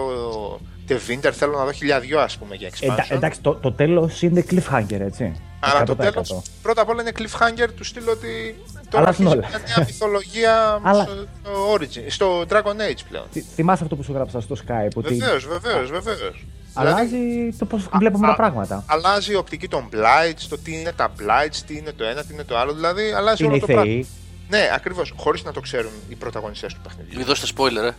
The 0.89 0.93
Winter, 0.93 1.31
θέλω 1.31 1.57
να 1.57 1.65
δω 1.65 1.71
χιλιαδιό 1.71 2.19
ας 2.19 2.37
πούμε 2.37 2.55
για 2.55 2.69
expansion. 2.69 2.89
Εντα- 2.89 3.05
εντάξει, 3.09 3.41
το, 3.41 3.53
το 3.55 3.71
τέλος 3.71 4.21
είναι 4.21 4.45
cliffhanger, 4.49 4.99
έτσι. 4.99 5.33
Αλλά 5.59 5.83
το 5.83 5.91
100%. 5.93 5.95
τέλος 5.97 6.41
πρώτα 6.61 6.81
απ' 6.81 6.89
όλα 6.89 7.01
είναι 7.01 7.11
cliffhanger 7.17 7.67
του 7.75 7.83
στυλ 7.83 8.07
ότι 8.07 8.55
τώρα 8.89 9.03
Αλλάζουν 9.05 9.27
αρχίζει 9.27 9.47
όλα. 9.47 9.47
μια 9.47 9.75
νέα 9.77 9.85
mythologia 9.89 10.79
Αλλά- 10.83 11.03
στο, 11.03 11.13
στο 11.43 11.73
Origin, 11.73 12.05
στο 12.07 12.41
Dragon 12.49 12.91
Age 12.91 13.01
πλέον. 13.09 13.25
Θυ- 13.31 13.45
Θυμάσαι 13.55 13.83
αυτό 13.83 13.95
που 13.95 14.03
σου 14.03 14.13
γράψα 14.13 14.41
στο 14.41 14.55
Skype, 14.67 14.89
ότι 14.95 15.13
Βεβαίως, 15.15 15.47
βεβαίως, 15.47 15.89
βεβαίως. 15.91 16.45
αλλάζει 16.73 17.17
το 17.57 17.65
πώς 17.65 17.87
βλέπουμε 17.97 18.27
α- 18.27 18.29
τα 18.29 18.35
πράγματα. 18.35 18.83
αλλάζει 18.87 19.31
η 19.31 19.35
οπτική 19.35 19.67
των 19.67 19.89
blights, 19.93 20.45
το 20.49 20.57
τι 20.57 20.79
είναι 20.79 20.91
τα 20.91 21.11
blights, 21.19 21.55
τι 21.67 21.77
είναι 21.77 21.91
το 21.91 22.03
ένα, 22.03 22.23
τι 22.23 22.33
είναι 22.33 22.43
το 22.43 22.57
άλλο. 22.57 22.73
Δηλαδή 22.73 23.11
αλλάζει 23.11 23.43
Είναι 23.43 23.53
όλο 23.53 23.63
οι 23.63 23.67
το 23.67 23.73
πράγμα. 23.73 24.03
Θεοί. 24.49 24.59
Ναι, 24.61 24.69
ακριβώς. 24.73 25.13
Χωρίς 25.17 25.43
να 25.43 25.51
το 25.51 25.59
ξέρουν 25.59 25.91
οι 26.09 26.15
πρωταγωνιστές 26.15 26.73
του 26.73 26.79
παιχνιδιού. 26.83 27.17
Μην 27.17 27.25
δώσετε 27.25 27.53
spoiler, 27.57 27.83
ε. 27.83 27.91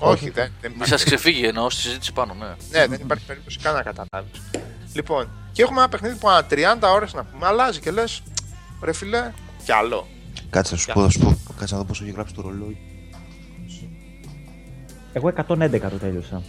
Όχι, 0.00 0.30
δεν, 0.30 0.34
δεν 0.34 0.52
Μην 0.62 0.70
υπάρχει. 0.70 0.92
σας 0.92 1.04
ξεφύγει 1.04 1.44
εννοώ 1.46 1.70
στη 1.70 1.80
συζήτηση 1.82 2.12
πάνω, 2.12 2.34
ναι. 2.34 2.46
Ναι, 2.70 2.86
δεν 2.86 3.00
υπάρχει 3.02 3.24
περίπτωση 3.24 3.58
καν 3.58 3.74
να 3.74 3.82
καταλάβει. 3.82 4.28
Λοιπόν, 4.92 5.28
και 5.52 5.62
έχουμε 5.62 5.78
ένα 5.80 5.88
παιχνίδι 5.88 6.14
που 6.14 6.28
ανά 6.28 6.46
30 6.50 6.54
ώρες 6.94 7.12
να 7.14 7.24
πούμε 7.24 7.46
αλλάζει 7.46 7.80
και 7.80 7.90
λες, 7.90 8.22
ρε 8.82 8.92
φιλέ, 8.92 9.32
κι 9.64 9.72
άλλο. 9.72 10.06
Κάτσε 10.50 10.74
να 10.74 10.80
σου 10.80 10.92
πω, 10.92 11.02
θα 11.02 11.08
σου 11.10 11.18
πω. 11.18 11.38
Κάτσε 11.58 11.74
να 11.74 11.80
δω 11.80 11.86
πόσο 11.86 12.04
έχει 12.04 12.12
γράψει 12.12 12.34
το 12.34 12.42
ρολόι. 12.42 12.76
Εγώ 15.12 15.28
111 15.28 15.80
το 15.90 15.96
τέλειωσα. 15.98 16.42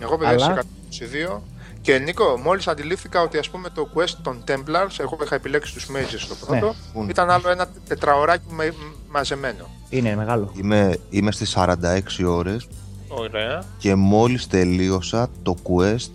Εγώ 0.00 0.18
παιδιά 0.18 0.34
Αλλά- 0.46 0.62
σε 0.88 1.04
122. 1.04 1.42
Και 1.82 1.98
Νίκο, 1.98 2.38
μόλις 2.38 2.68
αντιλήφθηκα 2.68 3.20
ότι 3.20 3.38
ας 3.38 3.50
πούμε 3.50 3.68
το 3.70 3.88
quest 3.94 4.14
των 4.22 4.44
Templars, 4.48 4.96
εγώ 4.98 5.18
είχα 5.24 5.34
επιλέξει 5.34 5.74
τους 5.74 5.86
Mages 5.90 6.14
στο 6.18 6.34
πρώτο, 6.34 6.74
Ναι. 6.94 7.10
ήταν 7.10 7.30
άλλο 7.30 7.50
ένα 7.50 7.68
τετραωράκι 7.88 8.44
με, 8.50 8.66
μ- 8.66 9.10
μαζεμένο. 9.12 9.68
Είναι 9.88 10.16
μεγάλο. 10.16 10.52
Είμαι, 10.56 10.96
είμαι 11.10 11.32
στις 11.32 11.50
46 11.56 12.24
ώρες 12.26 12.68
Ωραία. 13.08 13.64
και 13.78 13.94
μόλις 13.94 14.46
τελείωσα 14.46 15.30
το 15.42 15.56
quest 15.62 16.10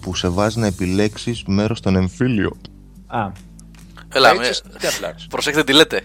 που 0.00 0.14
σε 0.14 0.28
βάζει 0.28 0.58
να 0.58 0.66
επιλέξεις 0.66 1.42
μέρος 1.46 1.78
στον 1.78 1.96
εμφύλιο. 1.96 2.56
Α, 3.06 3.28
Έλα, 4.12 4.30
Mages 4.32 4.36
με... 4.36 4.78
και 4.78 4.86
Templars. 4.86 5.26
προσέχετε 5.28 5.64
τι 5.64 5.72
λέτε. 5.72 6.00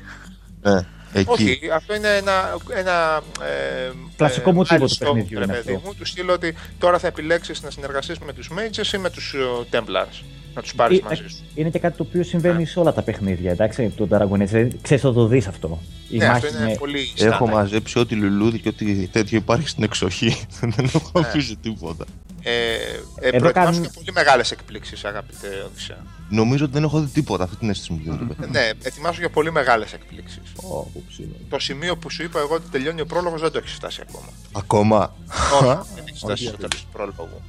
Ναι, 0.62 0.86
εκεί. 1.14 1.30
Όχι, 1.30 1.60
αυτό 1.74 1.96
είναι 1.96 2.08
ένα. 2.16 2.58
ένα 2.76 3.22
ε, 3.42 3.92
Κλασικό 4.18 4.50
ε, 4.50 4.54
μοτίβο 4.54 4.86
του 4.86 4.92
milestone, 4.94 5.00
παιχνιδιού 5.00 5.38
ρε 5.40 5.44
είναι 5.44 5.54
παιδί 5.54 5.74
αυτό. 5.76 5.88
μου, 5.88 5.94
του 5.96 6.06
στείλω 6.06 6.34
ότι 6.34 6.54
τώρα 6.80 7.00
θα 7.00 7.08
επιλέξεις 7.08 7.62
να 7.64 7.70
συνεργαστείς 7.70 8.20
με 8.20 8.34
τους 8.34 8.50
Mages 8.52 8.94
ή 8.94 8.98
με 8.98 9.10
τους 9.10 9.36
Templars. 9.72 10.24
Να 10.56 10.62
τους 10.62 10.76
πάρεις 10.76 10.98
Ε, 11.00 11.02
μαζί 11.04 11.24
σου. 11.28 11.38
είναι 11.56 11.70
και 11.70 11.80
κάτι 11.80 11.98
το 11.98 12.06
οποίο 12.08 12.24
συμβαίνει 12.24 12.66
σε 12.66 12.80
όλα 12.80 12.94
τα 12.94 13.02
παιχνίδια, 13.02 13.52
εντάξει, 13.52 13.94
το 13.98 14.08
Dragon 14.12 14.42
Age. 14.42 14.46
Δηλαδή, 14.48 14.78
ξέρεις 14.82 15.04
θα 15.04 15.14
το 15.14 15.28
δεις 15.28 15.48
αυτό. 15.48 15.82
Η 16.10 16.18
Ναι, 16.18 16.26
αυτό 16.26 16.46
μάχη 16.48 16.58
είναι 16.62 16.66
με... 16.72 16.76
πολύ 16.80 17.00
Έχω 17.18 17.36
στάνταρ. 17.36 17.54
μαζέψει 17.56 18.00
ό,τι 18.00 18.16
λουλούδι 18.16 18.60
και 18.60 18.68
ό,τι 18.70 19.08
τέτοιο 19.08 19.38
υπάρχει 19.38 19.68
στην 19.68 19.84
εξοχή. 19.84 20.36
Δεν 20.76 20.90
έχω 20.94 21.12
Ναι. 21.20 21.28
αφήσει 21.28 21.56
τίποτα. 21.56 22.06
Ε, 22.46 22.74
ε, 22.74 22.78
Εδώ 23.20 23.38
προετοιμάσου 23.38 23.54
κάνουν- 23.54 23.82
και 23.82 23.90
πολύ 23.94 24.12
μεγάλες 24.14 24.52
εκπλήξεις, 24.52 25.06
αγαπητέ 25.06 25.48
Οδυσσέα. 25.66 25.98
Νομίζω 26.30 26.64
ότι 26.64 26.74
δεν 26.74 26.84
έχω 26.84 27.00
δει 27.00 27.12
τίποτα. 27.12 27.44
Αυτή 27.44 27.56
την 27.56 27.70
αίσθηση 27.70 27.92
μου 27.94 28.00
δίνει 28.04 28.18
το 28.18 28.26
παιχνίδι. 28.26 28.52
ναι, 28.52 28.70
ετοιμάσου 28.84 29.20
για 29.20 29.30
πολύ 29.30 29.52
μεγάλες 29.52 29.94
εκπλήξεις. 29.94 30.42
Ω, 30.56 30.84
που 30.84 31.04
ψήνω. 31.10 31.34
Το 31.50 31.60
σημείο 31.60 31.98
που 31.98 32.10
σου 32.10 32.24
είπα 32.24 32.40
εγώ 32.40 32.56
ότι 32.56 32.70
τελειώνει 32.70 33.02
ο 33.02 33.06
πρόλογος 33.06 33.42
δεν 33.42 33.52
το 33.52 33.58
έχεις 33.58 33.72
φτάσει 33.74 34.02
ακόμα. 34.10 34.28
Ακόμα; 34.52 35.16
Όχι, 35.54 35.90
δεν 35.96 36.04
έχεις 36.08 36.20
φτάσει 36.20 36.44
στο 36.48 36.58
τέλος 36.58 36.82
του 36.82 36.88
πρόλογου. 36.92 37.42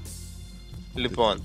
Λοιπόν, 0.95 1.43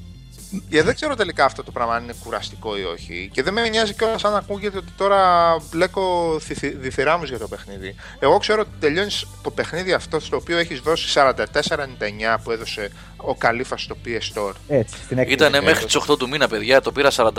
και 0.69 0.83
δεν 0.83 0.95
ξέρω 0.95 1.15
τελικά 1.15 1.45
αυτό 1.45 1.63
το 1.63 1.71
πράγμα 1.71 1.95
αν 1.95 2.03
είναι 2.03 2.13
κουραστικό 2.23 2.77
ή 2.77 2.83
όχι. 2.83 3.29
Και 3.33 3.43
δεν 3.43 3.53
με 3.53 3.69
νοιάζει 3.69 3.93
κιόλας 3.93 4.23
αν 4.23 4.35
ακούγεται 4.35 4.77
ότι 4.77 4.91
τώρα 4.97 5.55
μπλέκω 5.71 6.37
θυθυ- 6.39 6.77
διθυράμους 6.81 7.29
για 7.29 7.37
το 7.39 7.47
παιχνίδι. 7.47 7.95
Εγώ 8.19 8.37
ξέρω 8.37 8.61
ότι 8.61 8.69
τελειώνεις 8.79 9.25
το 9.41 9.51
παιχνίδι 9.51 9.93
αυτό 9.93 10.19
στο 10.19 10.35
οποίο 10.35 10.57
έχεις 10.57 10.79
δώσει 10.79 11.07
44,99 11.09 12.37
που 12.43 12.51
έδωσε 12.51 12.91
ο 13.17 13.35
Καλύφας 13.35 13.81
στο 13.81 13.95
PS 14.05 14.37
Store. 14.37 14.53
Έτσι, 14.67 14.95
στην 15.03 15.17
έκθεση. 15.17 15.33
Ήτανε 15.35 15.61
μέχρι 15.61 15.85
τις 15.85 15.95
8 15.95 16.17
του 16.17 16.29
μήνα, 16.29 16.47
παιδιά, 16.47 16.81
το 16.81 16.91
πήρα 16.91 17.09
44,99. 17.11 17.35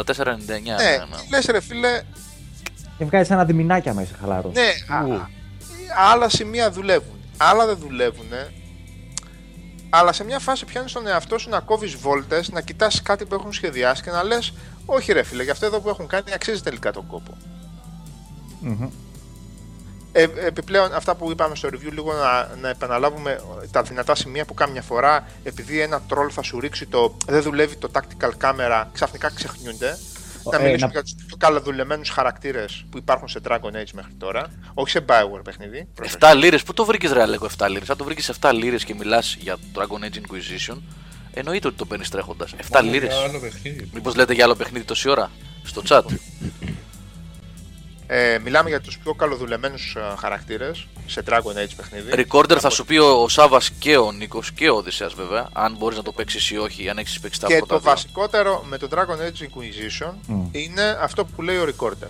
Ναι, 0.47 0.57
ναι, 0.57 0.63
ναι. 0.65 1.17
λες 1.31 1.47
ρε 1.47 1.61
φίλε, 1.61 2.03
Και 2.99 3.05
βγάζει 3.05 3.33
ένα 3.33 3.45
διμηνάκια 3.45 3.95
μέσα 3.95 4.13
χαλαρός. 4.21 4.53
ναι, 4.55 4.95
α- 4.97 5.29
άλλα 6.13 6.29
σημεία 6.29 6.71
δουλεύουν. 6.71 7.19
Άλλα 7.37 7.67
δεν 7.67 7.77
δουλεύουν. 7.79 8.29
Αλλά 9.91 10.13
σε 10.13 10.25
μια 10.25 10.39
φάση 10.39 10.65
πιάνεις 10.65 10.93
τον 10.93 11.07
εαυτό 11.07 11.39
σου 11.39 11.49
να 11.49 11.61
κόβεις 11.61 11.95
βόλτες, 11.95 12.51
να 12.51 12.61
κοιτάς 12.61 13.03
κάτι 13.03 13.25
που 13.25 13.35
έχουν 13.35 13.53
σχεδιάσει 13.53 14.03
και 14.03 14.11
να 14.11 14.23
λες: 14.23 14.53
Όχι, 14.87 15.13
ρε 15.13 15.23
φίλε, 15.23 15.43
για 15.43 15.53
αυτό 15.53 15.67
εδώ 15.67 15.81
που 15.81 15.89
έχουν 15.89 16.07
κάνει 16.07 16.33
αξίζει 16.35 16.63
τελικά 16.63 16.93
τον 16.93 17.07
κόπο. 17.07 17.37
Μμμ. 18.61 18.89
Ε, 20.13 20.23
επιπλέον, 20.23 20.95
αυτά 20.95 21.15
που 21.15 21.31
είπαμε 21.31 21.55
στο 21.55 21.69
review, 21.73 21.93
λίγο 21.93 22.13
να, 22.13 22.57
να 22.61 22.69
επαναλάβουμε 22.69 23.41
τα 23.71 23.83
δυνατά 23.83 24.15
σημεία 24.15 24.45
που 24.45 24.55
κάμια 24.55 24.83
φορά, 24.83 25.27
επειδή 25.43 25.81
ένα 25.81 26.03
troll 26.11 26.31
θα 26.31 26.43
σου 26.43 26.61
ρίξει 26.61 26.87
το. 26.87 27.17
Δεν 27.27 27.43
δουλεύει 27.43 27.77
το 27.77 27.91
tactical 27.93 28.31
camera, 28.41 28.85
ξαφνικά 28.93 29.31
ξεχνιούνται. 29.35 29.99
Να 30.45 30.57
Ε, 30.59 30.63
μιλήσουμε 30.63 30.87
να- 30.87 30.93
για 30.93 31.03
τους 31.03 31.15
πιο 31.27 31.37
καλοδουλεμένους 31.37 32.09
χαρακτήρες 32.09 32.85
που 32.91 32.99
υπάρχουν 32.99 33.29
σε 33.29 33.41
Dragon 33.49 33.73
Age 33.83 33.91
μέχρι 33.93 34.13
τώρα. 34.19 34.47
Όχι 34.75 34.91
σε 34.91 35.05
Bioware 35.09 35.45
παιχνίδι. 35.45 35.89
πρόσεξε. 35.95 36.19
7 36.21 36.35
λίρες, 36.35 36.63
πού 36.63 36.73
το 36.73 36.85
βρήκες 36.85 37.13
ρε 37.13 37.23
Αλέκο 37.23 37.45
7 37.59 37.69
λίρες; 37.69 37.91
Αν 37.91 37.97
το 37.97 38.05
βρήκες 38.05 38.29
7 38.29 38.53
λίρες 38.53 38.85
και 38.85 38.95
μιλάς 38.95 39.37
για 39.41 39.57
Dragon 39.75 40.05
Age 40.05 40.17
Inquisition, 40.21 40.77
εννοείται 41.35 41.67
ότι 41.69 41.77
το 41.77 41.85
παίρνεις 41.85 42.09
τρέχοντας. 42.09 42.53
7 42.71 42.81
λίρες. 42.83 43.15
Για 43.15 43.23
άλλο 43.29 43.39
παιχνίδι. 43.41 43.91
Μήπως 43.93 44.15
λέτε 44.15 44.35
για 44.35 44.45
άλλο 44.45 44.55
παιχνίδι 44.55 44.85
τόση 44.85 45.09
ώρα; 45.09 45.31
Στο 45.65 45.83
chat. 45.89 46.03
Ε, 48.13 48.39
μιλάμε 48.45 48.69
για 48.69 48.81
τους 48.81 48.99
πιο 48.99 49.15
καλοδουλεμένους 49.15 49.97
χαρακτήρες 50.19 50.87
σε 51.07 51.23
Dragon 51.29 51.35
Age 51.65 51.71
παιχνίδι. 51.77 52.27
Recorder 52.29 52.57
θα 52.59 52.71
σου 52.71 52.85
πει 52.85 52.97
ο, 52.97 53.23
ο 53.23 53.29
Σάβα 53.29 53.61
και 53.79 53.97
ο 53.97 54.13
Νίκος 54.13 54.53
και 54.53 54.69
ο 54.71 54.77
Οδυσσέας 54.77 55.15
βέβαια, 55.15 55.49
αν 55.53 55.77
μπορείς 55.79 55.97
να 55.97 56.03
το 56.03 56.13
παίξεις 56.13 56.51
ή 56.51 56.57
όχι, 56.59 56.89
αν 56.89 56.99
έχεις 56.99 57.21
παίξει 57.21 57.41
τα 57.41 57.47
Και 57.47 57.57
πρώτα 57.57 57.75
το 57.75 57.81
δύο. 57.81 57.91
βασικότερο 57.91 58.65
με 58.69 58.79
το 58.79 58.89
Dragon 58.91 58.97
Age 58.97 59.43
Inquisition 59.45 60.13
Μμ. 60.27 60.43
είναι 60.53 60.99
αυτό 61.01 61.25
που 61.25 61.43
λέει 61.43 61.57
ο 61.57 61.69
Recorder. 61.77 62.09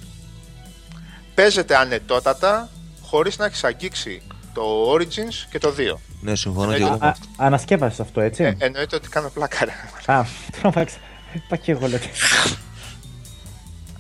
Παίζεται 1.35 1.77
ανετότατα 1.77 2.69
χωρίς 3.03 3.39
να 3.39 3.45
έχεις 3.45 3.65
αγγίξει 3.65 4.23
το 4.55 4.93
Origins 4.95 5.47
και 5.51 5.59
το 5.59 5.75
2. 5.79 5.95
Ναι, 6.21 6.37
συμφωνώ 6.37 6.73
Ε, 6.73 6.77
και 6.77 6.83
Α, 6.83 6.87
εγώ. 6.87 6.99
α, 7.07 7.15
ανασκεύασες 7.37 8.01
αυτό, 8.01 8.21
έτσι; 8.21 8.43
Ε, 8.45 8.55
εννοείται 8.59 8.97
ότι 8.97 9.09
κάνω 9.09 9.29
πλάκα. 9.29 9.65
ρε. 9.65 9.73
Α, 10.15 10.25
τρόμαξα. 10.61 10.97
Είπα 11.33 11.57
και 11.57 11.73
εγώ 11.73 11.87
λέω. 11.89 11.99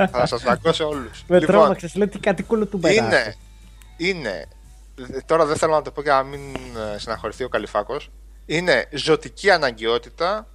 Θα 0.08 0.26
σας 0.26 0.42
δακώσω 0.42 0.88
όλους. 0.88 1.22
Με 1.26 1.40
τρόμαξε, 1.40 1.90
λέει 1.94 2.08
τι 2.08 2.18
κατοικούλο 2.18 2.66
του 2.66 2.78
πέρα. 2.78 2.94
Είναι, 3.06 3.34
είναι. 3.96 4.48
Τώρα 5.26 5.44
δεν 5.46 5.56
θέλω 5.56 5.72
να 5.72 5.82
το 5.82 5.90
πω 5.90 6.02
για 6.02 6.14
να 6.14 6.22
μην 6.22 6.40
ε, 6.94 6.98
συναχωρηθεί 6.98 7.44
ο 7.44 7.48
Καλυφάκος. 7.48 8.10
Είναι 8.46 8.88
ζωτική 8.92 9.50
αναγκαιότητα 9.50 10.46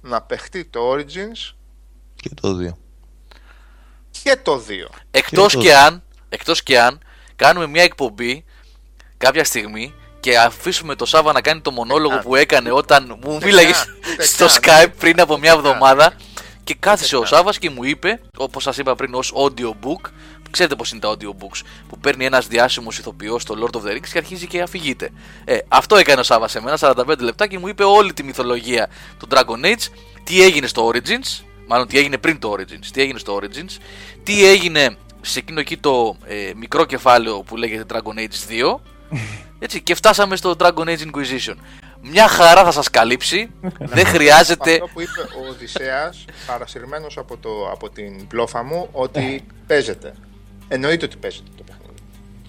να 0.00 0.22
παιχτεί 0.22 0.64
το 0.64 0.92
Origins 0.92 1.54
Και 2.14 2.30
το 2.40 2.56
2. 2.60 2.72
και 4.22 4.36
το 4.42 4.62
2. 4.68 4.94
Εκτός 5.10 5.52
Και 5.52 5.56
το- 5.58 5.62
και 5.64 5.74
αν, 5.76 6.02
εκτός 6.28 6.62
και 6.62 6.80
αν 6.80 7.00
κάνουμε 7.36 7.66
μια 7.66 7.82
εκπομπή 7.82 8.44
κάποια 9.16 9.44
στιγμή 9.44 9.94
και 10.20 10.38
αφήσουμε 10.38 10.94
το 10.94 11.04
Σάβα 11.06 11.32
να 11.32 11.40
κάνει 11.40 11.60
το 11.60 11.70
μονόλογο 11.70 12.14
καν. 12.14 12.22
που 12.22 12.34
έκανε 12.36 12.72
όταν 12.72 13.18
μου 13.24 13.38
μίλαγες 13.42 13.84
καν, 13.84 13.98
ούτε 14.12 14.24
στο 14.24 14.46
καν. 14.60 14.84
Skype 14.86 14.92
πριν 14.98 15.20
από 15.20 15.38
μια 15.38 15.52
Ούτε 15.52 15.62
καν. 15.62 15.72
εβδομάδα 15.72 16.12
και 16.70 16.76
κάθισε 16.80 17.16
ο 17.16 17.18
καν. 17.18 17.28
Σάβας 17.28 17.58
και 17.58 17.70
μου 17.70 17.84
είπε, 17.84 18.20
όπως 18.36 18.62
σας 18.62 18.78
είπα 18.78 18.94
πριν 18.94 19.14
ως 19.14 19.32
audiobook, 19.36 20.10
ξέρετε 20.50 20.74
πώς 20.76 20.90
είναι 20.90 21.00
τα 21.00 21.12
audiobooks, 21.12 21.60
που 21.88 21.98
παίρνει 21.98 22.24
ένας 22.24 22.46
διάσημος 22.46 22.98
ηθοποιός 22.98 23.42
στο 23.42 23.54
Lord 23.60 23.76
of 23.76 23.82
the 23.82 23.92
Rings 23.92 24.08
και 24.12 24.18
αρχίζει 24.18 24.46
και 24.46 24.60
αφηγείται. 24.60 25.10
Ε, 25.44 25.58
αυτό 25.68 25.96
έκανε 25.96 26.20
ο 26.20 26.22
Σάβας 26.22 26.50
σε 26.50 26.60
μένα, 26.60 26.78
45 26.80 27.18
λεπτά 27.18 27.46
και 27.46 27.58
μου 27.58 27.68
είπε 27.68 27.84
όλη 27.84 28.12
τη 28.12 28.22
μυθολογία 28.22 28.88
του 29.18 29.26
Dragon 29.30 29.64
Age, 29.64 29.88
τι 30.24 30.42
έγινε 30.42 30.66
στο 30.66 30.90
Origins, 30.94 31.44
μάλλον 31.66 31.86
τι 31.86 31.98
έγινε 31.98 32.18
πριν 32.18 32.38
το 32.38 32.52
Origins, 32.58 32.86
τι 32.92 33.00
έγινε 33.00 33.18
στο 33.18 33.40
Origins, 33.42 33.76
τι 34.22 34.44
έγινε 34.46 34.96
σε 35.20 35.38
εκείνο 35.38 35.60
εκεί 35.60 35.76
το 35.76 36.16
ε, 36.24 36.52
μικρό 36.56 36.84
κεφάλαιο 36.84 37.40
που 37.42 37.56
λέγεται 37.56 37.84
Dragon 37.94 38.18
Age 38.18 38.70
2, 38.70 38.74
έτσι, 39.58 39.82
και 39.82 39.94
φτάσαμε 39.94 40.36
στο 40.36 40.56
Dragon 40.58 40.84
Age 40.84 41.10
Inquisition. 41.10 41.56
Μια 42.02 42.28
χαρά 42.28 42.64
θα 42.64 42.70
σας 42.70 42.90
καλύψει, 42.90 43.50
δεν 43.94 44.04
χρειάζεται... 44.06 44.72
Αυτό 44.72 44.86
που 44.92 45.00
είπε 45.00 45.20
ο 45.20 45.48
Οδυσσέας, 45.50 46.24
παρασυρμένος 46.46 47.16
από, 47.18 47.36
το, 47.36 47.48
από 47.72 47.90
την 47.90 48.26
πλόφα 48.26 48.62
μου, 48.62 48.88
ότι 48.92 49.46
παίζεται. 49.66 50.14
Εννοείται 50.68 51.04
ότι 51.04 51.16
παίζεται 51.16 51.48
το 51.56 51.62
παιχνίδι. 51.62 51.78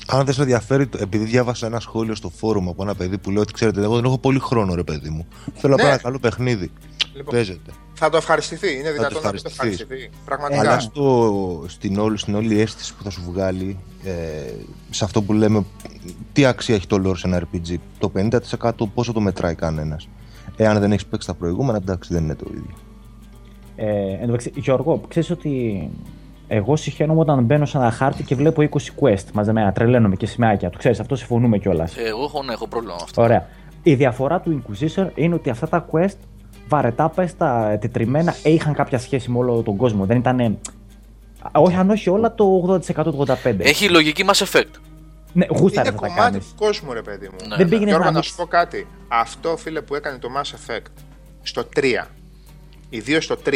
Αν 0.08 0.26
δεν 0.26 0.34
σε 0.34 0.42
ενδιαφέρει, 0.42 0.88
το- 0.88 0.98
επειδή 1.02 1.24
διάβασα 1.24 1.66
ένα 1.66 1.80
σχόλιο 1.80 2.16
στο 2.16 2.30
φόρουμ 2.30 2.70
από 2.70 2.84
ένα 2.84 2.96
παιδί 2.96 3.18
που 3.18 3.30
λέει 3.32 3.42
ότι 3.42 3.54
ξέρετε, 3.54 3.82
εγώ 3.82 3.96
δεν 3.96 4.06
έχω 4.06 4.18
πολύ 4.18 4.40
χρόνο, 4.40 4.76
ρε 4.76 4.84
παιδί 4.84 5.10
μου. 5.10 5.28
Θέλω 5.56 5.76
να 5.76 5.76
Ναι. 5.76 5.82
πάω 5.82 5.92
ένα 5.92 6.02
καλό 6.02 6.20
παιχνίδι. 6.20 6.72
Λοιπόν, 7.14 7.34
Παίζεται. 7.34 7.72
θα 7.94 8.10
το 8.10 8.18
ευχαριστηθεί. 8.18 8.80
Είναι 8.80 8.92
δυνατόν 8.92 9.22
να 9.24 9.32
μην 9.32 9.42
το 9.42 9.50
ευχαριστηθείς. 9.50 9.82
ευχαριστηθεί. 9.82 10.10
Πραγματικά. 10.26 10.62
Αλλά 10.62 10.80
στο, 10.80 11.66
στην, 11.68 12.00
όλη, 12.00 12.18
στην 12.18 12.36
όλη 12.36 12.62
αίσθηση 12.62 12.96
που 12.96 13.04
θα 13.04 13.10
σου 13.10 13.22
βγάλει, 13.26 13.80
ε, 14.04 14.12
σε 14.90 15.04
αυτό 15.04 15.22
που 15.22 15.34
λέμε, 15.34 15.66
τι 16.34 16.46
αξία 16.46 16.76
έχει 16.76 16.88
το 16.88 17.02
lore 17.06 17.18
σε 17.18 17.28
ένα 17.28 17.42
RPG; 17.42 17.76
Το 18.00 18.12
50% 18.60 18.72
πόσο 18.94 19.14
το 19.14 19.20
μετράει 19.20 19.56
κανένας; 19.56 20.08
Εάν 20.56 20.80
δεν 20.80 20.92
έχεις 20.92 21.06
παίξει 21.06 21.28
τα 21.28 21.34
προηγούμενα, 21.34 21.78
εντάξει, 21.78 22.14
δεν 22.14 22.24
είναι 22.24 22.36
το 22.36 22.46
ίδιο. 22.50 22.76
Ε, 23.76 24.12
εν 24.12 24.20
τω 24.20 24.26
μεταξύ, 24.26 24.52
Γιώργο, 24.56 25.02
ξέρεις 25.08 25.30
ότι 25.30 25.90
εγώ 26.48 26.76
συχαίνομαι 26.76 27.20
όταν 27.20 27.44
μπαίνω 27.44 27.66
σε 27.66 27.78
ένα 27.78 27.92
χάρτη 27.92 28.24
και 28.24 28.36
βλέπω 28.36 28.70
20 28.72 28.78
quest 29.00 29.26
μαζεμένα, 29.34 29.72
τρελαίνομαι 29.72 30.16
και 30.16 30.26
σημαίακια. 30.26 30.70
Το 30.70 30.78
ξέρεις, 30.78 31.00
αυτό 31.00 31.16
συμφωνούμε 31.16 31.58
κιόλας. 31.58 31.96
Εγώ 31.98 32.24
έχω, 32.24 32.44
ναι, 32.44 32.54
έχω 32.54 32.68
πρόβλημα 32.68 32.96
με 32.96 33.02
αυτό. 33.04 33.22
Ωραία. 33.22 33.48
Η 33.84 33.96
διαφορά 33.96 34.40
του 34.40 34.64
Inquisition 34.64 35.10
είναι 35.16 35.36
ότι 35.36 35.50
αυτά 35.50 35.68
τα 35.68 35.86
quest 35.92 36.18
βαρετά 36.72 37.10
πες 37.10 37.38
τα 37.38 37.78
τετριμένα 37.82 38.36
ε, 38.44 38.50
είχαν 38.52 38.74
κάποια 38.74 39.00
σχέση 39.00 39.30
με 39.32 39.38
όλο 39.38 39.62
τον 39.62 39.76
κόσμο. 39.78 40.06
Δεν 40.06 40.18
ήταν. 40.18 40.60
Όχι, 41.52 41.76
αν 41.76 41.90
όχι 41.90 42.10
όλα, 42.10 42.36
το 42.36 42.46
80% 42.88 43.04
του 43.04 43.26
85%. 43.28 43.56
Έχει 43.60 43.90
λογική 43.90 44.26
Mass 44.28 44.46
Effect. 44.46 44.66
Ναι, 45.34 45.46
γούσταρε 45.50 45.88
Είναι 45.90 45.96
να 45.96 46.02
τα 46.02 46.08
κομμάτι 46.08 46.32
κάνεις. 46.32 46.48
του 46.48 46.56
κόσμου, 46.66 46.94
ρε 46.94 47.02
παιδί 47.02 47.26
μου. 47.28 47.36
Ναι, 47.48 47.56
Δεν 47.56 47.58
ναι. 47.58 47.64
πήγαινες 47.72 47.88
Γιώργο, 47.88 47.98
να 47.98 48.04
να 48.04 48.10
ανοίξει. 48.10 48.30
σου 48.30 48.36
πω 48.36 48.46
κάτι. 48.46 48.88
Αυτό, 49.08 49.58
φίλε, 49.58 49.82
που 49.82 49.96
έκανε 49.96 50.18
το 50.18 50.28
Mass 50.38 50.42
Effect 50.72 50.92
στο 51.42 51.64
3, 51.76 52.08
ιδίω 52.90 53.22
στο 53.22 53.36
3, 53.46 53.52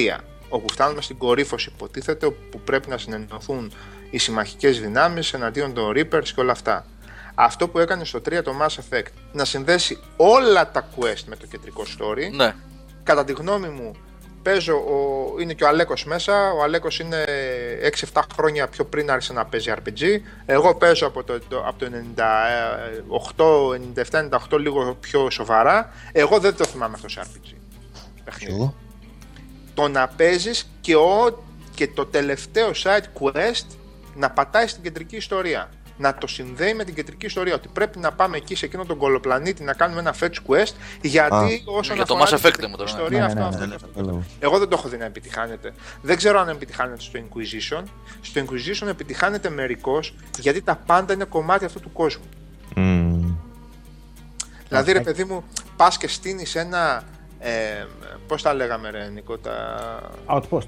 όπου 0.49 0.65
φτάνουμε 0.71 1.01
στην 1.01 1.17
κορύφωση, 1.17 1.71
υποτίθεται, 1.75 2.25
όπου 2.25 2.59
πρέπει 2.63 2.89
να 2.89 2.97
συνενωθούν 2.97 3.71
οι 4.09 4.17
συμμαχικές 4.17 4.79
δυνάμεις 4.81 5.33
εναντίον 5.33 5.73
των 5.73 5.91
Reapers 5.95 6.27
και 6.35 6.41
όλα 6.41 6.51
αυτά. 6.51 6.85
Αυτό 7.35 7.67
που 7.67 7.79
έκανε 7.79 8.05
στο 8.05 8.19
3 8.19 8.41
το 8.43 8.51
Mass 8.61 8.67
Effect, 8.95 9.07
να 9.31 9.45
συνδέσει 9.45 9.97
όλα 10.17 10.71
τα 10.71 10.87
quest 10.97 11.23
με 11.25 11.35
το 11.35 11.45
κεντρικό 11.47 11.83
story, 11.83 12.35
Ναι. 12.35 12.53
Κατά 13.05 13.23
τη 13.23 13.33
γνώμη 13.33 13.67
μου, 13.67 13.91
παίζω, 14.41 14.75
ο, 14.75 15.41
είναι 15.41 15.53
και 15.53 15.63
ο 15.63 15.67
Αλέκος 15.67 16.05
μέσα. 16.05 16.51
Ο 16.51 16.63
Αλέκος 16.63 16.99
είναι 16.99 17.23
6-7 18.13 18.21
χρόνια 18.35 18.67
πιο 18.67 18.85
πριν 18.85 19.11
άρχισε 19.11 19.33
να 19.33 19.45
παίζει 19.45 19.73
RPG. 19.75 20.01
Εγώ 20.45 20.75
παίζω 20.75 21.07
από 21.07 21.23
το, 21.23 21.39
το, 21.47 21.63
από 21.67 21.85
το 23.35 23.71
97-98 24.53 24.59
λίγο 24.59 24.97
πιο 24.99 25.29
σοβαρά. 25.29 25.91
Εγώ 26.11 26.39
δεν 26.39 26.55
το 26.55 26.65
θυμάμαι 26.65 26.93
αυτό 26.95 27.09
σε 27.09 27.21
RPG. 27.23 27.53
Και 28.15 28.21
παιχνίδι. 28.23 28.53
εγώ. 28.53 28.75
Το 29.73 29.87
να 29.87 30.07
παίζεις 30.07 30.69
και, 30.81 30.95
ο, 30.95 31.43
και 31.75 31.87
το 31.87 32.05
τελευταίο 32.05 32.71
side 32.83 33.21
quest 33.21 33.65
να 34.15 34.29
πατάει 34.31 34.67
στην 34.67 34.83
κεντρική 34.83 35.15
ιστορία. 35.15 35.69
Να 35.97 36.15
το 36.15 36.27
συνδέει 36.27 36.73
με 36.73 36.83
την 36.83 36.93
κεντρική 36.95 37.25
ιστορία. 37.25 37.53
Ότι 37.55 37.67
πρέπει 37.73 37.99
να 37.99 38.11
πάμε 38.11 38.37
εκεί 38.37 38.55
σε 38.55 38.65
εκείνο 38.65 38.85
τον 38.85 38.97
κολοπλανήτη 38.97 39.63
να 39.63 39.73
κάνουμε 39.73 39.99
ένα 39.99 40.15
fetch 40.19 40.35
quest. 40.47 40.73
Γιατί 41.01 41.33
Α. 41.35 41.47
όσον 41.65 41.95
Για 41.95 42.05
το 42.05 42.13
αφορά 42.15 42.29
Mass 42.37 42.41
την 42.41 42.49
Effect 42.49 42.51
κεντρική 42.51 42.67
μου 42.67 42.75
τώρα, 42.77 42.91
ναι. 42.91 42.97
ιστορία, 42.97 43.19
Ναι, 43.19 43.25
αυτό, 43.25 43.39
ναι, 43.39 43.45
αυτό, 43.45 43.59
ναι, 43.59 43.65
Ναι, 43.65 43.75
αυτό, 43.75 43.87
κατάλαβα. 43.87 44.23
εγώ 44.39 44.57
δεν 44.59 44.67
το 44.69 44.75
έχω 44.79 44.87
δει 44.89 44.97
να 44.97 45.05
επιτυχάνεται. 45.05 45.73
Δεν 46.01 46.17
ξέρω 46.17 46.39
αν 46.39 46.49
επιτυχάνεται 46.49 47.01
στο 47.01 47.19
Inquisition. 47.19 47.83
Στο 48.21 48.41
Inquisition 48.41 48.87
επιτυχάνεται 48.87 49.49
μερικώς 49.49 50.15
γιατί 50.39 50.61
τα 50.61 50.75
πάντα 50.85 51.13
είναι 51.13 51.23
κομμάτι 51.25 51.65
αυτού 51.65 51.79
του 51.79 51.91
κόσμου. 51.91 52.23
Μμμ. 52.75 53.33
Δηλαδή, 54.67 54.91
ρε 54.91 54.99
Okay. 54.99 55.03
παιδί 55.03 55.23
μου, 55.23 55.43
πας 55.75 55.97
και 55.97 56.07
στείνεις 56.07 56.55
ένα. 56.55 57.03
Ε, 57.39 57.85
Πώς 58.27 58.41
τα 58.41 58.53
λέγαμε, 58.53 58.89
ρε 58.89 59.09
Νίκο, 59.13 59.37
τα. 59.37 59.75
Outpost. 60.27 60.67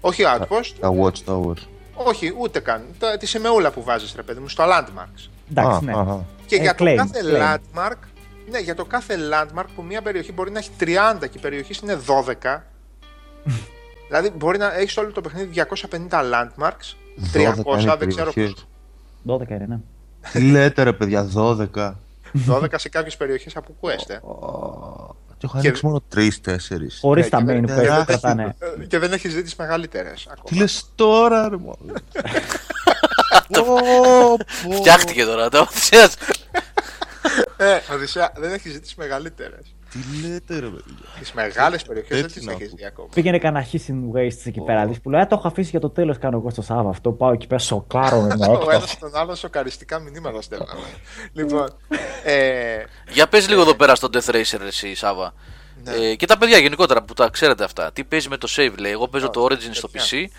Όχι 0.00 0.22
outpost, 0.26 0.72
Τα 0.80 0.90
Watchtowers. 1.00 1.62
Όχι 1.94 2.34
ούτε 2.38 2.60
καν. 2.60 2.82
Τα, 2.98 3.16
τη 3.16 3.26
σημεούλα 3.26 3.70
που 3.70 3.82
βάζεις, 3.82 4.12
ρε 4.16 4.22
παιδί 4.22 4.40
μου, 4.40 4.48
στο 4.48 4.64
landmarks. 4.64 5.28
Εντάξει, 5.50 5.76
Α, 5.76 5.80
ναι. 5.82 5.92
αχα. 5.92 6.24
Και 6.46 6.56
Ε, 6.56 6.60
για 6.60 6.74
το 6.74 6.84
claim, 6.84 6.96
κάθε 6.96 7.20
claim. 7.24 7.54
landmark. 7.54 7.96
Ναι, 8.50 8.58
για 8.58 8.74
το 8.74 8.84
κάθε 8.84 9.16
landmark 9.32 9.64
που 9.76 9.82
μια 9.82 10.02
περιοχή 10.02 10.32
μπορεί 10.32 10.50
να 10.50 10.58
έχει 10.58 10.70
30 10.80 10.84
και 11.20 11.28
η 11.38 11.40
περιοχή 11.40 11.74
είναι 11.82 11.98
12. 12.06 12.60
δηλαδή 14.08 14.30
μπορεί 14.36 14.58
να 14.58 14.74
έχεις 14.74 14.96
όλο 14.96 15.12
το 15.12 15.20
παιχνίδι 15.20 15.64
250 15.90 16.08
landmarks. 16.10 16.94
300, 17.34 17.54
12 17.64 17.80
είναι 17.80 17.96
δεν 17.98 18.08
ξέρω 18.08 18.32
περιοχές. 18.32 18.66
πώς. 19.26 19.38
12 19.40 19.48
είναι, 19.50 19.66
ναι. 19.68 19.78
Τι 20.32 20.50
λέτε 20.50 20.82
ρε 20.82 20.92
παιδιά, 20.92 21.28
12. 21.34 21.94
12 22.48 22.64
σε 22.76 22.88
κάποιες 22.88 23.16
περιοχές 23.16 23.56
από 23.56 23.74
quest. 23.80 24.18
Ε. 25.44 25.48
Και 25.50 25.54
έχω 25.56 25.58
ανοίξει 25.58 25.86
μόνο 25.86 26.02
3-4. 26.14 27.00
Χωρίς 27.00 27.24
Ναι, 27.24 27.30
τα 27.30 27.36
και 27.38 27.44
main 27.44 27.46
δεν- 27.46 27.64
quest 27.64 27.66
και 27.66 27.72
που 27.88 27.94
δεν- 27.94 28.04
κρατάνε. 28.04 28.54
Ε, 28.80 28.84
Και 28.84 28.98
δεν 28.98 29.12
έχει 29.12 29.28
δει 29.28 29.42
τι 29.42 29.54
μεγαλύτερε 29.58 30.10
Τι 30.10 30.24
ακόμα. 30.30 30.60
λες 30.60 30.84
τώρα 30.94 31.48
ρε 31.48 31.56
μόνο. 31.56 31.78
Φτιάχτηκε 34.78 35.24
τώρα 35.24 35.48
το. 35.48 35.66
Ξέρεις. 35.74 36.14
Ε, 37.56 37.78
Οδυσσέα, 37.92 38.32
δεν 38.36 38.52
έχει 38.52 38.68
δει 38.68 38.80
τι 38.80 38.92
μεγαλύτερες. 38.96 39.73
Τι 39.94 40.26
λέτε 40.28 40.54
ρε 40.58 40.66
παιδιά. 40.66 40.82
Τις 41.18 41.32
μεγάλες 41.32 41.82
περιοχές 41.82 42.16
δεν 42.16 42.24
Έτσι 42.24 42.38
τις 42.38 42.46
να 42.46 42.52
έχεις 42.52 42.68
πω. 42.68 42.76
δει 42.76 42.84
ακόμα. 42.84 43.08
Πήγαινε 43.14 43.38
κανένα 43.38 43.66
hissing 43.72 44.16
waste 44.16 44.38
εκεί 44.44 44.60
πέρα. 44.60 44.86
Δεις 44.86 45.00
που 45.00 45.10
λέει, 45.10 45.20
«Α, 45.20 45.26
το 45.26 45.34
έχω 45.38 45.48
αφήσει 45.48 45.70
για 45.70 45.80
το 45.80 45.90
τέλος. 45.90 46.18
Κάνω 46.18 46.36
εγώ 46.36 46.50
στο 46.50 46.62
Σάββα 46.62 46.88
αυτό. 46.90 47.12
Πάω 47.12 47.32
εκεί 47.32 47.46
πέρα, 47.46 47.60
σοκάρω 47.60 48.20
με 48.20 48.32
ένα 48.32 48.48
Ο 48.50 48.52
έκτο. 48.52 48.70
ένας 48.70 48.90
στον 48.90 49.16
άλλο 49.16 49.34
σοκαριστικά 49.34 49.98
μηνύματα 49.98 50.42
στέλναμε. 50.42 50.80
λοιπόν, 51.32 51.68
ε, 52.24 52.82
Για 53.10 53.26
πες 53.28 53.48
λίγο 53.48 53.60
εδώ 53.60 53.74
πέρα 53.74 53.94
στο 53.94 54.08
Death 54.12 54.30
Racer 54.34 54.60
εσύ 54.66 54.94
Σάβα. 54.94 55.34
Ναι. 55.84 55.92
Ε, 55.92 56.14
και 56.14 56.26
τα 56.26 56.38
παιδιά 56.38 56.58
γενικότερα 56.58 57.02
που 57.02 57.14
τα 57.14 57.28
ξέρετε 57.30 57.64
αυτά. 57.64 57.92
Τι 57.92 58.04
παίζει 58.04 58.28
με 58.28 58.36
το 58.36 58.48
save 58.56 58.74
λέει. 58.78 58.92
Εγώ 58.92 59.08
παίζω 59.08 59.30
το 59.30 59.44
Origin 59.44 59.68
στο 59.72 59.88
παιδιά. 59.88 60.28
PC 60.28 60.32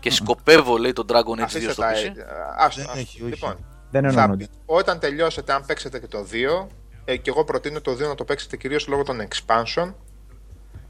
και 0.00 0.10
σκοπεύω 0.10 0.76
λέει 0.76 0.92
το 0.92 1.04
Dragon 1.08 1.38
Age 1.38 1.40
2 1.40 1.42
αφήστε 1.42 1.72
στο 1.72 1.82
τα. 1.82 1.90
PC. 1.92 1.96
ε, 1.96 2.22
άστο, 2.58 2.80
Δεν 2.80 2.90
άστο. 2.90 2.98
έχει, 2.98 3.22
όχι. 3.22 3.30
Λοιπόν, 3.32 3.56
Δεν 3.90 4.02
θα, 4.12 4.20
ενώνονται. 4.20 4.48
όταν 4.66 4.98
τελειώσετε, 4.98 5.52
αν 5.52 5.64
παίξετε 5.66 5.98
και 5.98 6.06
το 6.06 6.26
2, 6.32 6.66
ε, 7.10 7.16
και 7.16 7.30
εγώ 7.30 7.44
προτείνω 7.44 7.80
το 7.80 7.92
2 7.92 7.98
να 7.98 8.14
το 8.14 8.24
παίξετε 8.24 8.56
κυρίως 8.56 8.86
λόγω 8.86 9.02
των 9.02 9.28
expansion 9.28 9.92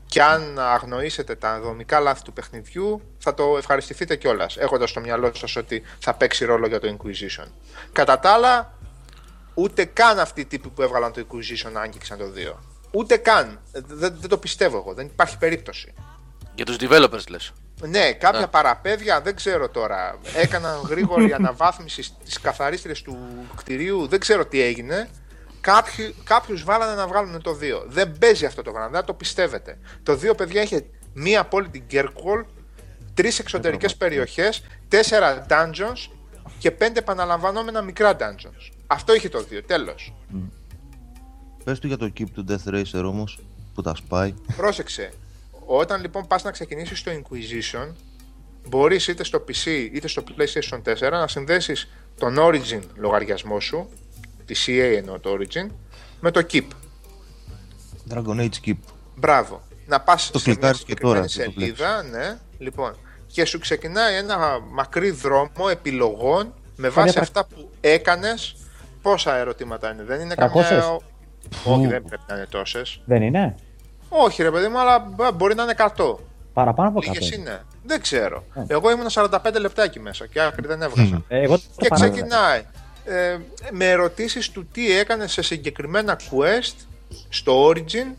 και 0.07 0.23
αν 0.23 0.59
αγνοήσετε 0.59 1.35
τα 1.35 1.61
δομικά 1.61 2.01
λάθη 2.01 2.23
του 2.23 2.33
παιχνιδιού, 2.33 3.01
θα 3.19 3.35
το 3.35 3.57
ευχαριστηθείτε 3.57 4.17
κιόλας, 4.17 4.57
έχοντας 4.57 4.91
στο 4.91 5.01
μυαλό 5.01 5.35
σας 5.35 5.57
ότι 5.57 5.83
θα 5.99 6.15
παίξει 6.15 6.45
ρόλο 6.45 6.67
για 6.67 6.81
το 6.81 6.97
Inquisition. 6.97 7.47
Κατά 7.93 8.19
τα 8.19 8.31
άλλα, 8.31 8.79
ούτε 9.55 9.85
καν 9.85 10.19
αυτοί 10.19 10.41
οι 10.41 10.45
τύποι 10.45 10.69
που 10.69 10.83
έβγαλαν 10.83 11.13
το 11.13 11.27
Inquisition 11.29 11.71
άγγιξαν 11.75 12.19
το 12.19 12.25
2. 12.35 12.55
Ούτε 12.91 13.17
καν. 13.17 13.61
Ε, 13.73 13.81
Δεν, 13.87 14.17
δεν 14.21 14.29
το 14.29 14.39
πιστεύω 14.39 14.77
εγώ. 14.77 14.95
Δεν 14.95 15.07
υπάρχει 15.07 15.39
περίπτωση. 15.39 15.95
Για 16.55 16.65
τους 16.65 16.77
developers 16.81 17.29
λες. 17.29 17.53
Ναι, 17.81 18.13
κάποια 18.13 18.41
Ναι. 18.41 18.47
παραπέδια 18.47 19.21
δεν 19.21 19.37
ξέρω 19.37 19.69
τώρα. 19.69 20.19
Έκαναν 20.35 20.81
γρήγορη 20.89 21.33
αναβάθμιση 21.39 22.03
στις 22.03 22.41
καθαρίστρε 22.41 22.93
του 23.05 23.19
κτηρίου. 23.57 24.07
Δεν 24.07 24.21
ξέρω 24.21 24.47
τι 24.47 24.61
έγινε. 24.63 25.09
Κάποιοι, 25.69 26.15
κάποιους 26.25 26.65
βάλανε 26.65 26.95
να 26.95 27.07
βγάλουν 27.07 27.43
το 27.43 27.59
2. 27.61 27.85
Δεν 27.87 28.19
παίζει 28.19 28.47
αυτό 28.47 28.63
το 28.63 28.71
πράγμα, 28.71 28.91
δεν 28.91 29.05
το 29.05 29.15
πιστεύετε. 29.15 29.79
Το 30.03 30.13
2, 30.13 30.37
παιδιά, 30.37 30.63
είχε 30.63 30.87
μία 31.13 31.45
πόλη 31.45 31.69
την 31.69 31.83
Γκέρκολ, 31.87 32.45
τρει 33.15 33.31
εξωτερικές 33.39 33.97
περιοχές, 33.97 34.65
τέσσερα 34.89 35.47
dungeons 35.49 36.11
και 36.59 36.71
πέντε 36.71 36.99
επαναλαμβανόμενα 36.99 37.83
μικρά 37.83 38.17
dungeons. 38.21 38.73
Αυτό 38.87 39.15
είχε 39.15 39.29
το 39.29 39.47
2, 39.51 39.61
τέλος. 39.67 40.15
Πες 41.65 41.79
του 41.79 41.87
για 41.87 41.97
το 41.97 42.13
keep 42.19 42.31
του 42.35 42.45
Death 42.49 42.75
Racer 42.75 43.05
όμως, 43.05 43.39
που 43.75 43.83
τα 43.83 43.95
σπάει. 43.95 44.35
Πρόσεξε. 44.57 45.13
Όταν 45.67 46.01
λοιπόν 46.01 46.27
πας 46.27 46.43
να 46.43 46.51
ξεκινήσεις 46.51 47.03
το 47.03 47.11
Inquisition, 47.11 47.93
μπορείς 48.69 49.09
είτε 49.09 49.25
στο 49.25 49.45
PC 49.49 49.67
είτε 49.93 50.09
στο 50.09 50.23
PlayStation 50.29 50.83
4 50.83 51.11
να 51.11 51.29
συνδέσεις 51.29 51.89
τον 52.19 52.37
Origin 52.39 52.81
λογαριασμό 52.95 53.61
σου, 53.61 53.89
τη 54.49 54.65
CA 54.67 54.97
εννοώ 54.97 55.19
το 55.19 55.31
Origin, 55.39 55.71
με 56.21 56.31
το 56.31 56.47
Keep. 56.53 56.67
Dragon 58.15 58.41
Age 58.41 58.67
Keep. 58.67 58.75
Μπράβο. 59.17 59.63
Να 59.87 60.01
πας 60.01 60.31
Το 60.31 60.39
σε 60.39 60.45
μια 60.49 60.57
κλικάρεις 60.59 60.85
και 60.85 60.95
τώρα, 60.95 61.29
συγκεκριμένη 61.29 61.73
το 61.73 61.81
σελίδα, 61.81 62.03
ναι, 62.03 62.39
λοιπόν, 62.59 62.97
και 63.27 63.45
σου 63.45 63.59
ξεκινάει 63.59 64.17
ένα 64.17 64.59
μακρύ 64.71 65.11
δρόμο 65.11 65.67
επιλογών 65.71 66.55
με 66.77 66.89
βάση 66.89 67.13
τρακ- 67.15 67.27
αυτά 67.29 67.45
που 67.47 67.71
έκανες. 67.81 68.57
Πόσα 69.03 69.37
ερωτήματα 69.37 69.93
είναι, 69.93 70.03
δεν 70.03 70.21
είναι 70.21 70.35
300? 70.35 70.37
καμιά... 70.37 70.99
Όχι, 71.65 71.87
δεν 71.87 72.05
πρέπει 72.05 72.23
να 72.29 72.35
είναι 72.37 72.47
τόσες. 72.47 73.01
Δεν 73.05 73.23
είναι; 73.23 73.55
Όχι 74.09 74.43
ρε 74.43 74.51
παιδί 74.51 74.69
μου, 74.69 74.79
αλλά 74.81 74.99
μπα- 74.99 75.33
μπορεί 75.33 75.55
να 75.55 75.63
είναι 75.63 75.75
100. 75.97 76.15
Παραπάνω 76.53 76.89
από 76.89 77.01
Λίγες 77.01 77.31
100. 77.31 77.39
είναι. 77.39 77.63
Δεν 77.85 78.01
ξέρω. 78.01 78.45
Ε. 78.55 78.65
Εγώ 78.67 78.91
ήμουν 78.91 79.07
45 79.11 79.29
λεπτά 79.61 79.83
εκεί 79.83 80.01
μέσα 80.01 80.27
και 80.27 80.41
άκρη 80.41 80.67
δεν 80.67 80.83
έβγαζα. 80.83 81.23
Ε, 81.29 81.41
εγώ 81.43 81.57
το 81.59 81.63
Και 81.77 81.89
παράδειγμα. 81.89 82.15
ξεκινάει 82.17 82.63
ε, 83.09 83.39
με 83.71 83.91
ερωτήσεις 83.91 84.51
του 84.51 84.67
τι 84.67 84.93
έκανε 84.93 85.27
σε 85.27 85.43
συγκεκριμένα 85.43 86.21
quest 86.31 86.75
στο 87.29 87.69
Origin, 87.69 88.15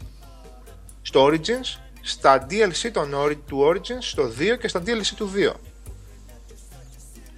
στο 1.02 1.26
Origins, 1.26 1.80
στα 2.02 2.46
DLC 2.50 2.90
των, 2.94 3.14
Ori- 3.16 3.38
του 3.48 3.60
Origins, 3.74 4.00
στο 4.00 4.32
2 4.40 4.58
και 4.60 4.68
στα 4.68 4.82
DLC 4.86 5.06
του 5.16 5.32
2. 5.36 5.54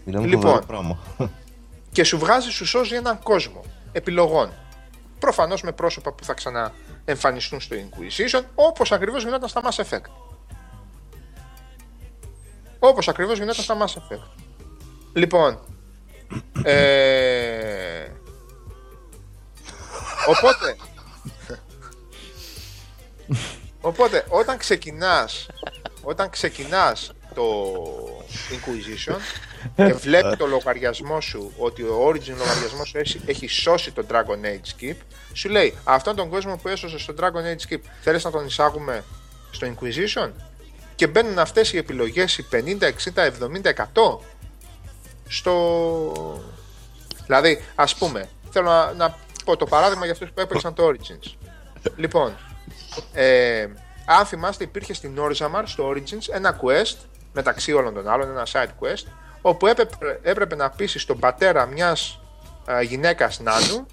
Μιλάμε 0.03 0.27
Λοιπόν. 0.27 0.41
φοβερό 0.41 0.65
πράγμα. 0.65 0.99
Και 1.91 2.03
σου 2.03 2.17
βγάζει, 2.17 2.49
σου 2.49 2.65
σώζει 2.65 2.95
έναν 2.95 3.19
κόσμο 3.19 3.63
επιλογών. 3.91 4.51
Προφανώς 5.19 5.61
με 5.61 5.71
πρόσωπα 5.71 6.13
που 6.13 6.23
θα 6.23 6.33
ξαναεμφανιστούν 6.33 7.61
στο 7.61 7.75
Inquisition, 7.75 8.41
όπως 8.55 8.91
ακριβώς 8.91 9.23
γινόταν 9.23 9.49
στα 9.49 9.61
Mass 9.63 9.83
Effect. 9.83 10.11
Όπως 12.79 13.07
ακριβώς 13.07 13.37
γινόταν 13.37 13.63
στα 13.63 13.77
Mass 13.79 13.93
Effect. 13.97 14.27
Λοιπόν, 15.13 15.59
ε... 16.63 17.40
οπότε, 20.27 20.75
οπότε 23.81 24.25
όταν 24.29 24.57
ξεκινάς, 24.57 25.47
όταν 26.01 26.29
ξεκινάς 26.29 27.11
το 27.33 27.43
Inquisition 28.51 29.17
και 29.75 29.93
βλέπεις 29.93 30.37
το 30.37 30.47
λογαριασμό 30.47 31.21
σου 31.21 31.53
ότι 31.57 31.81
ο 31.81 32.07
Origin 32.07 32.35
λογαριασμός 32.37 32.87
σου 32.87 32.97
έχει, 32.97 33.21
έχει 33.25 33.47
σώσει 33.47 33.91
τον 33.91 34.05
Dragon 34.09 34.45
Age 34.45 34.81
Skip, 34.81 34.95
σου 35.33 35.49
λέει 35.49 35.77
αυτόν 35.83 36.15
τον 36.15 36.29
κόσμο 36.29 36.55
που 36.57 36.67
έσωσε 36.67 36.97
στο 36.97 37.13
Dragon 37.19 37.23
Age 37.23 37.73
Skip 37.73 37.79
θέλεις 38.01 38.23
να 38.23 38.31
τον 38.31 38.45
εισάγουμε 38.45 39.03
στο 39.51 39.67
Inquisition; 39.67 40.29
Και 40.95 41.07
μπαίνουν 41.07 41.39
αυτές 41.39 41.73
οι 41.73 41.77
επιλογές 41.77 42.37
οι 42.37 42.45
50, 42.51 42.55
60, 42.55 43.31
70, 43.39 43.73
100 43.73 44.17
στο... 45.27 46.43
Δηλαδή, 47.31 47.63
ας 47.75 47.95
πούμε, 47.95 48.29
θέλω 48.49 48.69
να, 48.69 48.93
να 48.93 49.15
πω 49.45 49.57
το 49.57 49.65
παράδειγμα 49.65 50.03
για 50.03 50.13
αυτούς 50.13 50.31
που 50.31 50.41
έπαιξαν 50.41 50.73
το 50.73 50.87
Origins. 50.87 51.33
Λοιπόν, 51.95 52.37
ε, 53.13 53.67
αν 54.05 54.25
θυμάστε 54.25 54.63
υπήρχε 54.63 54.93
στην 54.93 55.19
Orzammar 55.19 55.63
στο 55.63 55.89
Origins 55.89 56.29
ένα 56.31 56.59
quest 56.61 56.97
μεταξύ 57.33 57.73
όλων 57.73 57.93
των 57.93 58.09
άλλων, 58.09 58.29
ένα 58.29 58.47
side 58.51 58.67
quest 58.79 59.03
όπου 59.41 59.67
έπρεπε, 59.67 60.19
έπρεπε 60.21 60.55
να 60.55 60.69
πείσει 60.69 61.07
τον 61.07 61.19
πατέρα 61.19 61.65
μιας 61.65 62.19
α, 62.71 62.81
γυναίκας 62.81 63.39
νάνου 63.39 63.85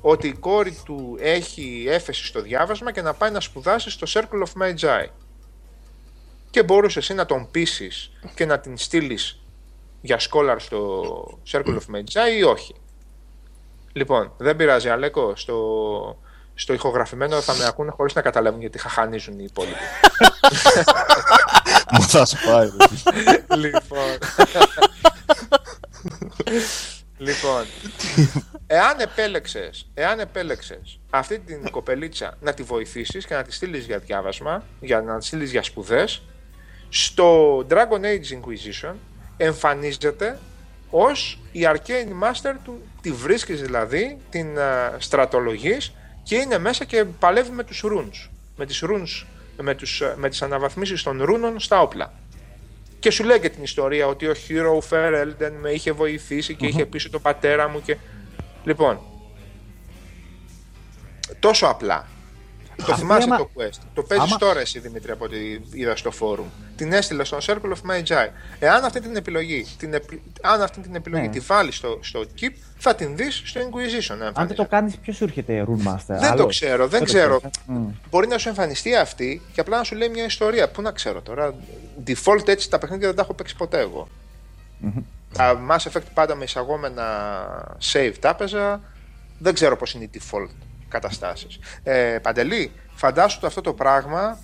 ότι 0.00 0.28
η 0.28 0.32
κόρη 0.32 0.78
του 0.84 1.16
έχει 1.20 1.84
έφεση 1.88 2.26
στο 2.26 2.40
διάβασμα 2.40 2.92
και 2.92 3.02
να 3.02 3.14
πάει 3.14 3.30
να 3.30 3.40
σπουδάσει 3.40 3.90
στο 3.90 4.06
Circle 4.10 4.42
of 4.42 4.62
Magi. 4.62 5.06
Και 6.50 6.62
μπορούσες 6.62 6.96
εσύ 7.02 7.14
να 7.14 7.26
τον 7.26 7.50
πείσεις 7.50 8.10
και 8.34 8.46
να 8.46 8.58
την 8.58 8.78
στείλεις 8.78 9.42
για 10.00 10.18
scholar 10.18 10.56
στο 10.58 11.02
Circle 11.52 11.78
of 11.78 11.94
Magi 11.94 12.38
ή 12.38 12.42
όχι; 12.42 12.74
Λοιπόν, 13.98 14.32
δεν 14.36 14.56
πειράζει, 14.56 14.88
Αλέκο. 14.88 15.36
Στο, 15.36 16.22
στο 16.54 16.72
ηχογραφημένο 16.72 17.40
θα 17.40 17.54
με 17.54 17.66
ακούνε 17.66 17.90
χωρίς 17.90 18.14
να 18.14 18.22
καταλάβουν 18.22 18.60
γιατί 18.60 18.78
χαχανίζουν 18.78 19.38
οι 19.38 19.44
υπόλοιποι. 19.44 19.76
Μου 21.92 22.02
θα 22.02 22.24
σπάει. 22.24 22.68
ρε. 22.68 23.56
λοιπόν. 23.56 24.18
λοιπόν. 27.18 27.64
Εάν 28.66 29.00
επέλεξες, 29.00 29.90
εάν 29.94 30.20
επέλεξες 30.20 31.00
αυτή 31.10 31.38
την 31.38 31.70
κοπελίτσα 31.70 32.36
να 32.40 32.54
τη 32.54 32.62
βοηθήσεις 32.62 33.26
και 33.26 33.34
να 33.34 33.42
τη 33.42 33.52
στείλεις 33.52 33.84
για 33.86 33.98
διάβασμα, 33.98 34.62
για 34.80 35.00
να 35.00 35.18
τη 35.18 35.24
στείλεις 35.24 35.50
για 35.50 35.62
σπουδές, 35.62 36.22
στο 36.88 37.58
Dragon 37.68 38.00
Age 38.00 38.40
Inquisition 38.40 38.94
εμφανίζεται 39.38 40.38
ως 40.90 41.38
η 41.52 41.60
Arcane 41.64 42.24
Master 42.24 42.54
του, 42.64 42.82
τη 43.00 43.12
βρίσκεις 43.12 43.60
δηλαδή, 43.60 44.18
την 44.30 44.58
α, 44.58 44.94
στρατολογείς 44.98 45.94
και 46.22 46.36
είναι 46.36 46.58
μέσα 46.58 46.84
και 46.84 47.04
παλεύει 47.04 47.50
με 47.50 47.64
τους 47.64 47.84
runes, 47.84 48.28
με 48.56 48.66
τις 48.66 48.84
runes, 48.86 49.26
με, 49.56 49.74
τους, 49.74 50.02
α, 50.02 50.14
με 50.16 50.28
τις 50.28 50.42
αναβαθμίσεις 50.42 51.02
των 51.02 51.22
ρούνων 51.22 51.60
στα 51.60 51.80
όπλα. 51.80 52.12
Και 52.98 53.10
σου 53.10 53.24
λέει 53.24 53.40
και 53.40 53.48
την 53.48 53.62
ιστορία 53.62 54.06
ότι 54.06 54.26
ο 54.26 54.34
Hero 54.48 54.78
Fair 54.90 55.22
Elden 55.22 55.52
με 55.60 55.70
είχε 55.70 55.92
βοηθήσει 55.92 56.54
και 56.54 56.66
είχε 56.66 56.86
πείσει 56.86 57.10
τον 57.10 57.22
πατέρα 57.22 57.68
μου 57.68 57.82
και... 57.82 57.96
Λοιπόν, 58.64 59.00
τόσο 61.40 61.66
απλά. 61.66 62.06
Το 62.78 62.84
Αυτή 62.88 63.00
θυμάσαι 63.00 63.22
άμα- 63.24 63.36
το 63.36 63.50
quest. 63.54 63.78
Το 63.94 64.02
παίζεις 64.02 64.26
άμα- 64.26 64.36
τώρα 64.38 64.60
εσύ 64.60 64.78
Δημήτρη 64.78 65.10
από 65.10 65.24
ό,τι 65.24 65.36
είδα 65.70 65.96
στο 65.96 66.10
forum. 66.20 66.44
Την 66.76 66.92
έστειλε 66.92 67.24
στον 67.24 67.38
Circle 67.42 67.72
of 67.72 67.90
Magi. 67.90 68.28
Εάν 68.58 68.84
αυτή 68.84 69.00
την 69.00 69.16
επιλογή, 69.16 69.66
την 69.78 69.94
επι- 69.94 70.20
αν 70.42 70.62
αυτή 70.62 70.80
την 70.80 70.94
επιλογή 70.94 71.22
Ναι. 71.26 71.32
τη 71.32 71.40
βάλεις 71.40 71.76
στο, 71.76 71.98
στο 72.02 72.24
Keep, 72.40 72.50
θα 72.78 72.94
την 72.94 73.16
δεις 73.16 73.42
στο 73.44 73.60
Inquisition. 73.60 74.10
Αν 74.10 74.18
δεν 74.18 74.26
εμφανίζεται. 74.26 74.62
το 74.62 74.68
κάνεις, 74.68 74.96
ποιος 74.96 75.16
σου 75.16 75.24
έρχεται 75.24 75.64
Rune 75.68 75.88
Master; 75.92 75.98
Δεν 76.06 76.20
το 76.20 76.26
άλλος; 76.26 76.46
ξέρω, 76.60 76.86
δεν 76.88 76.98
το 76.98 77.04
ξέρω. 77.04 77.36
ξέρεις, 77.38 77.56
ε; 77.68 77.72
Μμ. 77.72 77.88
Μπορεί 78.10 78.26
να 78.26 78.38
σου 78.38 78.48
εμφανιστεί 78.48 78.94
αυτή 78.96 79.42
και 79.52 79.60
απλά 79.60 79.76
να 79.76 79.82
σου 79.84 79.94
λέει 79.96 80.08
μια 80.08 80.24
ιστορία. 80.24 80.68
Πού 80.70 80.82
να 80.82 80.90
ξέρω 80.92 81.20
τώρα. 81.22 81.54
Default 82.06 82.48
έτσι 82.48 82.70
τα 82.70 82.78
παιχνίδια 82.78 83.06
δεν 83.06 83.16
τα 83.16 83.22
έχω 83.22 83.34
παίξει 83.34 83.56
ποτέ 83.56 83.78
εγώ. 83.80 84.08
Τα 85.32 85.60
Mass 85.70 85.90
Effect 85.92 86.06
πάντα 86.14 86.34
με 86.34 86.44
εισαγόμενα 86.44 87.04
save 87.92 88.12
τα 88.20 88.28
έπαιζα. 88.28 88.80
Δεν 89.38 89.54
ξέρω 89.54 89.76
πώς 89.76 89.94
είναι 89.94 90.04
οι 90.04 90.10
default 90.14 90.48
καταστάσεις. 90.88 91.58
Ε, 91.82 92.18
Παντελή, 92.22 92.72
φαντάσου 92.94 93.40
το 93.40 93.46
αυτό 93.46 93.60
το 93.60 93.72
πράγμα 93.72 94.38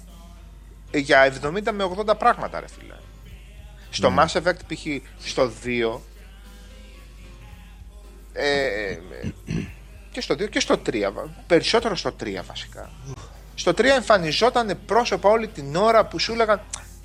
για 0.92 1.32
70 1.42 1.72
με 1.72 1.84
80 2.06 2.18
πράγματα 2.18 2.60
ρε 2.60 2.66
φίλε. 2.68 2.94
Στο 3.90 4.14
Mass 4.18 4.26
Effect 4.42 4.58
π.χ. 4.66 4.86
στο 5.26 5.50
2 5.64 5.98
ε, 8.32 8.96
και 10.10 10.20
στο 10.20 10.34
2 10.34 10.48
και 10.50 10.60
στο 10.60 10.74
3. 10.86 11.10
βα- 11.12 11.34
Περισσότερο 11.46 11.96
στο 11.96 12.14
3 12.20 12.40
βασικά. 12.46 12.90
Στο 13.54 13.70
3 13.70 13.84
εμφανιζόταν 13.84 14.78
πρόσωπα 14.86 15.28
όλη 15.28 15.48
την 15.48 15.76
ώρα 15.76 16.06
που 16.06 16.18
σου 16.18 16.32
έλεγαν. 16.32 16.60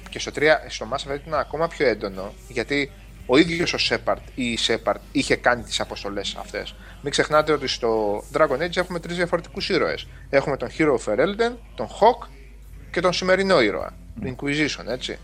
Και 0.10 0.20
στο 0.20 0.32
3, 0.36 0.41
στο 0.68 0.88
Mass 0.91 1.11
Effect 1.11 1.20
ήταν 1.28 1.40
ακόμα 1.40 1.68
πιο 1.68 1.88
έντονο 1.88 2.34
γιατί 2.48 2.91
ο 3.31 3.38
ίδιος 3.38 3.73
ο 3.73 3.77
Σέπαρτ 3.77 4.22
ή 4.35 4.51
η 4.51 4.57
Σέπαρτ 4.57 5.01
είχε 5.11 5.35
κάνει 5.35 5.64
τις 5.64 5.80
αποστολές 5.80 6.35
αυτές. 6.39 6.76
Μην 7.01 7.11
ξεχνάτε 7.11 7.51
ότι 7.51 7.68
στο 7.68 8.23
Dragon 8.34 8.61
Age 8.61 8.77
έχουμε 8.77 8.99
τρεις 8.99 9.15
διαφορετικούς 9.15 9.69
ήρωες. 9.69 10.07
Έχουμε 10.30 10.57
τον 10.57 10.69
Hero 10.77 10.97
of 10.97 11.14
Elden, 11.14 11.56
τον 11.76 11.88
Hawk 11.88 12.27
και 12.91 13.01
τον 13.01 13.14
σημερινό 13.14 13.61
ήρωα. 13.61 13.93
Τον 14.22 14.35
Inquisition, 14.35 14.88
έτσι. 14.88 15.19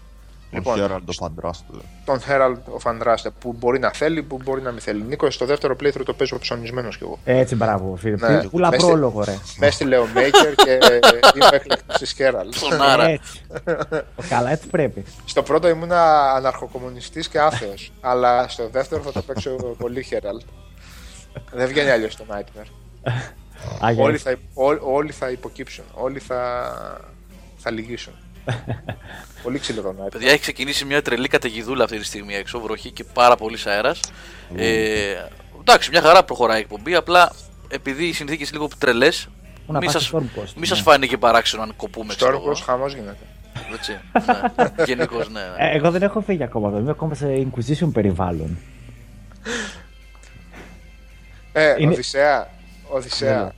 Ο 0.63 0.73
Χέραλντ 0.75 1.09
ο 1.09 1.11
Φαντράστο. 1.11 1.73
τον 2.05 2.19
Herald 2.27 2.55
of 2.79 2.91
Andraste 2.91 3.27
που 3.39 3.53
μπορεί 3.59 3.79
να 3.79 3.91
θέλει, 3.91 4.23
που 4.23 4.39
μπορεί 4.43 4.61
να 4.61 4.71
μην 4.71 4.81
θέλει. 4.81 5.01
Νίκος, 5.03 5.33
στο 5.33 5.45
δεύτερο 5.45 5.75
playthrough 5.83 6.05
το 6.05 6.13
παίζω 6.13 6.39
ψωνισμένος 6.39 6.97
κι 6.97 7.03
εγώ. 7.03 7.19
Έτσι, 7.25 7.55
μπράβο, 7.55 7.95
φίλε. 7.95 8.15
Ναι. 8.15 8.27
Ναι. 8.29 8.47
Πουλά 8.47 8.69
Μες 8.69 8.81
στη- 8.81 8.89
πρόλογο, 8.91 9.23
ρε. 9.23 9.37
Μες 9.57 9.69
έστειλε 9.69 9.97
ο 9.97 10.07
Maker 10.15 10.53
και 10.55 10.71
είμαι 11.35 11.49
εκλεκτής 11.51 11.97
της 11.97 12.15
Herald. 12.19 12.69
Τον 12.69 12.81
Άρα. 12.81 13.05
Έτσι. 13.09 13.41
Καλά, 14.29 14.51
έτσι 14.51 14.67
πρέπει. 14.67 15.03
Στο 15.25 15.43
πρώτο 15.43 15.67
ήμουνα 15.67 16.31
αναρχοκομμουνιστής 16.33 17.27
και 17.29 17.39
άθεος, 17.39 17.91
αλλά 18.01 18.47
στο 18.47 18.69
δεύτερο 18.69 19.01
θα 19.01 19.11
το 19.11 19.21
παίξω 19.21 19.49
πολύ 19.77 20.05
Herald. 20.11 20.45
Δεν 21.51 21.67
βγαίνει 21.67 21.89
αλλιώς 21.89 22.15
το 22.15 22.23
Nightmare. 22.31 22.67
Α, 23.85 23.91
για 23.91 24.03
όλοι, 24.03 24.13
έτσι. 24.13 24.23
θα, 24.25 24.37
ό, 24.53 24.93
όλοι 24.95 25.11
θα 25.11 25.29
υποκύψουν, 25.31 25.83
όλοι 25.93 26.19
θα, 26.19 26.71
θα 27.57 27.71
λυγίσουν. 27.71 28.13
Πολύ 29.43 29.59
ξύλο 29.59 29.81
το 29.81 29.95
Nightmare. 29.99 30.11
Παιδιά, 30.11 30.31
έχει 30.31 30.39
ξεκινήσει 30.39 30.85
μια 30.85 31.01
τρελή 31.01 31.27
καταιγιδούλα 31.27 31.83
αυτή 31.83 31.97
τη 31.97 32.05
στιγμή 32.05 32.35
έξω, 32.35 32.59
βροχή 32.59 32.91
και 32.91 33.03
πάρα 33.03 33.35
πολύς 33.35 33.65
αέρας. 33.65 33.99
Ε, 34.55 35.15
εντάξει, 35.59 35.89
μια 35.89 36.01
χαρά 36.01 36.23
προχωράει 36.23 36.57
η 36.57 36.61
εκπομπή. 36.61 36.95
Απλά 36.95 37.31
επειδή 37.67 38.05
οι 38.05 38.13
συνθήκες 38.13 38.51
λίγο 38.51 38.67
τρελές, 38.77 39.27
Πού 39.65 39.71
να 39.73 39.79
μη 39.79 39.85
πας 39.85 39.93
σα 39.93 39.99
στο 39.99 40.17
Stormcast, 40.17 40.47
μη 40.53 40.59
ναι. 40.59 40.65
σας 40.65 40.81
φάνει 40.81 41.07
και 41.07 41.17
παράξενο 41.17 41.61
αν 41.61 41.73
κοπούμε. 41.75 42.13
Στο 42.13 42.25
ξέρω 42.25 42.37
εγώ. 42.41 42.51
Stormcross 42.51 42.63
χαμός 42.65 42.93
γίνεται. 42.93 43.17
Έτσι. 43.73 43.99
Ναι. 44.55 44.83
Γενικώς, 44.89 45.29
ναι. 45.29 45.39
ναι. 45.39 45.69
Ε, 45.69 45.75
εγώ 45.75 45.91
δεν 45.91 46.01
έχω 46.01 46.21
φύγει 46.21 46.43
ακόμα 46.43 46.67
εδώ. 46.67 46.77
Είμαι 46.77 46.91
ακόμα 46.91 47.15
σε 47.15 47.47
Inquisition 47.47 47.89
περιβάλλον. 47.93 48.57
Ε, 51.53 51.75
Είναι- 51.77 51.93
Οδυσσέα, 51.93 52.49
Οδυσσέα, 52.89 53.35
Έλα. 53.39 53.53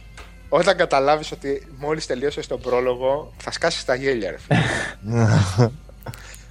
Όταν 0.50 0.78
καταλάβεις 0.78 1.32
ότι 1.32 1.68
μόλις 1.78 2.06
τελείωσες 2.06 2.48
τον 2.48 2.60
πρόλογο, 2.60 3.34
θα 3.38 3.52
σκάσεις 3.52 3.86
τα 3.86 3.96
γέλια, 3.96 4.32
ρε 4.32 4.38
φίλε. 4.38 4.60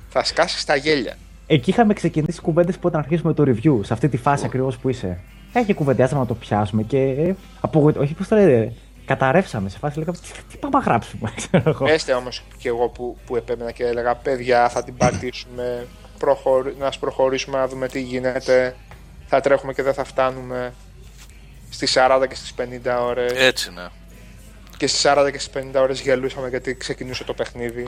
Θα 0.09 0.25
σκάσεις 0.25 0.65
τα 0.65 0.77
γέλια. 0.77 1.17
Εκεί 1.47 1.71
είχαμε 1.71 1.95
ξεκινήσει 1.95 2.41
κουβέντες 2.41 2.75
που 2.75 2.83
όταν 2.85 3.01
αρχίσουμε 3.01 3.35
το 3.35 3.43
review, 3.47 3.81
σε 3.83 3.93
αυτή 3.93 4.09
τη 4.09 4.17
φάση 4.17 4.45
ακριβώς 4.45 4.79
που 4.79 4.89
είσαι. 4.89 5.19
Έχει 5.53 5.75
κουβεντιάσαμε 5.75 6.21
να 6.21 6.27
το 6.27 6.35
πιάσουμε 6.35 6.83
και. 6.83 6.99
Ε, 6.99 7.35
απογοητεύω. 7.61 8.05
Όχι, 8.05 8.15
πώς 8.15 8.29
το 8.29 8.37
λέτε. 8.37 8.73
Καταρρεύσαμε 9.05 9.69
σε 9.69 9.79
φάση. 9.79 9.99
Λέγαμε, 9.99 10.17
τι, 10.17 10.29
τι 10.51 10.57
πάμε 10.57 10.79
να 10.79 10.85
γράψουμε. 10.85 11.33
ξέρω 11.37 11.71
εγώ. 11.71 11.87
Έστε 11.89 12.13
όμως 12.13 12.43
και 12.59 12.69
εγώ 12.69 12.89
που, 12.89 13.17
που 13.27 13.37
επέμενα 13.37 13.71
και 13.71 13.85
έλεγα: 13.85 14.15
Παιδιά, 14.15 14.69
θα 14.69 14.83
την 14.85 14.97
πατήσουμε. 14.97 15.87
Προχωρη... 16.19 16.75
Να 16.79 16.87
ας 16.87 16.99
προχωρήσουμε 16.99 17.59
να 17.59 17.69
δούμε 17.69 17.89
τι 17.89 18.01
γίνεται. 18.01 18.77
Θα 19.27 19.41
τρέχουμε 19.41 19.73
και 19.73 19.83
δεν 19.83 19.95
θα 19.95 20.05
φτάνουμε 20.05 20.73
στις 21.71 21.97
40 21.97 22.27
και 22.29 22.35
στις 22.35 22.55
50 22.59 22.99
ώρες. 23.01 23.33
Έτσι, 23.35 23.71
ναι. 23.73 23.87
Και 24.77 24.87
στις 24.87 25.07
40 25.07 25.29
και 25.33 25.39
στις 25.39 25.63
50 25.75 25.81
ώρες 25.81 26.01
γελούσαμε 26.01 26.49
γιατί 26.49 26.75
ξεκινούσε 26.75 27.25
το 27.25 27.35
παιχνίδι. 27.35 27.85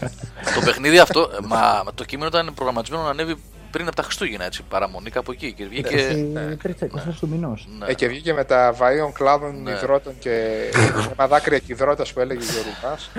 το 0.54 0.60
παιχνίδι 0.64 0.98
αυτό, 0.98 1.20
ε, 1.20 1.46
μα 1.46 1.84
το 1.94 2.04
κείμενο 2.04 2.28
ήταν 2.28 2.54
προγραμματισμένο 2.54 3.02
να 3.02 3.10
ανέβει 3.10 3.36
πριν 3.70 3.86
από 3.86 3.96
τα 3.96 4.02
Χριστούγεννα, 4.02 4.44
έτσι, 4.44 4.62
παραμονή 4.62 5.10
κάπου 5.10 5.32
εκεί. 5.32 5.52
Και 5.52 5.66
βγήκε. 5.66 5.98
Στη 5.98 6.56
τρίτσα, 6.62 6.86
24 6.86 7.14
του 7.20 7.28
μηνός. 7.28 7.68
Ναι. 7.78 7.86
Ε, 7.86 7.94
και 7.94 8.06
βγήκε 8.08 8.32
με 8.32 8.44
τα 8.44 8.74
βαΐων 8.74 9.12
κλάδων 9.12 9.62
Ναι. 9.62 9.70
υδρότων 9.70 10.18
και 10.18 10.60
με 11.18 11.26
δάκρυα 11.26 11.58
και 11.58 11.72
υδρότας 11.72 12.12
που 12.12 12.20
έλεγε 12.20 12.40
ο 12.40 12.46
Γιώργος. 12.52 13.10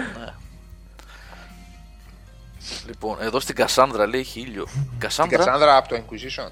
Λοιπόν, 2.88 3.17
εδώ 3.21 3.39
στην 3.39 3.55
Κασάνδρα 3.55 4.07
λέει 4.07 4.19
έχει 4.19 4.39
ήλιο. 4.39 4.63
Την 4.65 4.99
Κασάνδρα, 4.99 5.38
Κασάνδρα 5.38 5.77
από 5.77 5.89
το 5.89 5.95
Inquisition. 5.95 6.49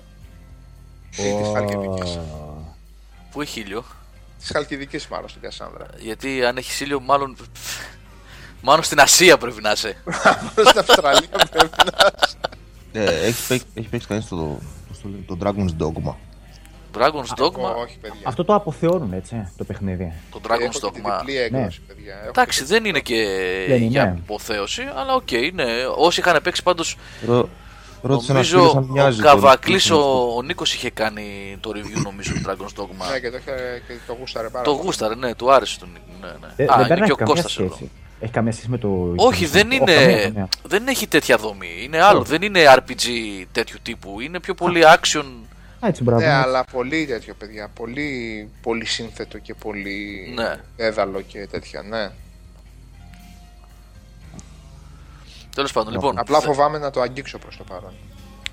Ή 1.10 1.36
της 1.42 1.50
Χαλκιδικής. 1.54 2.20
Πού 3.36 3.42
έχει 3.42 3.60
ήλιο; 3.60 3.84
Της 4.40 4.50
Χαλκιδικής 4.52 5.08
μάλλον 5.08 5.30
στην 5.30 5.42
Κασάνδρα. 5.42 5.86
Γιατί 6.00 6.46
αν 6.46 6.58
έχεις 6.58 6.80
ήλιο, 6.80 7.00
μάλλον. 7.00 7.36
Μάλλον 8.62 8.84
στην 8.84 9.00
Ασία 9.00 9.38
πρέπει 9.38 9.62
να 9.62 9.72
είσαι. 9.72 9.98
Στην 10.68 10.80
Αυστραλία 10.80 11.28
πρέπει 11.52 11.76
να... 11.86 12.12
Ε, 13.02 13.26
έχει, 13.26 13.48
παίξει, 13.48 13.66
έχει 13.74 13.88
παίξει 13.88 14.08
κανείς 14.08 14.28
το, 14.28 14.60
πώς 14.88 15.02
το, 15.02 15.08
λέει, 15.10 15.26
το 15.28 15.38
Dragon's 15.44 15.84
Dogma. 15.84 16.14
Dragon's 16.98 17.44
Dogma; 17.44 17.76
Όχι, 17.84 17.98
παιδιά. 18.02 18.20
Αυτό 18.24 18.44
το 18.46 18.54
αποθεώνουν 18.56 19.14
έτσι 19.14 19.52
το 19.58 19.64
παιχνίδι. 19.64 20.14
Το 20.32 20.42
Έχω 20.50 20.54
Dragon's 20.56 20.70
και 20.72 20.80
τη 20.80 21.02
Dogma. 21.04 21.18
διπλή 21.20 21.38
έκδοση, 21.38 21.82
παιδιά. 21.82 22.14
Έχω 22.20 22.30
Εντάξει, 22.30 22.60
και- 22.60 22.66
δεν 22.66 22.86
είναι 22.86 23.00
και 23.00 23.26
Δεν 23.68 23.78
είναι. 23.78 23.86
για 23.86 24.18
αποθέωση, 24.24 24.82
αλλά 24.96 25.14
οκ, 25.14 25.32
ναι. 25.54 25.66
Όσοι 25.96 26.20
είχαν 26.20 26.42
παίξει 26.44 26.64
πάντως. 26.64 26.84
Ρω, 27.26 27.50
ρώτησε 28.08 28.32
ένας 28.32 28.52
Νομίζω 28.52 28.70
φίλος 28.72 28.84
αν 28.84 28.90
ο 28.90 28.94
μοιάζει. 28.94 29.18
το 29.18 29.24
Καβακλή, 29.24 29.80
Dragon's 29.80 29.92
ο, 29.92 30.34
ο 30.38 30.42
Νίκος 30.42 30.74
είχε 30.74 30.90
κάνει 30.90 31.58
το 31.60 31.72
review 31.76 32.02
νομίζω 32.04 32.34
του 32.34 32.42
Dragon's 32.46 32.82
Dogma. 32.82 33.12
Ναι, 33.12 33.20
και 33.20 33.30
το, 33.32 33.38
είχε- 33.38 33.82
και 33.88 33.94
το 34.08 34.14
γούσταρε 34.20 34.50
πάρα 34.50 34.64
το 34.64 34.72
πολύ. 34.72 34.84
γούσταρε, 34.86 35.16
ναι, 35.16 35.36
του 35.36 35.52
άρεσε 35.54 35.80
τον 35.80 35.90
Νίκο. 35.94 36.06
Ναι, 36.22 36.28
ναι. 36.48 36.54
Δεν, 36.56 36.72
Α, 36.72 36.76
δεν 36.78 36.86
είναι 36.86 36.94
έχει 36.96 37.04
και 37.06 37.12
ο 37.12 37.16
καμία 37.16 37.34
Κώστας 37.34 37.58
εδώ. 37.60 37.68
σχέση. 37.76 37.92
Έχει 38.20 38.32
καμία 38.32 38.52
σχέση 38.52 38.70
με 38.70 38.78
το. 38.78 39.14
Όχι, 39.16 39.46
δεν 39.46 39.68
Όχι, 39.68 39.76
είναι. 39.76 39.96
καμία, 39.96 40.22
καμία. 40.24 40.50
Δεν 40.64 40.88
έχει 40.88 41.08
τέτοια 41.08 41.38
δομή. 41.38 41.70
Είναι 41.84 42.02
άλλο. 42.02 42.20
Όχι. 42.20 42.30
Δεν 42.30 42.42
είναι 42.42 42.64
RPG 42.76 43.08
τέτοιου 43.52 43.78
τύπου. 43.84 44.20
Είναι 44.20 44.40
πιο 44.40 44.54
πολύ 44.54 44.82
action. 44.84 45.26
Α, 45.80 45.88
έτσι, 45.88 46.04
μπράβο. 46.04 46.22
Ναι, 46.22 46.28
ναι. 46.28 46.34
αλλά 46.34 46.64
πολύ 46.72 47.06
τέτοιο, 47.06 47.34
παιδιά. 47.34 47.70
Πολύ, 47.76 48.50
πολύ 48.62 48.86
σύνθετο 48.86 49.38
και 49.38 49.54
πολύ 49.54 50.32
Ναι. 50.36 50.56
έδαλο 50.76 51.22
και 51.22 51.48
τέτοια, 51.52 51.82
ναι. 51.82 52.10
Τέλος 55.56 55.72
πάντων, 55.72 55.94
λοιπόν. 55.94 56.18
Απλά 56.20 56.40
φοβάμαι 56.42 56.78
να 56.78 56.90
το 56.90 57.02
αγγίξω 57.02 57.38
προς 57.38 57.58
το 57.58 57.64
παρόν. 57.64 57.92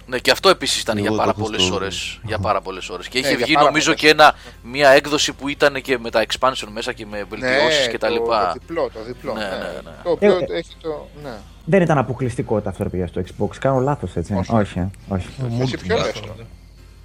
Ναι, 0.07 0.19
και 0.19 0.31
αυτό 0.31 0.49
επίσης 0.49 0.81
ήταν 0.81 0.97
Εγώ 0.97 1.03
για 1.07 1.11
το 1.11 1.19
πάρα 1.19 1.31
έχω 1.31 1.41
πολλές 1.43 1.63
στο- 1.63 1.75
ώρες. 1.75 2.21
Για 2.25 2.39
πάρα 2.39 2.61
πολλές 2.61 2.89
ώρες. 2.89 3.09
Και 3.09 3.19
Ναι, 3.21 3.27
είχε 3.27 3.37
για 3.37 3.45
βγει 3.47 3.55
πάρα 3.55 3.67
νομίζω 3.67 3.85
πολλές 3.85 4.01
και 4.01 4.09
ένα, 4.09 4.35
μια 4.63 4.89
έκδοση 4.89 5.33
που 5.33 5.49
ήταν 5.49 5.81
και 5.83 5.99
με 5.99 6.11
τα 6.11 6.25
expansion 6.29 6.69
μέσα 6.73 6.93
και 6.93 7.07
με 7.07 7.25
βελτιώσεις 7.29 7.85
ναι, 7.87 7.91
και 7.91 7.99
τα 7.99 8.07
το, 8.07 8.13
λοιπά. 8.13 8.47
το 8.53 8.53
διπλό, 8.61 8.91
το 8.95 9.03
διπλό. 9.07 9.33
Ναι, 9.33 9.41
Ναι, 9.41 9.47
ναι, 9.49 9.57
ναι. 9.85 9.91
Το 10.03 10.11
οποίο 10.11 10.33
Ε, 10.33 10.47
έχει 10.59 10.75
το. 10.83 11.09
Ναι. 11.23 11.33
Δεν 11.65 11.83
ήταν 11.83 11.99
αποκλειστικότητα 11.99 12.71
αυτό 12.71 12.85
παιδιά 12.85 13.07
στο 13.07 13.23
Xbox. 13.27 13.57
Κάνω 13.59 13.79
λάθος 13.79 14.17
έτσι. 14.17 14.35
Όχι. 14.35 14.55
όχι. 14.55 14.79
ε, 14.79 14.89
όχι. 15.09 15.29
Εσύ 15.61 15.77
ποιο 15.79 15.97
λες 15.97 16.13
τώρα. 16.13 16.35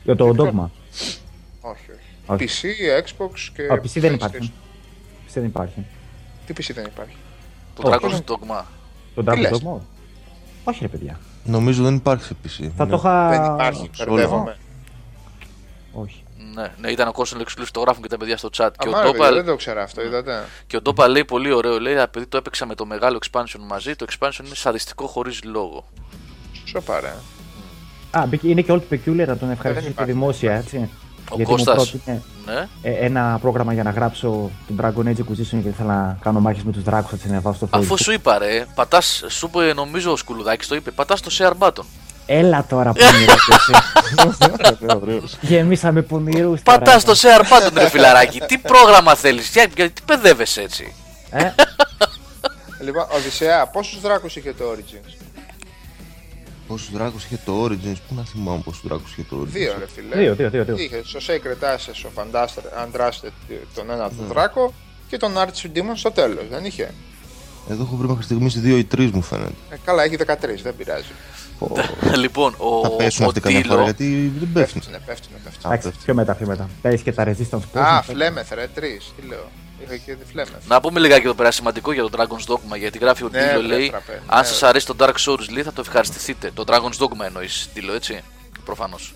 Για 0.03 0.15
το 0.15 0.25
ποιο- 0.33 0.45
Dogma. 0.45 0.69
Όχι, 1.61 1.83
Όχι. 2.27 2.43
όχι. 2.43 2.45
PC, 2.45 3.01
Xbox 3.03 3.31
και. 3.55 3.61
Α, 3.67 3.75
PC 3.75 3.99
δεν 3.99 4.11
PlayStation. 4.11 4.15
υπάρχει. 4.15 4.51
PC 5.27 5.33
δεν 5.33 5.45
υπάρχει. 5.45 5.85
Τι 6.45 6.53
PC 6.57 6.73
δεν 6.73 6.85
υπάρχει; 6.85 7.15
Το 7.75 7.87
Όχι. 7.89 7.97
Dragon's 8.01 8.31
Dogma. 8.31 8.61
Το 9.23 9.23
Τι 9.23 9.31
Dragon's 9.31 9.41
λες; 9.41 9.61
Dogma. 9.63 9.79
Όχι, 10.63 10.77
ρε 10.81 10.87
παιδιά. 10.87 11.19
Νομίζω 11.43 11.83
δεν 11.83 11.95
υπάρχει 11.95 12.23
σε 12.23 12.35
PC. 12.43 12.69
Θα 12.77 12.83
Ναι. 12.85 12.89
το 12.91 12.97
είχα. 12.97 13.29
Δεν 13.29 13.43
υπάρχει. 13.53 13.89
σε 13.93 14.03
όλα. 14.03 14.11
Μπερδεύομαι. 14.13 14.57
Όχι. 15.93 16.23
Ναι, 16.53 16.71
ναι, 16.81 16.91
ήταν 16.91 17.07
ο 17.07 17.11
console 17.15 17.41
exclusive, 17.41 17.67
το 17.71 17.79
γράφουν 17.79 18.01
και 18.01 18.07
τα 18.07 18.17
παιδιά 18.17 18.37
στο 18.37 18.49
chat. 18.57 18.69
Και 18.77 18.87
ο, 18.87 18.91
Αμά, 18.91 19.01
ρε, 19.01 19.07
παιδιά, 19.11 19.25
Ντόπα, 19.25 19.33
δεν 19.35 19.45
το 19.45 19.55
ξέρω 19.55 19.81
αυτό, 19.81 20.05
είδατε. 20.05 20.43
και 20.67 20.77
ο 20.77 20.81
Ντόπα 20.81 21.07
λέει 21.07 21.25
πολύ 21.25 21.51
ωραίο, 21.51 21.79
λέει, 21.79 21.93
επειδή 21.93 22.25
το 22.25 22.37
έπαιξα 22.37 22.65
με 22.65 22.75
το 22.75 22.85
μεγάλο 22.85 23.19
expansion 23.29 23.59
μαζί, 23.67 23.95
το 23.95 24.05
expansion 24.09 24.45
είναι 24.45 24.55
σαδιστικό 24.55 25.07
χωρίς 25.07 25.43
λόγο. 25.43 25.85
Σοπα, 26.65 26.99
ρε. 26.99 27.13
Α, 28.11 28.25
μπήκε- 28.27 28.49
είναι 28.49 28.61
και 28.61 28.71
όλο 28.71 28.81
το 28.81 28.95
peculiar 28.95 29.25
να 29.27 29.37
τον 29.37 29.51
ευχαριστήσω 29.51 29.85
και 29.87 29.91
υπάρχει. 29.91 30.11
δημόσια, 30.11 30.53
έτσι. 30.55 30.89
Ο 31.31 31.35
Γιατί 31.35 31.51
Κώστας. 31.51 31.77
μου 31.77 31.83
πρότεινε 32.05 32.21
Ναι, 32.45 32.67
ε, 32.81 32.91
ένα 33.05 33.37
πρόγραμμα 33.41 33.73
για 33.73 33.83
να 33.83 33.89
γράψω 33.89 34.51
τον 34.67 34.79
Dragon 34.81 35.07
Age 35.07 35.19
Inquisition 35.19 35.35
γιατί 35.51 35.67
ήθελα 35.67 35.95
να 35.95 36.17
κάνω 36.21 36.39
μάχες 36.39 36.63
με 36.63 36.71
τους 36.71 36.83
δράκους, 36.83 37.09
θα 37.09 37.15
τις 37.17 37.25
ανεβάσω 37.25 37.57
στο 37.57 37.67
Facebook. 37.71 37.79
αφού 37.81 37.97
σου 38.03 38.11
είπα 38.11 38.37
ρε, 38.37 38.65
πατάς, 38.75 39.23
σου 39.27 39.49
είπε 39.53 39.73
νομίζω 39.73 40.11
ο 40.11 40.15
Σκουλουδάκης 40.15 40.67
το 40.67 40.75
είπε, 40.75 40.91
πατάς 40.91 41.21
το 41.21 41.29
share 41.37 41.67
button. 41.67 41.83
Έλα 42.25 42.65
τώρα 42.69 42.93
πονηρό 42.93 43.33
και 43.33 43.53
εσύ. 43.55 45.37
Γεμίσαμε 45.41 46.01
πονηρούς 46.01 46.63
τώρα. 46.63 46.77
Πατάς 46.79 47.03
το 47.03 47.13
share 47.15 47.41
button 47.41 47.71
ρε 47.73 47.89
φιλαράκι, 47.89 48.39
τι 48.39 48.57
πρόγραμμα 48.57 49.15
θέλεις, 49.15 49.49
για, 49.49 49.67
γιατί 49.75 50.01
παιδεύεσαι 50.05 50.61
έτσι. 50.61 50.93
Ε, 51.31 51.49
Λοιπόν, 52.79 53.05
Οδυσσέα, 53.15 53.67
πόσους 53.67 54.01
δράκους 54.01 54.35
είχε 54.35 54.53
το 54.53 54.65
Origins; 54.75 55.13
Πόσους 56.67 56.91
δράκους 56.91 57.23
είχε 57.25 57.39
το 57.45 57.63
Origins, 57.65 57.95
πού 58.07 58.15
να 58.15 58.23
θυμάμαι 58.23 58.61
πόσους 58.63 58.81
δράκους 58.83 59.11
είχε 59.11 59.23
το 59.29 59.39
Origins. 59.41 59.47
Δύο, 59.47 59.75
ρε 59.79 59.87
φίλε. 59.87 60.15
δύο, 60.15 60.35
δύο, 60.35 60.49
δύο. 60.49 60.63
δύο. 60.63 60.75
Είχε 60.77 61.01
στο 61.05 61.19
Sacred 61.27 61.63
Ashes 61.63 62.07
of 62.07 62.23
Undrasted- 62.23 62.85
Undrasted 62.85 63.29
τον 63.75 63.89
ένα 63.91 64.09
τον 64.17 64.25
δράκο 64.27 64.73
και 65.07 65.17
τον 65.17 65.33
Arch 65.37 65.65
Demon 65.77 65.91
στο 65.95 66.11
τέλος, 66.11 66.43
δεν 66.49 66.65
είχε; 66.65 66.93
Εδώ 67.69 67.83
έχω 67.83 67.95
βρει 67.95 68.07
μέχρι 68.07 68.23
στιγμής 68.23 68.59
δύο 68.59 68.77
ή 68.77 68.83
τρεις 68.83 69.11
μου 69.11 69.21
φαίνεται. 69.21 69.51
Ε, 69.69 69.75
καλά, 69.85 70.03
έχει 70.03 70.15
13, 70.15 70.61
δεν 70.63 70.75
πειράζει. 70.75 71.11
Πω, 71.59 71.71
λοιπόν, 72.23 72.55
ο, 72.57 72.81
Θα 72.81 72.89
πέσουν 72.89 73.25
ο 73.25 73.27
αυτοί 73.27 73.39
καμιά 73.39 73.63
φορά 73.63 73.69
Τίλο, 73.75 73.83
γιατί 73.83 74.31
δεν 74.39 74.49
πέφτουν. 74.53 74.81
Πέφτουνε, 74.81 75.01
πέφτουνε, 75.05 75.37
πέφτουνε. 75.43 75.73
Εντάξει, 75.75 75.99
πιο 76.05 76.13
μετά, 76.13 76.35
πιο 76.35 76.47
μετά. 76.47 76.69
Παίζει 76.81 77.03
και 77.03 77.11
τα 77.11 77.23
resistance 77.27 77.61
που 77.71 77.79
Α, 77.79 77.87
έχουν. 77.97 78.15
Φλέμεθ, 78.15 78.51
ρε, 78.53 78.67
τρεις, 78.73 79.13
τι 79.21 79.27
λέω. 79.27 79.47
Είχα 79.83 79.97
και 79.97 80.15
τη 80.15 80.25
Φλέμεθ. 80.25 80.67
να 80.67 80.81
πούμε 80.81 80.99
λιγάκι 80.99 81.25
εδώ 81.25 81.33
πέρα 81.33 81.51
σημαντικό 81.51 81.91
για 81.91 82.03
το 82.03 82.09
Dragon's 82.17 82.53
Dogma, 82.53 82.77
γιατί 82.77 82.97
γράφει 82.97 83.23
ο 83.23 83.29
Ναι, 83.31 83.47
Τίλο, 83.47 83.59
βρε, 83.59 83.67
λέει, 83.67 83.89
τραπέ, 83.89 84.21
αν 84.27 84.39
ναι, 84.39 84.45
σας 84.45 84.59
ρε. 84.59 84.67
αρέσει 84.67 84.85
το 84.85 84.95
Dark 84.99 85.13
Souls, 85.25 85.49
λέει, 85.49 85.63
θα 85.63 85.73
το 85.73 85.81
ευχαριστηθείτε. 85.81 86.51
Το 86.53 86.63
Dragon's 86.67 87.03
Dogma 87.03 87.25
εννοείς, 87.25 87.69
Τίλο, 87.73 87.93
έτσι, 87.93 88.21
προφανώς. 88.65 89.13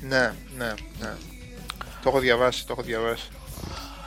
Ναι, 0.00 0.32
ναι, 0.56 0.74
ναι. 1.00 1.14
Το 2.02 2.08
έχω 2.08 2.18
διαβάσει, 2.18 2.66
το 2.66 2.72
έχω 2.72 2.82
διαβάσει. 2.82 3.28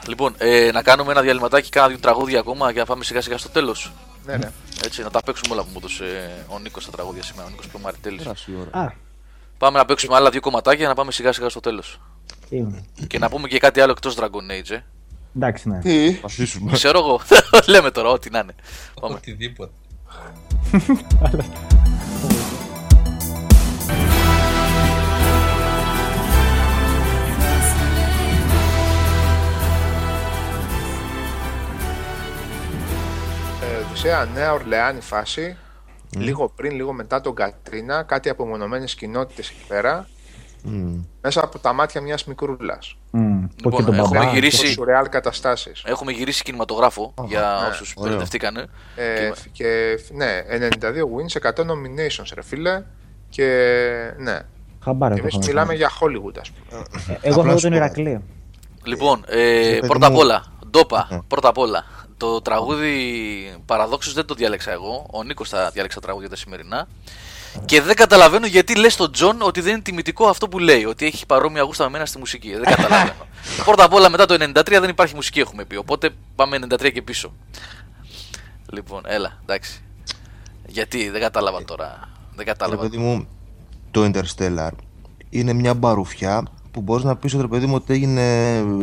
Λοιπόν, 0.07 0.35
ε, 0.37 0.69
να 0.73 0.81
κάνουμε 0.83 1.11
ένα 1.11 1.21
διαλυματάκι, 1.21 1.69
κάνα 1.69 1.87
δύο 1.87 1.99
τραγούδια 1.99 2.39
ακόμα 2.39 2.71
για 2.71 2.79
να 2.81 2.85
πάμε 2.87 3.03
σιγά 3.03 3.21
σιγά 3.21 3.37
στο 3.37 3.49
τέλος. 3.49 3.91
Ναι, 4.25 4.37
ναι. 4.37 4.51
Έτσι, 4.83 5.01
να 5.03 5.09
τα 5.09 5.21
παίξουμε 5.21 5.53
όλα 5.53 5.63
που 5.63 5.69
μου 5.71 5.77
έδωσε 5.77 6.29
ο 6.47 6.59
Νίκος 6.59 6.83
στα 6.83 6.91
τραγούδια 6.91 7.23
σήμερα, 7.23 7.47
ο 7.47 7.49
Νίκος 7.49 7.67
Πλωμαριτέλη. 7.67 8.17
Πέρασε 8.17 8.51
η 8.51 8.55
ώρα. 8.55 8.79
Α, 8.85 8.91
Πάμε 9.57 9.77
να 9.77 9.85
παίξουμε 9.85 10.15
άλλα 10.15 10.29
δύο 10.29 10.39
κομματάκια 10.39 10.79
για 10.79 10.87
να 10.87 10.93
πάμε 10.95 11.11
σιγά 11.11 11.31
σιγά 11.31 11.49
στο 11.49 11.59
τέλος. 11.59 12.01
είναι. 12.49 12.85
και 13.07 13.19
να 13.19 13.29
πούμε 13.29 13.47
και 13.47 13.59
κάτι 13.59 13.81
άλλο 13.81 13.91
εκτός 13.91 14.15
Dragon 14.19 14.51
Age. 14.51 14.69
Ε. 14.71 14.79
Εντάξει, 15.35 15.69
ναι. 15.69 15.79
Τι; 15.79 16.11
Πασίσουμε. 16.21 16.71
Ξέρω 16.71 16.99
εγώ, 16.99 17.21
λέμε 17.73 17.91
τώρα, 17.91 18.09
ό,τι 18.09 18.29
να 18.29 18.39
είναι. 18.39 18.55
Πάμε. 19.01 19.15
Οτιδήποτε. 19.15 19.71
Ε, 33.61 33.85
Οδυσσέα, 33.85 34.25
Νέα 34.25 34.53
Ορλεάνη 34.53 35.01
φάση. 35.01 35.57
Λίγο 36.17 36.49
πριν, 36.55 36.71
λίγο 36.75 36.93
μετά 36.93 37.21
τον 37.21 37.35
Κατρίνα, 37.35 38.03
κάτι 38.03 38.29
απομονωμένες 38.29 38.95
κοινότητες 38.95 39.49
εκεί 39.49 39.65
πέρα. 39.67 40.07
Μμμ. 40.63 41.01
Μέσα 41.21 41.43
από 41.43 41.59
τα 41.59 41.73
μάτια 41.73 42.01
μιας 42.01 42.25
μικρούλας. 42.25 42.97
Μμ, 43.11 43.39
Που 43.41 43.49
Λοιπόν, 43.63 43.71
και 43.79 43.83
τον 43.83 43.93
έχουμε 43.99 44.19
μπαμπά. 44.19 44.31
γυρίσει- 44.33 44.65
Σε 44.67 44.71
σουρεάλ 44.71 45.09
καταστάσεις. 45.09 45.83
Έχουμε 45.85 46.11
γυρίσει 46.11 46.43
κινηματογράφο 46.43 47.13
για 47.27 47.59
ναι, 47.61 47.67
όσους 47.67 47.93
ωραίο. 47.95 48.11
μπερδευτήκανε. 48.11 48.65
Ε, 48.95 49.31
και 49.51 49.97
ναι, 50.13 50.43
92 50.49 51.05
wins, 51.05 51.35
100 51.35 51.63
nominations, 51.63 52.31
ρε 52.33 52.43
φίλε. 52.43 52.83
Και 53.29 53.45
ναι, 54.17 54.39
Χαμπάρα 54.83 55.15
εμείς 55.15 55.33
το 55.33 55.39
είχαμε 55.41 55.45
μιλάμε 55.47 55.67
κάνει. 55.67 55.77
για 55.77 55.89
Hollywood, 55.99 56.37
ας 56.39 56.51
πούμε. 56.51 56.83
Ε, 57.07 57.27
Εγώ 57.27 57.39
Απλά 57.39 57.43
θα 57.43 57.51
δω 57.51 57.57
σου 57.57 57.61
τον 57.61 57.71
πω. 57.71 57.75
Ηρακλή. 57.77 58.21
Λοιπόν, 58.83 59.23
ε, 59.27 59.35
παιδί 59.75 59.87
πρώτα 59.87 60.05
απ' 60.07 60.11
μου- 60.13 60.19
όλα, 60.19 60.43
ντόπα, 60.69 61.07
Ναι. 61.09 61.19
πρώτα 61.27 61.47
απ' 61.47 61.57
όλα. 61.57 61.85
Το 62.17 62.41
τραγούδι 62.41 62.95
παραδόξως 63.65 64.13
δεν 64.13 64.25
το 64.25 64.33
διάλεξα 64.33 64.71
εγώ. 64.71 65.05
Ο 65.11 65.23
Νίκος 65.23 65.49
θα 65.49 65.69
διάλεξε 65.69 65.99
τα 65.99 66.05
τραγούδια 66.05 66.29
τα 66.29 66.35
σημερινά. 66.35 66.87
Και 67.65 67.81
δεν 67.81 67.95
καταλαβαίνω 67.95 68.45
γιατί 68.45 68.75
λες 68.75 68.93
στον 68.93 69.11
Τζον 69.11 69.37
ότι 69.41 69.61
δεν 69.61 69.73
είναι 69.73 69.81
τιμητικό 69.81 70.27
αυτό 70.27 70.47
που 70.47 70.59
λέει. 70.59 70.85
Ότι 70.85 71.05
έχει 71.05 71.25
παρόμοια 71.25 71.61
γούστα 71.61 71.83
με 71.83 71.89
μένα 71.89 72.05
στη 72.05 72.17
μουσική. 72.17 72.51
Δεν 72.51 72.63
καταλαβαίνω. 72.75 73.13
πρώτα 73.65 73.83
απ' 73.83 73.93
όλα 73.93 74.09
μετά 74.09 74.25
το 74.25 74.33
93 74.33 74.63
δεν 74.79 74.89
υπάρχει 74.89 75.15
μουσική 75.15 75.39
έχουμε 75.39 75.65
πει. 75.65 75.75
Οπότε 75.75 76.09
πάμε 76.35 76.59
93 76.69 76.91
και 76.93 77.01
πίσω. 77.01 77.33
Λοιπόν, 78.73 79.01
έλα, 79.05 79.39
εντάξει. 79.41 79.81
Γιατί, 80.65 81.09
δεν 81.09 81.21
κατάλαβα 81.21 81.63
τώρα. 81.65 81.99
Δεν 82.29 82.35
Ρε 82.37 82.43
κατάλαβα. 82.43 82.81
παιδί 82.81 82.97
μου, 82.97 83.27
το 83.91 84.11
Interstellar 84.13 84.69
είναι 85.29 85.53
μια 85.53 85.73
μπαρουφιά 85.73 86.43
που 86.71 86.81
μπορείς 86.81 87.03
να 87.03 87.15
πεις 87.15 87.33
ότι 87.33 87.41
ρε 87.41 87.47
παιδί 87.47 87.65
μου 87.65 87.75
ότι 87.75 87.93
έγινε 87.93 88.23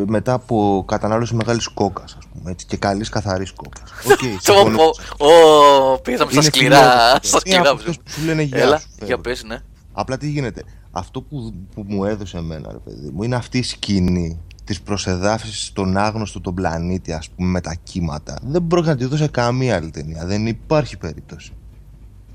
μετά 0.07 0.33
από 0.33 0.85
κατανάλωση 0.87 1.35
μεγάλης 1.35 1.69
κόκας, 1.69 2.15
ας 2.19 2.25
πούμε 2.33 2.51
έτσι, 2.51 2.67
και 2.67 2.77
καλής 2.77 3.09
καθαρής 3.09 3.53
κόκας. 3.53 3.91
Οκ, 4.13 4.19
Το 4.19 4.27
συμφωνώ. 4.53 4.77
πω- 4.77 5.27
Ω, 5.27 5.99
πήγαμε 5.99 6.31
στα 6.31 6.41
Είναι 6.41 6.51
σκληρά. 6.51 6.79
φιλόσοφο. 6.79 7.19
Στα 7.23 7.39
Είναι 7.45 7.55
σκληρά. 7.55 7.71
από 7.71 7.79
αυτές 7.79 7.97
που 7.97 8.03
σου 8.11 8.25
λένε 8.25 8.43
γεια 8.43 8.59
Έλα, 8.59 8.79
σου, 8.79 8.87
για 8.97 9.07
φεύγω. 9.07 9.21
πες, 9.23 9.45
ναι. 9.45 9.59
Απλά 9.93 10.17
τι 10.17 10.29
γίνεται. 10.29 10.63
Αυτό 10.91 11.21
που, 11.23 11.55
που 11.75 11.85
μου 11.87 12.05
έδωσε 12.05 12.37
εμένα, 12.39 12.73
ρε 12.73 12.79
παιδί 12.79 13.11
μου, 13.15 13.23
είναι 13.23 13.37
αυτή 13.37 13.59
η 13.59 13.63
σκηνή 13.63 14.41
της 14.65 14.81
προσεδάφισης 14.81 15.65
στον 15.67 15.97
άγνωστο 15.97 16.41
τον 16.41 16.55
πλανήτη, 16.55 17.13
ας 17.13 17.29
πούμε, 17.37 17.49
με 17.49 17.61
τα 17.61 17.75
κύματα. 17.83 18.39
Δεν 18.43 18.67
πρόκειται 18.67 18.93
να 18.93 18.99
τη 18.99 19.05
δώσει 19.05 19.23
σε 19.23 19.29
καμία 19.29 19.77
άλλη 19.77 19.91
ταινία. 19.91 20.27
Δεν 20.27 20.47
υπάρχει 20.47 20.97
περίπτωση. 20.97 21.53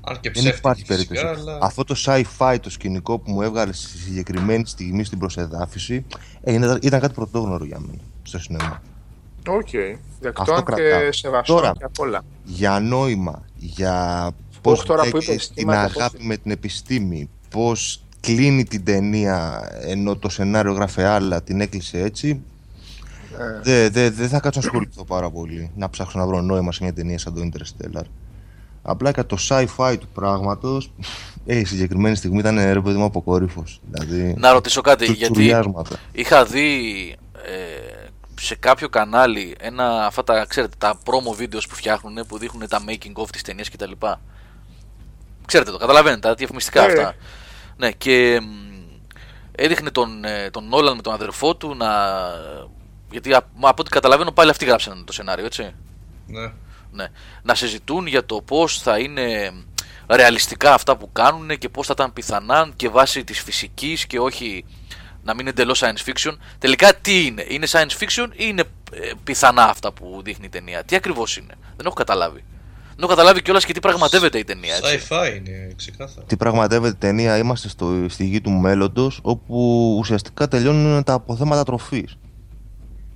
Αν 0.06 0.14
και 0.20 0.30
Δεν 0.30 0.32
ψεύτικη 0.32 0.58
υπάρχει 0.58 0.84
φυσικά, 0.84 1.12
περίπτωση. 1.14 1.40
αλλά... 1.50 1.58
Αυτό 1.62 1.84
το 1.84 1.94
sci-fi 2.06 2.56
το 2.62 2.70
σκηνικό 2.70 3.18
που 3.18 3.30
μου 3.32 3.42
έβγαλε 3.42 3.72
στη 3.72 3.98
συγκεκριμένη 3.98 4.66
στιγμή 4.66 5.04
στην 5.04 5.18
προσεδάφιση 5.18 6.04
ε, 6.42 6.52
είναι- 6.52 6.78
ήταν 6.82 7.00
κάτι 7.00 7.14
πρωτόγνωρο 7.14 7.64
για 7.64 7.78
μένα 7.80 7.98
στο 8.22 8.38
σινεμά. 8.38 8.82
Οκ. 9.48 9.68
Δεκτό 10.20 10.42
Αυτό 10.42 10.54
και 10.54 10.62
κρατάω. 10.62 11.12
σεβαστό 11.12 11.54
Τώρα. 11.54 11.72
και 11.78 11.84
απ' 11.84 11.98
όλα. 12.00 12.24
Για 12.44 12.80
νόημα, 12.80 13.42
για 13.56 14.30
πώς 14.60 14.84
τώρα 14.84 15.02
που 15.02 15.08
μπλέκει 15.10 15.30
είπες, 15.32 15.46
την 15.46 15.56
κύματα, 15.56 15.82
πώς- 15.86 15.96
αγάπη 15.96 16.24
με 16.26 16.36
την 16.36 16.50
επιστήμη, 16.50 17.28
πώς 17.50 18.02
κλείνει 18.20 18.64
την 18.64 18.84
ταινία 18.84 19.68
ενώ 19.80 20.16
το 20.16 20.28
σενάριο 20.28 20.72
γράφε 20.72 21.04
άλλα, 21.04 21.42
την 21.42 21.60
έκλεισε 21.60 22.00
έτσι. 22.00 22.42
Ε, 23.38 23.60
Δεν 23.62 23.92
δε, 23.92 24.10
δε 24.10 24.28
θα 24.28 24.40
κάτσω 24.40 24.60
να 24.60 24.66
ασχοληθώ 24.66 25.04
πάρα 25.04 25.30
πολύ, 25.30 25.70
να 25.76 25.90
ψάξω 25.90 26.18
να 26.18 26.26
βρω 26.26 26.40
νόημα 26.40 26.72
σε 26.72 26.82
μια 26.82 26.92
ταινία 26.92 27.18
σαν 27.18 27.34
το 27.34 27.40
Interstellar. 27.52 28.04
Απλά 28.86 29.12
και 29.12 29.22
το 29.22 29.36
sci-fi 29.48 29.96
του 30.00 30.08
πράγματος, 30.14 30.92
ε, 31.46 31.58
η 31.58 31.64
συγκεκριμένη 31.64 32.16
στιγμή 32.16 32.38
ήταν 32.38 32.56
ρε 32.72 32.80
παιδί 32.80 32.96
μου 32.96 33.04
αποκορύφωση. 33.04 33.78
Δηλαδή, 33.90 34.34
Να 34.38 34.52
ρωτήσω 34.52 34.80
κάτι, 34.80 35.06
του 35.06 35.12
γιατί 35.12 35.32
τσουριάσματα. 35.32 35.96
είχα 36.12 36.44
δει 36.44 37.16
ε, 37.44 38.06
σε 38.40 38.54
κάποιο 38.54 38.88
κανάλι 38.88 39.54
ένα, 39.60 40.06
αυτά 40.06 40.24
τα, 40.24 40.44
ξέρετε, 40.48 40.74
τα 40.78 40.98
promo 41.04 41.40
videos 41.42 41.62
που 41.68 41.74
φτιάχνουν, 41.74 42.24
που 42.28 42.38
δείχνουν 42.38 42.68
τα 42.68 42.80
making 42.88 43.22
of 43.22 43.28
της 43.32 43.42
ταινίας 43.42 43.70
κτλ. 43.70 43.92
Ξέρετε 45.46 45.70
το, 45.70 45.76
καταλαβαίνετε, 45.78 46.20
τα 46.28 46.34
διαφημιστικά 46.34 46.80
Ναι, 46.80 46.86
αυτά. 46.86 47.14
Ναι, 47.76 47.90
και 47.92 48.40
μ, 48.42 48.46
έδειχνε 49.52 49.90
τον, 49.90 50.24
ε, 50.24 50.50
τον 50.50 50.68
Νόλαν 50.68 50.96
με 50.96 51.02
τον 51.02 51.12
αδερφό 51.12 51.56
του 51.56 51.74
να... 51.74 51.88
Γιατί 53.10 53.32
α- 53.34 53.48
μα 53.56 53.68
από 53.68 53.80
ό,τι 53.82 53.90
καταλαβαίνω 53.90 54.32
πάλι 54.32 54.50
αυτοί 54.50 54.64
γράψαν 54.64 55.04
το 55.06 55.12
σενάριο, 55.12 55.44
έτσι. 55.44 55.74
Ναι. 56.26 56.52
Ναι. 56.94 57.06
Να 57.42 57.54
συζητούν 57.54 58.06
για 58.06 58.26
το 58.26 58.40
πώς 58.40 58.78
θα 58.78 58.98
είναι 58.98 59.52
ρεαλιστικά 60.08 60.74
αυτά 60.74 60.96
που 60.96 61.12
κάνουν 61.12 61.58
και 61.58 61.68
πώς 61.68 61.86
θα 61.86 61.92
ήταν 61.96 62.12
πιθανά 62.12 62.72
και 62.76 62.88
βάσει 62.88 63.24
της 63.24 63.40
φυσικής 63.40 64.06
και 64.06 64.18
όχι 64.18 64.64
να 65.22 65.32
μην 65.32 65.40
είναι 65.40 65.50
εντελώς 65.50 65.82
science 65.84 66.10
fiction. 66.10 66.32
Τελικά 66.58 66.94
τι 66.94 67.26
είναι, 67.26 67.44
είναι 67.48 67.66
science 67.70 68.02
fiction 68.02 68.28
ή 68.30 68.36
είναι 68.36 68.62
ε, 68.92 69.10
πιθανά 69.24 69.64
αυτά 69.64 69.92
που 69.92 70.20
δείχνει 70.24 70.44
η 70.44 70.48
ταινία; 70.48 70.84
Τι 70.84 70.96
ακριβώς 70.96 71.36
είναι, 71.36 71.54
δεν 71.76 71.86
έχω 71.86 71.94
καταλάβει. 71.94 72.44
Δεν 72.96 73.02
έχω 73.02 73.08
καταλάβει 73.08 73.42
κιόλας 73.42 73.64
και 73.64 73.72
τι 73.72 73.80
πραγματεύεται 73.80 74.38
η 74.38 74.44
ταινία. 74.44 74.74
Έτσι. 74.74 75.06
Sci-fi 75.10 75.36
είναι 75.36 75.72
ξεκάθαρα. 75.76 76.26
Τι 76.26 76.36
πραγματεύεται 76.36 76.94
η 76.94 76.98
ταινία, 76.98 77.36
είμαστε 77.36 77.68
στο, 77.68 78.06
στη 78.08 78.24
γη 78.24 78.40
του 78.40 78.50
μέλλοντος, 78.50 79.18
όπου 79.22 79.96
ουσιαστικά 79.98 80.48
τελειώνουν 80.48 81.04
τα 81.04 81.12
αποθέματα 81.12 81.64
τροφής. 81.64 82.16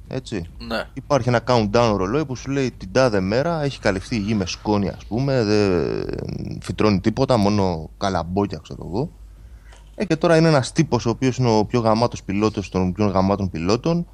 Έτσι. 0.08 0.46
Ναι. 0.58 0.84
Υπάρχει 0.94 1.28
ένα 1.28 1.40
countdown 1.46 1.94
ρολόι 1.96 2.24
που 2.24 2.36
σου 2.36 2.50
λέει 2.50 2.70
την 2.70 2.92
τάδε 2.92 3.20
μέρα 3.20 3.62
έχει 3.62 3.80
καλυφθεί 3.80 4.16
η 4.16 4.18
γη 4.18 4.34
με 4.34 4.46
σκόνη, 4.46 4.88
ας 4.88 5.04
πούμε, 5.04 5.44
δεν 5.44 6.58
φυτρώνει 6.62 7.00
τίποτα, 7.00 7.36
μόνο 7.36 7.90
καλαμπόκια, 7.98 8.58
ξέρω 8.62 8.84
εγώ. 8.86 9.10
Ε, 9.94 10.04
και 10.04 10.16
τώρα 10.16 10.36
είναι 10.36 10.48
ένας 10.48 10.72
τύπος 10.72 11.06
ο 11.06 11.10
οποίος 11.10 11.36
είναι 11.36 11.50
ο 11.50 11.64
πιο 11.64 11.80
γαμάτος 11.80 12.22
πιλότος 12.22 12.68
των 12.68 12.92
πιο 12.92 13.06
γαμάτων 13.06 13.50
πιλότων 13.50 14.06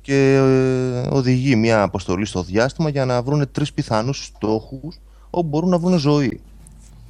και 0.00 0.34
ε, 0.34 1.08
οδηγεί 1.10 1.56
μια 1.56 1.82
αποστολή 1.82 2.24
στο 2.24 2.42
διάστημα 2.42 2.88
για 2.88 3.04
να 3.04 3.22
βρουν 3.22 3.50
τρεις 3.52 3.72
πιθανούς 3.72 4.24
στόχους 4.24 5.00
όπου 5.30 5.48
μπορούν 5.48 5.68
να 5.68 5.78
βρουν 5.78 5.98
ζωή. 5.98 6.40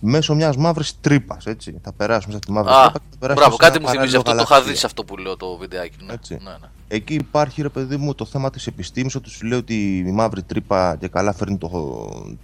Μέσω 0.00 0.34
μιας 0.34 0.56
μαύρης 0.56 1.00
τρύπας, 1.00 1.46
έτσι. 1.46 1.78
Θα 1.82 1.92
περάσουν 1.92 2.32
μέσα 2.32 2.36
από 2.36 2.46
τη 2.46 2.52
μαύρη 2.52 2.72
Α, 2.72 2.76
τρύπα 2.82 2.98
και 2.98 3.04
θα 3.10 3.16
περάσουν 3.18 3.42
μπράβο, 3.42 3.56
σε 3.56 3.64
ένα 3.64 3.70
κάτι 3.72 3.80
μου 3.84 3.88
θυμίζει 3.88 4.16
παράλληλο 4.16 4.20
αυτό. 4.20 4.30
Το 4.30 4.36
είχα 4.42 4.48
γαλαξία. 4.54 4.72
δει 4.72 4.78
σε 4.78 4.86
αυτό 4.86 5.04
που 5.04 5.16
λέω 5.16 5.36
το 5.36 5.56
βιντεάκι. 5.56 5.96
Ναι, 6.06 6.12
Έτσι. 6.12 6.34
ναι, 6.34 6.50
ναι. 6.50 6.66
Εκεί 6.88 7.14
υπάρχει 7.14 7.62
ρε 7.62 7.68
παιδί 7.68 7.96
μου 7.96 8.14
το 8.14 8.24
θέμα 8.24 8.50
της 8.50 8.66
επιστήμης 8.66 9.14
ότι 9.14 9.30
σου 9.30 9.46
λέει 9.46 9.58
ότι 9.58 9.98
η 9.98 10.12
μαύρη 10.12 10.42
τρύπα 10.42 10.96
και 11.00 11.08
καλά 11.08 11.32
φέρνει 11.32 11.58
το, 11.58 11.68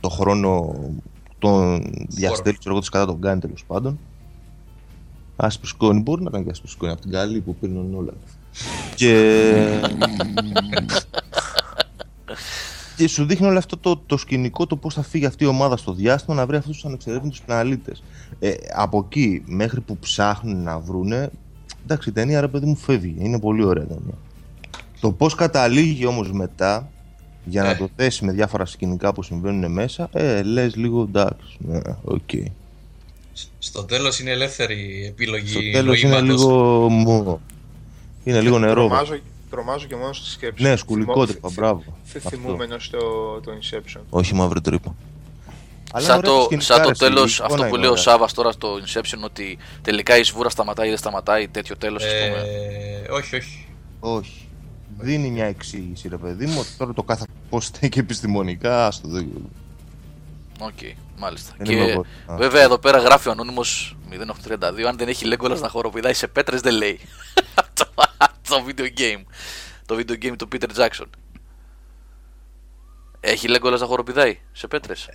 το 0.01 0.09
χρόνο 0.09 0.74
τον 1.39 1.83
διαστέλει 2.09 2.59
ξέρω 2.59 2.70
εγώ 2.70 2.81
της 2.81 2.89
κατά 2.89 3.07
τον 3.07 3.20
κάνει 3.20 3.41
τέλος 3.41 3.65
πάντων 3.66 3.99
άσπρη 5.37 5.69
σκόνη 5.69 6.01
μπορεί 6.01 6.23
να 6.23 6.31
κάνει 6.31 6.45
και 6.45 6.51
άσπρη 6.51 6.69
σκόνη 6.69 6.93
από 6.93 7.01
την 7.01 7.11
καλή 7.11 7.41
που 7.41 7.55
πήρνουν 7.55 7.95
όλα 7.95 8.12
και 8.95 9.81
και 12.97 13.09
σου 13.09 13.24
δείχνει 13.27 13.47
όλο 13.47 13.59
αυτό 13.59 13.77
το, 13.77 14.02
το 14.06 14.16
σκηνικό 14.16 14.66
το 14.66 14.77
πώς 14.77 14.94
θα 14.94 15.02
φύγει 15.02 15.27
αυτή 15.27 15.44
η 15.44 15.47
ομάδα 15.47 15.77
στο 15.77 15.93
διάστημα 15.93 16.36
να 16.36 16.47
βρει 16.47 16.56
αυτούς 16.56 16.74
τους 16.74 16.85
ανεξερεύνητους 16.85 17.40
πλανήτες. 17.40 18.02
Ε, 18.39 18.55
από 18.74 18.98
εκεί 19.06 19.43
μέχρι 19.47 19.81
που 19.81 19.97
ψάχνουν 19.98 20.62
να 20.62 20.78
βρούνε 20.78 21.31
εντάξει 21.85 22.09
η 22.09 22.12
ταινία 22.12 22.40
ρε 22.40 22.48
παιδί 22.48 22.66
μου 22.66 22.77
φεύγει. 22.77 23.14
Είναι 23.18 23.40
πολύ 23.40 23.64
ωραία 23.64 23.85
ταινία. 23.86 24.14
Το 25.01 25.12
πώς 25.12 25.35
καταλήγει 25.35 26.06
όμως 26.06 26.32
μετά 26.32 26.90
για 27.44 27.62
να 27.62 27.70
Ε. 27.70 27.74
το 27.74 27.89
θέσει 27.97 28.24
με 28.24 28.32
διάφορα 28.32 28.64
σκηνικά 28.64 29.12
που 29.12 29.23
συμβαίνουν 29.23 29.73
μέσα 29.73 30.09
ε, 30.12 30.43
λες 30.43 30.77
λίγο 30.77 31.02
εντάξει 31.02 31.56
ναι, 31.59 31.81
οκ. 32.05 32.31
Στο 33.59 33.85
τέλος 33.85 34.20
είναι 34.20 34.31
ελεύθερη 34.31 35.05
επιλογή 35.09 35.48
στο 35.48 35.60
τέλος 35.73 36.02
είναι 36.02 36.20
νοήματος. 36.20 36.43
λίγο 36.44 36.89
μου 36.89 37.40
είναι 38.24 38.40
λίγο 38.40 38.59
νερό 38.59 38.86
Τρομάζω, 38.86 39.18
τρομάζω 39.57 39.87
και 39.87 39.97
μόνο 39.97 40.12
στη 40.12 40.28
σκέψη. 40.31 40.62
ναι 40.62 40.69
Θυμώ- 40.69 40.78
σκουληκότρυπα 40.78 41.49
θυ- 41.49 41.59
μπράβο 41.59 41.83
θυ- 42.05 42.16
Αυτό. 42.27 42.28
Θυμούμενος 42.37 42.91
το, 42.91 42.99
το 43.41 43.53
Inception. 43.61 44.01
όχι 44.11 44.35
μαύρη 44.35 44.61
τρύπα 44.61 44.95
Αλλά 45.93 46.07
Σαν 46.07 46.16
ωραία 46.16 46.31
τα 46.33 46.37
το, 46.39 46.45
σκηνικά, 46.45 46.65
σαν 46.74 46.83
το 46.83 46.89
ρε, 46.89 46.95
τέλος, 46.95 47.31
η 47.31 47.35
εικόνα 47.35 47.55
αυτό 47.55 47.62
που 47.62 47.69
είναι 47.69 47.78
λέει 47.78 47.87
ο 47.89 47.91
ωραία. 47.91 48.03
Σάβα 48.03 48.28
τώρα 48.35 48.53
στο 48.53 48.74
Inception, 48.74 49.24
ότι 49.24 49.59
τελικά 49.83 50.19
η 50.19 50.23
σβούρα 50.23 50.49
σταματάει 50.49 50.87
ή 50.87 50.89
δεν 50.89 50.99
σταματάει, 50.99 51.49
τέτοιο 51.49 51.77
τέλος, 51.77 52.05
ας 52.05 52.11
πούμε. 52.12 52.45
Ε, 53.07 53.12
όχι, 53.12 53.37
όχι. 53.37 53.66
Όχι. 54.01 54.49
Δίνει 54.99 55.28
μια 55.31 55.45
εξήγηση, 55.45 56.09
ρε 56.09 56.16
παιδί 56.16 56.47
μου, 56.47 56.57
ότι 56.61 56.69
τώρα 56.78 56.93
το 56.93 57.03
κάθε 57.03 57.24
πώς 57.51 57.65
στέκει 57.65 57.99
επιστημονικά, 57.99 58.91
στο 58.91 59.09
δει. 59.09 59.33
Οκ, 60.61 60.73
μάλιστα. 61.19 61.53
Δεν 61.57 61.66
και 61.66 61.73
είμαι 61.73 61.91
εγώ. 61.91 62.05
Α. 62.27 62.37
βέβαια 62.37 62.62
εδώ 62.62 62.78
πέρα 62.78 62.99
γράφει 62.99 63.28
ο 63.28 63.31
Ανώνυμο 63.31 63.61
0832, 64.11 64.87
αν 64.89 64.97
δεν 64.97 65.09
έχει 65.09 65.24
Λέγκολα 65.24 65.59
να 65.59 65.69
χοροπηδάει 65.69 66.12
σε 66.15 66.27
πέτρες, 66.27 66.61
δεν 66.61 66.74
λέει. 66.74 67.01
Το, 68.48 68.56
το 68.56 68.64
video 68.68 68.98
game. 69.01 69.23
Το 69.86 69.94
video 69.98 70.24
game 70.24 70.35
του 70.39 70.48
Peter 70.52 70.68
Jackson. 70.77 71.06
Έχει 73.20 73.48
Λέγκολα 73.48 73.78
να 73.78 73.86
χοροπηδάει; 73.86 74.39
Σε 74.52 74.66
πέτρες. 74.66 75.09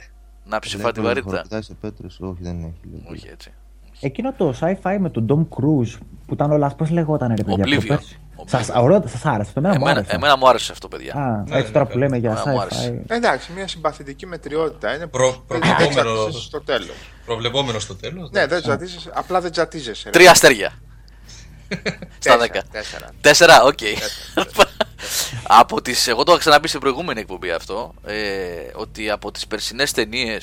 Να 0.46 0.60
ψηφά 0.60 0.92
τη 0.92 1.02
βαρύτητα. 1.02 1.30
Χοροπηδάει 1.32 1.62
σε 1.62 1.74
πέτρες, 1.82 2.18
όχι, 2.20 2.38
δεν 2.42 2.60
έχει. 2.64 2.80
λέει. 2.92 3.04
Όχι 3.12 3.28
έτσι. 3.32 3.54
Εκείνο 4.00 4.34
το 4.34 4.54
sci-fi 4.62 4.98
με 5.00 5.10
τον 5.10 5.26
Tom 5.30 5.58
Cruise 5.58 5.98
που 6.28 6.34
ήταν 6.34 6.52
όλας, 6.52 6.76
πώς 6.76 6.90
λεγόταν 6.90 7.34
ρε 7.36 7.44
παιδιά. 7.44 7.64
Oblivion. 7.66 7.78
από 7.78 7.88
πέρσι. 7.88 8.20
Oblivion. 8.38 8.44
Σας, 8.46 8.70
ωραίο, 8.76 9.04
σας 9.08 9.26
άρεσε, 9.26 9.54
το 9.54 9.62
μένα 9.62 9.74
μου 9.74 9.82
Εμένα, 9.82 10.00
άρεσε. 10.00 10.16
εμένα 10.16 10.38
μου 10.38 10.48
άρεσε 10.50 10.72
αυτό, 10.72 10.88
παιδιά. 10.88 11.14
Α, 11.16 11.30
Ναι, 11.48 11.56
έτσι 11.56 11.68
ναι, 11.68 11.74
τώρα 11.74 11.86
ναι. 11.86 11.92
που 11.92 11.98
λέμε 11.98 12.18
για 12.18 12.30
Εμένα 12.32 12.52
μου 12.52 12.62
άρεσε. 12.62 13.04
sci-fi. 13.08 13.16
Εντάξει, 13.16 13.52
μια 13.52 13.68
συμπαθητική 13.68 14.26
μετριότητα. 14.26 14.96
Είναι 14.96 15.08
Προ- 15.08 15.32
δεν 15.32 15.42
προβλεπόμενο. 15.48 15.90
τζατίζεσαι 16.14 16.46
στο 16.46 16.62
τέλος. 16.62 16.96
Προβλεπόμενος 17.26 17.84
στο 17.84 17.96
τέλος. 17.96 18.30
Ναι, 18.32 18.46
δεν 18.48 18.62
τζατίζεσαι, 18.62 19.12
απλά 19.14 19.42
δεν 19.42 19.52
τσατίζεσαι. 19.52 20.04
ρε. 20.06 20.10
Τρία 20.10 20.32
αστέρια. 20.32 20.72
Στα 22.20 22.38
Τέσσερα, 22.38 22.38
δέκα. 22.38 22.64
Τέσσερα. 22.72 23.10
Τέσσερα, 23.22 23.64
οκ. 23.64 23.80
από 25.44 25.82
τις, 25.82 26.08
εγώ 26.08 26.24
το 26.24 26.32
είχα 26.32 26.40
ξαναπεί 26.40 26.68
στην 26.68 26.80
προηγούμενη 26.80 27.20
εκπομπή 27.20 27.52
αυτό, 27.52 27.94
ε, 28.06 28.16
ότι 28.74 29.10
από 29.10 29.32
τις 29.32 29.48
περσινές 29.48 29.92
ταινίε. 29.92 30.38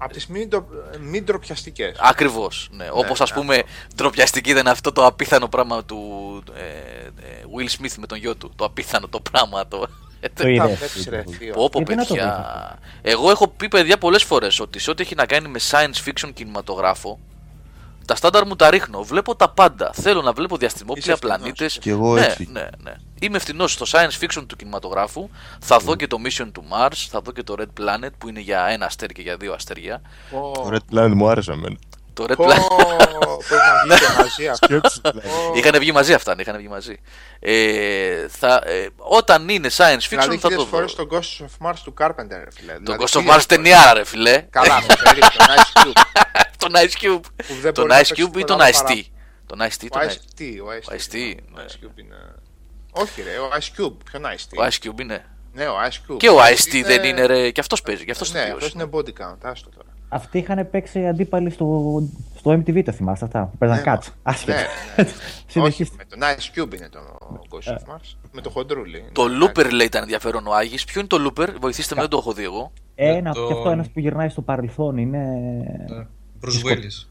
Από 0.00 0.12
τις 0.12 0.26
μη, 0.26 0.46
ντρο- 0.46 0.66
μη 1.00 1.22
ντροπιαστικές. 1.22 1.96
Ακριβώς. 2.00 2.68
Ναι. 2.70 2.88
Όπως 2.92 3.20
ας 3.20 3.30
ναι, 3.30 3.36
πούμε, 3.36 3.62
ντροπιαστική 3.96 4.50
ήταν 4.50 4.68
αυτό 4.68 4.92
το 4.92 5.06
απίθανο 5.06 5.48
πράγμα 5.48 5.84
του 5.84 6.42
ε, 6.56 6.62
ε, 6.62 7.42
Will 7.56 7.68
Smith 7.82 7.94
με 7.98 8.06
τον 8.06 8.18
γιο 8.18 8.36
του. 8.36 8.52
Το 8.56 8.64
απίθανο 8.64 9.08
το 9.08 9.20
πράγμα. 9.20 9.68
Το... 9.68 9.78
Το 10.20 10.28
Τα 10.42 10.48
είδε. 10.48 10.66
βλέπεις, 10.66 11.06
ρε, 11.08 11.24
θείο. 11.38 11.52
Πω, 11.54 11.68
πω, 11.68 11.78
Γιατί 11.78 11.94
να 11.94 12.04
το 12.06 12.14
παιδιά. 12.14 12.78
Εγώ 13.02 13.30
έχω 13.30 13.48
πει 13.48 13.68
παιδιά 13.68 13.98
πολλές 13.98 14.22
φορές 14.22 14.60
ότι 14.60 14.78
σε 14.78 14.90
ό,τι 14.90 15.02
έχει 15.02 15.14
να 15.14 15.26
κάνει 15.26 15.48
με 15.48 15.58
science 15.70 16.08
fiction 16.08 16.30
κινηματογράφο, 16.34 17.18
τα 18.08 18.14
στάνταρ 18.14 18.46
μου 18.46 18.56
τα 18.56 18.70
ρίχνω. 18.70 19.02
Βλέπω 19.02 19.36
τα 19.36 19.48
πάντα. 19.48 19.90
Θέλω 19.92 20.22
να 20.22 20.32
βλέπω 20.32 20.56
διαστημόπλια 20.56 21.02
Είσαι 21.02 21.12
ευθυνός. 21.12 21.36
πλανήτες. 21.38 21.78
Κι 21.78 21.88
εγώ 21.90 22.14
ναι, 22.14 22.20
έτσι. 22.24 22.48
ναι, 22.52 22.68
ναι. 22.82 22.94
Είμαι 23.20 23.36
ευθυνό 23.36 23.66
στο 23.66 23.86
science 23.88 24.24
fiction 24.24 24.44
του 24.46 24.56
κινηματογράφου. 24.56 25.28
Θα 25.60 25.78
δω 25.78 25.94
και 25.94 26.06
το 26.06 26.16
Mission 26.24 26.44
to 26.46 26.86
Mars, 26.86 27.06
θα 27.10 27.20
δω 27.20 27.32
και 27.32 27.42
το 27.42 27.54
Red 27.58 27.80
Planet 27.82 28.08
που 28.18 28.28
είναι 28.28 28.40
για 28.40 28.64
ένα 28.66 28.86
αστέρι 28.86 29.14
και 29.14 29.22
για 29.22 29.36
δύο 29.36 29.52
αστέρια. 29.52 30.00
Πω, 30.30 30.52
Το 30.54 30.70
Red 30.72 30.94
Planet 30.98 31.12
μου 31.14 31.28
άρεσε 31.28 31.52
εμένα. 31.52 31.76
Το 32.18 32.24
Red 32.28 32.36
πω, 32.36 32.44
Planet. 32.44 33.38
Πρέπει 33.48 33.62
να 33.88 33.96
Και 33.98 34.04
μαζί 34.18 34.48
αυτό. 34.48 34.66
Σκέψου, 34.66 35.00
δηλαδή. 35.00 35.28
Είχαν 35.58 35.78
βγει 35.78 35.92
μαζί 35.92 36.12
αυτά, 36.14 36.34
ναι, 36.34 36.42
είχαν 36.42 36.56
βγει 36.56 36.68
μαζί. 36.68 36.96
Ε, 37.40 38.28
θα, 38.28 38.62
ε, 38.64 38.86
όταν 38.96 39.48
είναι 39.48 39.68
science 39.76 39.82
fiction 39.92 40.08
Δηλαδή 40.08 40.38
θα 40.38 40.48
το 40.48 40.48
χίλιες 40.48 40.56
δω. 40.62 40.64
φορές 40.64 40.94
τον 40.94 41.08
Ghost 41.12 41.44
of 41.44 41.66
Mars 41.70 41.76
του 41.84 41.94
Carpenter, 42.00 42.40
ρε 42.44 42.50
φίλε. 42.54 42.72
Το 42.72 42.78
Δηλαδή, 42.80 42.98
Ghost 43.04 43.06
of 43.06 43.08
χίλιες 43.08 43.24
Mars 43.26 43.30
φορές. 43.30 43.46
ταινιάρα, 43.46 43.92
ρε 43.94 44.04
φιλέ. 44.04 44.46
Καλά, 44.50 44.74
αυτό 44.74 44.94
περίπου, 45.04 45.26
τον 45.36 45.46
Ice 45.46 45.82
Cube. 45.86 46.02
τον 46.62 46.72
Ice 46.74 47.04
Cube. 47.04 47.20
Που 47.46 47.54
δεν 47.60 47.74
Τον 47.74 47.84
μπορεί 47.86 47.88
να 47.88 47.96
Ice 47.98 48.08
παίξει 48.08 48.22
Cube 48.22 48.26
ή 48.26 48.30
τίποτα 48.30 48.44
τον 48.44 48.60
άλλο 48.60 48.72
Ice 48.72 48.90
T; 48.90 49.02
παρά- 49.02 49.04
Τον 49.46 49.58
Ice 49.60 49.82
T, 49.82 49.86
Ο 49.90 49.98
τον 49.98 50.00
Ice 50.08 50.12
Ice 50.12 50.40
T, 50.40 50.42
ο 50.62 50.70
Ice 50.78 50.92
Ο 50.92 50.96
Ice 50.96 51.12
T, 51.12 51.16
T. 51.16 51.34
ναι. 51.54 51.60
Ο 51.60 51.64
Ice 51.66 51.84
Cube 51.84 51.98
είναι... 51.98 52.16
Όχι 52.90 53.22
ρε, 53.22 53.38
ο 53.38 53.48
Ice 53.52 53.80
Cube. 53.82 53.96
Ποιον 54.10 54.22
Ice 54.24 54.58
Ο 54.58 54.64
T. 54.64 54.68
Ice 54.68 54.88
Cube 54.88 55.00
είναι. 55.00 55.24
Ναι, 55.52 55.68
ο 55.68 55.74
Ice 55.88 56.12
Cube. 56.12 56.16
Και 56.16 56.28
ο 56.30 56.38
Ice 56.44 56.72
T 56.74 56.82
δεν 56.84 57.04
είναι, 57.04 57.26
ρε. 57.26 57.50
Και 57.50 57.60
αυτός 57.60 57.82
παίζει. 57.82 58.04
Και 58.04 58.10
αυτός 58.10 58.32
Ναι, 58.32 58.40
είναι 58.40 58.50
αυτός 58.52 58.72
είναι 58.72 58.88
body 58.92 59.08
count. 59.20 59.36
Άστο 59.42 59.68
τώρα. 59.70 59.87
Αυτοί 60.08 60.38
είχαν 60.38 60.70
παίξει 60.70 61.06
αντίπαλοι 61.06 61.50
στο, 61.50 62.02
στο 62.36 62.50
MTV, 62.52 62.82
το 62.84 62.92
θυμάστε 62.92 63.24
αυτά. 63.24 63.44
Που 63.44 63.58
παίζαν 63.58 63.76
Ναι, 63.76 63.82
κάτς. 63.82 64.10
Άσχετα. 64.22 64.54
Ναι, 64.56 64.62
ναι. 65.04 65.08
Όχι, 65.10 65.14
Συνεχίστε. 65.46 65.96
με 65.98 66.04
τον 66.04 66.18
Ice 66.20 66.58
Cube 66.62 66.74
είναι 66.76 66.88
το 66.88 66.98
Ghost 67.50 67.70
of 67.72 67.94
Mars. 67.94 68.14
Με 68.32 68.40
το 68.40 68.50
χοντρούλι. 68.50 69.04
Το 69.12 69.28
Ναι, 69.28 69.46
Looper 69.46 69.70
λέει 69.72 69.86
ήταν 69.86 70.02
ενδιαφέρον 70.02 70.46
ο 70.46 70.54
Άγης. 70.54 70.84
Ποιο 70.84 71.00
είναι 71.00 71.08
το 71.08 71.16
Looper, 71.36 71.48
βοηθήστε 71.60 71.94
με, 71.94 72.00
δεν 72.00 72.10
το 72.10 72.16
έχω 72.16 72.32
δει 72.32 72.42
εγώ. 72.42 72.72
Ένα, 72.94 73.32
το- 73.32 73.46
και 73.46 73.52
αυτό 73.52 73.70
ένας 73.70 73.88
που 73.90 74.00
γυρνάει 74.00 74.28
στο 74.28 74.42
παρελθόν 74.42 74.96
είναι... 74.96 75.18
Ναι. 75.88 76.06
Bruce 76.44 76.66
Willis. 76.66 77.06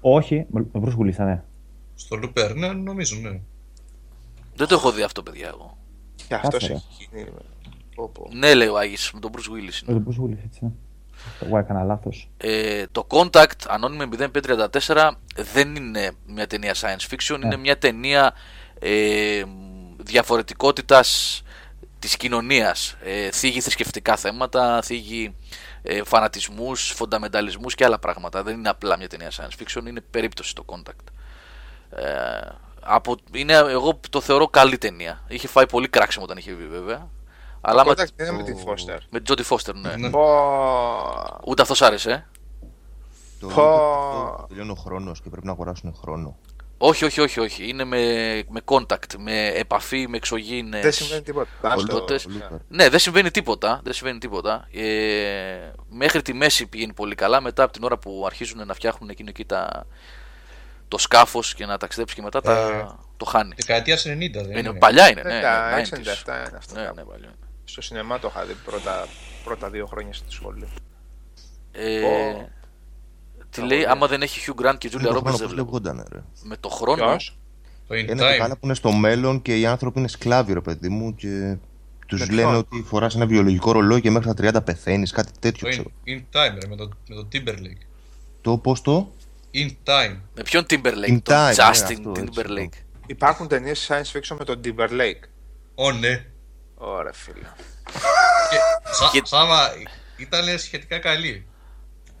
Όχι, 0.00 0.46
ο 0.52 0.80
Bruce 0.84 0.98
Willis, 1.02 1.16
ναι. 1.24 1.42
Στο 1.94 2.18
Looper, 2.22 2.54
ναι, 2.56 2.72
νομίζω, 2.72 3.16
ναι. 3.22 3.40
Δεν 4.54 4.66
το 4.68 4.74
έχω 4.74 4.92
δει 4.92 5.02
αυτό, 5.02 5.22
παιδιά, 5.22 5.46
εγώ. 5.48 5.76
Και 6.28 6.34
αυτός 6.34 6.50
Κάτσε, 6.52 6.66
ρε. 6.66 6.72
έχει 6.72 7.08
γίνει. 7.12 7.26
Πω, 7.94 8.08
πω. 8.08 8.28
Ναι, 8.32 8.54
λέει 8.54 8.68
ο 8.68 8.78
Άγης, 8.78 9.10
με 9.14 9.20
τον 9.20 9.30
Bruce 9.34 9.38
Willis. 9.52 9.88
είναι. 9.88 9.98
Ο 9.98 10.02
Bruce 10.08 10.24
Willis, 10.24 10.38
έτσι, 10.44 10.58
ναι. 10.64 10.70
Εγώ 11.40 11.58
έκανα 11.58 11.82
λάθος. 11.82 12.28
Ε, 12.36 12.84
το 12.92 13.06
Contact, 13.10 13.66
ανώνυμη 13.68 14.08
0534, 14.86 15.10
δεν 15.52 15.76
είναι 15.76 16.10
μια 16.26 16.46
ταινία 16.46 16.74
science 16.74 17.14
fiction, 17.14 17.40
είναι 17.44 17.56
μια 17.56 17.78
ταινία 17.78 18.34
ε, 18.78 19.42
διαφορετικότητας 19.96 21.42
της 21.98 22.16
κοινωνίας. 22.16 22.96
Ε, 23.04 23.30
θίγει 23.30 23.60
θρησκευτικά 23.60 24.16
θέματα, 24.16 24.82
θίγει 24.82 25.34
ε, 25.82 26.02
φανατισμούς, 26.04 26.90
φονταμενταλισμούς 26.90 27.74
και 27.74 27.84
άλλα 27.84 27.98
πράγματα. 27.98 28.42
Δεν 28.42 28.54
είναι 28.54 28.68
απλά 28.68 28.96
μια 28.96 29.08
ταινία 29.08 29.30
science 29.30 29.62
fiction, 29.62 29.86
είναι 29.86 30.00
περίπτωση 30.00 30.54
το 30.54 30.64
Contact. 30.66 31.12
Ε, 31.90 32.40
από, 32.80 33.16
είναι, 33.32 33.52
εγώ 33.52 34.00
το 34.10 34.20
θεωρώ 34.20 34.48
καλή 34.48 34.78
ταινία. 34.78 35.22
Είχε 35.28 35.48
φάει 35.48 35.66
πολύ 35.66 35.88
κράξιμο 35.88 36.24
όταν 36.24 36.36
είχε 36.36 36.52
βγει 36.52 36.66
βέβαια. 36.66 37.08
Αλλά 37.60 37.84
με, 37.84 37.90
Contact 37.92 38.20
είναι 38.20 38.30
με 38.32 38.42
την 38.42 38.56
Foster. 38.66 38.98
με 39.10 39.22
Jodie 39.28 39.44
Foster, 39.48 39.74
ναι. 39.74 39.96
Ναι. 39.96 40.10
Πω. 40.10 41.40
Ούτε 41.46 41.62
αυτός 41.62 41.82
άρεσε, 41.82 42.10
ε. 42.10 42.24
Το 43.40 43.46
Πω. 43.46 43.62
αυτό 43.62 44.44
τελειώνει 44.48 44.70
ο 44.70 44.74
χρόνος 44.74 45.20
και 45.22 45.28
πρέπει 45.30 45.46
να 45.46 45.52
αγοράσουν 45.52 45.94
χρόνο. 46.00 46.36
Όχι, 46.80 47.04
όχι, 47.04 47.20
όχι, 47.20 47.40
όχι. 47.40 47.68
Είναι 47.68 47.84
με, 47.84 47.98
με 48.48 48.60
contact, 48.64 49.16
με 49.18 49.46
επαφή, 49.48 50.06
με 50.08 50.16
εξωγήινες... 50.16 50.82
Δεν 50.82 50.92
συμβαίνει 50.92 51.22
τίποτα. 51.22 51.48
Άστο. 51.60 51.86
Τότε- 51.86 52.18
Looper. 52.28 52.56
Ναι, 52.68 52.88
δεν 52.88 52.98
συμβαίνει 52.98 53.30
τίποτα. 53.30 53.80
Δεν 53.84 53.92
συμβαίνει 53.92 54.18
τίποτα. 54.18 54.68
Ε, 54.72 54.84
μέχρι 55.88 56.22
τη 56.22 56.32
μέση 56.32 56.66
πηγαίνει 56.66 56.92
πολύ 56.92 57.14
καλά. 57.14 57.40
Μετά 57.40 57.62
από 57.62 57.72
την 57.72 57.84
ώρα 57.84 57.98
που 57.98 58.22
αρχίζουν 58.26 58.66
να 58.66 58.74
φτιάχνουν 58.74 59.08
εκείνο 59.10 59.28
εκεί 59.28 59.44
τα, 59.44 59.86
το 60.88 60.98
σκάφος 60.98 61.54
και 61.54 61.66
να 61.66 61.76
ταξιδέψει 61.76 62.14
και 62.14 62.22
μετά 62.22 62.40
τα, 62.40 62.52
Ε, 62.58 62.86
το 63.16 63.24
χάνει. 63.24 63.52
Δεκαετία 63.56 63.96
90 63.96 64.00
δεν 64.00 64.50
Είναι, 64.50 64.58
είναι. 64.58 64.72
παλιά 64.78 65.10
είναι, 65.10 65.22
ναι. 65.22 65.28
Δεκα- 65.34 65.70
ναι, 65.76 65.82
67 65.82 65.94
90s. 65.94 66.48
είναι 66.48 66.56
αυτό. 66.58 66.74
Ναι, 66.74 66.84
κάπου. 66.84 66.94
ναι, 66.96 67.02
παλιά 67.02 67.26
είναι. 67.26 67.47
Στο 67.68 67.82
σινεμά 67.82 68.18
το 68.18 68.28
είχα 68.30 68.44
δει 68.44 68.54
πρώτα, 68.64 69.06
πρώτα 69.44 69.70
δύο 69.70 69.86
χρόνια 69.86 70.12
στη 70.12 70.32
σχολή. 70.32 70.68
Ε, 71.72 72.00
Πω. 72.00 72.48
τι 73.50 73.60
λέει, 73.62 73.84
άμα 73.84 74.06
δεν 74.06 74.22
έχει 74.22 74.40
Hugh 74.56 74.62
Grant 74.66 74.78
και 74.78 74.88
Julia 74.92 75.00
Είναι 75.00 75.08
το 75.08 75.08
Roberts 75.08 75.20
χρόνο 75.20 75.36
δεν 75.36 75.46
πώς 75.46 75.54
βλέπω. 75.54 75.54
λεγόταν, 75.70 76.06
ρε. 76.12 76.22
Με 76.42 76.56
το 76.56 76.68
χρόνο; 76.68 77.04
Ποιος; 77.04 77.38
Το 77.88 77.94
In 77.94 77.98
Είναι 77.98 78.14
το 78.14 78.24
Time. 78.28 78.36
καλά 78.38 78.54
που 78.54 78.60
είναι 78.64 78.74
στο 78.74 78.92
μέλλον 78.92 79.42
και 79.42 79.58
οι 79.58 79.66
άνθρωποι 79.66 79.98
είναι 79.98 80.08
σκλάβοι, 80.08 80.52
ρε 80.52 80.60
παιδί 80.60 80.88
μου, 80.88 81.14
και 81.14 81.56
τους 82.06 82.20
Με 82.20 82.26
λένε 82.34 82.48
ποιον; 82.48 82.54
ότι 82.54 82.82
φοράς 82.86 83.14
ένα 83.14 83.26
βιολογικό 83.26 83.72
ρολόι 83.72 84.00
και 84.00 84.10
μέχρι 84.10 84.34
τα 84.34 84.60
30 84.60 84.64
πεθαίνεις, 84.64 85.10
κάτι 85.10 85.32
Το 85.32 85.38
τέτοιο 85.40 85.68
In, 85.68 85.70
ξέρω. 85.70 85.90
in 86.06 86.18
Time, 86.36 86.58
ρε, 86.62 86.68
με 86.68 86.76
το, 86.76 86.88
με 87.08 87.14
το 87.14 87.28
Timberlake. 87.32 87.82
Το 88.40 88.58
πώς 88.58 88.80
το; 88.82 89.12
In 89.54 89.68
Time. 89.84 90.16
Με 90.34 90.42
ποιον 90.42 90.64
Timberlake, 90.70 91.08
In 91.08 91.18
τον 91.22 91.34
time, 91.36 91.48
ναι, 91.48 91.54
Justin 91.54 91.60
αυτό, 91.60 92.12
έτσι, 92.16 92.30
Timberlake. 92.34 92.82
Υπάρχουν 93.06 93.48
ταινίες 93.48 93.88
science 93.90 94.18
fiction 94.18 94.36
με 94.38 94.44
τον 94.44 94.60
Timberlake. 94.64 95.22
Ω, 95.74 95.92
ναι. 95.92 96.26
Ωραία, 96.78 97.12
φίλε. 97.12 97.46
Και, 98.50 98.56
σα, 98.92 99.10
Και- 99.10 99.20
Σάμα, 99.24 99.68
ήταν 100.16 100.58
σχετικά 100.58 100.98
καλή. 100.98 101.46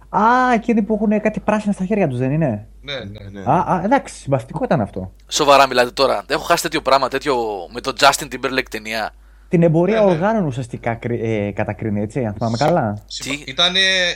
Α, 0.08 0.52
εκείνοι 0.54 0.82
που 0.82 0.94
έχουν 0.94 1.20
κάτι 1.20 1.40
πράσινα 1.40 1.72
στα 1.72 1.84
χέρια 1.84 2.08
τους, 2.08 2.18
δεν 2.18 2.32
είναι; 2.32 2.68
Ναι, 2.80 2.94
ναι, 2.94 3.28
ναι. 3.30 3.40
Α, 3.50 3.74
α, 3.74 3.80
εντάξει, 3.84 4.14
συμπαστικό 4.14 4.64
ήταν 4.64 4.80
αυτό. 4.80 5.12
Σοβαρά 5.28 5.66
μιλάτε 5.66 5.90
τώρα. 5.90 6.24
Έχω 6.28 6.42
χάσει 6.42 6.62
τέτοιο 6.62 6.82
πράγμα, 6.82 7.08
τέτοιο 7.08 7.36
με 7.72 7.80
τον 7.80 7.94
Justin 8.00 8.24
Timberlake 8.32 8.68
ταινία. 8.70 9.14
Την 9.48 9.62
εμπορία 9.62 10.00
Ναι, 10.00 10.04
ναι. 10.06 10.10
οργάνων 10.12 10.44
ουσιαστικά 10.46 10.94
κρι- 10.94 11.22
ε, 11.24 11.50
κατακρίνει, 11.50 12.00
έτσι, 12.00 12.24
αν 12.24 12.34
θυμάμαι 12.34 12.56
καλά. 12.56 13.04
Τι; 13.18 13.42
Ήταν 13.46 13.76
ε, 13.76 14.12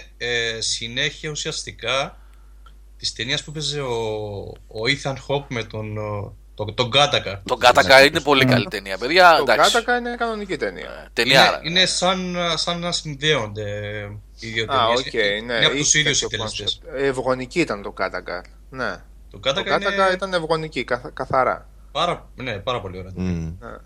συνέχεια 0.59 1.31
ουσιαστικά 1.31 2.17
της 2.97 3.13
ταινίας 3.13 3.45
που 3.45 3.51
έπαιζε 3.51 3.81
ο, 3.81 3.95
ο 4.69 4.81
Ethan 5.03 5.15
Hawke 5.29 5.47
με 5.49 5.63
τον, 5.65 5.99
ο- 5.99 6.37
τον, 6.55 6.75
τον 6.75 6.89
Γκάτακα. 6.89 7.43
Τον 7.47 7.59
Κάτακα 7.59 8.05
είναι 8.05 8.21
πολύ 8.21 8.45
καλή 8.45 8.67
ταινία, 8.67 8.99
παιδιά. 8.99 9.35
Το 9.37 9.43
εντάξει. 9.53 9.73
Gattaca 9.73 9.97
είναι 9.99 10.15
κανονική 10.19 10.57
ταινία. 10.57 11.09
Ταινία. 11.13 11.61
Είναι, 11.63 11.71
είναι 11.79 11.87
σαν, 11.87 12.37
σαν 12.55 12.79
να 12.79 12.93
συνδέονται 12.93 13.63
οι 14.41 14.49
δύο 14.49 14.65
Α, 14.65 14.67
ταινίες. 14.67 15.01
οκ, 15.01 15.13
ναι. 15.47 15.55
Είναι 15.55 15.67
από 15.67 15.77
τους 15.77 15.89
είχε 15.95 15.99
ίδιους 15.99 16.19
τέτοιο 16.19 16.47
συντελεστέ. 16.49 16.81
concept. 16.95 17.03
Ευγονική 17.03 17.61
ήταν 17.61 17.83
το 17.83 17.91
Gattaca. 17.91 18.45
Ναι. 18.71 18.91
Το 18.91 19.01
Το 19.31 19.39
Gattaca 19.39 19.75
είναι 19.75 19.85
Gattaca 19.85 20.13
ήταν 20.13 20.33
ευγονική, 20.35 20.85
καθ- 20.85 21.13
καθαρά. 21.15 21.69
πάρα, 21.93 22.29
ναι, 22.37 22.53
πάρα 22.57 22.81
πολύ 22.81 22.99
ωραία. 22.99 23.13
Μμ. 23.15 23.53
Ναι. 23.61 23.77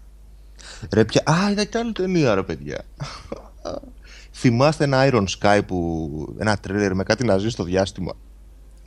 Ρε 0.92 1.04
πια. 1.04 1.22
Α, 1.30 1.50
είδα 1.50 1.64
κι 1.64 1.76
άλλη 1.78 1.92
ταινία, 1.92 2.34
ρε 2.34 2.42
παιδιά. 2.42 2.78
Θυμάστε 4.38 4.84
ένα 4.84 5.08
Iron 5.12 5.24
Sky 5.40 5.60
που. 5.66 6.10
ένα 6.38 6.58
τρέιλερ 6.58 6.94
με 6.94 7.02
κάτι 7.02 7.24
ναζί 7.24 7.48
στο 7.50 7.62
διάστημα. 7.64 8.12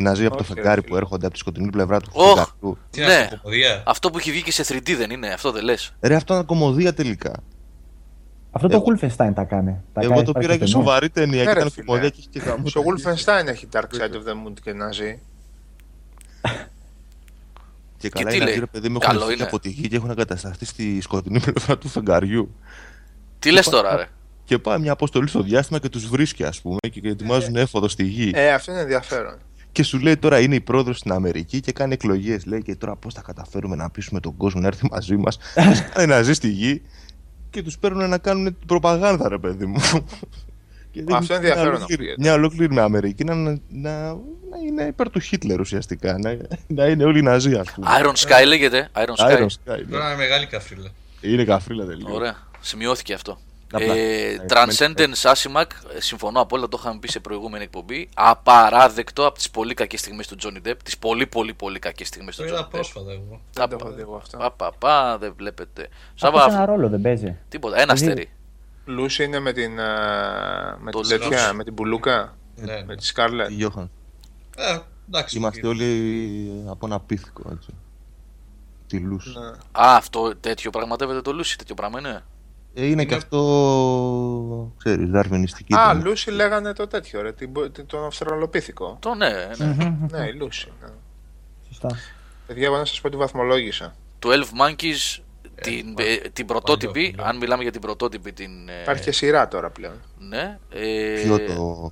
Ναζί 0.01 0.26
από 0.26 0.35
το 0.38 0.43
Όχι, 0.43 0.53
ρε 0.53 0.61
φεγγάρι 0.61 0.81
φίλε. 0.81 0.91
που 0.91 0.97
έρχονται 0.97 1.26
από 1.26 1.34
τη 1.34 1.39
σκοτεινή 1.39 1.69
πλευρά 1.69 1.99
του 2.01 2.09
Οχ. 2.13 2.27
φεγγαριού. 2.27 2.77
Τι 2.89 3.01
είναι 3.01 3.09
Ναι. 3.09 3.21
αυτό, 3.23 3.38
κομμωδία; 3.41 3.84
Αυτό 3.85 4.09
που 4.09 4.17
έχει 4.17 4.31
βγει 4.31 4.41
και 4.43 4.51
σε 4.51 4.63
3D 4.67 4.95
δεν 4.97 5.09
είναι, 5.09 5.27
αυτό 5.27 5.51
δεν 5.51 5.63
λες. 5.63 5.93
Ρε, 6.01 6.15
αυτό 6.15 6.34
είναι 6.34 6.43
κομμωδία 6.43 6.93
τελικά. 6.93 7.34
Αυτό 8.51 8.67
το 8.67 8.76
Εγώ- 8.76 8.85
Wolfenstein 9.01 9.31
τα 9.35 9.43
κάνει. 9.43 9.77
Τα 9.93 10.01
Εγώ 10.01 10.13
κάνει 10.13 10.23
το 10.26 10.31
πάει 10.31 10.43
πήρα 10.43 10.53
στο 10.53 10.65
και 10.65 10.65
ταινία. 10.65 10.67
σοβαρή 10.67 11.09
ταινία 11.09 11.38
Ναι, 11.43 11.45
και 11.45 11.53
ρε, 11.53 11.59
ήταν 11.59 11.71
φίλε. 11.71 11.85
κομμωδία 11.85 12.09
και 12.09 12.15
είχε 12.19 12.27
και 12.31 12.39
γάμο. 12.39 12.67
Στο 12.67 12.81
Wolfenstein 12.85 13.47
έχει 13.47 13.67
Dark 13.71 13.80
Side 13.80 14.13
of 14.15 14.30
the 14.30 14.47
Moon 14.47 14.53
και 14.63 14.73
Ναζί. 14.73 15.19
Και 17.97 18.09
καλά 18.09 18.30
τι 18.30 18.35
είναι 18.35 18.45
λέει; 18.45 18.53
αυτοί, 18.53 18.59
ρε 18.59 18.65
παιδί 18.80 18.89
μου 18.89 18.97
Καλό 18.99 19.13
έχουν 19.15 19.23
φύγει 19.27 19.39
είναι. 19.39 19.47
από 19.47 19.59
τη 19.59 19.69
γη 19.69 19.88
και 19.88 19.95
έχουν 19.95 20.09
εγκατασταθεί 20.09 20.65
στη 20.65 21.01
σκοτεινή 21.01 21.39
πλευρά 21.39 21.77
του 21.77 21.88
φεγγαριού. 21.88 22.55
Τι 23.39 23.51
λες 23.51 23.69
τώρα, 23.69 23.95
ρε; 23.95 24.05
Και 24.43 24.57
πάει 24.59 24.80
μια 24.80 24.91
αποστολή 24.91 25.27
στο 25.27 25.41
διάστημα 25.41 25.80
και 25.80 25.89
τους 25.89 26.07
βρίσκει, 26.07 26.43
ας 26.43 26.61
πούμε, 26.61 26.77
και 26.91 27.01
ετοιμάζουν 27.03 27.55
έφοδο 27.55 27.88
στη 27.88 28.03
γη. 28.03 28.31
Ε, 28.35 28.53
αυτό 28.53 28.71
είναι 28.71 28.81
ενδιαφέρον. 28.81 29.38
Και 29.80 29.85
σου 29.85 29.99
λέει 29.99 30.18
τώρα 30.18 30.39
είναι 30.39 30.56
η 30.56 30.60
πρόεδρος 30.60 30.97
στην 30.97 31.11
Αμερική 31.11 31.60
και 31.60 31.72
κάνει 31.72 31.93
εκλογές. 31.93 32.45
Λέει 32.45 32.61
και 32.61 32.76
τώρα 32.76 32.95
πώς 32.95 33.14
θα 33.14 33.22
καταφέρουμε 33.22 33.76
να 33.76 33.89
πείσουμε 33.89 34.19
τον 34.19 34.38
κόσμο 34.38 34.61
να 34.61 34.68
έρθει 34.68 34.88
μαζί 34.91 35.15
μας. 35.18 35.38
Κάνε 35.93 36.06
να 36.15 36.22
ζει 36.22 36.34
στη 36.34 36.49
γη 36.49 36.81
και 37.49 37.64
τους 37.64 37.77
παίρνουν 37.77 38.10
να 38.10 38.18
κάνουν 38.18 38.45
την 38.45 38.68
προπαγάνδα, 38.68 39.30
ρε 39.30 39.38
παιδί 39.38 39.65
μου. 39.65 39.80
Και 40.91 40.99
δείχνουν 41.01 41.18
Αυτό 41.18 41.34
είναι 41.34 41.43
μια 41.43 41.49
ενδιαφέρον 41.51 41.76
ολόκληρη- 41.76 42.01
ακούγεται. 42.01 42.15
Μια 42.22 42.34
ολόκληρη 42.34 42.73
με 42.73 42.81
Αμερική 42.81 43.23
να, 43.23 43.34
να, 43.35 43.57
να 43.69 44.57
είναι 44.68 44.84
υπέρ 44.84 45.10
του 45.10 45.19
Χίτλερ 45.19 45.60
ουσιαστικά. 45.60 46.18
Να, 46.18 46.38
να 46.68 46.85
είναι 46.85 47.03
όλοι 47.03 47.22
ναζί, 47.22 47.53
ας 47.56 47.72
πούμε. 47.72 47.88
Iron 48.01 48.14
Sky 48.27 48.45
λέγεται. 48.47 48.89
Iron 48.93 49.23
Sky. 49.26 49.38
Iron 49.38 49.45
Sky, 49.45 49.47
ναι. 49.65 49.84
Τώρα 49.84 50.07
είναι 50.07 50.15
μεγάλη 50.18 50.45
καφρίλα. 50.45 50.89
Είναι 51.22 51.43
καφρίλα 51.43 51.85
τελείως. 51.85 52.11
Ωραία. 52.11 52.35
Σημειώθηκε 52.60 53.14
αυτό. 53.14 53.39
Απλά. 53.74 53.94
Ε, 53.96 54.32
Ε, 54.34 54.46
Transcendence 54.50 55.22
Asimac, 55.34 55.66
ε, 55.96 56.02
συμφωνώ 56.02 56.41
απόλυτα, 56.41 56.68
το 56.70 56.78
είχαμε 56.82 57.00
πει 57.00 57.08
σε 57.08 57.20
προηγούμενη 57.20 57.64
εκπομπή. 57.64 58.10
Απαράδεκτο 58.16 59.26
από 59.26 59.36
τις 59.36 59.50
πολύ 59.50 59.74
κακές 59.74 60.00
στιγμές 60.00 60.28
του 60.28 60.36
Johnny 60.44 60.68
Depp. 60.68 60.76
Τις 60.84 60.98
πολύ, 60.98 61.28
πολύ, 61.28 61.54
πολύ 61.54 61.80
κακές 61.80 62.08
στιγμές 62.08 62.36
Το 62.36 62.41
του 62.44 62.48
είδα 62.50 62.58
Johnny 62.62 62.66
Depp. 62.66 62.70
πρόσφατα 62.70 63.12
εγώ. 63.12 63.41
Δεν 63.54 63.70
το 63.70 63.78
έχω 63.80 63.91
δει 63.91 64.02
εγώ 64.02 64.16
αυτό. 64.16 64.38
Πα, 64.38 64.52
πα, 64.52 64.72
πα, 64.80 65.18
δεν 65.18 65.34
βλέπετε. 65.38 65.90
Αυτό 66.14 66.28
ένα 66.28 66.50
Σάβα, 66.52 66.66
ρόλο 66.66 66.90
δεν 66.90 67.02
παίζει. 67.02 67.38
τίποτα. 67.50 67.80
Ένα 67.82 67.94
Δηλαδή- 67.94 68.12
αστέρι. 68.22 68.32
Λούση 68.86 69.24
είναι 69.24 69.40
με 69.40 69.54
την, 69.54 69.80
α, 69.80 70.78
με 70.80 70.91
Το 70.91 71.00
την 71.00 71.10
τέτοια, 71.10 71.28
Λούση. 71.41 71.54
με 71.56 71.64
την 71.64 71.74
Μπουλούκα, 71.74 72.36
Ναι. 72.56 72.84
με 72.86 72.96
τη 72.96 73.06
Σκάρλετ. 73.06 73.50
Γιώχαν. 73.50 73.90
Ε, 74.58 74.78
εντάξει. 75.08 75.38
Είμαστε 75.38 75.68
όλοι 75.68 76.64
από 76.70 76.86
ένα 76.86 77.00
πίθηκο, 77.00 77.50
έτσι. 77.52 77.70
Τη 78.88 78.98
λούς. 79.00 79.36
Ναι. 79.36 79.48
Α, 79.86 79.96
αυτό 79.96 80.36
τέτοιο 80.36 80.70
πραγματεύεται 80.70 81.22
το 81.22 81.32
Lucy, 81.40 81.54
τέτοιο 81.58 81.76
πράγμα 81.76 82.00
είναι. 82.00 82.24
Ε, 82.74 82.86
είναι 82.86 83.04
και 83.06 83.14
Είναι- 83.14 83.16
αυτό, 83.16 84.74
ξέρεις, 84.78 85.10
δαρβενιστική. 85.10 85.74
Α, 85.76 85.82
ήταν. 85.84 86.02
Λούση 86.04 86.32
λέγανε 86.32 86.74
το 86.74 86.88
τέτοιο, 86.88 87.22
ρε, 87.22 87.32
την, 87.34 87.50
την- 87.72 87.86
τον 87.86 88.06
Αυστραλοπίθηκο. 88.06 88.98
Το 89.00 89.14
ναι, 89.14 89.30
ναι. 89.58 89.76
Ναι, 90.12 90.26
η 90.28 90.34
Λούση. 90.34 90.72
Ναι. 90.82 90.88
Σωστά. 91.68 91.90
Παιδιά, 92.48 92.66
εγώ 92.66 92.78
να 92.78 92.86
σας 92.86 93.02
πω 93.02 93.10
τη 93.10 93.18
βαθμολόγησα. 93.18 93.96
12 94.26 94.30
Monkeys, 94.32 95.20
την, 95.62 95.94
πα- 95.94 96.04
ε, 96.04 96.30
την 96.34 96.46
πρωτότυπη, 96.46 96.91
παλιό, 97.02 97.12
παλιό. 97.16 97.30
αν 97.30 97.38
μιλάμε 97.38 97.64
για 97.64 97.72
την 97.72 97.82
πρωτότυπη 97.82 98.34
την... 98.34 98.70
ε, 98.70 98.82
Υπάρχει 98.82 99.04
και 99.04 99.12
σειρά 99.12 99.48
τώρα 99.48 99.70
πλέον. 99.70 99.94
Ναι. 100.20 100.58
Ε, 100.70 101.22
Ποιο 101.24 101.40
το... 101.40 101.91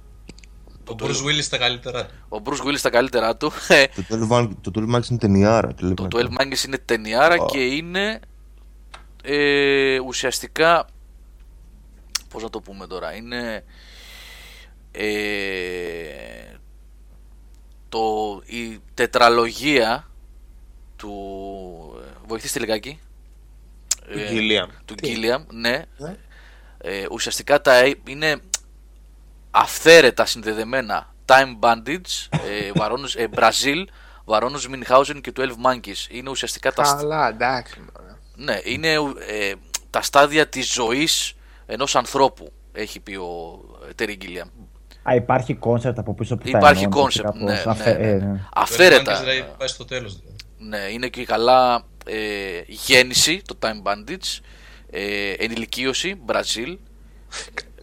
Ο 0.92 0.96
Bruce 1.00 1.06
Willis 1.28 1.42
στα 1.42 1.58
καλύτερά 1.58 2.06
του. 2.06 2.14
Ο 2.30 2.42
Bruce 2.46 2.66
Willis 2.68 2.78
στα 2.78 2.90
καλύτερά 2.90 3.38
του. 3.38 3.52
Ε, 3.68 3.84
Το 4.08 4.28
12 4.32 4.50
το 4.62 4.72
12 4.76 4.96
Monkeys 4.96 5.10
είναι 5.10 5.20
ταινιάρα. 5.20 5.74
το 5.74 5.94
Το 5.94 6.08
12 6.12 6.42
Monkeys 6.42 6.66
είναι 6.68 6.78
ταινιάρα 6.86 7.38
και 7.38 7.60
είναι 7.66 8.20
ε, 9.30 10.00
ουσιαστικά 10.00 10.88
πώς 12.30 12.44
να 12.44 12.50
το 12.50 12.62
πούμε 12.62 12.88
τώρα 12.88 13.14
είναι 13.16 13.64
ε, 14.92 16.56
το, 17.90 18.42
η 18.46 18.80
τετραλογία 18.94 20.08
του 20.96 21.14
βοηθήστε 22.28 22.60
λιγάκι 22.60 23.00
Του 24.12 24.20
Gilliam. 24.30 24.68
του 24.86 24.96
Τι; 24.96 25.16
Gilliam, 25.16 25.46
ναι 25.52 25.84
Ναι. 25.98 26.16
ε, 26.78 27.06
ουσιαστικά 27.12 27.62
τα 27.62 27.74
ε- 27.76 27.96
είναι 28.08 28.38
αυθαίρετα 29.52 30.26
συνδεδεμένα 30.26 31.16
Time 31.26 31.60
Bandits, 31.60 32.28
ε, 32.30 32.72
Βαρόνους, 32.76 33.16
ε, 33.16 33.30
Brazil, 33.36 33.84
Βαρόνους 34.26 34.68
Μινχάουζεν 34.68 35.22
και 35.22 35.32
12 35.36 35.48
Monkeys. 35.66 36.10
Είναι 36.10 36.30
ουσιαστικά 36.30 36.72
τα, 36.74 36.84
στ- 36.84 36.98
Καλά, 36.98 37.28
εντάξει. 37.28 37.86
Μωρέ. 38.38 38.52
ναι, 38.52 38.60
είναι 38.64 38.92
ε, 39.28 39.54
τα 39.90 40.02
στάδια 40.02 40.48
της 40.48 40.74
ζωής 40.74 41.34
ενός 41.66 41.96
ανθρώπου, 41.96 42.52
έχει 42.72 43.00
πει 43.00 43.16
ο 43.16 43.60
Terry 44.00 44.18
Gilliam. 44.22 44.50
Α, 45.10 45.16
υπάρχει 45.16 45.54
κόνσεπτ 45.54 46.00
από 46.00 46.14
πίσω 46.14 46.38
που 46.38 46.50
τα 46.52 46.58
Υπάρχει 46.58 46.84
ενώνει, 46.84 47.02
κόνσεπτ, 47.02 47.28
κάπως 47.28 47.42
ναι, 47.42 47.64
αφε- 47.66 48.00
ναι, 48.00 48.08
ε, 48.08 48.14
ναι. 48.14 48.26
ναι. 48.26 48.48
Αυθαίρετα. 48.54 49.20
Δηλαδή 49.20 49.46
πάει 49.58 49.68
στο 49.68 49.86
τέλος. 49.86 50.20
Δηλαδή. 50.20 50.36
Ναι, 50.58 50.92
είναι 50.92 51.08
και 51.08 51.26
καλά 51.26 51.84
ε, 52.06 52.62
γέννηση, 52.68 53.42
το 53.46 53.58
Time 53.62 53.84
Bandits, 53.92 54.40
ε, 54.90 55.32
ενηλικίωση, 55.32 56.22
Brazil. 56.28 56.78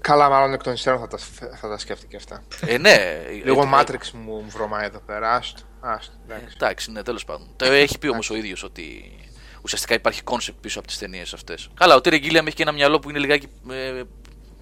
Καλά, 0.00 0.28
μάλλον 0.28 0.52
εκ 0.52 0.62
των 0.62 0.72
υστέρων 0.72 1.00
θα 1.00 1.06
τα, 1.06 1.18
θα 1.60 1.68
τα 1.68 1.78
σκέφτηκε 1.78 2.16
αυτά. 2.16 2.42
Ε, 2.66 2.78
ναι, 2.78 2.96
Λίγο 3.44 3.62
ε, 3.62 3.70
Matrix 3.74 4.10
μου 4.12 4.32
μου 4.32 4.50
βρωμάει 4.50 4.84
εδώ 4.84 4.98
πέρα. 4.98 5.34
Άστο, 5.34 5.60
άστο, 5.80 6.12
εντάξει. 6.28 6.54
Εντάξει, 6.56 6.90
ναι, 6.90 7.02
τέλος 7.02 7.24
πάντων. 7.24 7.46
Το 7.56 7.64
έχει 7.64 7.98
πει 7.98 8.08
όμως 8.08 8.30
ο 8.30 8.34
ίδιος 8.34 8.62
ότι 8.62 9.14
ουσιαστικά 9.64 9.94
υπάρχει 9.94 10.22
κόνσεπτ 10.22 10.58
πίσω 10.60 10.78
από 10.78 10.88
τις 10.88 10.98
ταινίες 10.98 11.32
αυτές. 11.32 11.68
Καλά, 11.74 11.94
ο 11.94 12.00
Terry 12.00 12.18
Gilliam 12.18 12.46
έχει 12.46 12.56
και 12.56 12.62
ένα 12.62 12.72
μυαλό 12.72 12.98
που 12.98 13.10
είναι 13.10 13.18
λιγάκι. 13.18 13.46
Ε, 13.70 14.02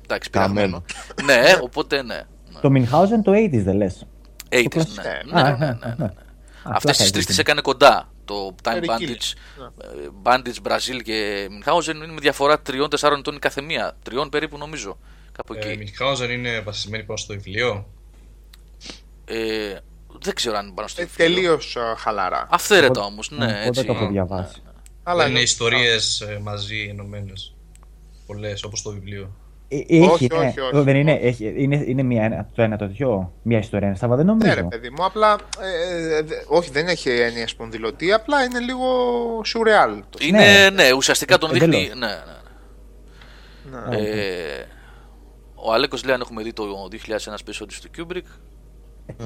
εντάξει, 0.04 0.30
Καμένο. 0.30 0.82
πειραγμένο. 1.16 1.42
ναι, 1.52 1.58
οπότε 1.62 2.02
ναι. 2.02 2.20
Το 2.60 2.70
Μινχάουζεν 2.70 3.22
το 3.22 3.32
80s 3.32 3.50
δεν 3.62 3.76
λες. 3.76 4.06
80's, 4.50 4.64
κλασικό. 4.68 5.02
ναι. 5.02 5.40
Α, 5.40 5.42
ναι, 5.42 5.48
Α, 5.48 5.56
ναι, 5.56 5.66
ναι, 5.66 5.72
ναι, 5.72 5.78
ναι. 5.88 5.94
ναι. 5.98 6.04
Α, 6.04 6.12
Αυτές 6.74 6.96
πλάκα 6.96 7.04
τι 7.04 7.10
τρεις 7.10 7.24
είχε. 7.24 7.32
τι 7.34 7.40
έκανε 7.40 7.60
κοντά. 7.60 8.06
Το 8.24 8.54
Time 8.62 8.68
Terry 8.68 8.84
Bandits, 8.84 8.98
Gilliam. 9.00 9.72
ε, 9.82 10.08
Bandits 10.22 10.68
Brazil 10.70 11.02
και 11.04 11.46
Munchausen 11.50 11.94
είναι 11.94 12.06
με 12.06 12.20
διαφορά 12.20 12.60
τριών-τεσσάρων 12.60 13.18
ετών 13.18 13.34
η 13.34 13.38
καθεμία. 13.38 13.96
Τριών 14.02 14.28
περίπου 14.28 14.58
νομίζω. 14.58 14.98
Κάπου 15.32 15.52
Ε, 15.54 15.58
εκεί. 15.58 15.78
Μιχάουζεν 15.78 16.30
είναι 16.30 16.60
βασισμένη 16.60 17.04
πάνω 17.04 17.18
στο 17.18 17.34
βιβλίο. 17.34 17.86
Ε, 19.24 19.76
δεν 20.20 20.34
ξέρω 20.34 20.56
αν 20.56 20.74
πάνω 20.74 20.88
στο 20.88 21.02
Ε, 21.02 21.04
βιβλίο. 21.04 21.34
Τελείως 21.34 21.76
χαλαρά. 21.96 22.46
Αυθαίρετα 22.50 23.00
όμως, 23.00 23.30
ναι, 23.30 23.44
Εγώ 23.44 23.54
έτσι. 23.54 23.70
δεν 23.70 23.86
το 23.86 23.92
έχω 23.92 24.06
διαβάσει. 24.10 24.62
Αλλά 25.02 25.16
Δεν 25.18 25.26
είναι 25.26 25.34
είναι- 25.38 25.48
ιστορίες 25.48 26.24
μαζί 26.42 26.86
ενωμένες. 26.90 27.54
Πολλές, 28.26 28.62
όπως 28.64 28.82
το 28.82 28.90
βιβλίο. 28.90 29.36
Ε, 29.68 29.76
Έχει, 29.76 30.00
Όχι, 30.10 30.26
ναι. 30.26 30.38
όχι, 30.46 30.60
όχι. 30.60 30.80
Δεν 30.82 30.96
είναι, 30.96 31.12
έχει, 31.12 31.54
είναι, 31.56 31.76
είναι 31.86 32.02
μία, 32.02 32.24
ένα- 32.24 32.48
το 32.54 32.62
ένα 32.62 32.76
το 32.76 32.86
δυο. 32.86 33.32
Μία 33.42 33.58
ιστορία 33.58 33.86
είναι 33.88 33.96
Σάβα, 33.96 34.16
δεν 34.16 34.26
νομίζω. 34.26 34.48
Ναι, 34.48 34.54
ρε 34.54 34.62
παιδί 34.64 34.90
μου, 34.90 35.04
απλά. 35.04 35.36
ε, 35.60 36.16
ε, 36.16 36.22
δε- 36.22 36.34
όχι, 36.46 36.70
δεν 36.70 36.86
έχει 36.88 37.08
έννοια 37.10 37.48
σπονδυλωτή, 37.48 38.12
απλά 38.12 38.44
είναι 38.44 38.58
λίγο 38.58 38.86
σουρεάλ. 39.44 40.02
το 40.10 40.18
Είναι, 40.22 40.38
Ναι. 40.38 40.70
ναι, 40.82 40.92
ουσιαστικά 40.92 41.38
τον 41.38 41.54
Εντελώς. 41.54 41.76
δείχνει. 41.80 41.98
Ναι, 41.98 42.06
ναι, 42.06 42.12
ναι. 43.88 43.96
Ναι. 43.96 44.08
Ε, 44.08 44.66
ο 45.54 45.72
Αλέκος 45.72 46.04
λέει 46.04 46.14
αν 46.14 46.20
έχουμε 46.20 46.42
δει 46.42 46.52
το 46.52 46.64
2001 46.90 47.36
Space 47.44 47.62
Odyssey 47.64 47.88
του 47.92 48.06
Kubrick. 48.06 48.26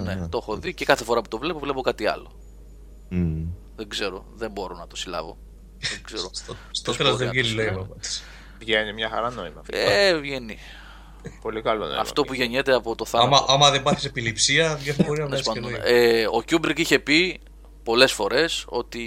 ναι, 0.03 0.27
το 0.28 0.39
έχω 0.43 0.57
δει 0.57 0.74
και 0.74 0.85
κάθε 0.85 1.05
φορά 1.05 1.20
που 1.23 1.28
το 1.28 1.39
βλέπω, 1.39 1.59
βλέπω 1.59 1.81
κάτι 1.81 2.07
άλλο. 2.07 2.31
Μμμ. 3.09 3.44
Δεν 3.77 3.89
ξέρω, 3.89 4.24
δεν 4.35 4.51
μπορώ 4.51 4.77
να 4.77 4.86
το 4.86 4.97
συλλάβω. 4.97 5.36
Δεν 5.81 6.03
ξέρω. 6.05 6.31
Στο, 6.32 6.57
στο 6.70 6.82
Πώς 6.85 6.97
τέλο 6.97 7.11
μπορεί 7.11 7.24
δεν 7.24 7.27
να 7.27 7.32
το 7.32 7.40
βγαίνει 7.40 7.48
συλλάβω. 7.48 7.70
νόημα. 7.78 7.97
Βγαίνει 8.59 8.93
μια 8.93 9.09
χαρά 9.09 9.31
νόημα. 9.31 9.62
Ε, 9.70 10.15
βγαίνει. 10.16 10.59
Πολύ 11.43 11.62
καλό 11.62 11.85
νόημα. 11.86 12.01
Αυτό 12.01 12.23
που 12.24 12.35
γεννιέται 12.35 12.74
από 12.74 12.94
το 12.94 13.05
θάνατο. 13.05 13.36
Άμα, 13.36 13.44
άμα 13.48 13.70
δεν 13.70 13.82
πάθεις 13.82 14.05
επιληψία, 14.05 14.77
δεν 14.77 14.94
μπορεί 15.07 15.20
να 15.23 15.28
Τέλος 15.28 15.43
βγάλει 15.43 15.43
και 15.43 15.61
πάντων, 15.61 15.62
νόημα. 15.62 15.86
ε, 15.86 16.27
ο 16.27 16.43
Kubrick 16.51 16.78
είχε 16.78 16.98
πει 16.98 17.40
πολλές 17.82 18.12
φορές 18.12 18.65
ότι 18.69 19.01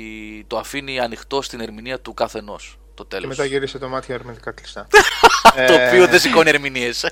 το 0.48 0.58
αφήνει 0.58 1.00
ανοιχτό 1.00 1.41
στην 1.41 1.60
ερμηνεία 1.60 2.00
του 2.00 2.14
καθενός. 2.14 2.78
Το 2.94 3.04
Και 3.04 3.10
τέλος. 3.10 3.28
μετά 3.30 3.46
γύρισε 3.46 3.78
το 3.78 3.88
μάτι 3.88 4.14
ερμηνευτικά 4.14 4.52
κλειστά. 4.52 4.88
το 5.68 5.74
οποίο 5.74 6.08
δεν 6.08 6.20
σηκώνει 6.20 6.50
ερμηνείες. 6.50 7.06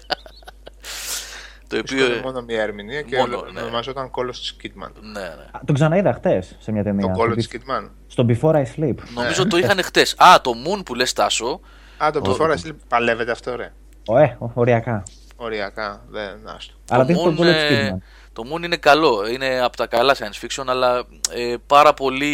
Το 1.67 1.77
οποίο... 1.77 1.97
Σηκώνει 2.03 2.21
μόνο 2.21 2.41
μια 2.41 2.61
ερμηνεία 2.61 3.01
και 3.01 3.17
Μόνο, 3.17 3.37
όλο- 3.37 3.51
ναι. 3.51 3.61
ονομαζόταν 3.61 4.09
κόλο 4.11 4.31
τη 4.31 4.49
Kidman. 4.63 4.91
Ναι, 5.01 5.19
ναι. 5.19 5.27
Α, 5.51 5.59
Τον 5.65 5.75
ξαναείδα 5.75 6.13
χτες 6.13 6.55
σε 6.59 6.71
μια 6.71 6.83
ταινία. 6.83 7.01
Τον 7.05 7.13
κόλο 7.13 7.31
στο 7.31 7.35
της 7.35 7.49
Be- 7.51 7.71
Kidman. 7.71 7.89
Στο 8.07 8.25
Before 8.29 8.55
I 8.55 8.63
Sleep. 8.75 8.95
Νομίζω 9.13 9.47
το 9.47 9.57
είχαν 9.57 9.83
χτες. 9.83 10.15
Α, 10.17 10.41
το 10.41 10.51
Moon 10.65 10.85
που 10.85 10.95
λες 10.95 11.13
Τάσο. 11.13 11.59
Α, 11.97 12.09
το 12.11 12.21
Before 12.39 12.49
I 12.49 12.67
Sleep 12.67 12.75
παλεύεται 12.87 13.31
αυτό, 13.31 13.55
ρε. 13.55 13.73
Ω, 14.07 14.17
ε, 14.17 14.37
ο- 14.39 14.51
οριακά. 14.53 15.03
Οριακά. 15.35 16.05
Δεν, 16.09 16.39
άστο. 16.55 16.73
Αλλά 16.89 17.05
το, 17.05 17.13
δεν 17.13 17.23
τον 17.23 17.33
Moon, 17.33 17.35
κόλλο 17.37 17.51
της 17.51 17.61
ε, 17.61 17.91
Kidman. 17.93 18.01
το 18.33 18.43
Moon 18.53 18.63
είναι 18.63 18.77
καλό. 18.77 19.27
Είναι 19.27 19.59
από 19.59 19.77
τα 19.77 19.87
καλά 19.87 20.15
science 20.15 20.45
fiction, 20.45 20.63
αλλά 20.67 21.03
ε, 21.35 21.55
πάρα 21.67 21.93
πολύ 21.93 22.33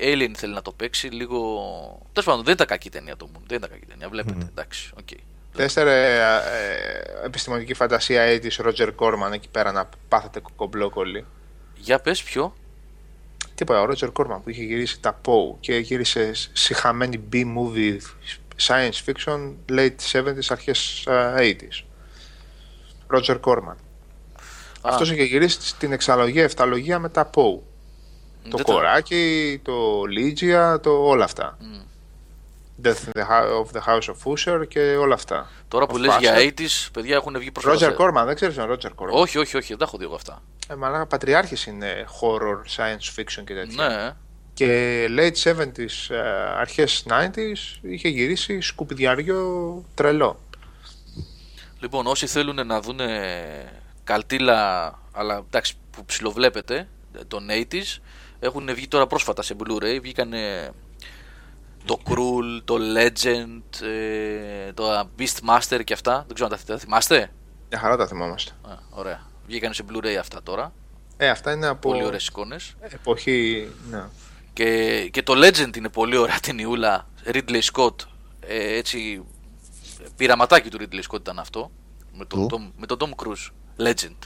Alien 0.00 0.30
θέλει 0.34 0.54
να 0.54 0.62
το 0.62 0.72
παίξει. 0.72 1.06
Λίγο. 1.08 1.38
Τέλος 2.12 2.28
πάντων, 2.28 2.44
δεν 2.44 2.54
ήταν 2.54 2.66
κακή 2.66 2.90
ταινία 2.90 3.16
το 3.16 3.28
Moon. 3.34 3.40
Δεν 3.46 3.56
ήταν 3.56 3.70
κακή 3.70 3.86
ταινία. 3.86 4.08
Βλέπετε. 4.08 4.46
Εντάξει, 4.50 4.90
οκ. 4.98 5.08
Τέσσερε 5.56 6.16
ε, 6.16 7.24
επιστημονική 7.24 7.74
φαντασία 7.74 8.24
80's 8.26 8.66
Roger 8.66 8.90
Corman 8.96 9.32
εκεί 9.32 9.48
πέρα 9.48 9.72
να 9.72 9.88
πάθετε 10.08 10.42
κομπλόκολλη. 10.56 11.26
Για 11.76 11.98
πες 11.98 12.22
ποιο. 12.22 12.54
Τίποτα, 13.54 13.80
ο 13.80 13.86
Roger 13.90 14.12
Corman 14.12 14.40
που 14.42 14.50
είχε 14.50 14.62
γυρίσει 14.62 15.00
τα 15.00 15.20
Poe 15.24 15.56
και 15.60 15.76
γύρισε 15.76 16.30
συχαμένη 16.52 17.20
B-movie 17.32 17.96
science 18.66 19.04
fiction 19.06 19.52
late 19.68 19.96
70s, 20.12 20.46
αρχές 20.48 21.06
ε, 21.06 21.56
80s. 21.58 21.84
Roger 23.16 23.40
Corman. 23.40 23.76
Αυτός 24.80 25.10
είχε 25.10 25.22
γυρίσει 25.22 25.76
την 25.76 25.92
εξαλογία, 25.92 26.42
εφταλογία 26.42 26.98
με 26.98 27.08
τα 27.08 27.30
Poe. 27.34 27.58
Το 28.48 28.56
Δεν 28.56 28.64
κοράκι, 28.64 29.60
το 29.64 30.02
Lygia, 30.16 30.82
το 30.82 30.90
όλα 30.90 31.24
αυτά. 31.24 31.58
Death 32.82 32.88
in 32.90 33.20
the 33.20 33.26
Hou- 33.28 33.64
of 33.64 33.76
the 33.76 33.82
House 33.86 34.08
of 34.08 34.32
Usher 34.32 34.68
και 34.68 34.80
όλα 34.80 35.14
αυτά. 35.14 35.50
Τώρα 35.68 35.86
που 35.86 35.94
Ο 35.94 35.98
λες 35.98 36.16
για 36.18 36.34
Fawcett. 36.36 36.60
80s, 36.60 36.88
παιδιά 36.92 37.14
έχουν 37.14 37.38
βγει 37.38 37.50
προσφάτως. 37.52 37.82
Roger 37.82 37.96
Corman, 38.00 38.24
δεν 38.26 38.34
ξέρεις 38.34 38.56
τον 38.56 38.70
Roger 38.70 38.86
Corman; 38.88 39.10
Όχι, 39.10 39.38
όχι, 39.38 39.56
όχι, 39.56 39.68
δεν 39.68 39.78
τα 39.78 39.84
έχω 39.84 39.96
δει 39.98 40.04
εγώ 40.04 40.14
αυτά. 40.14 40.42
Ε, 40.68 40.74
μαλάκα, 40.74 41.06
πατριάρχης 41.06 41.66
είναι 41.66 42.06
horror, 42.20 42.76
science 42.76 43.20
fiction 43.20 43.44
και 43.46 43.54
τέτοια. 43.54 43.88
Ναι, 43.88 44.10
Και 44.54 45.06
late 45.18 45.36
70s, 45.42 46.14
ε, 46.14 46.18
αρχές 46.58 47.04
90s 47.08 47.78
είχε 47.82 48.08
γυρίσει 48.08 48.60
σκουπιδιάριο 48.60 49.84
τρελό. 49.94 50.40
Λοιπόν, 51.80 52.06
όσοι 52.06 52.26
θέλουν 52.26 52.66
να 52.66 52.80
δουν 52.80 52.98
καλτήλα, 54.04 54.92
αλλά 55.12 55.42
εντάξει, 55.46 55.74
που 55.90 56.04
ψιλοβλέπετε, 56.04 56.88
ε, 57.18 57.24
των 57.28 57.46
80s, 57.50 58.00
έχουν 58.40 58.74
βγει 58.74 58.88
τώρα 58.88 59.06
πρόσφατα 59.06 59.42
σε 59.42 59.56
Blu-ray. 59.58 59.98
Βγήκανε 60.02 60.70
το 61.84 61.98
Cruel, 62.04 62.60
το 62.64 62.76
Legend, 62.96 63.82
ε, 63.86 64.72
το 64.72 65.08
Beastmaster 65.18 65.80
και 65.84 65.92
αυτά. 65.92 66.24
Δεν 66.26 66.34
ξέρω 66.34 66.44
αν 66.46 66.50
τα 66.50 66.56
θυ- 66.56 66.68
τα 66.68 66.78
θυμάστε; 66.78 67.32
Μια 67.70 67.78
χαρά 67.80 67.96
τα 67.96 68.06
θυμόμαστε. 68.06 68.50
Α, 68.62 68.72
ωραία. 68.90 69.20
Βγήκανε 69.46 69.74
σε 69.74 69.84
Blu-ray 69.92 70.14
αυτά 70.20 70.42
τώρα. 70.42 70.72
Ε, 71.16 71.28
αυτά 71.28 71.52
είναι 71.52 71.66
από 71.66 71.88
Πολύ 71.90 72.04
ωραίες 72.04 72.26
εικόνες. 72.26 72.74
εποχή... 72.80 73.68
Ναι. 73.90 74.04
Και, 74.52 75.08
και 75.12 75.22
το 75.22 75.32
Legend 75.46 75.76
είναι 75.76 75.88
πολύ 75.88 76.16
ωραία 76.16 76.38
ταινιούλα. 76.46 77.06
Ridley 77.26 77.60
Scott. 77.72 77.94
Ε, 78.40 78.76
έτσι, 78.76 79.22
πειραματάκι 80.16 80.70
του 80.70 80.78
Ridley 80.80 81.00
Scott 81.10 81.20
ήταν 81.20 81.38
αυτό. 81.38 81.70
Με 82.12 82.24
τον, 82.24 82.48
Του; 82.48 82.56
Tom, 82.58 82.72
με 82.76 82.86
τον 82.86 82.98
Tom 83.00 83.24
Cruise. 83.24 83.50
Legend. 83.88 84.16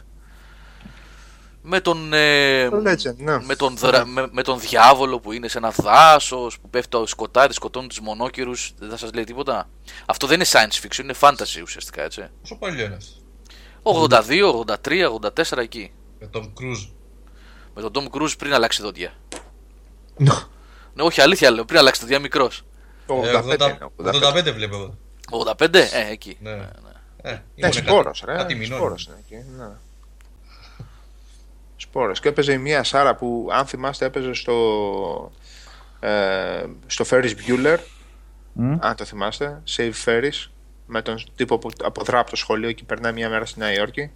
Με 1.69 1.81
τον, 1.81 2.13
ε, 2.13 2.69
Το 2.69 2.77
Legend, 2.77 3.17
ναι. 3.17 3.39
με, 3.45 3.57
τον 3.57 3.77
δρα- 3.77 4.07
με, 4.07 4.29
με 4.31 4.43
τον 4.43 4.61
διάβολο 4.61 5.21
που 5.21 5.33
είναι 5.33 5.49
σε 5.49 5.59
ένα 5.59 5.71
δάσος 5.71 6.59
που 6.61 6.71
πέφτει 6.71 6.89
το 6.89 7.07
σκοτάδι, 7.07 7.53
σκοτώνει 7.53 7.87
τους 7.87 8.01
μονόκυρους. 8.01 8.73
Δεν 8.79 8.91
θα 8.91 8.97
σας 8.97 9.13
λέει 9.13 9.25
τίποτα. 9.25 9.69
Αυτό 10.07 10.27
δεν 10.27 10.37
είναι 10.37 10.47
science 10.53 10.87
fiction, 10.87 10.99
είναι 11.03 11.15
fantasy 11.21 11.63
ουσιαστικά, 11.63 12.03
έτσι. 12.03 12.29
Πόσο 12.41 12.57
παλιό 12.57 12.85
είναι 12.85 12.95
αυτό; 12.95 13.21
82, 13.83 14.65
83, 14.65 15.11
84 15.11 15.59
εκεί. 15.59 15.93
Με 16.21 16.27
τον 16.27 16.53
Κρούζ. 16.55 16.85
Με 17.75 17.83
τον 17.83 17.91
Tom 17.95 18.17
Cruise 18.17 18.39
πριν 18.39 18.55
αλλάξει 18.55 18.83
δόντια. 18.83 19.13
ναι, 20.95 21.03
όχι 21.03 21.21
αλήθεια 21.21 21.51
λέω, 21.51 21.65
πριν 21.65 21.79
αλλάξει 21.79 22.01
δόντια 22.01 22.19
μικρός. 22.19 22.63
Το 23.07 23.15
85 23.15 23.55
είναι. 23.55 23.79
85. 23.97 24.39
85 24.39 24.53
βλέπω 24.55 24.75
εγώ. 24.77 24.97
85, 25.31 25.75
ε, 25.75 26.11
εκεί. 26.11 26.37
Ναι. 26.41 26.51
Ε, 27.23 27.31
Ναι, 27.31 27.43
ήμουν 27.55 27.73
σπόρος, 27.73 28.21
κάτι- 28.21 28.33
ρε. 28.33 28.39
Κάτι 28.39 28.55
μηνών. 31.97 32.15
Σπόρος 32.15 32.19
είναι 32.19 32.19
εκεί. 32.19 32.19
Ναι. 32.19 32.19
Σπόρος. 32.19 32.21
Και 32.21 32.29
έπαιζε 32.29 32.53
η 32.53 32.59
μία 32.59 32.83
Σάρα 32.85 33.15
που, 33.15 33.49
αν 33.53 33.67
θυμάστε, 33.67 34.05
έπαιζε 34.05 34.33
στο, 34.33 35.33
ε, 36.01 36.65
στο 36.87 37.05
Ferris 37.11 37.33
Bueller. 37.47 37.79
Μμ. 38.53 38.77
Αν 38.81 38.97
το 38.97 39.05
θυμάστε. 39.05 39.63
Save 39.77 39.93
Ferris. 40.05 40.51
Με 40.87 41.03
τον 41.03 41.19
τύπο 41.37 41.59
που 41.59 41.71
αποδρά 41.85 42.19
από 42.19 42.31
το 42.31 42.37
σχολείο 42.37 42.73
και 42.73 42.83
περνάει 42.87 43.13
μία 43.13 43.29
μέρα 43.29 43.45
στη 43.45 43.59
Νέα 43.59 43.73
Υόρκη. 43.73 44.11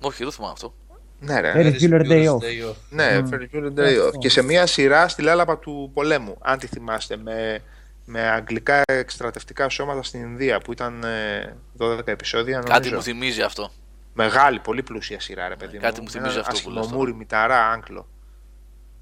Όχι, 0.00 0.22
δεν 0.22 0.32
θυμάμαι 0.32 0.52
αυτό. 0.52 0.74
Ναι, 1.20 1.40
ρε. 1.40 1.52
Ferris 1.56 1.82
Bueller 1.82 2.08
Day 2.08 2.24
Off. 2.26 2.38
Day 2.38 2.70
off. 2.70 2.74
Ναι, 2.90 3.18
Mm. 3.18 3.34
Ferris 3.34 3.56
Bueller 3.56 3.78
Day 3.78 4.06
Off. 4.08 4.18
Και 4.18 4.28
σε 4.28 4.42
μια 4.42 4.66
σειρά 4.66 5.08
στη 5.08 5.22
λάλαπα 5.22 5.58
του 5.58 5.90
πολέμου, 5.94 6.36
αν 6.40 6.58
τη 6.58 6.66
θυμάστε, 6.66 7.16
με, 7.16 7.60
με 8.04 8.20
αγγλικά 8.20 8.82
εκστρατευτικά 8.86 9.68
σώματα 9.68 10.02
στην 10.02 10.20
Ινδία 10.20 10.60
που 10.60 10.72
ήταν 10.72 11.04
ε, 11.04 11.56
12 11.78 12.06
επεισόδια. 12.08 12.56
Νομίζω. 12.56 12.72
Κάτι 12.74 12.92
μου 12.92 13.02
θυμίζει 13.02 13.40
αυτό. 13.42 13.70
Μεγάλη, 14.14 14.58
πολύ 14.60 14.82
πλούσια 14.82 15.20
σειρά, 15.20 15.48
ρε 15.48 15.56
παιδί 15.56 15.78
κάτι 15.78 15.96
μου. 15.98 16.02
μου 16.04 16.10
θυμίζει 16.10 16.34
Ένα 16.38 16.46
αυτό 16.48 16.60
που 16.62 16.70
λες 16.70 16.78
ασχημομούρι, 16.82 17.14
μηταρά, 17.14 17.70
άγκλο. 17.70 18.08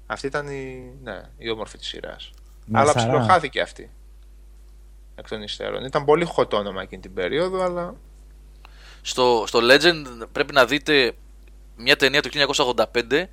Αυτή 0.05 0.27
ήταν 0.27 0.47
η, 0.47 0.93
ναι, 1.03 1.21
η 1.37 1.49
όμορφη 1.49 1.77
της 1.77 1.87
σειράς. 1.87 2.31
Μια 2.65 2.79
Αλλά 2.79 2.91
σαρά. 2.91 3.05
ψιλοχάθηκε 3.05 3.61
αυτή. 3.61 3.91
Εκ 5.15 5.27
των 5.27 5.41
υστέρων. 5.41 5.85
Ήταν 5.85 6.05
πολύ 6.05 6.27
hot 6.35 6.49
όνομα 6.53 6.81
εκείνη 6.81 7.01
την 7.01 7.13
περίοδο, 7.13 7.63
αλλά. 7.63 7.95
Στο, 9.01 9.43
στο 9.47 9.59
Legend 9.61 10.27
πρέπει 10.31 10.53
να 10.53 10.65
δείτε 10.65 11.13
μια 11.77 11.95
ταινία 11.95 12.21
του 12.21 12.29
1985 12.75 13.25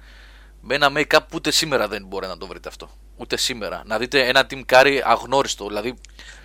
με 0.61 0.75
ένα 0.75 0.89
make-up 0.95 1.19
που 1.21 1.35
ούτε 1.35 1.51
σήμερα 1.51 1.89
δεν 1.89 2.05
μπορεί 2.07 2.27
να 2.27 2.37
το 2.39 2.47
βρείτε 2.47 2.69
αυτό. 2.69 2.89
Ούτε 3.17 3.37
σήμερα. 3.37 3.83
Να 3.87 3.99
δείτε 3.99 4.27
ένα 4.27 4.47
Tim 4.51 4.63
Curry 4.73 5.01
αγνώριστο. 5.05 5.67
Δηλαδή, 5.67 5.95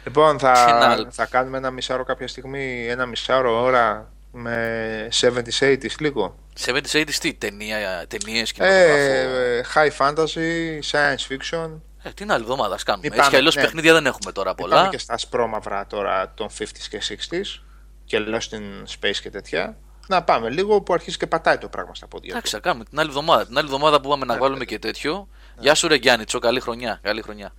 Λοιπόν, 0.06 0.40
θα, 0.40 0.52
Ένα- 0.70 1.12
θα 1.12 1.26
κάνουμε 1.26 1.58
ένα 1.58 1.72
μισάωρο 1.72 2.04
κάποια 2.04 2.28
στιγμή, 2.28 2.88
ένα 2.88 3.06
μισάωρο 3.06 3.62
ώρα 3.62 4.12
με 4.38 5.08
70s, 5.22 5.60
80s 5.60 5.96
λίγο. 6.00 6.36
70s 6.66 6.92
80s 6.92 7.14
τι, 7.20 7.34
ταινία, 7.34 8.06
ταινίες, 8.08 8.52
κινηματογράφο. 8.52 9.36
Ε, 9.36 9.62
high 9.74 9.92
fantasy, 9.98 10.80
science 10.92 11.34
fiction. 11.34 11.80
Ε, 12.04 12.10
την 12.14 12.32
άλλη 12.32 12.42
εβδομάδα 12.42 12.76
ας 12.76 12.84
κάνουμε. 12.84 13.04
Μην 13.04 13.12
Έτσι 13.12 13.24
κι 13.24 13.26
πάμε, 13.26 13.38
αλλιώς 13.38 13.56
ναι. 13.56 13.62
παιχνίδια 13.62 13.94
δεν 13.94 14.06
έχουμε 14.06 14.32
τώρα 14.32 14.56
Πολλά. 14.56 14.70
πολλά. 14.70 14.82
Πάμε 14.82 14.96
και 14.96 15.02
στα 15.02 15.14
ασπρόμαυρα 15.14 15.88
τώρα 15.88 16.34
των 16.34 16.48
50s 16.60 16.88
και 16.90 17.02
60s 17.10 17.62
και 18.06 18.20
λέω 18.20 18.40
στην 18.40 18.64
space 19.00 19.16
και 19.22 19.30
τέτοια. 19.30 19.78
Να 20.08 20.24
πάμε 20.24 20.50
λίγο 20.50 20.82
που 20.82 20.94
αρχίζει 20.94 21.18
και 21.18 21.28
πατάει 21.28 21.58
το 21.58 21.68
πράγμα 21.68 21.96
στα 21.96 22.08
πόδια. 22.08 22.28
του. 22.28 22.36
Εντάξει, 22.36 22.54
θα 22.56 22.60
κάνουμε 22.60 22.84
την 22.84 23.00
άλλη 23.00 23.10
εβδομάδα. 23.10 23.46
Την 23.46 23.58
άλλη 23.58 23.66
εβδομάδα 23.66 24.02
που 24.02 24.10
πάμε 24.10 24.26
να 24.26 24.38
βάλουμε 24.38 24.66
και 24.66 24.80
τέτοιο. 24.80 25.28
Γεια 25.60 25.76
σου, 25.76 25.88
ρε 25.88 25.96
Γιάννη, 25.96 26.26
τσο, 26.26 26.40
καλή 26.40 26.60
χρονιά. 26.60 27.00
Καλή 27.04 27.22
χρονιά. 27.22 27.54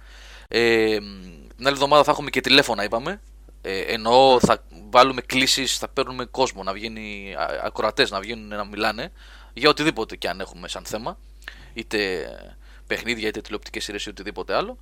Ε, 0.49 0.97
μ, 1.01 1.23
την 1.57 1.67
άλλη 1.67 1.75
εβδομάδα 1.75 2.05
θα 2.05 2.11
έχουμε 2.11 2.31
και 2.31 2.41
τηλέφωνα, 2.41 2.85
είπαμε. 2.85 3.21
Ε, 3.63 3.81
εννοώ 3.81 4.41
θα 4.41 4.65
βάλουμε 4.91 5.21
κλήσεις, 5.21 5.79
θα 5.79 5.89
παίρνουμε 5.89 6.25
κόσμο 6.25 6.63
να 6.63 6.73
βγαίνει, 6.73 7.35
ακροατές 7.63 8.11
να 8.11 8.21
βγαίνουν 8.21 8.49
να 8.49 8.65
μιλάνε 8.65 9.13
για 9.55 9.69
οτιδήποτε 9.69 10.17
και 10.17 10.29
αν 10.29 10.41
έχουμε 10.41 10.69
σαν 10.69 10.85
θέμα. 10.85 11.19
Είτε 11.75 12.29
παιχνίδια, 12.87 13.29
είτε 13.29 13.41
τηλεοπτικές 13.41 13.85
σειρές 13.85 14.05
ή 14.05 14.09
οτιδήποτε 14.09 14.55
άλλο. 14.55 14.79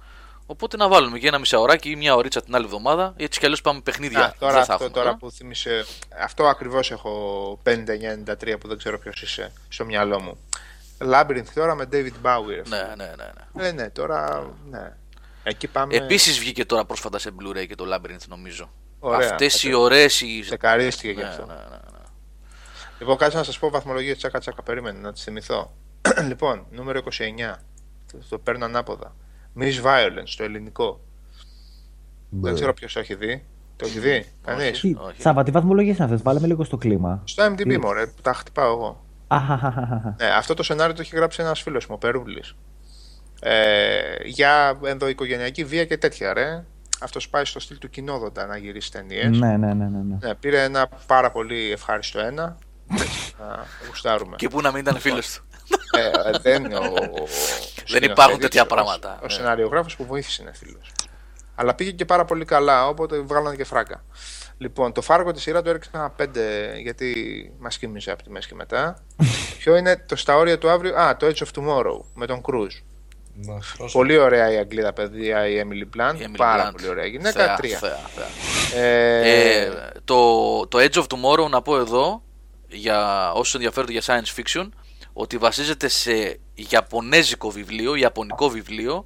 Οπότε 0.47 0.77
να 0.77 0.89
βάλουμε 0.89 1.19
και 1.19 1.27
ένα 1.27 1.39
μισάωράκι 1.39 1.91
ή 1.91 1.97
μια 1.97 2.15
ωρίτσα 2.15 2.43
την 2.43 2.55
άλλη 2.55 2.65
εβδομάδα. 2.65 3.15
Έτσι 3.17 3.39
κι 3.39 3.45
αλλιώς 3.45 3.61
πάμε 3.61 3.81
παιχνίδια. 3.81 4.25
Α, 4.25 4.35
τώρα 4.39 4.53
δεν 4.53 4.65
θα 4.65 4.73
αυτό 4.73 4.85
έχουμε 4.85 5.03
τώρα 5.03 5.17
που 5.17 5.31
θύμισε. 5.31 5.85
Αυτό 6.23 6.47
ακριβώς 6.47 6.91
έχω 6.91 7.63
59-93 7.65 8.57
που 8.61 8.69
δεν 8.69 8.79
ξέρω 8.79 8.99
ποιος 8.99 9.23
είσαι 9.23 9.53
στο 9.69 9.85
μυαλό 9.85 10.21
μου. 10.21 10.39
Labyrinth 10.99 11.49
τώρα 11.55 11.75
με 11.75 11.89
David 11.93 12.13
Bowie. 12.23 12.47
ρε 12.49 12.63
Ναι, 12.69 12.95
ναι, 12.97 13.05
ναι. 13.05 13.33
ναι. 13.53 13.69
Ε, 13.69 13.73
ναι, 13.73 13.91
τώρα. 13.91 14.51
Ναι. 14.71 14.97
Εκεί 15.43 15.69
πάμε. 15.69 15.95
Επίσης 15.95 16.39
βγήκε 16.39 16.65
τώρα 16.65 16.85
πρόσφατα 16.85 17.19
σε 17.19 17.31
Blu-ray 17.41 17.67
και 17.67 17.75
το 17.75 17.85
Labyrinth 17.95 18.27
νομίζω. 18.29 18.71
Ωραία. 19.05 19.31
Αυτές 19.31 19.63
οι 19.63 19.73
ωραίες. 19.75 20.21
Οι... 20.21 20.41
Ξεκαρίστηκε 20.41 21.11
γι' 21.11 21.21
Ναι, 21.21 21.29
αυτό. 21.29 21.47
ναι, 21.47 21.53
ναι, 21.53 21.61
ναι. 21.61 21.99
Λοιπόν, 22.99 23.17
κάτσε 23.17 23.37
να 23.37 23.43
σας 23.43 23.59
πω 23.59 23.71
βαθμολογίες 23.71 24.17
τσάκα 24.17 24.39
τσάκα. 24.39 24.63
Περίμενε 24.63 24.99
να 24.99 25.13
τις 25.13 25.23
θυμηθώ. 25.23 25.73
λοιπόν, 26.29 26.67
νούμερο 26.71 27.01
29. 27.05 27.55
Το, 28.13 28.19
το 28.29 28.39
παίρνω 28.39 28.65
ανάποδα. 28.65 29.15
Miss 29.61 29.83
Violence, 29.85 30.35
το 30.37 30.45
ελληνικό. 30.45 31.01
Δεν 32.31 32.55
ξέρω 32.55 32.75
ποιος 32.75 32.93
το 32.93 33.01
έχει 33.01 33.15
δει. 33.15 33.45
Το 33.77 33.87
έχει 33.87 33.99
δει, 33.99 34.27
κανείς; 34.45 34.69
Όχι. 34.69 34.97
Τι, 35.17 35.23
Σάβα, 35.23 35.43
τι 35.43 35.51
βαθμολογίες 35.51 35.97
είναι 35.97 36.05
αυτέ, 36.05 36.17
βάλε 36.17 36.41
με 36.41 36.47
λίγο 36.47 36.65
στο 36.65 36.77
κλίμα. 36.77 37.23
Στο 37.25 37.45
MDB, 37.45 37.79
μωρέ, 37.81 38.07
που 38.07 38.23
τα 38.23 38.33
χτυπάω 38.33 38.73
εγώ. 38.73 39.05
Αχαχαχαχα. 39.29 40.17
Ναι, 40.21 40.27
αυτό 40.27 40.55
το 40.55 40.63
σενάριο 40.63 40.95
το 40.95 41.01
έχει 41.01 41.17
γράψει 41.17 41.43
ένας 41.43 41.63
φίλος 41.63 41.87
μου, 41.87 41.95
ο 41.95 41.99
Περούλης. 41.99 42.55
Ε, 43.41 44.01
για 44.25 44.79
ενδοοικογενειακή 44.85 45.65
βία 45.65 45.85
και 45.85 45.99
τέτοια, 45.99 46.33
ρε. 46.33 46.65
Αυτός 47.01 47.29
πάει 47.29 47.45
στο 47.45 47.61
στυλ 47.61 47.79
του 47.79 47.91
κοινόδοντα 47.91 48.47
να 48.47 48.57
γυρίσει 48.57 48.91
ταινίες. 48.91 49.39
Ναι, 49.39 49.57
ναι, 49.57 49.75
ναι, 49.75 49.85
ναι. 49.85 49.99
ναι. 49.99 50.17
Ναι, 50.21 50.35
πήρε 50.35 50.63
ένα 50.63 50.89
πάρα 51.07 51.31
πολύ 51.31 51.71
ευχάριστο 51.73 52.21
ένα. 52.21 52.59
Να 53.39 53.67
γουστάρουμε. 53.89 54.37
Και 54.37 54.49
πού 54.49 54.61
να 54.61 54.71
μην 54.73 54.81
ήταν 54.81 54.99
φίλος 54.99 55.33
του. 55.35 55.45
Ε, 55.99 56.39
δεν 56.39 56.65
είναι 56.65 56.77
ο, 56.77 56.83
ο 56.85 57.27
Δεν 57.89 58.03
υπάρχουν 58.03 58.39
τέτοια 58.41 58.63
ο- 58.63 58.67
πράγματα. 58.67 59.19
Ο, 59.23 59.27
Ναι. 59.27 59.33
σεναριογράφος 59.33 59.97
που 59.97 60.05
βοήθησε 60.07 60.43
είναι 60.43 60.53
φίλος. 60.55 60.93
Αλλά 61.55 61.75
πήγε 61.75 61.91
και 61.91 62.05
πάρα 62.05 62.25
πολύ 62.25 62.45
καλά, 62.45 62.87
οπότε 62.89 63.19
βγάλανε 63.21 63.57
και 63.57 63.65
φράγκα. 63.65 64.05
Λοιπόν, 64.59 64.93
το 64.93 65.01
φάρκο 65.03 65.33
της 65.33 65.43
σειρά 65.43 65.63
το 65.63 65.71
έριξε 65.71 65.91
ένα 65.95 66.11
5 66.11 66.27
γιατί 66.83 67.15
μας 67.59 67.79
κοίμιζε 67.79 68.11
από 68.11 68.23
τη 68.23 68.31
μέση 68.31 68.49
και 68.49 68.55
μετά. 68.55 68.97
Ποιο 69.59 69.77
είναι 69.77 69.97
το 70.09 70.17
στα 70.17 70.37
όρια 70.37 70.59
του 70.59 70.71
αύριο. 70.71 70.97
Α, 70.97 71.17
το 71.17 71.27
Edge 71.27 71.43
of 71.45 71.49
Tomorrow 71.61 71.99
με 72.15 72.27
τον 72.27 72.41
Cruz. 72.45 72.71
Να, 73.35 73.53
πρόσεχε. 73.55 73.99
Πολύ 73.99 74.19
ωραία 74.19 74.53
η 74.53 74.57
Αγγλίδα 74.57 74.93
παιδιά, 74.93 75.47
η 75.49 75.63
Emily 75.65 75.99
Blunt. 76.01 76.15
Η 76.19 76.25
Emily 76.29 76.35
πάρα 76.37 76.69
Blunt. 76.69 76.73
πολύ 76.73 76.89
ωραία 76.89 77.07
γυναίκα. 77.07 77.45
Θεά, 77.45 77.55
τρία. 77.57 77.79
θεά, 77.79 77.99
θεά. 78.15 78.83
Ε, 78.83 79.61
Ε, 79.63 79.73
το, 80.05 80.67
το 80.67 80.79
Edge 80.79 81.03
of 81.03 81.05
Tomorrow 81.07 81.49
να 81.51 81.63
πω 81.63 81.77
εδώ 81.77 82.23
για 82.69 83.31
όσους 83.33 83.55
ενδιαφέρονται 83.55 83.93
για 83.93 84.03
science 84.07 84.41
fiction 84.41 84.69
ότι 85.13 85.37
βασίζεται 85.37 85.89
σε 85.89 86.39
Ιαπωνέζικο 86.55 87.51
βιβλίο, 87.51 87.95
Ιαπωνικό 87.95 88.49
βιβλίο 88.49 89.05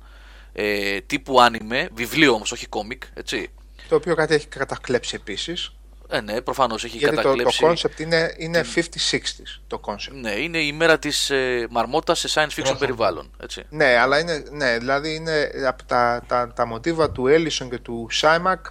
ε, 0.52 1.00
τύπου 1.00 1.36
anime, 1.38 1.86
βιβλίο 1.92 2.32
όμως 2.32 2.52
όχι 2.52 2.66
κόμικ, 2.66 3.02
έτσι. 3.14 3.48
το 3.88 3.94
οποίο 3.94 4.14
κάτι 4.14 4.34
έχει 4.34 4.46
κατακλέψει 4.46 5.14
επίσης. 5.14 5.72
Ε, 6.10 6.20
ναι, 6.20 6.40
προφανώς 6.40 6.84
έχει 6.84 6.96
Γιατί 6.96 7.16
το, 7.16 7.22
το 7.22 7.28
κατακλέψει. 7.28 7.88
concept 7.88 8.00
είναι, 8.00 8.34
είναι 8.38 8.64
50-60s 8.74 9.60
το 9.66 9.80
concept. 9.84 10.12
Ναι, 10.12 10.30
είναι 10.30 10.58
η 10.58 10.72
μέρα 10.72 10.98
της 10.98 11.30
ε, 11.30 11.66
μαρμότας 11.70 12.18
σε 12.18 12.28
science 12.34 12.42
fiction 12.44 12.52
Προφανώς. 12.54 12.78
περιβάλλον, 12.80 13.30
έτσι. 13.42 13.62
Ναι, 13.68 13.96
αλλά 13.96 14.18
είναι, 14.18 14.42
ναι, 14.50 14.78
δηλαδή 14.78 15.14
είναι 15.14 15.50
από 15.66 15.84
τα, 15.84 16.22
τα, 16.26 16.52
τα 16.52 16.66
μοτίβα 16.66 17.10
του 17.10 17.24
Ellison 17.28 17.68
και 17.70 17.78
του 17.78 18.06
Σάιμακ 18.10 18.66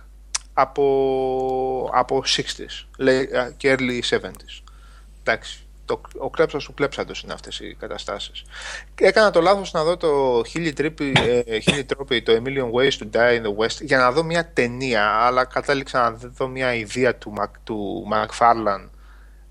από, 0.53 1.89
από 1.93 2.23
60s 2.37 2.85
λέει, 2.97 3.21
α, 3.35 3.53
και 3.57 3.75
early 3.79 4.01
70s. 4.09 4.61
Εντάξει, 5.23 5.66
το, 5.87 6.01
ο 6.17 6.29
κλέψας 6.29 6.63
του 6.63 6.73
κλέψαντος 6.73 7.21
είναι 7.21 7.33
αυτές 7.33 7.59
οι 7.59 7.75
καταστάσεις. 7.79 8.43
Και 8.95 9.05
έκανα 9.05 9.31
το 9.31 9.41
λάθος 9.41 9.71
να 9.71 9.83
δω 9.83 9.97
το 9.97 10.43
Χίλι 10.47 10.73
Τρίπι, 10.73 11.13
ε, 11.45 11.59
Χίλι 11.59 11.83
Τρόπι, 11.83 12.21
το 12.21 12.33
A 12.33 12.47
Million 12.47 12.71
Ways 12.71 12.91
to 12.91 13.09
Die 13.15 13.41
in 13.41 13.43
the 13.45 13.55
West 13.65 13.81
για 13.81 13.97
να 13.97 14.11
δω 14.11 14.23
μια 14.23 14.51
ταινία, 14.53 15.03
αλλά 15.05 15.45
κατάληξα 15.45 16.01
να 16.01 16.11
δω 16.29 16.47
μια 16.47 16.73
ιδέα 16.73 17.15
του, 17.15 17.33
Mac, 17.39 17.49
του 17.63 18.07
McFarlane 18.13 18.89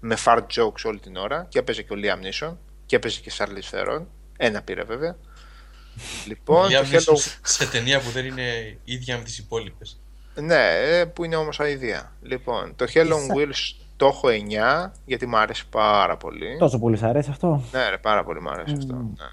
με 0.01 0.17
fart 0.25 0.47
jokes 0.57 0.83
όλη 0.85 0.99
την 0.99 1.17
ώρα 1.17 1.47
και 1.49 1.59
έπαιζε 1.59 1.83
και 1.83 1.93
ο 1.93 1.97
Liam 1.99 2.45
Neeson 2.45 2.57
και 2.87 2.97
έπαιζε 2.97 3.21
και 3.21 3.33
Charlize 3.39 3.75
Theron. 3.79 4.03
Ένα 4.37 4.63
πήρε 4.63 4.83
βέβαια. 4.83 5.17
Λοιπόν, 6.27 6.69
Για 6.69 6.81
το 6.81 6.87
μια 6.91 7.01
Hello... 7.01 7.19
σε- 7.19 7.39
σε 7.43 7.67
ταινία 7.67 8.01
που 8.01 8.11
δεν 8.11 8.25
είναι 8.27 8.79
ίδια 8.85 9.17
με 9.19 9.25
τις 9.25 9.39
υπόλοιπες. 9.39 10.01
Ναι, 10.35 10.69
ε, 10.81 11.05
που 11.05 11.25
είναι 11.25 11.37
όμως 11.37 11.61
αηδία. 11.61 12.13
Λοιπόν, 12.23 12.77
το 12.77 12.87
Hello 12.95 13.13
on 13.13 13.37
Wheels 13.37 13.86
το 13.97 14.07
έχω 14.07 14.29
9, 14.87 14.91
γιατί 15.05 15.27
μου 15.27 15.37
άρεσε 15.37 15.65
πάρα 15.71 16.17
πολύ. 16.17 16.57
Τόσο 16.59 16.79
πολύ 16.79 16.97
σ' 16.97 17.03
αρέσει 17.03 17.31
αυτό; 17.31 17.63
Ναι, 17.73 17.89
ρε, 17.89 17.99
πάρα 17.99 18.25
πολύ 18.25 18.41
μου 18.41 18.51
άρεσε 18.51 18.75
αυτό. 18.79 18.95
Ναι. 18.95 19.27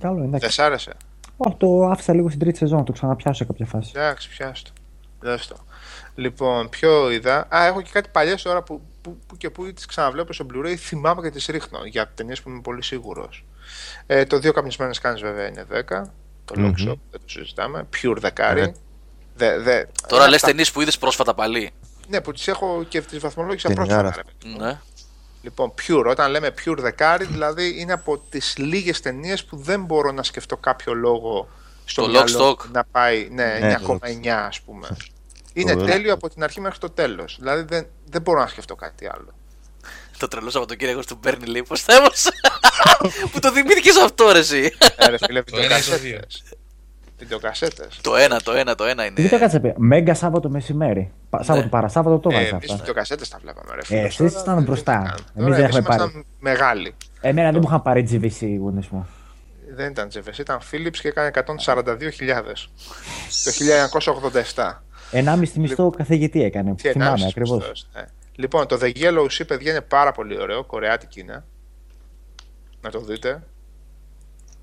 Καλό, 0.00 0.14
Δεν 0.18 0.24
εντάξει. 0.24 0.50
σ' 0.50 0.58
άρεσε; 0.58 0.92
Όχι, 1.36 1.56
το 1.56 1.82
άφησα 1.86 2.14
λίγο 2.14 2.28
στην 2.28 2.40
τρίτη 2.40 2.58
σεζόν, 2.58 2.78
να 2.78 2.84
το 2.84 2.92
ξαναπιάσω 2.92 3.34
σε 3.38 3.44
κάποια 3.44 3.66
φάση. 3.66 3.92
Εντάξει, 3.94 4.28
πιάστο. 4.28 4.70
Δες 5.20 5.46
το. 5.46 5.56
Λοιπόν, 6.14 6.68
ποιο 6.68 7.10
είδα; 7.10 7.46
Α, 7.54 7.64
έχω 7.66 7.82
και 7.82 7.90
κάτι 7.92 8.08
παλιές 8.12 8.42
τώρα 8.42 8.62
που, 8.62 8.80
που, 9.02 9.18
που 9.26 9.36
και 9.36 9.50
που 9.50 9.72
τις 9.72 9.86
ξαναβλέπω 9.86 10.32
στο 10.32 10.46
Blu-ray. 10.54 10.74
Θυμάμαι 10.74 11.22
και 11.22 11.30
τις 11.30 11.46
ρίχνω 11.46 11.78
για 11.84 12.10
ταινίες 12.14 12.42
που 12.42 12.48
είμαι 12.50 12.60
πολύ 12.60 12.82
σίγουρος. 12.82 13.44
Ε, 14.06 14.24
το 14.24 14.38
δύο 14.38 14.52
καπνισμένες 14.52 14.98
κάνεις 14.98 15.20
βέβαια 15.20 15.46
είναι 15.48 15.64
10. 15.70 16.02
Το 16.44 16.54
Lock 16.58 16.88
Shop 16.88 16.96
δεν 17.10 17.20
το 17.20 17.28
συζητάμε. 17.28 17.86
Pure 18.02 18.16
δεκάρι. 18.18 18.60
Ε. 18.60 18.72
Δε, 19.36 19.58
δε, 19.58 19.84
Τώρα 20.08 20.22
είναι 20.22 20.26
λες 20.30 20.34
αυτά- 20.34 20.46
ταινίες 20.46 20.72
που 20.72 20.80
είδες 20.80 20.98
πρόσφατα 20.98 21.34
πάλι. 21.34 21.70
Ναι, 22.08 22.20
που 22.20 22.32
τις 22.32 22.48
έχω 22.48 22.84
και 22.88 23.00
τις 23.00 23.18
βαθμολόγησα 23.18 23.68
Ταινιάρα. 23.68 24.02
πρόσφατα. 24.02 24.22
ρε 24.26 24.32
παιδί 24.38 24.54
μου. 24.54 24.64
Ναι. 24.66 24.80
Λοιπόν, 25.42 25.74
pure, 25.86 26.04
όταν 26.08 26.30
λέμε 26.30 26.54
pure 26.64 26.76
δεκάρι, 26.78 27.24
δηλαδή 27.24 27.74
είναι 27.80 27.92
από 27.92 28.18
τις 28.18 28.54
λίγες 28.56 29.00
ταινίες 29.00 29.44
που 29.44 29.56
δεν 29.56 29.84
μπορώ 29.84 30.12
να 30.12 30.22
σκεφτώ 30.22 30.56
κάποιο 30.56 30.94
λόγο 30.94 31.48
στο 31.84 32.02
Το 32.02 32.08
μυαλό 32.08 32.26
Lock, 32.26 32.40
μου 32.40 32.50
Stock. 32.50 32.70
να 32.72 32.84
πάει 32.84 33.28
ναι, 33.30 33.58
Ναι, 33.60 33.76
9,9 33.86 34.28
ας 34.28 34.60
πούμε. 34.60 34.96
Είναι 35.52 35.72
Ωραία. 35.74 35.86
τέλειο 35.86 36.12
από 36.12 36.28
την 36.28 36.42
αρχή 36.42 36.60
μέχρι 36.60 36.78
το 36.78 36.90
τέλος. 36.90 37.36
Δηλαδή 37.40 37.62
δεν, 37.62 37.86
δεν 38.06 38.22
μπορώ 38.22 38.40
να 38.40 38.46
σκεφτώ 38.46 38.74
κάτι 38.74 39.06
άλλο. 39.12 39.28
Το 40.18 40.28
τρελός 40.28 40.52
Σαββατοκύριακο 40.52 41.00
του 41.04 41.18
παίρνει 41.18 41.46
λέει 41.46 41.62
πως 41.62 41.82
θέμος 41.82 42.26
Που 43.32 43.38
το 43.38 43.52
θυμήθηκες 43.52 43.96
αυτό 43.96 44.32
ρε 44.32 44.38
εσύ 44.38 44.72
Ε, 44.96 45.06
ρε 45.08 45.16
φίλε, 45.18 45.42
Το 47.28 47.36
ένα 47.36 47.46
ή 47.46 47.68
το 47.68 47.68
δύο. 47.72 47.80
βιντεοκασέτες. 47.80 48.00
Βιντεοκασέτες. 48.00 48.00
Το 48.00 48.16
ένα, 48.16 48.40
το 48.40 48.52
ένα, 48.52 48.74
το 48.74 48.84
ένα 48.84 49.02
Τι 49.12 49.20
είναι 49.22 49.30
το 49.30 49.38
κάτσε 49.38 49.60
πει. 49.60 49.74
Μέγκα 49.76 50.14
Σάββατο 50.14 50.48
μεσημέρι. 50.50 51.12
Πα- 51.30 51.42
Σάββατο 51.42 51.68
παρασάββατο 51.68 52.18
το 52.18 52.28
Ε, 52.30 52.34
βάζει 52.34 52.46
εμείς 52.48 52.62
αυτά. 52.64 52.76
βιντεοκασέτες 52.76 53.28
τα 53.28 53.38
βλέπαμε 53.42 53.74
ρε 53.74 53.80
Ε, 53.80 53.84
φίλε. 53.84 54.00
εσείς 54.00 54.16
Τώρα 54.16 54.30
ήσασταν 54.30 54.54
δεν 54.54 54.64
μπροστά. 54.64 54.92
κάνουμε. 54.92 55.10
Εμείς 55.12 55.24
Τώρα, 55.34 55.50
δεν 55.54 55.64
εμείς 55.64 55.76
έχουμε 55.76 55.88
πάρει. 55.88 56.00
ήμασταν 56.02 56.24
μεγάλοι. 56.38 56.94
Εμένα 57.20 57.50
δεν 57.50 57.60
μου 57.60 57.66
είχαν 57.68 57.82
πάρει 57.82 58.08
GVC 58.10 58.56
γονείς 58.60 58.88
μου. 58.88 59.06
Δεν 59.76 59.90
ήταν 59.90 60.08
Τζεβες, 60.08 60.38
ήταν 60.38 60.58
Philips 60.72 60.96
και 61.00 61.08
έκανε 61.08 61.26
142.000 61.28 62.68
το 63.44 63.50
1987. 63.50 64.82
1,5 65.10 65.60
μισθό 65.60 65.90
καθηγητή 65.90 66.42
έκανε. 66.42 66.74
Τι 66.74 66.88
Θυμάμαι 66.88 67.04
ενάμιση 67.04 67.26
ακριβώς. 67.28 67.58
μισθός, 67.58 67.86
ναι. 67.94 68.02
Λοιπόν, 68.36 68.66
το 68.66 68.78
The 68.82 68.92
Yellow 68.96 69.26
Sea, 69.38 69.44
παιδιά, 69.46 69.70
είναι 69.70 69.80
πάρα 69.80 70.12
πολύ 70.12 70.40
ωραίο. 70.40 70.64
Κορεάτικη 70.64 71.20
είναι. 71.20 71.44
Να 72.80 72.90
το 72.90 73.00
δείτε. 73.00 73.42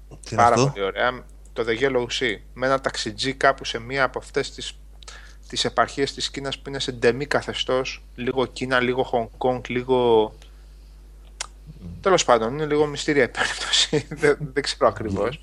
Τι 0.10 0.16
είναι 0.32 0.42
πάρα 0.42 0.56
αυτό; 0.56 0.68
πολύ 0.70 0.84
ωραία. 0.86 1.12
Το 1.54 1.66
The 1.68 1.80
Yellow 1.80 2.06
Sea. 2.20 2.38
Με 2.54 2.66
ένα 2.66 2.82
ταξιτζί 2.82 3.34
κάπου 3.34 3.66
σε 3.66 3.80
μία 3.80 4.04
από 4.04 4.20
αυτές 4.20 4.52
τις, 4.52 4.80
τις 5.48 5.66
επαρχίες 5.66 6.14
της 6.14 6.30
Κίνας 6.32 6.60
που 6.60 6.70
είναι 6.70 6.80
σε 6.80 6.92
ντεμή 6.92 7.26
καθεστώς. 7.26 8.04
Λίγο 8.16 8.46
Κίνα, 8.46 8.80
λίγο 8.80 9.10
Hong 9.12 9.48
Kong, 9.48 9.68
λίγο... 9.68 10.34
Τέλος 12.02 12.26
πάντων, 12.26 12.54
είναι 12.54 12.66
λίγο 12.66 12.86
μυστήρια 12.86 13.24
η 13.24 13.28
περίπτωση. 13.28 14.08
δεν, 14.22 14.38
δεν 14.54 14.64
ξέρω 14.64 14.88
ακριβώς. 14.88 15.42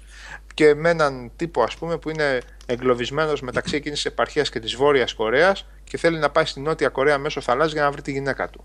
Και 0.54 0.74
με 0.74 0.90
έναν 0.90 1.30
τύπο, 1.36 1.62
ας 1.62 1.76
πούμε, 1.76 1.98
που 1.98 2.10
είναι 2.10 2.40
εγκλωβισμένος 2.66 3.40
μεταξύ 3.40 3.76
εκείνης 3.76 4.02
της 4.02 4.12
επαρχίας 4.12 4.50
και 4.50 4.60
της 4.60 4.74
Βόρειας 4.74 5.14
Κορέας 5.14 5.66
και 5.84 5.96
θέλει 5.96 6.18
να 6.18 6.30
πάει 6.30 6.44
στη 6.44 6.60
Νότια 6.60 6.88
Κορέα 6.88 7.18
μέσω 7.18 7.40
θαλάσσης 7.40 7.72
για 7.72 7.82
να 7.82 7.90
βρει 7.90 8.02
τη 8.02 8.12
γυναίκα 8.12 8.48
του. 8.48 8.64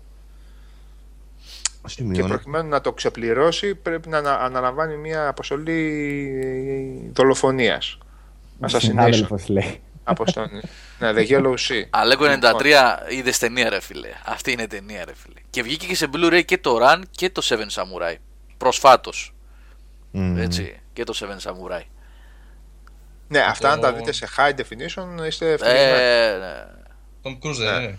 Και 1.86 1.90
Σημειώνω. 1.90 2.28
προκειμένου 2.28 2.68
να 2.68 2.80
το 2.80 2.92
ξεπληρώσει 2.92 3.74
πρέπει 3.74 4.08
να 4.08 4.18
ανα- 4.18 4.40
αναλαμβάνει 4.40 4.96
μια 4.96 5.28
αποστολή 5.28 7.10
δολοφονίας. 7.14 7.98
Assassination. 8.60 8.76
Συνάδελφος 8.80 9.48
λέει. 9.48 9.80
Αποστολή. 10.04 10.62
ναι, 10.98 11.12
The 11.14 11.28
Yellow 11.28 11.52
Sea. 11.54 11.82
Αλέκο 11.90 12.24
Λοιπόν, 12.24 12.40
93 12.60 12.98
είδες 13.08 13.38
ταινία, 13.38 13.68
ρε 13.70 13.80
φίλε. 13.80 14.08
Αυτή 14.26 14.52
είναι 14.52 14.66
ταινία, 14.66 15.04
ρε 15.04 15.14
φίλε. 15.14 15.40
Και 15.50 15.62
βγήκε 15.62 15.86
και 15.86 15.94
σε 15.96 16.08
Blu-ray 16.14 16.44
και 16.44 16.58
το 16.58 16.78
Run 16.82 17.02
και 17.10 17.30
το 17.30 17.42
Seven 17.44 17.68
Samurai. 17.82 18.14
Προσφάτως. 18.56 19.34
Μμμ. 20.10 20.36
Έτσι. 20.38 20.80
Και 20.92 21.04
το 21.04 21.14
Seven 21.20 21.50
Samurai. 21.50 21.82
Ναι, 23.28 23.38
αυτά 23.38 23.70
αν 23.72 23.80
τα 23.80 23.90
Το- 23.90 23.96
δείτε 23.96 24.12
σε 24.12 24.28
high 24.36 24.50
definition 24.52 25.26
είστε 25.26 25.52
ευτυχισμένοι. 25.52 26.02
Ε, 26.02 26.36
ναι. 26.38 26.64
Τον 27.22 27.38
Cruise 27.42 27.56
δεν 27.58 27.82
είναι. 27.82 27.98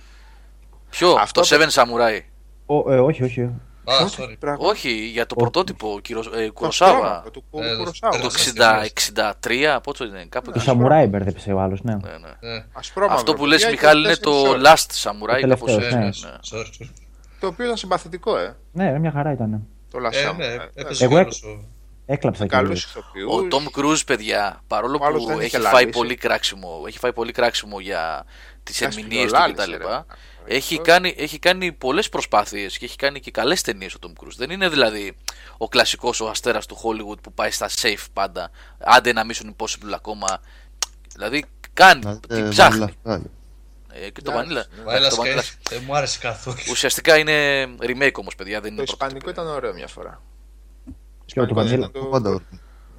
Ποιο, 0.89 1.11
Αυτό 1.11 1.41
το 1.41 1.47
το- 1.47 1.55
Seven 1.55 1.69
Samurai. 1.69 2.19
Ο, 2.65 2.93
ε, 2.93 2.99
όχι, 2.99 3.23
όχι. 3.23 3.49
Α, 3.85 3.97
Πρώτο 3.97 4.23
sorry. 4.23 4.35
πράγμα. 4.39 4.67
Όχι, 4.67 4.89
για 4.91 5.25
το 5.25 5.35
Ο- 5.37 5.41
πρωτότυπο 5.41 5.99
κύριος 6.01 6.29
ε, 6.35 6.45
Το 6.45 6.51
Κουροσάβα. 6.53 6.91
στρώμα 6.97 7.23
του 7.31 7.43
Κου- 7.51 7.63
Ε, 7.63 7.69
το- 7.71 7.77
Κουροσάβα. 7.77 8.17
Το 8.19 8.23
Ναι, 8.23 8.25
60, 8.25 8.79
ναι. 8.79 8.85
63, 8.85 9.79
πόσο 9.83 10.05
είναι, 10.05 10.25
κάπου 10.29 10.45
Το 10.45 10.51
εκεί. 10.55 10.65
Σαμουράι 10.65 11.05
μπέρδεψε 11.07 11.51
ο 11.53 11.59
άλλος, 11.59 11.81
ναι. 11.81 11.93
Ναι, 11.93 11.99
ναι. 12.39 12.55
Ε, 12.55 12.65
Ασπρόμαυρο, 12.73 13.17
Αυτό 13.17 13.33
που 13.33 13.37
παιδιά, 13.41 13.53
λες 13.53 13.63
και 13.63 13.69
Μιχάλη 13.71 13.99
είναι 13.99 14.07
τέσσερις 14.07 14.43
το 14.43 14.49
ώρες. 14.49 14.61
Last 14.63 15.09
Samurai, 15.09 15.41
Το 15.41 15.47
κάπως 15.47 15.73
τελευταίο, 15.75 16.05
έτσι. 16.07 16.25
ναι. 16.25 16.31
ναι. 16.31 16.37
sorry, 16.51 16.83
sorry. 16.83 16.89
Το 17.39 17.47
οποίο 17.47 17.65
ήταν 17.65 17.77
συμπαθητικό, 17.77 18.37
ε. 18.37 18.55
Ναι, 18.71 18.91
ρε, 18.91 18.99
μια 18.99 19.11
χαρά 19.11 19.31
ήταν. 19.31 19.67
Το 19.91 19.99
Last 20.07 20.13
Ε, 20.13 20.29
Samurai. 20.29 20.35
ναι, 20.37 20.45
Ε, 20.45 20.69
έπαιζε 20.73 21.03
Εγώ 21.03 21.13
και 21.13 21.19
έκ- 21.19 21.25
όλος 21.25 21.43
ο- 21.43 21.73
Έκλαψα 22.07 22.45
Καλούς 22.45 22.91
κιόλας. 22.91 23.05
ηθοποιούς. 23.25 23.33
Ο 23.33 23.47
Tom 23.51 23.79
Cruise, 23.79 24.01
παιδιά, 24.05 24.61
παρόλο 24.67 24.97
Ο 25.01 25.05
άλλος 25.05 25.21
που 25.21 25.27
δεν 25.27 25.37
έχει 25.37 25.45
είχε 25.45 25.59
φάει 25.59 25.71
λαλήσει. 25.73 25.89
πολύ 25.97 26.15
κράξιμο, 26.15 26.83
έχει 26.87 26.99
φάει 26.99 27.13
πολύ 27.13 27.31
κράξιμο 27.31 27.79
για 27.79 28.25
τις 28.63 28.79
Κάτι 28.79 28.95
ερμηνείες 28.97 29.31
του 29.31 29.37
φιλολάλησε, 29.37 29.77
κτλ. 29.77 29.85
Ρε. 30.47 30.55
Έχει 30.55 30.79
κάνει, 30.79 31.15
έχει 31.17 31.39
κάνει 31.39 31.71
πολλές 31.71 32.09
προσπάθειες 32.09 32.77
και 32.77 32.85
έχει 32.85 32.95
κάνει 32.95 33.19
και 33.19 33.31
καλές 33.31 33.61
ταινίες 33.61 33.93
ο 33.93 33.97
Tom 34.01 34.23
Cruise. 34.23 34.35
Δεν 34.37 34.49
είναι 34.49 34.69
δηλαδή 34.69 35.17
ο 35.57 35.67
κλασικός 35.67 36.21
ο 36.21 36.27
αστέρας 36.29 36.65
του 36.65 36.75
Hollywood 36.77 37.21
που 37.21 37.33
πάει 37.33 37.51
στα 37.51 37.69
safe 37.81 38.05
πάντα. 38.13 38.49
Άντε 38.79 39.09
ένα 39.09 39.25
Mission 39.29 39.45
Impossible 39.45 39.91
ακόμα. 39.95 40.41
Δηλαδή 41.13 41.45
κάνει, 41.73 42.01
Να 42.03 42.19
την 42.19 42.35
δείτε 42.35 42.49
ψάχνει. 42.49 42.85
Vanilla 43.05 43.11
Sky. 43.15 43.21
Ε, 43.89 44.09
και 44.09 44.21
το 44.21 44.31
Εντάξει, 44.31 44.49
Vanilla. 44.51 44.75
ναι. 44.77 44.83
Βάιλα 44.83 45.09
το 45.09 45.15
Sky 45.19 45.25
Vanilla. 45.37 45.43
δεν 45.69 45.81
μου 45.85 45.95
άρεσε 45.95 46.19
καθόλου. 46.19 46.57
Ουσιαστικά 46.71 47.17
είναι 47.17 47.63
remake 47.79 48.11
όμως 48.19 48.35
παιδιά, 48.35 48.61
δεν 48.61 48.69
Το 48.69 48.73
είναι 48.73 48.81
Ισπανικό 48.83 49.19
πρωτότυπο. 49.19 49.29
ήταν 49.29 49.47
ωραίο 49.47 49.73
μια 49.73 49.87
φορά. 49.87 50.21
Ποιο, 51.25 51.45
το 51.45 51.61
Ισπανικό 51.61 51.75
Vanilla- 51.75 51.89
ήταν 51.89 51.91
Το 51.91 52.05
πάντα 52.09 52.41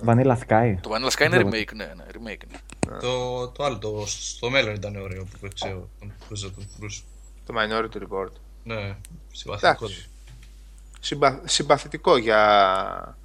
Vanilla 0.07 0.37
Sky. 0.49 0.75
Το 0.81 0.91
Vanilla 0.95 1.11
Sky 1.11 1.25
είναι 1.27 1.43
remake, 1.45 1.75
ναι, 1.75 1.85
ναι, 1.85 2.05
remake 2.13 2.43
είναι. 2.49 2.61
Το, 3.01 3.49
το 3.49 3.65
άλλο, 3.65 3.79
το, 3.79 4.05
στο 4.07 4.51
μέλλον 4.51 4.75
ήταν 4.75 4.97
ωραίο 4.97 5.25
που 5.25 5.39
παίξε 5.41 5.67
ο 5.69 5.89
τον 5.99 6.13
Cruise. 6.21 6.41
Τον 6.55 6.67
Cruise. 6.81 7.03
Το 7.47 7.55
Minority 7.59 8.03
Report. 8.09 8.31
Ναι, 8.65 8.97
συμπαθητικό. 9.33 9.85
Εντάξει. 9.85 10.09
Συμπα... 11.01 11.41
Συμπαθητικό 11.45 12.17
για... 12.17 13.19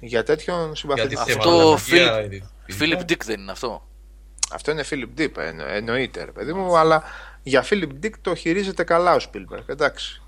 Για 0.00 0.22
τέτοιον 0.22 0.62
Γιατί 0.64 0.78
συμπαθητικό. 0.78 1.20
Αυτό 1.20 1.32
θεματολογία 1.32 2.20
Philip- 2.20 2.24
ειδικά. 2.24 2.50
Philip 2.68 3.10
Dick 3.10 3.24
δεν 3.24 3.40
είναι 3.40 3.50
αυτό. 3.52 3.88
Αυτό 4.52 4.70
είναι 4.70 4.84
Philip 4.90 5.08
Dick, 5.18 5.36
εννο, 5.36 5.64
εννοείται, 5.64 6.24
ρε 6.24 6.32
παιδί 6.32 6.52
μου, 6.52 6.76
αλλά 6.76 7.02
για 7.42 7.64
Philip 7.70 7.88
Dick 8.02 8.10
το 8.20 8.34
χειρίζεται 8.34 8.84
καλά 8.84 9.14
ο 9.14 9.18
Spielberg, 9.18 9.62
εντάξει. 9.66 10.22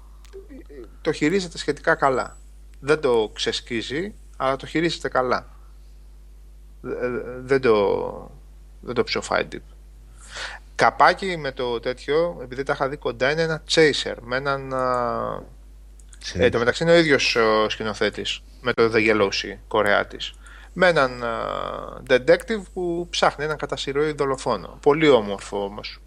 Το 1.00 1.12
χειρίζεται 1.12 1.58
σχετικά 1.58 1.94
καλά. 1.94 2.36
Δεν 2.80 3.00
το 3.00 3.30
ξεσκίζει, 3.34 4.14
αλλά 4.36 4.56
το 4.56 4.66
χειρίζεται 4.66 5.08
καλά. 5.08 5.46
Ε, 6.84 7.08
Δεν 7.40 7.60
το, 7.60 8.30
δεν 8.80 8.94
το 8.94 9.04
ψοφάει 9.04 9.48
Deep. 9.52 9.73
Καπάκι 10.74 11.36
με 11.36 11.52
το 11.52 11.80
τέτοιο, 11.80 12.38
επειδή 12.42 12.62
τα 12.62 12.72
είχα 12.72 12.88
δει 12.88 12.96
κοντά, 12.96 13.30
είναι 13.30 13.42
ένα 13.42 13.62
chaser 13.70 14.14
με 14.20 14.36
έναν... 14.36 14.74
α, 14.74 15.42
Ε, 16.34 16.48
το 16.48 16.58
μεταξύ 16.58 16.82
είναι 16.82 16.92
ο 16.92 16.96
ίδιος 16.96 17.36
ο 17.36 17.68
σκηνοθέτης 17.68 18.42
με 18.60 18.72
το 18.72 18.90
The 18.94 18.96
Yellow 18.96 19.28
Sea, 19.28 19.58
Κορεάτης. 19.68 20.34
Με 20.72 20.88
έναν 20.88 21.24
α, 21.24 22.02
detective 22.08 22.62
που 22.72 23.06
ψάχνει 23.10 23.44
έναν 23.44 23.56
κατά 23.56 23.76
συρροή 23.76 24.12
δολοφόνο. 24.12 24.78
Πολύ 24.82 25.08
όμορφο 25.08 25.64
όμως. 25.64 26.00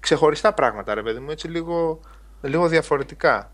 Ξεχωριστά 0.00 0.52
πράγματα 0.52 0.94
ρε 0.94 1.02
παιδί 1.02 1.18
μου, 1.18 1.30
έτσι 1.30 1.48
λίγο, 1.48 2.00
λίγο 2.42 2.68
διαφορετικά. 2.68 3.50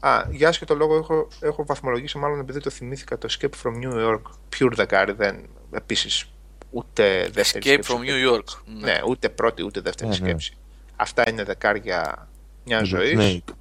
Α, 0.00 0.24
για 0.30 0.48
άσχετο 0.48 0.74
λόγο 0.74 0.96
έχω, 0.96 1.28
έχω 1.40 1.64
βαθμολογήσει 1.66 2.18
μάλλον 2.18 2.40
επειδή 2.40 2.60
το 2.60 2.70
θυμήθηκα 2.70 3.18
το 3.18 3.28
Escape 3.30 3.62
from 3.62 3.84
New 3.84 4.08
York. 4.08 4.22
Pure 4.58 4.72
δεκάρι, 4.74 5.12
δεν 5.12 5.48
επίσης 5.70 6.28
ούτε 6.74 7.28
δεύτερη 7.32 7.64
Escape 7.64 7.82
σκέψη, 7.82 7.92
from 7.92 8.00
ούτε 8.00 8.10
New 8.12 8.20
τρίτη. 8.20 8.28
York. 8.30 8.62
Ναι, 8.80 9.00
ούτε 9.06 9.28
πρώτη 9.28 9.62
ούτε 9.62 9.80
δεύτερη 9.80 10.10
Ναι, 10.10 10.16
ναι. 10.18 10.24
σκέψη. 10.26 10.56
Αυτά 10.96 11.28
είναι 11.30 11.44
δεκάρια 11.44 12.28
μια 12.64 12.78
Το 12.78 12.84
ζωής. 12.84 13.18
Snake. 13.48 13.52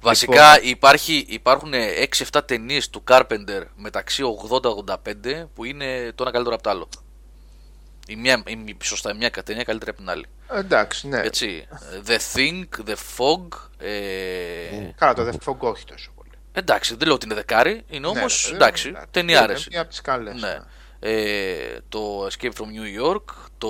Βασικά 0.00 0.62
υπάρχει, 0.62 1.24
υπάρχουν 1.28 1.72
6-7 2.32 2.40
ταινίες 2.46 2.90
του 2.90 3.04
Carpenter 3.08 3.62
μεταξύ 3.76 4.22
80-85 4.50 4.94
που 5.54 5.64
είναι 5.64 6.12
το 6.14 6.22
ένα 6.22 6.30
καλύτερο 6.32 6.54
από 6.54 6.62
το 6.62 6.70
άλλο. 6.70 6.88
Η 8.08 8.16
μία, 8.16 8.42
η, 8.46 8.76
σωστά, 8.82 9.10
η 9.10 9.16
μια 9.16 9.30
ταινία 9.30 9.62
καλύτερη 9.62 9.90
από 9.90 9.98
την 10.00 10.10
άλλη. 10.10 10.26
Εντάξει, 10.52 11.08
ναι. 11.08 11.20
Έτσι. 11.20 11.66
The 12.06 12.18
Thing, 12.34 12.88
The 12.88 12.94
Fog. 13.16 13.48
Ε, 13.78 13.90
Καλά, 14.96 15.14
το 15.14 15.28
The 15.28 15.48
Fog 15.50 15.56
όχι 15.58 15.84
τόσο 15.84 16.10
πολύ. 16.16 16.30
εντάξει, 16.52 16.94
δεν 16.96 17.06
λέω 17.06 17.14
ότι 17.16 17.26
είναι 17.26 17.34
δεκάρι, 17.34 17.82
είναι 17.88 17.98
Ναι, 18.12 18.18
όμως 18.18 18.34
ρε 18.34 18.48
παιδί 18.50 18.50
μου, 18.50 18.64
εντάξει, 18.64 18.88
εντάξει. 18.88 19.06
ταινιάρες. 19.10 19.58
Είναι 19.60 19.68
μία 19.70 19.80
από 19.80 19.90
τις 19.90 20.00
καλές. 20.00 20.40
Ναι. 20.40 20.58
Ε, 20.98 21.78
το 21.88 22.26
Escape 22.26 22.52
from 22.52 22.68
New 22.76 23.04
York, 23.04 23.22
το 23.58 23.68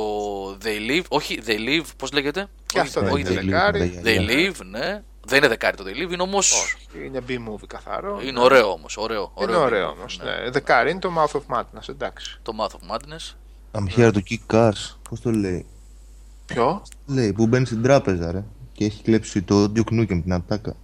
They 0.63 0.91
Live, 0.91 1.05
όχι 1.09 1.41
They 1.47 1.59
Live, 1.59 1.87
πώς 1.97 2.13
λέγεται; 2.13 2.49
Και 2.67 2.79
όχι, 2.79 2.87
αυτό 2.87 3.01
δεν 3.01 3.13
όχι 3.13 3.21
είναι 3.21 3.31
They, 3.31 3.43
είναι 3.43 3.51
δεκάρι. 3.51 4.01
They 4.05 4.07
They 4.07 4.31
Live, 4.31 4.67
ναι. 4.71 5.03
Δεν 5.27 5.39
είναι 5.39 5.49
δεκάρι 5.49 5.77
το 5.77 5.85
They 5.87 6.03
Live, 6.07 6.13
είναι 6.13 6.23
όμως... 6.23 6.53
Όχι, 6.53 7.07
είναι 7.07 7.23
B-movie 7.29 7.67
καθαρό. 7.67 8.21
Είναι 8.25 8.41
ωραίο 8.41 8.73
όμως, 8.73 8.97
ωραίο. 8.97 9.33
Είναι 9.43 9.57
ωραίο 9.57 9.89
όμως. 9.89 10.21
Ναι. 10.25 10.51
Δεκάρι 10.51 10.91
είναι 10.91 11.01
το 11.01 11.13
Mouth 11.17 11.37
of 11.37 11.57
Madness, 11.57 11.89
εντάξει. 11.89 12.39
Το 12.43 12.53
Mouth 12.59 12.67
of 12.67 12.97
Madness. 12.97 13.35
I'm 13.73 13.99
here 13.99 14.13
to 14.13 14.21
kick 14.31 14.55
cars. 14.57 14.97
Πώς 15.09 15.21
το 15.21 15.31
λέει; 15.31 15.67
Ποιο; 16.47 16.83
Λέει 17.07 17.33
που 17.33 17.47
μπαίνει 17.47 17.67
στην 17.67 17.83
τράπεζα 17.83 18.33
ρε 18.33 18.45
και 18.73 18.85
έχει 18.85 19.03
κλέψει 19.03 19.43
το 19.43 19.73
Duke 19.77 20.01
Nukem 20.01 20.07
την 20.23 20.33
ατάκα. 20.33 20.77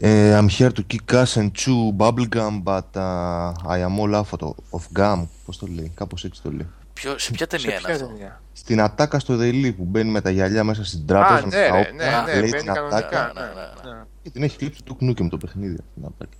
Ε, 0.00 0.38
I'm 0.38 0.48
here 0.48 0.70
to 0.70 0.82
kick 0.94 1.14
ass 1.14 1.36
and 1.36 1.50
chew 1.52 1.92
bubblegum 1.96 2.62
but 2.64 2.96
uh, 2.96 3.52
I 3.68 3.78
am 3.86 3.98
all 4.00 4.14
out 4.14 4.42
of, 4.42 4.54
of 4.70 4.98
gum. 4.98 5.26
Πώς 5.44 5.58
το 5.58 5.66
λέει, 5.66 5.92
κάπως 5.94 6.24
έτσι 6.24 6.42
το 6.42 6.50
λέει. 6.50 6.66
Ποιο, 6.92 7.18
σε 7.18 7.30
ποια 7.32 7.46
Σε 7.50 7.56
ταινία 7.56 7.70
είναι 7.70 7.84
ποια 7.84 7.94
αυτό; 7.94 8.06
ταινία; 8.06 8.42
Στην 8.52 8.80
ατάκα 8.80 9.18
στο 9.18 9.34
Daily 9.40 9.72
που 9.76 9.84
μπαίνει 9.84 10.10
με 10.10 10.20
τα 10.20 10.30
γυαλιά 10.30 10.64
μέσα 10.64 10.84
στην 10.84 11.06
τράπεζα. 11.06 11.34
Α, 11.34 11.46
με 11.46 11.56
ναι, 11.56 11.68
τα 11.68 11.76
ρε, 11.76 11.80
όπλα, 11.80 11.92
ναι, 11.92 12.32
ναι, 12.32 12.40
λέει 12.40 12.50
μπαίνει 12.50 12.62
την 12.62 12.70
ατάκα 12.70 13.08
κανονικά. 13.08 13.32
ναι, 13.34 13.40
ναι, 13.40 13.90
ναι, 13.90 13.96
ναι. 13.96 14.04
Και 14.22 14.30
την 14.30 14.42
έχει 14.42 14.56
κλείψει 14.56 14.82
το 14.82 14.96
Duke 15.00 15.10
Nukem 15.10 15.28
το 15.30 15.36
παιχνίδι 15.36 15.76
αυτή 15.80 15.90
την 15.94 16.04
ατάκα. 16.04 16.36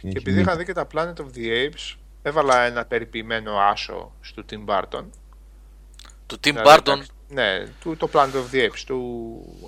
Και 0.00 0.18
επειδή 0.18 0.40
είχα 0.40 0.56
δει 0.56 0.64
και 0.64 0.72
τα 0.72 0.86
Planet 0.94 1.14
of 1.14 1.36
the 1.36 1.68
Apes, 1.68 1.96
έβαλα 2.22 2.60
ένα 2.60 2.84
περιποιημένο 2.84 3.52
άσο 3.72 4.12
στο 4.20 4.42
Tim 4.50 4.64
Burton. 4.66 5.04
Του 6.26 6.36
Tim 6.36 6.40
Δηλαδή, 6.42 6.68
Burton; 6.68 6.92
εντάξει, 6.92 7.10
Ναι, 7.28 7.66
του, 7.80 7.96
το 7.96 8.08
Planet 8.12 8.16
of 8.16 8.54
the 8.54 8.68
Apes 8.68 8.82
του 8.86 9.00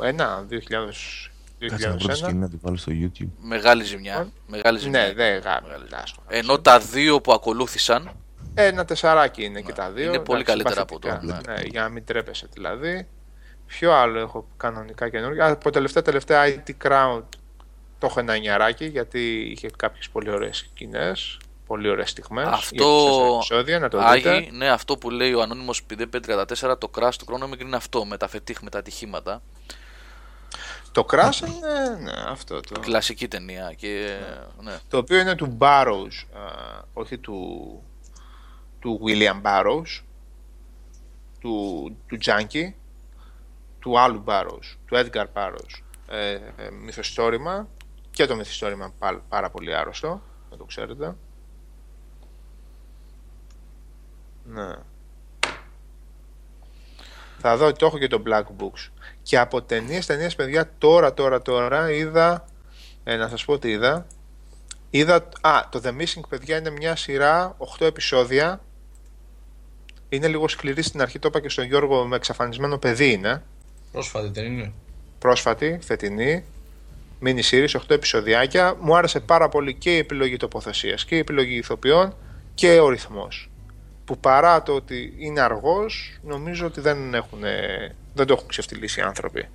1, 0.02 0.44
2000, 0.50 1.31
Κάτσε 1.68 1.88
να 1.88 1.96
βρω 1.96 2.06
τη 2.06 2.12
2001. 2.12 2.16
σκηνή 2.16 2.38
να 2.38 2.48
τη 2.48 2.56
βάλω 2.62 2.76
στο 2.76 2.92
YouTube. 2.94 3.28
Μεγάλη 3.40 3.84
ζημιά. 3.84 4.28
Μεγάλη 4.46 4.78
ζημιά. 4.78 5.00
Ναι, 5.00 5.12
δεν 5.12 5.40
γάμει. 5.40 5.66
Μεγάλη 5.66 5.88
άσχο. 6.02 6.22
Ενώ 6.28 6.58
τα 6.58 6.78
δύο 6.78 7.20
που 7.20 7.32
ακολούθησαν 7.32 8.10
Ένα 8.54 8.84
τεσσαράκι 8.84 9.44
είναι 9.44 9.60
και 9.60 9.72
τα 9.72 9.90
δύο. 9.90 10.04
είναι 10.08 10.18
πολύ 10.18 10.40
εντάξει, 10.40 10.62
καλύτερα 10.62 10.80
από 10.82 10.98
συμπαθητικά. 11.02 11.42
το- 11.42 11.50
Ναι, 11.52 11.68
για 11.68 11.82
να 11.82 11.88
μην 11.88 12.04
τρέπεσαι 12.04 12.46
δηλαδή. 12.52 13.08
Ποιο 13.66 13.92
άλλο 13.92 14.18
έχω 14.18 14.46
κανονικά 14.56 15.08
καινούργια; 15.08 15.46
Από 15.46 15.70
τελευταία 15.70 16.02
τελευταία 16.02 16.42
IT 16.46 16.70
Crowd 16.86 17.22
το 17.98 18.06
έχω 18.06 18.20
ένα 18.20 18.32
εννιαράκι 18.32 18.84
γιατί 18.86 19.20
είχε 19.40 19.70
κάποιες 19.76 20.08
πολύ 20.08 20.30
ωραίες 20.30 20.56
σκηνές. 20.56 21.38
Πολύ 21.66 21.88
ωραίες 21.88 22.10
στιγμές. 22.10 22.46
Αυτό. 22.46 22.74
Για 22.74 22.84
τις 22.84 23.04
τέσσερα 23.04 23.34
επεισόδια, 23.36 23.78
να 23.78 23.88
το 23.88 23.98
δείτε. 24.12 24.30
Άγι, 24.30 24.50
ναι, 24.52 24.70
αυτό 24.70 24.96
που 24.96 25.10
λέει 25.10 25.32
ο 25.32 25.42
ανώνυμος 25.42 25.82
534, 25.86 26.78
το 26.78 26.90
crash 26.98 27.14
του 27.18 27.24
Chrono 27.28 27.60
είναι 27.60 27.76
αυτό, 27.76 28.04
με 28.04 28.16
τα 28.16 28.28
φετίχ, 28.28 28.62
με 28.62 28.70
τα 28.70 28.78
ατυχήματα. 28.78 29.42
Το 30.92 31.06
Crash 31.10 31.46
είναι 31.46 31.96
ναι, 32.02 32.12
αυτό 32.28 32.60
το. 32.60 32.80
Κλασική 32.80 33.28
ταινία. 33.28 33.72
Και, 33.76 34.18
ναι. 34.62 34.78
Το 34.88 34.96
οποίο 34.96 35.18
είναι 35.18 35.34
του 35.34 35.56
Barrows, 35.60 36.26
α, 36.36 36.40
όχι 36.92 37.18
του, 37.18 37.82
του 38.80 39.00
William 39.06 39.42
Barrows, 39.42 40.02
του, 41.40 41.96
του 42.06 42.18
Junkie. 42.24 42.72
του 43.78 43.98
άλλου 43.98 44.24
Barrows, 44.26 44.76
του 44.86 44.96
Edgar 44.96 45.26
Barrows, 45.34 45.82
ε, 46.08 46.32
ε, 46.32 46.70
μυθιστόρημα 46.82 47.68
και 48.10 48.26
το 48.26 48.36
μυθιστόρημα 48.36 48.92
πα- 48.98 49.22
πάρα 49.28 49.50
πολύ 49.50 49.74
άρρωστο, 49.76 50.22
να 50.50 50.56
το 50.56 50.64
ξέρετε. 50.64 51.16
Ναι. 54.44 54.74
Θα 57.38 57.56
δω 57.56 57.66
ότι 57.66 57.78
το 57.78 57.86
έχω 57.86 57.98
και 57.98 58.06
το 58.06 58.22
Black 58.26 58.44
Books. 58.58 58.88
Και 59.22 59.38
από 59.38 59.62
ταινίες, 59.62 60.06
ταινίες 60.06 60.34
παιδιά, 60.34 60.70
τώρα, 60.78 61.14
τώρα, 61.14 61.42
τώρα, 61.42 61.92
είδα, 61.92 62.44
ε, 63.04 63.16
να 63.16 63.28
σας 63.28 63.44
πω 63.44 63.58
τι 63.58 63.70
είδα. 63.70 64.06
Είδα, 64.90 65.28
α, 65.40 65.68
το 65.70 65.80
The 65.84 65.88
Missing, 65.88 66.20
παιδιά, 66.28 66.56
είναι 66.56 66.70
μια 66.70 66.96
σειρά, 66.96 67.56
8 67.58 67.86
επεισόδια. 67.86 68.60
Είναι 70.08 70.28
λίγο 70.28 70.48
σκληρή 70.48 70.82
στην 70.82 71.02
αρχή, 71.02 71.18
το 71.18 71.28
είπα 71.28 71.40
και 71.40 71.48
στον 71.48 71.64
Γιώργο, 71.64 72.04
με 72.04 72.16
εξαφανισμένο 72.16 72.78
παιδί 72.78 73.12
είναι. 73.12 73.42
Πρόσφατη 73.92 74.28
δεν 74.28 74.44
είναι. 74.44 74.72
Πρόσφατη, 75.18 75.78
φετινή. 75.82 76.44
Mini 77.24 77.40
series, 77.50 77.68
8 77.68 77.80
επεισοδιάκια. 77.88 78.76
Μου 78.80 78.96
άρεσε 78.96 79.20
πάρα 79.20 79.48
πολύ 79.48 79.74
και 79.74 79.94
η 79.94 79.98
επιλογή 79.98 80.36
τοποθεσίας 80.36 81.04
και 81.04 81.14
η 81.14 81.18
επιλογή 81.18 81.56
ηθοποιών 81.56 82.14
και 82.54 82.80
ο 82.80 82.88
ρυθμός. 82.88 83.50
Που 84.04 84.18
παρά 84.18 84.62
το 84.62 84.72
ότι 84.72 85.14
είναι 85.18 85.40
αργός, 85.40 86.18
νομίζω 86.22 86.66
ότι 86.66 86.80
δεν, 86.80 87.14
έχουν, 87.14 87.42
δεν 88.14 88.26
το 88.26 88.32
έχουν 88.32 88.48
ξεφτυλίσει 88.48 89.00
οι 89.00 89.02
άνθρωποι. 89.02 89.48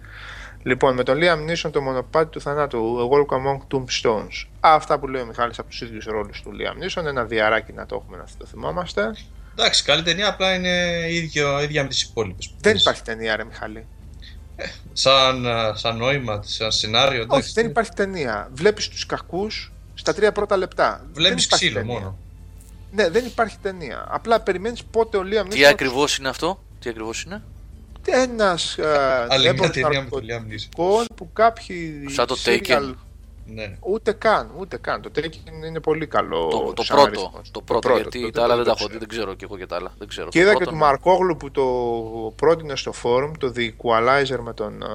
Λοιπόν, 0.64 0.96
με 0.96 1.04
τον 1.04 1.20
Liam 1.22 1.50
Neeson 1.50 1.72
το 1.72 1.82
μονοπάτι 1.82 2.30
του 2.30 2.42
θανάτου, 2.42 2.98
A 3.00 3.14
Walk 3.14 3.36
Among 3.38 3.58
Tombstones. 3.76 4.48
Αυτά 4.60 5.00
που 5.00 5.08
λέει 5.08 5.22
ο 5.22 5.26
Μιχάλης 5.26 5.60
από 5.60 5.70
τους 5.70 5.82
ίδιους 5.82 6.06
ρόλους 6.06 6.42
του 6.42 6.52
Liam 6.60 6.84
Neeson, 6.84 7.06
ένα 7.06 7.24
διαράκι 7.24 7.74
να 7.74 7.86
το 7.86 7.96
έχουμε 7.96 8.18
να 8.18 8.26
το 8.38 8.46
θυμόμαστε. 8.46 9.12
Εντάξει, 9.60 9.84
καλή 9.84 10.04
ταινία, 10.04 10.28
απλά 10.28 10.54
είναι 10.54 11.06
ίδιο, 11.10 11.62
ίδια 11.62 11.84
με 11.84 11.90
τις 11.90 12.02
υπόλοιπες. 12.04 12.54
Δεν 12.62 12.76
υπάρχει 12.76 13.02
ταινία, 13.02 13.36
ρε 13.36 13.44
Μιχάλη. 13.44 13.86
Σαν, 14.94 15.48
α, 15.48 15.76
σαν 15.76 15.98
νόημα, 15.98 16.42
σαν 16.46 16.72
σενάριο. 16.72 17.22
Εντάξει, 17.22 17.46
Όχι, 17.46 17.52
δεν 17.54 17.66
υπάρχει 17.66 17.92
ταινία. 17.92 18.50
Βλέπεις 18.54 18.88
τους 18.90 19.06
κακούς 19.06 19.72
στα 19.94 20.14
τρία 20.14 20.32
πρώτα 20.32 20.58
λεπτά. 20.58 20.98
Δεν 21.04 21.10
Βλέπει 21.14 21.42
υπάρχει 21.42 21.66
ξύλο 21.66 21.80
ταινία. 21.80 21.94
μόνο. 21.94 22.18
Ναι, 22.92 23.10
δεν 23.10 23.26
υπάρχει 23.26 23.58
ταινία. 23.62 24.06
Απλά 24.10 24.40
περιμένεις 24.40 24.84
πότε 24.84 25.18
ο 25.18 25.22
Liam 25.22 25.50
Τι 25.50 25.60
Neeson 25.62 25.64
ακριβώς 25.64 26.18
είναι 26.18 26.30
αυτό, 26.30 26.64
τι 26.80 26.90
ακριβώς 26.90 27.24
είναι; 27.24 27.42
Ένας 28.12 28.78
ε, 28.78 29.26
Άλλη 29.30 29.42
μια 29.42 29.50
έμπορος 29.50 29.72
ταινία 29.72 30.02
με 30.04 30.10
τον 30.10 30.22
Liam 30.22 30.26
Neeson. 30.26 30.70
ναρκωτικών 30.78 31.06
που 31.16 31.30
κάποιοι 31.34 32.06
Σαν 32.10 32.28
το 32.28 32.36
serial- 32.46 32.68
Taken. 32.80 32.94
Ναι. 33.54 33.76
Ούτε 33.80 34.12
καν, 34.12 34.50
ούτε 34.58 34.78
καν. 34.78 35.02
Το 35.02 35.12
Taken 35.16 35.66
είναι 35.68 35.80
πολύ 35.80 36.08
καλό. 36.08 36.48
Το, 36.48 36.74
το 36.74 36.84
σαν 36.84 36.98
πρώτο, 36.98 37.22
αριθμός. 37.22 37.52
το 37.52 37.62
πρώτο, 37.62 37.96
γιατί 37.96 38.22
το- 38.22 38.30
τα 38.32 38.44
άλλα 38.44 38.56
το- 38.56 38.64
δεν 38.64 38.66
τα 38.66 38.74
το 38.74 38.78
έχω 38.80 38.88
δει, 38.88 38.88
ξέρω. 38.88 39.00
δεν 39.00 39.08
ξέρω 39.10 39.34
και 39.34 39.46
εγώ 39.46 39.58
και 39.58 39.66
τα 39.66 39.76
άλλα. 39.76 39.92
Δεν 39.98 40.08
ξέρω. 40.08 40.30
Και 40.30 40.38
Το 40.38 40.44
είδα 40.44 40.50
και 40.52 40.56
πρώτο, 40.58 40.72
του 40.72 40.78
ναι. 40.78 40.84
Μαρκόγλου 40.84 41.38
που 41.38 41.52
το 41.52 41.64
πρότεινε 42.36 42.76
στο 42.76 42.92
φόρουμ, 42.92 43.32
το 43.40 43.54
The 43.56 43.60
Equalizer 43.70 44.38
με 44.42 44.54
τον. 44.54 44.82
ε, 44.82 44.86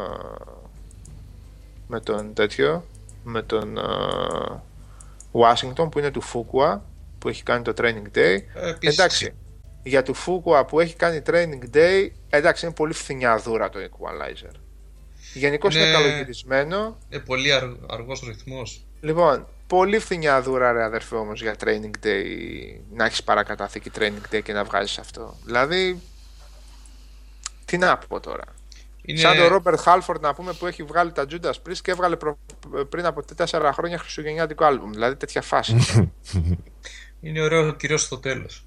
με 1.87 2.01
τον 2.01 2.33
τέτοιο. 2.35 2.85
Με 3.25 3.43
τον. 3.43 3.77
ε, 3.77 3.83
Washington 5.33 5.91
που 5.91 5.99
είναι 5.99 6.11
του 6.11 6.21
Φούκουα 6.21 6.85
που 7.19 7.29
έχει 7.29 7.43
κάνει 7.43 7.63
το 7.63 7.73
Training 7.77 8.17
Day. 8.17 8.39
Ε, 8.55 8.69
επίσης, 8.71 8.99
Εντάξει. 8.99 9.35
Για 9.83 10.03
του 10.03 10.15
Φούκουα 10.15 10.65
που 10.65 10.81
έχει 10.81 10.95
κάνει 10.97 11.23
Training 11.27 11.77
Day, 11.77 12.09
εντάξει 12.37 12.67
είναι 12.67 12.75
πολύ 12.75 12.93
φθηνιαδούρα 12.93 13.69
το 13.69 13.79
Equalizer. 13.79 14.55
Γενικώς 15.35 15.75
είναι 15.75 15.85
Ναι. 15.85 15.93
καλογυρισμένο. 15.93 16.99
Είναι 17.09 17.23
πολύ 17.23 17.53
αρ, 17.53 17.63
αργός 17.91 18.21
ρυθμός. 18.27 18.85
Λοιπόν, 19.01 19.47
πολύ 19.67 19.99
φθηνιαδούρα 19.99 20.73
ρε 20.73 20.83
αδερφέ 20.85 21.15
όμως 21.17 21.43
για 21.43 21.55
Training 21.65 22.07
Day 22.07 22.25
να 22.93 23.05
έχεις 23.05 23.23
παρακαταθήκη 23.23 23.91
Training 23.99 24.35
Day 24.35 24.43
και 24.43 24.53
να 24.53 24.65
βγάζεις 24.65 24.99
αυτό. 24.99 25.37
Δηλαδή, 25.45 26.01
τι 27.65 27.79
να 27.79 27.99
πω 27.99 28.21
τώρα. 28.21 28.45
Είναι... 29.05 29.19
Σαν 29.19 29.37
τον 29.37 29.47
Ρόμπερτ 29.47 29.81
Χάλφορντ 29.81 30.23
να 30.23 30.35
πούμε 30.35 30.53
που 30.53 30.67
έχει 30.67 30.83
βγάλει 30.83 31.13
τα 31.13 31.27
Judas 31.31 31.53
Priest 31.69 31.77
και 31.83 31.91
έβγαλε 31.91 32.17
προ- 32.17 32.39
πριν 32.89 33.07
από 33.07 33.23
4 33.37 33.71
χρόνια 33.73 33.99
χριστουγεννιάτικο 33.99 34.65
άλμπουμ. 34.65 34.91
Δηλαδή 34.93 35.17
τέτοια 35.17 35.43
φάση. 35.43 35.77
είναι 37.21 37.43
ωραίο 37.43 37.73
κυρίως 37.73 38.03
στο 38.03 38.19
τέλος. 38.19 38.65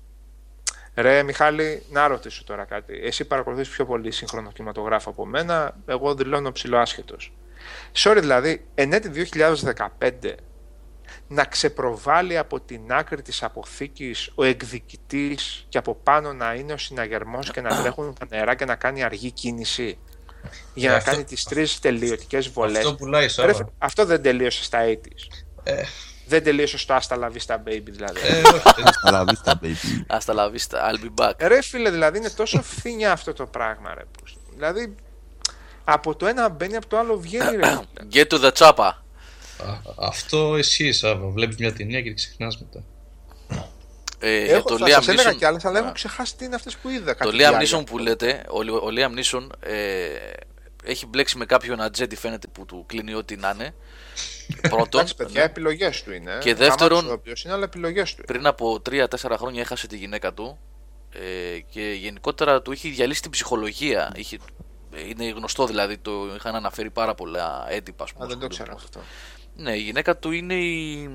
Ρε 0.96 1.24
Μιχάλη, 1.24 1.84
να 1.92 2.08
ρωτήσω 2.08 2.44
τώρα 2.44 2.64
κάτι. 2.66 3.00
Εσύ 3.04 3.26
παρακολουθείς 3.26 3.70
πιο 3.70 3.86
πολύ 3.86 4.12
σύγχρονο 4.12 4.52
κινηματογράφο 4.52 5.10
από 5.10 5.26
μένα. 5.26 5.76
Εγώ 5.86 6.16
δηλώνω 6.16 6.52
ψηλό 6.52 6.78
άσχετος. 6.78 7.34
Sorry 7.94 8.18
δηλαδή, 8.20 8.66
εν 8.76 8.94
έτη 8.94 9.10
2015 9.10 10.36
να 11.28 11.44
ξεπροβάλλει 11.46 12.38
από 12.38 12.60
την 12.60 12.82
άκρη 12.88 13.22
της 13.22 13.44
αποθήκης 13.44 14.32
ο 14.36 14.44
εκδικητής 14.44 15.66
και 15.70 15.78
από 15.78 15.96
πάνω 15.96 16.34
να 16.34 16.54
είναι 16.54 16.74
ο 16.74 16.78
συναγερμός 16.78 17.52
και 17.52 17.62
να 17.62 17.82
τρέχουν 17.82 18.16
τα 18.20 18.26
νερά 18.30 18.56
και 18.56 18.66
να 18.66 18.76
κάνει 18.76 19.04
αργή 19.04 19.32
κίνηση 19.32 19.98
για 20.74 20.90
Ε, 20.90 20.92
να 20.92 20.98
αυτό- 20.98 21.12
κάνει 21.12 21.24
τις 21.24 21.44
τρεις 21.44 21.80
τελειωτικές 21.80 22.48
βολές. 22.50 22.78
Αυτό 22.78 22.96
πουλάει 22.96 23.22
Ρε, 23.22 23.28
Σάβα. 23.28 23.70
αυτό 23.78 24.06
δεν 24.06 24.22
τελείωσε 24.22 24.64
στα 24.64 24.80
80's. 24.86 25.28
Ε, 25.64 25.84
Δεν 26.28 26.44
τελείωσε 26.44 26.78
στο 26.78 26.98
Asta 27.02 27.18
La 27.18 27.28
Vista 27.32 27.56
Baby 27.56 27.84
δηλαδή. 27.86 28.20
ε, 28.24 28.40
όχι, 28.40 28.62
δεν- 28.76 28.86
Αλλά 29.02 29.26
βίστα, 29.26 29.60
baby. 29.62 30.18
Hasta 30.18 30.34
la 30.36 30.52
vista, 30.52 30.78
I'll 30.92 31.00
be 31.06 31.26
back. 31.26 31.32
Ρε 31.38 31.62
φίλε, 31.62 31.90
δηλαδή 31.90 32.18
είναι 32.18 32.30
τόσο 32.30 32.62
φθηνιά 32.62 33.12
αυτό 33.12 33.34
το 33.34 33.46
πράγμα, 33.46 33.94
ρε. 33.94 34.02
που- 34.04 34.24
Δηλαδή, 34.54 34.96
από 35.84 36.16
το 36.16 36.26
ένα 36.28 36.50
μπαίνει, 36.50 36.76
από 36.76 36.88
το 36.88 36.98
άλλο 36.98 37.18
βγαίνει, 37.20 37.56
ρε. 37.56 37.66
φίλε. 37.68 37.80
Get 38.14 38.28
to 38.34 38.44
the 38.46 38.52
chopper. 38.52 38.92
Α, 39.66 39.80
αυτό 40.00 40.56
εσύ 40.56 40.92
Σάβα. 40.92 41.28
Βλέπεις 41.28 41.56
μια 41.58 41.74
ταινία 41.74 42.02
και 42.02 42.10
τη 42.10 42.16
ξεχνάς 42.16 42.58
μετά. 42.60 42.84
Ε, 44.20 44.46
για 44.46 44.56
Έχω, 44.56 44.68
το 44.68 44.78
θα 44.78 44.86
Liam 44.86 44.90
σας 44.92 45.08
έλεγα 45.08 45.32
Neeson- 45.32 45.38
κι 45.38 45.46
άλλες, 45.46 45.66
αλλά 45.66 45.80
Α, 45.80 45.84
έχω 45.84 45.92
ξεχάσει 45.92 46.36
τι 46.36 46.46
είναι 46.46 46.56
αυτές 46.56 46.76
που 46.76 46.90
είδα. 46.90 47.12
Το 47.12 47.18
κάτι 47.18 47.30
Liam 47.30 47.38
διάρκεια. 47.38 47.80
Neeson 47.80 47.86
που 47.86 47.98
λέτε, 47.98 48.44
ο, 48.50 48.62
Λι- 48.62 48.72
ο 48.74 48.88
Liam 48.90 49.20
Neeson 49.20 49.48
ε, 49.60 50.08
έχει 50.84 51.06
μπλέξει 51.06 51.38
με 51.38 51.46
κάποιον 51.46 51.82
ατζέντη 51.82 52.16
φαίνεται 52.16 52.48
που 52.48 52.66
του 52.66 52.84
κλείνει 52.88 53.14
ό,τι 53.14 53.36
να 53.36 53.50
είναι. 53.56 53.74
Πρώτον, 54.62 54.88
Εντάξει, 55.00 55.16
παιδιά, 55.16 55.40
ναι. 55.40 55.46
επιλογές 55.46 56.04
του 56.04 56.14
είναι. 56.14 56.38
Και 56.42 56.56
δεύτερον- 56.56 56.98
Γαμάτος 56.98 57.12
ο 57.12 57.14
οποίος 57.20 57.44
είναι, 57.44 57.54
αλλά 57.54 57.64
επιλογές 57.64 58.16
του. 58.16 58.24
πριν 58.24 58.46
από 58.48 58.82
3-4 58.82 59.38
χρόνια 59.38 59.62
έχασε 59.62 59.88
τη 59.88 59.98
γυναίκα 59.98 60.34
του 60.34 60.58
ε, 61.12 61.60
και 61.60 61.82
γενικότερα 61.82 62.62
του 62.62 62.72
είχε 62.72 62.90
διαλύσει 62.90 63.22
την 63.22 63.32
ψυχολογία. 63.32 64.12
Είχε, 64.16 64.38
είναι 65.08 65.30
γνωστό 65.30 65.66
δηλαδή, 65.66 65.98
το 65.98 66.12
είχαν 66.36 66.56
αναφέρει 66.56 66.90
πάρα 66.90 67.16
πολλά 67.16 67.66
έντυπα. 67.70 68.04
ας 68.04 68.14
πούμε, 68.14 68.26
Α, 68.26 68.28
δεν 68.28 68.38
το 68.40 68.46
στο 68.46 68.54
ξέρω 68.64 68.74
YouTube. 68.78 68.84
αυτό. 68.84 69.00
Ναι, 69.56 69.76
η 69.76 69.80
γυναίκα 69.82 70.18
του 70.18 70.32
είναι 70.32 70.54
η. 70.54 71.10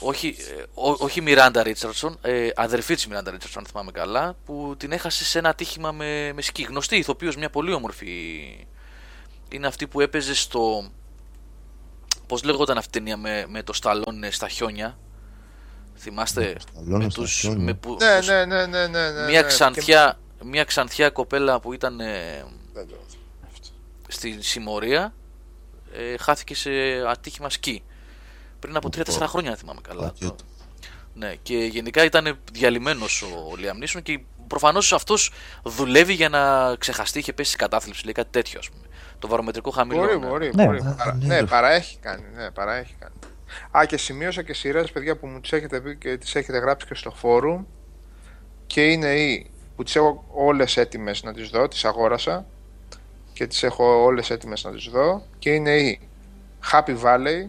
Όχι, 0.00 0.36
ε, 0.58 0.62
ό, 0.74 0.90
όχι 0.98 1.18
η 1.18 1.22
Μιράντα 1.22 1.62
Ρίτσαρdsον, 1.62 2.18
ε, 2.22 2.48
αδερφή 2.54 2.94
της 2.94 3.06
Μιράντα 3.06 3.30
Ρίτσαρdsον, 3.30 3.62
αν 3.62 3.68
θυμάμαι 3.70 3.90
καλά, 3.90 4.36
που 4.44 4.74
την 4.78 4.92
έχασε 4.92 5.24
σε 5.24 5.38
ένα 5.38 5.48
ατύχημα 5.48 5.92
με, 5.92 6.32
με 6.32 6.42
σκι. 6.42 6.62
Γνωστή 6.62 6.96
ηθοποιός, 6.96 7.36
μια 7.36 7.50
πολύ 7.50 7.72
όμορφη. 7.72 8.06
Είναι 9.48 9.66
αυτή 9.66 9.86
που 9.86 10.00
έπαιζε 10.00 10.34
στο. 10.34 10.90
Πώς 12.26 12.42
λέγονταν 12.42 12.78
αυτή 12.78 12.98
η 12.98 13.00
ταινία 13.00 13.16
με, 13.16 13.44
με 13.48 13.62
το 13.62 13.72
Σταλόνε 13.72 14.30
στα 14.30 14.48
χιόνια; 14.48 14.98
Θυμάστε; 15.98 16.54
Σταλόνε 16.60 17.04
με 17.04 17.10
στα 17.10 17.20
τους, 17.22 17.38
χιόνια. 17.38 17.64
με 17.64 17.74
που, 17.74 17.96
Ναι, 18.00 18.16
τους- 18.18 18.26
ναι, 18.28 18.44
ναι, 18.44 18.66
ναι, 18.66 18.86
ναι, 18.86 19.10
ναι. 19.10 19.24
μια, 19.28 19.40
ναι. 19.40 19.46
ξανθιά, 19.46 20.18
μια 20.44 20.64
ξανθιά 20.64 21.10
κοπέλα 21.10 21.60
που 21.60 21.72
ήταν 21.72 22.00
ε, 22.00 22.04
Και- 22.06 22.44
δεν 22.72 22.86
το- 22.88 22.94
στη 24.08 24.42
συμμορία 24.42 25.14
ε, 25.92 26.16
χάθηκε 26.18 26.54
σε 26.54 26.70
ατύχημα 27.08 27.50
σκι. 27.50 27.82
Πριν 28.58 28.76
από 28.76 28.88
3-4 28.96 29.26
χρόνια, 29.26 29.50
αν 29.50 29.56
θυμάμαι 29.56 29.80
καλά. 29.88 30.02
Πακέτο. 30.02 30.36
Ναι, 31.14 31.34
και 31.42 31.56
γενικά 31.56 32.04
ήταν 32.04 32.38
διαλυμένος 32.52 33.22
ο 33.22 33.52
Liam 33.58 33.84
Neeson 33.84 34.02
και 34.02 34.20
προφανώς 34.46 34.92
αυτός 34.92 35.30
δουλεύει 35.64 36.12
για 36.14 36.28
να 36.28 36.74
ξεχαστεί. 36.76 37.18
Είχε 37.18 37.32
πέσει 37.32 37.50
σε 37.50 37.56
κατάθλιψη, 37.56 38.04
λέει 38.04 38.12
κάτι 38.12 38.30
τέτοιο, 38.30 38.58
ας 38.58 38.68
πούμε. 38.70 38.83
Το 39.24 39.30
βαρομετρικό 39.30 39.70
χαμηλό. 39.70 40.00
Μπορεί, 40.00 40.18
ναι. 40.18 40.26
μπορεί. 40.26 40.50
Ναι. 40.54 40.64
μπορεί. 40.64 40.78
Α, 40.78 40.94
Παρα- 40.98 41.14
ναι, 41.14 41.26
Ναι, 41.26 41.40
ρε. 41.40 41.46
παραέχει 41.46 41.98
κάνει. 41.98 42.22
Ναι, 42.34 42.50
παραέχει 42.50 42.94
κάνει. 42.98 43.14
Α, 43.78 43.86
και 43.86 43.96
σημείωσα 43.96 44.42
και 44.42 44.54
σειρές, 44.54 44.92
παιδιά, 44.92 45.16
που 45.16 45.26
μου 45.26 45.40
τις 45.40 45.52
έχετε 45.52 45.80
πει 45.80 45.96
και 45.96 46.16
τις 46.16 46.34
έχετε 46.34 46.58
γράψει 46.58 46.86
και 46.86 46.94
στο 46.94 47.10
φόρουμ. 47.10 47.64
Και 48.66 48.84
είναι 48.90 49.14
οι 49.14 49.50
που 49.76 49.82
τις 49.82 49.96
έχω 49.96 50.24
όλες 50.32 50.76
έτοιμες 50.76 51.22
να 51.22 51.32
τις 51.32 51.48
δω, 51.48 51.68
τις 51.68 51.84
αγόρασα. 51.84 52.46
Και 53.32 53.46
τις 53.46 53.62
έχω 53.62 54.02
όλες 54.02 54.30
έτοιμες 54.30 54.64
να 54.64 54.70
τις 54.72 54.84
δω. 54.84 55.22
Και 55.38 55.50
είναι 55.50 55.76
οι 55.76 56.00
Happy 56.72 56.96
Valley, 57.02 57.48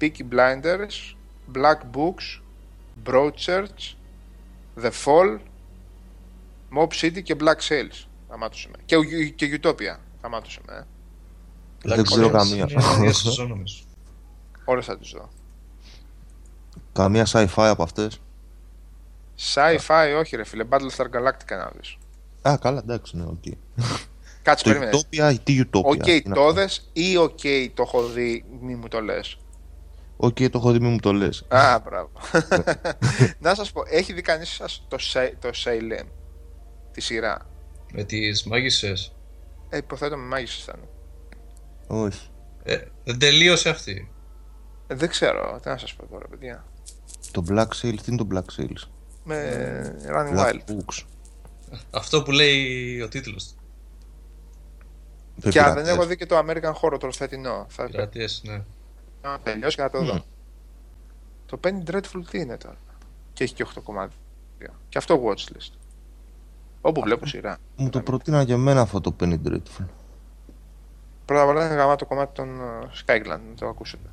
Peaky 0.00 0.22
Blinders, 0.32 1.14
Black 1.54 1.78
Books, 1.96 2.40
Broadchurch, 3.06 3.94
The 4.82 4.90
Fall, 5.04 5.38
Mob 6.76 6.88
City 7.00 7.22
και 7.22 7.36
Black 7.40 7.68
Sales. 7.68 8.04
Αμάτωσε 8.28 8.68
με. 8.68 8.76
Και, 8.84 8.96
και 9.28 9.60
Utopia. 9.62 9.96
Αμάτωσε 10.20 10.60
με. 10.66 10.86
Ε. 11.92 11.94
Δεν 11.94 12.04
ξέρω 12.04 12.28
Black 12.28 12.32
καμία. 12.32 12.66
Είναι 12.70 12.98
μια 13.00 13.12
σεζόν 13.12 13.48
νομίζω. 13.48 13.76
Όλες 14.64 14.84
θα 14.84 14.98
τις 14.98 15.10
δω. 15.10 15.28
Καμία 16.92 17.26
sci-fi 17.32 17.46
από 17.56 17.82
αυτές. 17.82 18.20
Sci-fi, 19.54 20.16
όχι 20.18 20.36
ρε 20.36 20.44
φίλε, 20.44 20.64
Battlestar 20.70 21.04
Galactica 21.04 21.56
να 21.58 21.70
δεις. 21.80 21.96
Α, 22.48 22.56
καλά, 22.60 22.78
εντάξει, 22.78 23.16
ναι, 23.16 23.24
οκ. 23.24 23.42
Κάτσε, 24.42 24.64
Το 24.64 24.70
περίμενε. 24.70 24.90
Utopia, 24.98 25.34
τι 25.44 25.60
Utopia. 25.64 25.82
Οκ, 25.82 26.02
τι 26.02 26.12
είναι 26.24 26.34
το 26.34 26.40
αυτό. 26.40 26.52
δες 26.52 26.90
ή 26.92 27.16
οκ, 27.16 27.38
το 27.74 27.82
έχω 27.82 28.06
δει, 28.06 28.44
μη 28.60 28.74
μου 28.74 28.88
το 28.88 29.00
λες. 29.00 29.36
Οκ, 30.16 30.36
το 30.36 30.50
έχω 30.54 30.72
δει, 30.72 30.80
μη 30.80 30.88
μου 30.88 30.98
το 31.00 31.12
λες. 31.12 31.44
Α, 31.48 31.78
μπράβο. 31.84 32.10
να 33.44 33.54
σας 33.54 33.72
πω, 33.72 33.82
έχει 33.86 34.12
δει 34.12 34.20
κανείς 34.20 34.48
σας 34.48 34.84
το, 34.88 34.96
Sa- 35.12 35.32
το 35.38 35.50
Salem, 35.64 36.06
τη 36.92 37.00
σειρά; 37.00 37.46
Με 37.92 38.04
τις 38.04 38.44
μάγισσες. 38.44 39.14
Ε, 39.68 39.76
υποθέτω 39.76 40.16
με 40.16 40.24
μάγισσες 40.26 40.62
ήταν. 40.62 40.80
Όχι. 41.86 42.28
Ε, 42.62 42.78
δεν 43.04 43.18
τελείωσε 43.18 43.68
αυτή. 43.68 44.10
Ε, 44.86 44.94
δεν 44.94 45.08
ξέρω, 45.08 45.58
τι 45.62 45.68
να 45.68 45.76
σας 45.76 45.94
πω 45.94 46.06
τώρα, 46.06 46.28
παιδιά. 46.28 46.64
Το 47.30 47.44
Black 47.48 47.66
Sails, 47.66 47.98
τι 48.02 48.12
είναι 48.12 48.16
το 48.16 48.26
Black 48.32 48.60
Sails; 48.60 48.88
Με 49.24 49.96
Running 50.08 50.38
Black 50.38 50.52
Wild. 50.52 50.70
Books. 50.70 51.02
Αυτό 51.90 52.22
που 52.22 52.30
λέει 52.30 53.00
ο 53.00 53.08
τίτλος. 53.08 53.54
Το 55.40 55.50
Και 55.50 55.60
αν 55.60 55.64
δεν 55.64 55.74
πειρατές. 55.74 55.94
έχω 55.96 56.06
δει 56.06 56.16
και 56.16 56.26
το 56.26 56.38
American 56.38 56.72
Horror 56.80 56.98
το 57.00 57.10
φετινό. 57.10 57.66
Θα 57.68 57.84
Πειρατείες, 57.84 58.42
ναι. 58.44 58.62
να 59.22 59.38
τελειώσει 59.42 59.76
και 59.76 59.82
να 59.82 59.90
το 59.90 60.04
δω. 60.04 60.14
Μμ. 60.14 60.18
Το 61.46 61.60
Penny 61.64 61.90
Dreadful 61.90 62.22
τι 62.30 62.38
είναι 62.38 62.56
τώρα; 62.56 62.76
Και 63.32 63.44
έχει 63.44 63.54
και 63.54 63.66
8 63.74 63.80
κομμάτια. 63.82 64.18
Και 64.88 64.98
αυτό 64.98 65.22
watchlist. 65.24 65.72
Όπου 66.80 67.00
βλέπω 67.00 67.26
σειρά. 67.26 67.58
Μου 67.76 67.90
το 67.90 68.00
προτείναν 68.00 68.46
και 68.46 68.52
εμένα 68.52 68.80
αυτό 68.80 69.00
το 69.00 69.16
Penny 69.20 69.38
Dreadful. 69.46 69.86
Πρώτα 71.24 71.42
απ' 71.42 71.48
όλα 71.48 71.66
είναι 71.66 71.74
γαμά 71.74 71.96
το 71.96 72.06
κομμάτι 72.06 72.34
των 72.34 72.60
ε, 72.60 72.90
Skyland, 73.06 73.40
να 73.48 73.54
το 73.58 73.68
ακούσετε. 73.68 74.08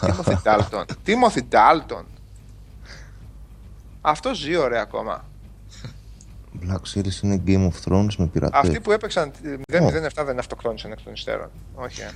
Timothy 0.00 0.42
Dalton. 0.42 0.84
Timothy 1.06 1.40
Dalton. 1.50 2.04
Αυτό 4.00 4.34
ζει 4.34 4.56
ωραία 4.56 4.82
ακόμα. 4.82 5.24
Black 6.60 6.80
Sails 6.94 7.22
είναι 7.22 7.42
Game 7.46 7.70
of 7.70 7.72
Thrones 7.84 8.14
με 8.18 8.26
πειρατές. 8.26 8.60
Αυτοί 8.60 8.80
που 8.80 8.92
έπαιξαν 8.92 9.32
007 9.72 10.24
δεν 10.24 10.38
αυτοκτόνησαν 10.38 10.92
εκ 10.92 11.00
των 11.00 11.12
υστέρων. 11.12 11.50
Όχι, 11.74 12.00
ε. 12.00 12.10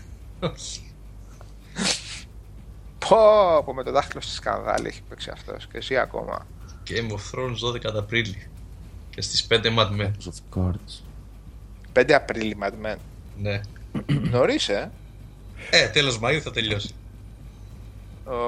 Πω, 3.08 3.16
πω 3.64 3.74
με 3.74 3.82
το 3.82 3.92
δάχτυλο 3.92 4.20
στη 4.20 4.32
σκανδάλη 4.32 4.86
έχει 4.86 5.02
παίξει 5.08 5.30
αυτός 5.30 5.66
και 5.66 5.78
εσύ 5.78 5.96
ακόμα. 5.96 6.46
Game 6.88 7.10
of 7.10 7.38
Thrones 7.38 7.90
12 7.92 7.96
Απρίλη. 7.96 8.48
Και 9.10 9.22
στις 9.22 9.46
5 9.50 9.78
Mad 9.78 9.90
Men. 10.00 10.10
House 10.10 10.28
of 10.28 10.58
Cards. 10.58 11.02
5 11.92 12.12
Απρίλη, 12.12 12.56
Mad 12.60 12.86
Men. 12.86 12.96
Ναι. 13.38 13.60
Νωρίς, 14.30 14.68
ε; 14.68 14.90
Ε, 15.70 15.88
τέλος 15.88 16.20
Μαΐου 16.22 16.38
θα 16.42 16.50
τελειώσει. 16.50 16.94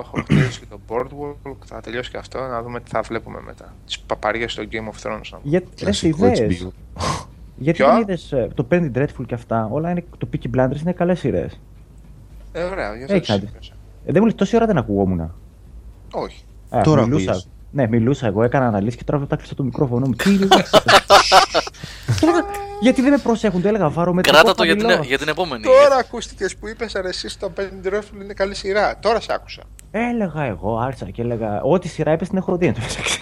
Έχω 0.01 0.23
χτίσει 0.23 0.61
και 0.61 0.67
το 0.71 0.81
Boardwalk, 0.89 1.55
θα 1.65 1.81
τελειώσει 1.81 2.11
και 2.11 2.17
αυτό, 2.17 2.39
να 2.39 2.63
δούμε 2.63 2.81
τι 2.81 2.91
θα 2.91 3.01
βλέπουμε 3.03 3.41
μετά. 3.47 3.75
Τις 3.87 3.99
παπαριές 3.99 4.53
στο 4.53 4.63
Game 4.71 4.77
of 4.77 5.03
Thrones. 5.09 5.21
να 5.31 5.39
πούμε. 5.39 5.41
Γιατί 5.43 5.67
ρε, 5.79 5.85
Κλασικό 5.85 6.27
ιδέες. 6.27 6.63
HBO. 6.63 6.69
Γιατί 7.57 7.79
Ποιο; 7.83 7.87
δεν 7.93 8.01
είδες 8.01 8.33
ε, 8.33 8.51
το 8.55 8.67
Penny 8.71 8.91
Dreadful 8.95 9.27
και 9.27 9.35
αυτά. 9.35 9.69
Όλα 9.73 9.91
είναι, 9.91 10.05
το 10.19 10.29
Peaky 10.33 10.57
Blinders 10.57 10.81
είναι 10.81 10.93
καλές 10.93 11.19
σειρές. 11.19 11.61
Ε, 12.53 12.63
ωραία, 12.63 12.97
για 12.97 13.07
Έχει 13.09 13.33
αυτό 13.33 13.47
κάτι. 13.47 13.59
Ε, 14.05 14.13
δεν 14.13 14.17
μου 14.21 14.25
λες, 14.25 14.35
τόση 14.35 14.57
ώρα 14.57 14.67
δεν 14.67 14.77
ακουγόμουν. 14.79 15.33
Όχι. 16.13 16.45
Ε, 16.71 16.81
Τώρα 16.81 17.03
μιλούσα. 17.03 17.31
ακούγεσαι. 17.31 17.49
Ναι, 17.73 17.89
μιλούσα 17.89 18.27
εγώ, 18.27 18.43
έκανα 18.43 18.67
αναλύσεις 18.67 18.97
και 18.97 19.05
τώρα 19.05 19.19
μετά 19.19 19.37
κλείσα 19.37 19.55
το 19.55 19.63
μικρόφωνο 19.63 20.07
μου. 20.07 20.15
Τι 20.15 20.39
λες; 20.39 20.71
Και 20.71 20.87
έλεγα, 21.27 21.60
Γιατί 22.81 23.03
δεν 23.03 23.11
με 23.11 23.19
προσέχουν, 23.19 23.63
το 23.63 23.69
έλεγα 23.69 23.89
βάρω 23.89 24.13
με 24.13 24.21
Κράτα 24.21 24.55
το 24.55 24.65
για 24.65 24.77
την, 24.77 25.03
για 25.03 25.19
την 25.19 25.29
επόμενη. 25.29 25.63
Τώρα 25.63 25.97
ακούστηκες 25.97 26.57
που 26.57 26.69
είπες 26.69 26.93
ρε 26.93 27.09
εσύ 27.09 27.29
στο 27.29 27.53
Penny 27.57 27.89
Dreadful 27.89 28.23
είναι 28.23 28.35
καλή 28.35 28.55
σειρά. 28.55 28.99
Τώρα 28.99 29.21
σε 29.21 29.33
άκουσα. 29.33 29.63
Έλεγα 29.91 30.43
εγώ, 30.43 30.79
άρχισα 30.79 31.11
και 31.11 31.23
έλεγα. 31.23 31.61
Ό,τι 31.63 31.89
σειρά 31.89 32.13
είπες 32.13 32.29
την 32.29 32.39
έχω 32.39 32.57
δει. 32.57 32.67
εν 32.67 32.75
τω 32.75 32.81
μεταξύ. 32.81 33.21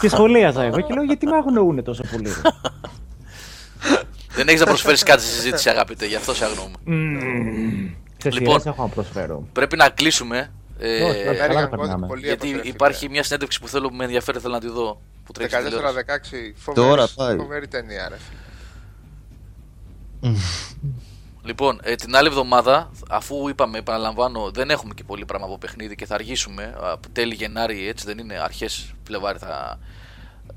και 0.00 0.08
σχολίαζα 0.08 0.62
εγώ 0.62 0.80
και 0.80 0.94
λέω 0.94 1.02
γιατί 1.02 1.26
με 1.26 1.36
αγνοούν 1.36 1.84
τόσο 1.84 2.02
πολύ. 2.12 2.28
ρε». 2.28 2.50
Δεν 4.34 4.48
έχεις 4.48 4.60
να 4.60 4.66
προσφέρεις 4.66 5.02
κάτι 5.02 5.22
στη 5.22 5.30
συζήτηση, 5.34 5.68
αγαπητέ, 5.68 6.06
γι' 6.06 6.14
αυτό 6.14 6.34
σε 6.34 6.44
αγνοούμε. 6.44 6.74
Σε 8.16 8.30
Λοιπόν. 8.30 8.60
σειρές 8.60 8.66
έχω 8.66 8.82
να 8.82 8.88
προσφέρω. 8.88 9.46
Πρέπει 9.52 9.76
να 9.76 9.88
κλείσουμε. 9.88 10.52
Ε, 10.84 11.02
Όχι, 11.02 11.28
όχι. 11.28 11.38
καλά 11.38 11.66
American 11.66 11.70
τα 11.70 11.76
περνάμε. 11.76 12.06
God, 12.06 12.08
πολύ 12.08 12.26
γιατί 12.26 12.48
έπρεπε, 12.50 12.68
υπάρχει 12.68 12.98
φίλε. 12.98 13.10
μια 13.10 13.22
συνέντευξη 13.22 13.60
που 13.60 13.68
θέλω 13.68 13.90
με 13.92 14.04
ενδιαφέρει, 14.04 14.38
θέλω 14.38 14.52
να 14.54 14.60
τη 14.60 14.68
δω. 14.68 15.00
Που 15.24 15.32
τρέχει 15.32 15.54
στη 15.54 15.64
τηλεόραση. 15.64 15.96
14-16, 16.08 16.52
φοβερή, 16.56 16.86
Τώρα 16.88 17.08
πάει. 17.14 17.36
φοβερή 17.36 17.68
ταινία 17.68 18.08
ρε 18.08 18.16
φίλε. 18.16 18.40
Λοιπόν, 21.44 21.80
ε, 21.82 21.94
την 21.94 22.16
άλλη 22.16 22.28
εβδομάδα, 22.28 22.90
αφού 23.08 23.48
είπαμε, 23.48 23.78
επαναλαμβάνω, 23.78 24.50
δεν 24.50 24.70
έχουμε 24.70 24.94
και 24.94 25.04
πολύ 25.04 25.24
πράγμα 25.24 25.46
από 25.46 25.58
παιχνίδι 25.58 25.94
και 25.94 26.06
θα 26.06 26.14
αργήσουμε. 26.14 26.74
Από 26.80 27.08
τέλη 27.12 27.34
Γενάρη, 27.34 27.88
έτσι 27.88 28.06
δεν 28.06 28.18
είναι, 28.18 28.38
αρχές 28.38 28.94
Φλεβάρι 29.06 29.38
θα 29.38 29.78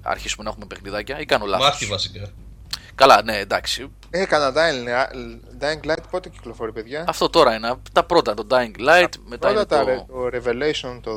αρχίσουμε 0.01 0.43
να 0.43 0.49
έχουμε 0.49 0.65
παιχνιδάκια. 0.65 1.19
Ή 1.19 1.25
κάνω 1.25 1.45
λάθος; 1.45 1.65
Μάρτι 1.67 1.85
βασικά. 1.85 2.29
Καλά, 2.95 3.21
ναι, 3.23 3.37
εντάξει. 3.37 3.91
Έκανα 4.09 4.53
Dying, 4.55 4.87
Dying 5.61 5.89
Light 5.91 6.03
πότε 6.11 6.29
κυκλοφορεί 6.29 6.71
παιδιά; 6.71 7.03
Αυτό 7.07 7.29
τώρα 7.29 7.55
είναι. 7.55 7.73
Τα 7.91 8.03
πρώτα, 8.03 8.33
το 8.33 8.47
Dying 8.49 8.79
Light, 8.89 9.09
μετά 9.25 9.49
είναι 9.51 9.65
Πρώτα 9.65 9.85
τα, 9.85 9.85
το. 9.85 10.05
το 10.07 10.29
Revelation 10.37 10.99
το 11.01 11.11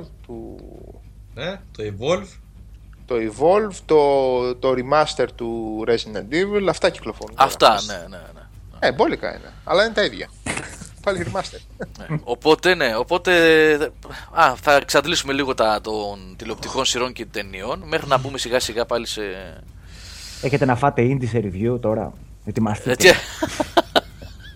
2, 0.00 0.02
του, 0.26 0.56
Ναι, 1.34 1.60
το 1.76 1.82
Evolve. 1.82 2.28
το 3.06 3.14
Evolve, 3.14 3.74
το, 3.86 4.54
το 4.54 4.74
Remaster 4.76 5.26
του 5.34 5.84
Resident 5.88 6.34
Evil, 6.34 6.66
αυτά 6.68 6.90
κυκλοφορούν. 6.90 7.34
τώρα. 7.36 7.48
Αυτά, 7.48 7.80
ναι, 7.86 7.94
ναι, 8.08 8.16
ναι. 8.16 8.40
Ε, 8.78 8.92
μπόλικα 8.92 9.28
είναι, 9.36 9.52
αλλά 9.64 9.84
είναι 9.84 9.92
τα 9.94 10.04
ίδια. 10.04 10.28
Πάλι 11.04 11.26
Remaster. 11.32 11.58
ναι. 11.98 12.18
οπότε, 12.24 12.74
ναι, 12.74 12.96
οπότε. 12.96 13.32
Α, 14.30 14.54
θα 14.56 14.74
εξαντλήσουμε 14.74 15.32
λίγο 15.32 15.54
τα 15.54 15.80
των 15.80 16.34
τηλεοπτικών 16.36 16.84
σειρών 16.84 17.12
και 17.12 17.26
ταινιών 17.26 17.82
μέχρι 17.86 18.08
να 18.08 18.18
μπούμε 18.18 18.38
σιγά 18.38 18.60
σιγά 18.60 18.84
πάλι 18.86 19.06
σε. 19.06 19.22
Έχετε 20.42 20.64
να 20.64 20.76
φάτε 20.76 21.02
indie 21.02 21.26
σε 21.28 21.38
review 21.44 21.80
τώρα; 21.80 22.12
Ετοιμαστείτε. 22.44 22.90
Έτσι, 22.90 23.12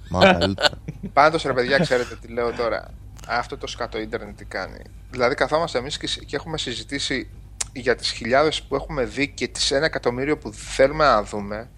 Μα 0.08 0.32
καλύτερα. 0.32 0.68
Πάντως 1.12 1.42
ρε 1.42 1.52
παιδιά, 1.52 1.78
ξέρετε 1.78 2.16
τι 2.20 2.28
λέω 2.28 2.52
τώρα. 2.52 2.90
Αυτό 3.28 3.56
το 3.58 3.66
σκατό 3.66 3.98
ίντερνετ 3.98 4.36
τι 4.36 4.44
κάνει. 4.44 4.82
Δηλαδή 5.10 5.34
καθόμαστε 5.34 5.78
εμείς 5.78 5.98
και, 5.98 6.06
και 6.06 6.36
έχουμε 6.36 6.58
συζητήσει 6.58 7.30
για 7.72 7.96
τις 7.96 8.10
χιλιάδες 8.10 8.62
που 8.62 8.74
έχουμε 8.74 9.04
δει 9.04 9.28
και 9.28 9.48
τις 9.48 9.70
ένα 9.70 9.84
εκατομμύριο 9.86 10.38
που 10.38 10.52
θέλουμε 10.52 11.04
να 11.04 11.22
δούμε 11.22 11.70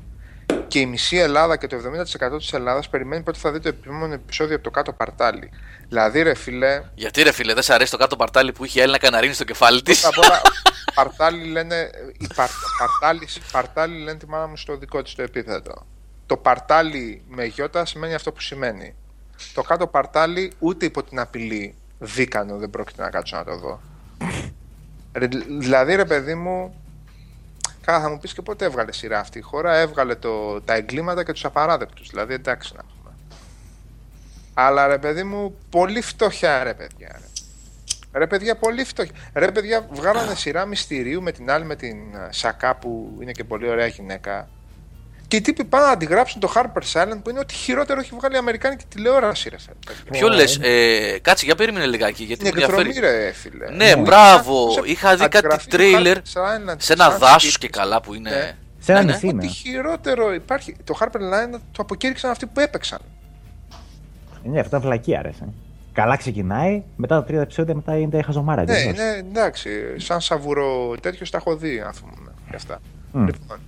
και 0.69 0.79
η 0.79 0.87
μισή 0.87 1.17
Ελλάδα 1.17 1.57
και 1.57 1.67
το 1.67 1.77
70% 2.35 2.39
της 2.39 2.53
Ελλάδας 2.53 2.89
περιμένει 2.89 3.23
πότε 3.23 3.39
θα 3.39 3.53
δει 3.53 3.61
το 3.61 3.69
επόμενο 3.69 4.15
επεισόδιο 4.15 4.55
από 4.55 4.65
το 4.65 4.71
κάτω 4.71 4.93
παρτάλι. 4.93 5.51
Δηλαδή 5.89 6.23
ρε 6.23 6.35
φίλε, 6.35 6.83
Γιατί 6.95 7.23
ρε 7.23 7.33
φίλε, 7.33 7.55
δεν 7.55 7.63
σ' 7.63 7.71
αρέσει 7.71 7.91
το 7.91 7.97
κάτω 7.97 8.17
παρτάλι 8.17 8.53
που 8.53 8.65
είχε 8.65 8.81
Έλληνα 8.81 8.99
Καναρίνη 8.99 9.33
στο 9.35 9.45
κεφάλι 9.45 9.83
της; 9.83 10.01
Πρώτα 10.01 10.19
απ' 10.19 10.25
όλα, 10.25 10.41
παρτάλι 10.95 11.45
λένε, 11.45 11.91
η 12.19 12.27
παρ, 12.35 12.49
παρτάλι, 12.79 13.29
παρτάλι 13.53 13.99
λένε 13.99 14.19
τη 14.19 14.29
μάνα 14.29 14.47
μου 14.47 14.57
στο 14.57 14.77
δικό 14.77 15.03
της 15.03 15.15
το 15.15 15.23
επίθετο. 15.23 15.87
Το 16.29 16.37
παρτάλι 16.37 17.23
με 17.29 17.45
γιώτα 17.45 17.85
σημαίνει 17.85 18.15
αυτό 18.15 18.33
που 18.33 18.41
σημαίνει. 18.41 18.95
Το 19.55 19.63
κάτω 19.63 19.87
παρτάλι 19.87 20.53
ούτε 20.59 20.87
υπό 20.87 21.03
την 21.03 21.19
απειλή 21.19 21.75
δίκανο 21.99 22.57
δεν 22.57 22.71
πρόκειται 22.71 23.03
να 23.03 23.11
κάτσω 23.11 23.37
να 23.37 23.45
το 23.45 23.59
δω. 23.59 23.81
Ρε, 25.13 25.27
δηλαδή 25.59 25.95
ρε 25.95 26.05
παιδί 26.05 26.35
μου, 26.35 26.85
καλά 27.81 28.01
θα 28.01 28.11
μου 28.11 28.19
πεις 28.19 28.35
και 28.35 28.43
πότε 28.43 28.65
έβγαλε 28.65 28.93
σειρά 28.93 29.21
αυτή 29.21 29.39
η 29.39 29.41
χώρα, 29.41 29.77
έβγαλε 29.77 30.15
το, 30.15 30.61
τα 30.61 30.75
εγκλήματα 30.75 31.25
και 31.25 31.33
τους 31.33 31.45
απαράδεκτους, 31.45 32.09
δηλαδή 32.09 32.35
εντάξει 32.35 32.73
να 32.77 32.83
πούμε. 32.83 33.15
Αλλά 34.55 34.87
ρε 34.87 34.99
παιδί 34.99 35.23
μου, 35.23 35.57
πολύ 35.71 36.01
φτωχιά 36.01 36.63
ρε 36.63 36.75
παιδιά. 36.75 37.21
Ρε. 37.21 37.27
Ρε 38.19 38.27
παιδιά, 38.27 38.57
πολύ 38.57 38.85
φτωχή. 38.85 39.11
Ρε 39.35 39.53
παιδιά, 39.53 39.87
βγάλανε 39.91 40.35
σειρά 40.35 40.67
μυστηρίου 40.67 41.23
με 41.23 41.33
την 41.33 41.51
άλλη 41.51 41.65
με 41.65 41.77
την 41.77 42.15
ε, 42.15 42.29
Σακά 42.31 42.75
που 42.77 43.19
είναι 43.21 43.33
και 43.33 43.45
πολύ 43.45 43.69
ωραία 43.69 43.87
γυναίκα. 43.87 44.49
Και 45.29 45.37
οι 45.37 45.41
τύποι 45.41 45.65
πάνε 45.65 45.85
να 45.87 45.91
αντιγράψουν 45.91 46.41
το 46.41 46.53
Harper's 46.55 47.03
Island 47.03 47.19
που 47.23 47.31
είναι 47.31 47.39
ότι 47.39 47.55
χειρότερο 47.55 48.01
έχει 48.01 48.11
βγάλει 48.19 48.35
η 48.35 48.39
Αμερικάνικη 48.39 48.85
τηλεόραση. 48.89 49.49
Ρε, 49.49 49.57
παιδιά. 49.87 50.03
Ποιο 50.11 50.29
λες, 50.29 50.59
ε, 50.63 51.19
κάτσε 51.23 51.45
για 51.45 51.55
περίμενε 51.55 51.87
λιγάκι 51.87 52.25
γιατί 52.25 52.47
Είναι 52.47 52.55
με 52.55 52.61
ενδιαφέρει. 52.63 52.89
εκδρομή, 52.89 53.13
ρε 53.17 53.33
φίλε. 53.33 53.71
Ναι, 53.71 53.95
Που 53.95 54.01
μπράβο. 54.03 54.71
σε 54.71 54.81
Είχα 54.85 55.11
δει 55.17 55.23
κάτι 55.23 55.37
αντιγραφή 55.37 55.69
του 55.69 55.77
τρέιλερ 55.77 56.17
Harper's 56.19 56.71
Island 56.71 56.75
σε 56.79 56.93
ένα 56.93 57.05
σαν 57.05 57.19
δάσος 57.19 57.41
σκύλους. 57.41 57.59
και 57.59 57.69
καλά 57.69 58.01
που 58.01 58.15
είναι. 58.15 58.31
Ναι. 58.31 58.53
Σε 58.79 58.93
ένα 58.93 59.01
Ναι, 59.01 59.07
ναι. 59.07 59.13
νησί 59.13 59.27
είναι. 59.27 59.45
Ότι 59.45 59.55
χειρότερο 59.55 60.35
υπάρχει. 60.35 60.77
Το 60.85 60.95
Harper's 61.01 61.07
Island 61.07 61.59
το 61.73 61.83
αποκήρυξαν 61.83 62.31
αυτοί 62.31 62.47
που 62.47 62.61
έπαιξαν. 62.61 62.99
Ναι, 64.45 64.61
αυτά 64.61 64.81
βλακία 64.81 65.23
ρε. 65.23 65.31
σαν. 65.39 65.55
Καλά 65.93 66.17
ξεκινάει, 66.17 66.83
μετά 66.97 67.15
τα 67.21 67.25
τρία 67.25 67.41
επεισόδια 67.41 67.75
μετά 67.75 67.97
είναι 67.99 68.23
χαζομάρα. 68.23 68.63
Ναι, 68.65 68.73
εντελώς. 68.73 68.95
είναι 68.99 69.17
εντάξει. 69.29 69.71
Σαν 69.97 70.21
σαβούρο 70.21 70.95
τέτοιος 71.01 71.31
τα 71.31 71.37
έχω 71.37 71.57
δει, 71.57 71.79
α 71.81 71.95
πούμε. 72.01 72.31
Και 72.51 72.57
αυτά. 72.57 72.81
Μμ. 73.13 73.25
Λοιπόν. 73.27 73.59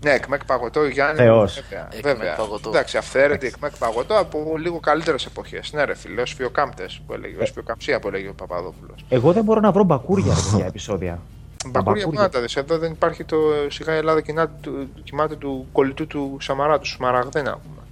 Ναι, 0.00 0.10
εκμεκ 0.10 0.44
παγωτό, 0.44 0.84
Γιάννη. 0.84 1.16
Θεός. 1.16 1.54
Βέβαια. 1.54 1.88
Εκμεκ 1.92 2.16
βέβαια. 2.16 2.34
παγωτό. 2.34 2.68
Εντάξει, 2.68 2.96
αυθαίρετη 2.96 3.46
εκμεκ 3.46 3.76
παγωτό 3.76 4.18
από 4.18 4.54
λίγο 4.58 4.80
καλύτερες 4.80 5.26
εποχές. 5.26 5.72
Ναι, 5.72 5.84
ρε 5.84 5.94
φίλε, 5.94 6.20
ω 6.20 6.26
φιοκάμπτε 6.26 6.88
που 7.06 7.12
έλεγε, 7.12 7.42
ω 7.42 7.46
φιοκαμψία 7.46 8.00
που 8.00 8.08
έλεγε 8.08 8.28
ο 8.28 8.34
Παπαδόπουλος. 8.34 9.04
Εγώ 9.08 9.32
δεν 9.32 9.44
μπορώ 9.44 9.60
να 9.60 9.72
βρω 9.72 9.84
μπακούρια 9.84 10.34
ρε, 10.34 10.40
παιδιά 10.50 10.66
επεισόδια. 10.66 11.22
Μπακούρια 11.66 12.04
που 12.04 12.10
μπακούρια. 12.10 12.20
να 12.20 12.28
τα 12.28 12.40
δεις. 12.40 12.56
Εδώ 12.56 12.78
δεν 12.78 12.92
υπάρχει 12.92 13.24
το 13.24 13.36
σιγά 13.68 13.94
η 13.94 13.96
Ελλάδα 13.96 14.20
κοινά, 14.20 14.48
του, 14.48 14.88
κοιμάται 15.04 15.36
του 15.36 15.68
κολλητού 15.72 16.06
του 16.06 16.36
Σαμαρά, 16.40 16.78
του 16.78 16.86
Σμαραγδέ 16.86 17.42
να 17.42 17.52
πούμε. 17.52 17.82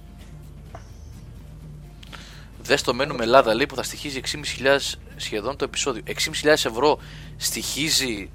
Δες 2.61 2.81
το 2.81 2.93
μένουμε 2.93 3.23
Ελλάδα 3.23 3.53
λέει 3.55 3.65
που 3.65 3.75
θα 3.75 3.83
στοιχίζει 3.83 4.21
6.500 4.23 4.97
σχεδόν 5.15 5.55
το 5.55 5.63
επεισόδιο. 5.63 6.03
6.500 6.07 6.47
ευρώ 6.47 6.99
στοιχίζει 7.37 8.29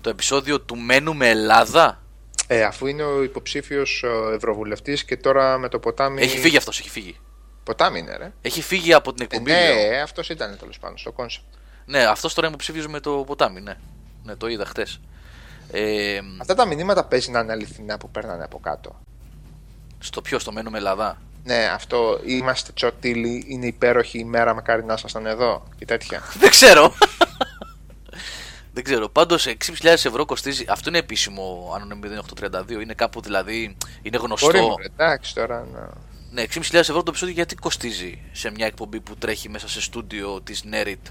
το 0.00 0.10
επεισόδιο 0.10 0.60
του 0.60 0.76
Μένουμε 0.76 1.28
Ελλάδα. 1.28 1.98
Ε, 2.46 2.62
αφού 2.62 2.86
είναι 2.86 3.02
ο 3.02 3.22
υποψήφιος 3.22 4.04
ευρωβουλευτής 4.34 5.04
και 5.04 5.16
τώρα 5.16 5.58
με 5.58 5.68
το 5.68 5.78
ποτάμι. 5.78 6.22
Έχει 6.22 6.38
φύγει 6.38 6.56
αυτός, 6.56 6.78
έχει 6.78 6.90
φύγει. 6.90 7.16
Ποτάμι 7.64 7.98
είναι, 7.98 8.16
ρε. 8.16 8.32
Έχει 8.42 8.62
φύγει 8.62 8.92
από 8.92 9.12
την 9.12 9.22
Ε, 9.22 9.24
εκπομπή. 9.34 9.50
λέω. 9.50 9.74
ναι, 9.90 10.00
αυτός 10.00 10.28
ήταν 10.28 10.56
τέλος 10.58 10.78
πάντων 10.78 10.98
στο 10.98 11.12
κόνσεπτ. 11.12 11.44
Ναι, 11.86 12.04
αυτός 12.04 12.34
τώρα 12.34 12.46
είναι 12.46 12.56
υποψήφιος 12.56 12.86
με 12.92 13.00
το 13.00 13.10
ποτάμι, 13.26 13.60
ναι. 13.60 13.74
Ναι, 14.22 14.36
το 14.36 14.46
είδα 14.48 14.64
χτες. 14.64 15.00
Ε, 15.70 16.20
Αυτά 16.40 16.54
τα 16.54 16.66
μηνύματα 16.66 17.04
παίζει 17.04 17.30
να 17.30 17.40
είναι 17.40 17.52
αληθινά 17.52 17.98
που 17.98 18.10
παίρνανε 18.10 18.44
από 18.44 18.58
κάτω. 18.60 19.00
στο 19.98 20.20
ποιο, 20.22 20.38
στο 20.38 20.52
μένουμε 20.52 20.78
Ελλάδα. 20.78 21.22
Ναι, 21.44 21.68
αυτό 21.74 22.20
είμαστε 22.24 22.72
τσοτήλοι, 22.74 23.44
είναι 23.48 23.66
υπέροχη 23.66 24.18
ημέρα, 24.18 24.54
μακάρι 24.54 24.84
να 24.84 24.94
ήσασταν 24.94 25.26
εδώ 25.26 25.68
και 25.78 25.84
τέτοια. 25.84 26.22
Δεν 26.40 26.50
ξέρω. 26.50 26.94
Δεν 28.74 28.84
ξέρω. 28.84 29.08
Πάντως 29.08 29.46
6.500 29.46 29.84
ευρώ 29.84 30.24
κοστίζει. 30.24 30.64
Αυτό 30.68 30.88
είναι 30.88 30.98
επίσημο, 30.98 31.72
αν 31.76 31.90
είναι 31.90 32.22
0832. 32.40 32.70
Είναι 32.82 32.94
κάπου 32.94 33.20
δηλαδή. 33.20 33.76
Είναι 34.02 34.16
γνωστό. 34.16 34.46
Μπορεί, 34.46 34.60
μωρέ, 34.60 34.84
εντάξει 34.84 35.34
τώρα. 35.34 35.66
να- 35.72 35.90
Ναι, 36.30 36.42
6.500 36.42 36.74
ευρώ 36.80 36.96
το 37.02 37.04
επεισόδιο 37.08 37.34
γιατί 37.34 37.54
κοστίζει 37.54 38.22
σε 38.32 38.50
μια 38.50 38.66
εκπομπή 38.66 39.00
που 39.00 39.16
τρέχει 39.16 39.48
μέσα 39.48 39.68
σε 39.68 39.80
στούντιο 39.80 40.40
της 40.40 40.64
Nerit, 40.72 41.10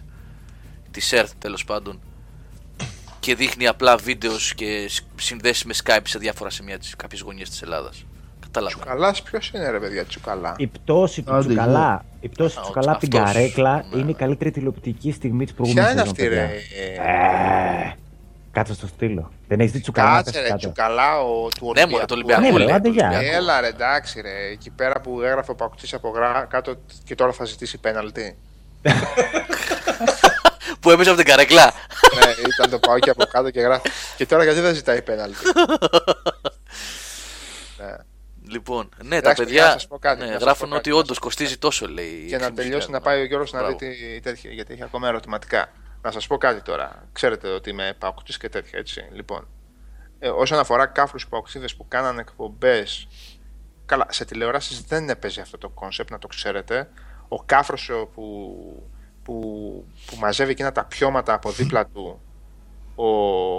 της 0.92 1.10
Earth 1.14 1.32
τέλος 1.40 1.64
πάντων. 1.66 2.00
Και 3.20 3.36
δείχνει 3.36 3.68
απλά 3.68 3.98
βίντεος 3.98 4.54
και 4.54 4.88
σ- 4.90 5.04
συνδέσεις 5.22 5.64
με 5.64 5.74
Skype 5.84 6.02
σε 6.04 6.20
διάφορα 6.20 6.50
σημεία 6.50 6.80
της 6.80 6.96
κάποιες 6.96 7.22
γωνιέ 7.22 7.44
της 7.44 7.62
Ελλάδας. 7.62 8.04
Κατάλαβα. 8.54 8.76
Τσουκαλάς, 8.76 9.22
ποιος 9.22 9.50
είναι 9.54 9.70
ρε 9.70 9.80
παιδιά, 9.80 10.06
τσουκαλά; 10.06 10.54
Η 10.58 10.68
πτώση 10.68 11.22
του 11.22 11.34
Άντε, 11.34 11.46
Τσουκαλά, 11.48 12.06
η 12.20 12.30
πτώση 12.30 12.52
Α, 12.58 12.62
του 12.62 12.62
ο- 12.62 12.72
Τσουκαλά 12.72 12.92
από 12.92 13.00
την 13.00 13.18
αυτός. 13.18 13.34
καρέκλα 13.34 13.86
Ναι. 13.92 14.00
είναι 14.00 14.12
η 14.12 14.14
καλύτερη 14.14 14.52
τηλεοπτική 14.52 15.12
στιγμή 15.12 15.46
της 15.46 15.54
Ποια 15.54 15.64
προηγούμενη 15.64 15.92
είναι 15.92 16.00
σεζόν. 16.00 16.12
αυτή, 16.14 16.28
ρε. 16.28 16.36
παιδιά. 16.48 17.04
ε, 17.04 17.88
Ε, 17.88 17.96
Κάτσε 18.52 18.74
στο 18.74 18.88
στήλο. 18.88 19.32
Δεν 19.48 19.60
έχεις 19.60 19.72
δει 19.72 19.80
Τσουκαλά. 19.80 20.16
Κάτσε 20.16 20.32
πες 20.32 20.42
ρε, 20.42 20.48
κάτω. 20.48 20.60
τσουκαλά 20.60 21.20
ο, 21.22 21.48
του 21.58 21.72
Ναι, 21.76 21.86
μωρέ, 21.86 22.06
το 22.06 22.14
Ολυμπιακό 22.14 22.42
Ναι, 22.42 22.50
ρε, 22.50 22.58
λέει. 22.58 22.72
άντε, 22.72 22.88
το 22.90 22.94
γεια. 22.94 23.08
Ολυμπιακό. 23.10 23.36
Έλα 23.36 23.62
ρε, 23.62 23.68
εντάξει 23.68 24.22
ρε. 24.22 24.52
Εκεί 24.52 24.70
πέρα 24.70 25.02
που 25.02 25.22
έγραφε 25.22 25.52
ο 25.52 25.56
Παουκτής 25.56 25.94
από 25.94 26.10
γρά- 26.10 26.48
κάτω 26.50 26.76
και 27.04 27.16
τώρα 27.16 27.32
θα 27.32 27.46
ζητήσει 27.46 27.78
πέναλτι. 27.78 28.36
Που 30.80 30.90
έπεσε 30.92 31.10
από 31.10 31.18
την 31.20 31.28
καρέκλα. 31.28 31.64
ναι, 31.64 32.32
ήταν 32.56 32.70
το 32.70 32.80
Παουκι 32.80 33.10
από 33.10 33.24
κάτω 33.26 33.50
και 33.50 33.60
γράφει. 33.60 33.90
Και 34.18 34.26
τώρα 34.26 34.44
γιατί 34.44 34.60
δεν 34.60 34.74
ζητάει 34.76 35.02
πέναλτι; 35.02 35.36
ναι. 38.54 38.60
Λοιπόν, 38.60 38.90
ναι, 39.04 39.10
τα 39.10 39.16
Εντάξει, 39.16 39.44
παιδιά 39.44 39.64
να 39.64 39.72
σας 39.72 39.88
πω 39.88 40.00
κάτι, 40.00 40.20
ναι, 40.20 40.26
να 40.26 40.32
σας 40.32 40.42
γράφουν 40.42 40.70
πω 40.70 40.76
κάτι, 40.76 40.80
ότι 40.80 40.90
να 40.90 40.96
όντως 40.96 41.08
σας 41.08 41.18
πω 41.18 41.24
κοστίζει 41.24 41.58
τόσο, 41.58 41.88
λέει. 41.88 42.26
Και 42.30 42.38
να 42.38 42.48
6.500. 42.48 42.56
τελειώσει 42.56 42.92
να 42.92 43.02
πάει 43.02 43.22
ο 43.22 43.26
Γιώργος 43.26 43.52
να 43.52 43.60
δει 43.60 43.76
Μπράβο. 43.76 43.94
τι 43.94 44.20
τέτοια, 44.20 44.52
γιατί 44.52 44.74
έχει 44.74 44.84
ακόμα 44.84 45.08
ερωτηματικά. 45.08 45.72
Να 46.02 46.12
σας 46.12 46.28
πω 46.28 46.38
κάτι 46.38 46.62
τώρα. 46.62 47.08
Ξέρετε 47.12 47.48
ότι 47.48 47.70
είμαι 47.70 47.96
παοκτσής 47.98 48.38
και 48.38 48.50
τέτοια, 48.50 48.80
έτσι. 48.80 49.08
Λοιπόν, 49.12 49.48
ε, 50.20 50.30
όσον 50.30 50.60
αφορά 50.60 50.86
κάφρους 50.86 51.28
παοκτσήδες 51.28 51.76
που 51.76 51.88
κάνανε 51.88 52.22
εκπομπές, 52.22 53.08
καλά, 53.86 54.06
σε 54.10 54.26
τηλεοράσεις 54.26 54.82
δεν 54.82 55.10
έπαιζε 55.10 55.42
αυτό 55.42 55.58
το 55.58 55.70
κόνσεπτ, 55.70 56.12
να 56.12 56.20
το 56.20 56.28
ξέρετε. 56.28 56.90
Ο 57.28 57.44
κάφρος 57.44 57.90
ο 57.90 58.10
που, 58.14 58.56
που, 59.24 59.34
που 60.06 60.16
μαζεύει 60.16 60.52
εκείνα 60.52 60.72
τα 60.72 60.86
πτώματα 60.86 61.34
από 61.34 61.52
δίπλα 61.52 61.86
του, 61.86 62.22
ο, 62.96 63.08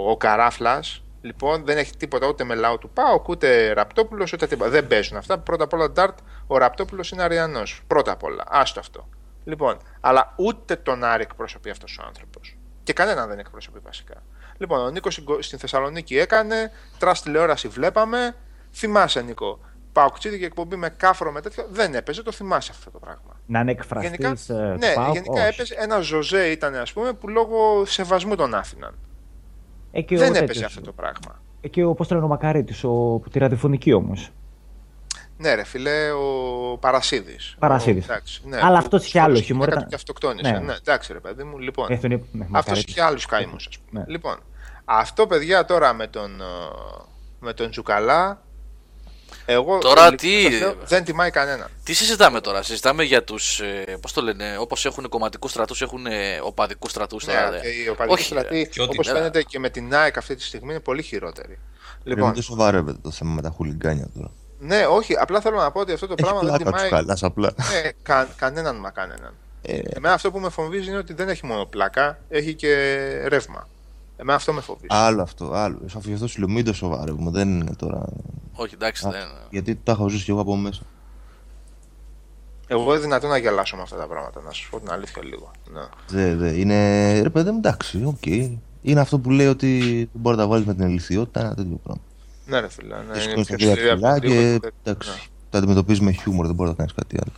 ο 0.09 0.17
καράφλας, 0.17 1.03
λοιπόν 1.25 1.65
δεν 1.65 1.77
έχει 1.77 1.97
τίποτα 1.97 2.27
ούτε 2.27 2.43
με 2.43 2.55
λαό 2.55 2.77
του 2.77 2.89
ΠΑΟΚ, 2.89 3.27
ούτε 3.27 3.73
Ραπτόπουλος, 3.73 4.33
ούτε 4.33 4.47
τίποτα. 4.47 4.69
Δεν 4.69 4.87
παίζουν 4.87 5.17
αυτά. 5.17 5.37
Πρώτα 5.37 5.63
απ' 5.63 5.73
όλα, 5.73 5.89
Darth, 5.91 6.17
ο 6.47 6.57
Ραπτόπουλος 6.57 7.11
είναι 7.11 7.23
Αρειανός. 7.23 7.81
Πρώτα 7.87 8.11
απ' 8.11 8.23
όλα. 8.23 8.43
Άστο 8.47 8.79
αυτό. 8.79 9.07
Λοιπόν, 9.43 9.77
αλλά 10.01 10.33
ούτε 10.35 10.75
τον 10.75 11.03
Άρη 11.03 11.21
εκπροσωπεί 11.23 11.69
αυτός 11.69 11.97
ο 12.01 12.03
άνθρωπος. 12.07 12.57
Και 12.83 12.93
κανέναν 12.93 13.29
δεν 13.29 13.39
εκπροσωπεί 13.39 13.79
βασικά. 13.83 14.13
Λοιπόν, 14.57 14.79
ο 14.79 14.89
Νίκος 14.89 15.13
στην 15.13 15.25
Κο- 15.25 15.41
στην 15.41 15.59
Θεσσαλονίκη 15.59 16.17
έκανε, 16.17 16.71
trash 16.97 17.21
τηλεόραση 17.21 17.67
βλέπαμε. 17.67 18.35
Θυμάσαι, 18.73 19.21
Νίκο. 19.21 19.59
Παοκτσήδικη 19.91 20.45
εκπομπή 20.45 20.75
με 20.75 20.89
κάφρο 20.89 21.31
με 21.31 21.41
τέτοιο. 21.41 21.65
Δεν 21.69 21.95
έπαιζε, 21.95 22.23
το 22.23 22.31
θυμάσαι 22.31 22.71
αυτό 22.73 22.91
το 22.91 22.99
πράγμα. 22.99 23.39
Να 23.45 23.59
είναι 23.59 23.71
εκφραστής. 23.71 24.11
Γενικά, 24.11 24.35
του 24.47 24.53
ναι, 24.77 24.93
ΠΑΟΚ, 24.93 25.13
γενικά 25.13 25.31
όχι. 25.31 25.41
έπαιζε 25.53 25.75
ένα 25.77 25.99
Ζωζέ 25.99 26.47
ήταν 26.47 26.75
ας 26.75 26.93
πούμε 26.93 27.13
που 27.13 27.27
λόγω 27.29 27.85
σεβασμού 27.85 28.35
τον 28.35 28.55
άφηναν. 28.55 28.95
Ε, 29.97 30.01
και 30.01 30.15
ο 30.15 30.17
δεν 30.17 30.27
τέτοιος, 30.27 30.43
έπαιζε 30.49 30.65
αυτό 30.65 30.81
το 30.81 30.91
πράγμα. 30.91 31.41
ε, 31.61 31.67
Και 31.67 31.83
ο, 31.83 31.93
πώς 31.93 32.07
το 32.07 32.13
λένε, 32.13 32.25
ο 32.25 32.29
Μακαρίτης, 32.29 32.83
ο, 32.83 32.89
που 33.23 33.29
τη 33.31 33.39
ραδιοφωνική 33.39 33.93
όμως. 33.93 34.31
Ναι, 35.37 35.53
ρε 35.55 35.63
φιλέ, 35.63 36.11
ο 36.11 36.77
Παρασίδης. 36.77 37.55
Παρασίδης. 37.59 38.05
Ναι, 38.45 38.57
Αλλά 38.57 38.69
που 38.69 38.75
αυτός 38.77 39.05
είχε 39.05 39.19
άλλο 39.19 39.25
σκότωσε 39.27 39.45
χιούμορ, 39.45 39.63
γυναίκα 39.67 39.71
ήταν- 39.71 39.83
του 39.83 39.89
Και 39.89 39.95
αυτοκτόνησε. 39.95 40.51
Ναι. 40.51 40.59
Ναι. 40.59 40.73
εντάξει, 40.73 41.13
ρε 41.13 41.19
παιδί 41.19 41.43
μου. 41.43 41.57
Λοιπόν, 41.59 41.91
Ε, 41.91 41.97
τον 41.97 42.11
είπε- 42.11 42.23
ναι, 42.31 42.41
αυτός 42.43 42.49
Μακαρίτης. 42.51 42.91
είχε 42.91 43.01
άλλους 43.01 43.25
καημούς, 43.25 43.67
ας 43.67 43.77
πούμε. 43.77 43.99
Ναι. 43.99 44.11
Λοιπόν, 44.13 44.35
αυτό 44.85 45.27
παιδιά 45.27 45.65
τώρα 45.65 45.93
με 45.93 46.07
τον, 46.07 46.41
ε, 46.41 46.43
με 47.39 47.53
τον 47.53 47.69
Τζουκαλά. 47.69 48.41
Εγώ 49.45 49.77
Τώρα 49.77 50.07
ειλικρινά 50.07 50.49
τι- 50.49 50.59
το 50.59 50.65
λέω, 50.65 50.75
δεν 50.85 51.03
τιμάει 51.03 51.31
κανέναν. 51.31 51.69
Τι 51.83 51.93
συζητάμε 51.93 52.41
τώρα, 52.41 52.63
συζητάμε 52.63 53.03
για 53.03 53.23
τους. 53.23 53.59
Ε, 53.59 53.97
Πώς 54.01 54.13
το 54.13 54.21
λένε, 54.21 54.57
όπως 54.59 54.85
έχουν 54.85 55.09
κομματικούς 55.09 55.51
στρατούς, 55.51 55.81
έχουν 55.81 56.05
ε, 56.05 56.39
οπαδικούς 56.43 56.91
στρατούς 56.91 57.25
τώρα. 57.25 57.49
Ναι, 57.49 57.57
δε. 57.57 57.59
και 57.59 57.67
οι 57.67 57.87
οπαδικοί 57.87 58.19
Όχι, 58.19 58.27
δηλαδή, 58.29 58.67
και 58.67 58.81
ό,τι 58.81 58.91
όπως 58.93 59.05
πέρα. 59.07 59.17
φαίνεται 59.17 59.43
και 59.43 59.59
με 59.59 59.69
την 59.69 59.95
ΑΕΚ 59.95 60.17
αυτή 60.17 60.35
τη 60.35 60.43
στιγμή 60.43 60.71
είναι 60.71 60.79
πολύ 60.79 61.01
χειρότερη. 61.01 61.59
Λοιπόν, 62.03 62.17
Λοιπόν, 62.17 62.33
δεν 62.33 62.41
σοβαρεύεται 62.43 62.97
το 63.03 63.11
θέμα 63.11 63.33
με 63.33 63.41
τα 63.41 63.49
χουλιγκάνια 63.49 64.07
τώρα. 64.15 64.31
ναι, 64.59 64.85
όχι, 64.85 65.13
απλά 65.19 65.41
θέλω 65.41 65.57
να 65.57 65.71
πω 65.71 65.79
ότι 65.79 65.91
αυτό 65.91 66.07
το 66.07 66.13
Έχει 66.17 66.21
πράγμα 66.29 66.39
δεν 66.49 66.49
πλάκα 66.57 66.71
τους 66.71 66.81
τιμάει 66.81 67.03
καλά, 67.05 67.17
απλά. 67.21 67.53
ναι, 67.83 67.89
κα, 68.03 68.27
κανέναν 68.37 68.79
μα 68.79 68.89
κανέναν. 68.89 69.33
Ε, 69.61 69.79
Εμένα 69.93 70.13
αυτό 70.13 70.31
που 70.31 70.39
με 70.39 70.49
φοβίζει 70.49 70.89
είναι 70.89 70.97
ότι 70.97 71.13
δεν 71.13 71.29
έχει 71.29 71.45
μόνο 71.45 71.65
πλάκα, 71.65 72.19
έχει 72.29 72.53
και 72.53 72.73
ρεύμα. 73.27 73.67
Εμένα 74.17 74.37
αυτό 74.37 74.53
με 74.53 74.61
φοβίζει. 74.61 74.85
άλλο 74.89 75.21
αυτό, 75.21 75.53
άλλο. 75.53 75.79
Αφού 75.85 76.07
γι' 76.07 76.13
αυτό 76.13 76.27
σου 76.27 76.39
λέω 76.39 76.49
μην 76.49 76.65
το 76.65 76.73
σοβαρεύουμε, 76.73 77.31
δεν 77.31 77.49
είναι 77.59 77.75
τώρα. 77.77 78.03
Όχι, 78.53 78.73
εντάξει, 78.73 79.07
Α, 79.07 79.09
δεν. 79.11 79.27
Γιατί 79.49 79.79
τα 79.83 79.91
έχω 79.91 80.09
ζήσει 80.09 80.23
κι 80.23 80.29
εγώ 80.29 80.39
από 80.41 80.55
μέσα. 80.55 80.81
Εγώ 82.67 82.91
δεν 82.91 83.01
δυνατόν 83.01 83.29
να 83.29 83.37
γελάσω 83.37 83.75
με 83.75 83.81
αυτά 83.81 83.95
τα 83.97 84.07
πράγματα, 84.07 84.41
να 84.41 84.51
σου 84.51 84.69
πω 84.69 84.79
την 84.79 84.91
αλήθεια 84.91 85.23
λίγο. 85.23 85.51
Ναι. 85.73 85.81
Δε, 86.07 86.35
δε. 86.35 86.49
Είναι. 86.59 87.11
Ρε 87.21 87.29
παιδί 87.29 87.51
μου, 87.51 87.57
εντάξει, 87.57 88.03
οκ. 88.05 88.25
Είναι 88.81 88.99
αυτό 88.99 89.19
που 89.19 89.29
λέει 89.31 89.47
ότι 89.47 89.79
δεν 90.11 90.21
μπορεί 90.21 90.35
να 90.37 90.41
τα 90.43 90.49
βάλεις 90.49 90.65
με 90.65 90.73
την 90.73 90.87
ηλιθιότητα, 90.87 91.39
ένα 91.39 91.55
τέτοιο 91.55 91.79
πράγμα. 91.83 92.01
Ναι, 92.45 92.59
ρε 92.59 92.69
φίλε. 92.69 92.95
Ναι, 92.95 93.01
Και 93.03 93.09
είναι 93.11 93.21
σηκώνει 93.21 93.45
τα 93.45 93.55
πιο 93.55 93.71
τρία 93.71 93.75
σκληρή 93.75 93.89
από 93.89 93.99
κιλά 93.99 94.13
το 94.13 94.19
και 94.19 94.27
λίγο, 94.27 94.59
εντάξει. 94.83 95.09
ναι. 95.09 95.15
Τα 95.49 95.57
αντιμετωπίζεις 95.57 96.01
με 96.01 96.11
χιούμορ, 96.11 96.45
δεν 96.45 96.55
μπορεί 96.55 96.69
να 96.69 96.75
κάνεις 96.75 96.93
κάτι 96.93 97.17
άλλο. 97.21 97.31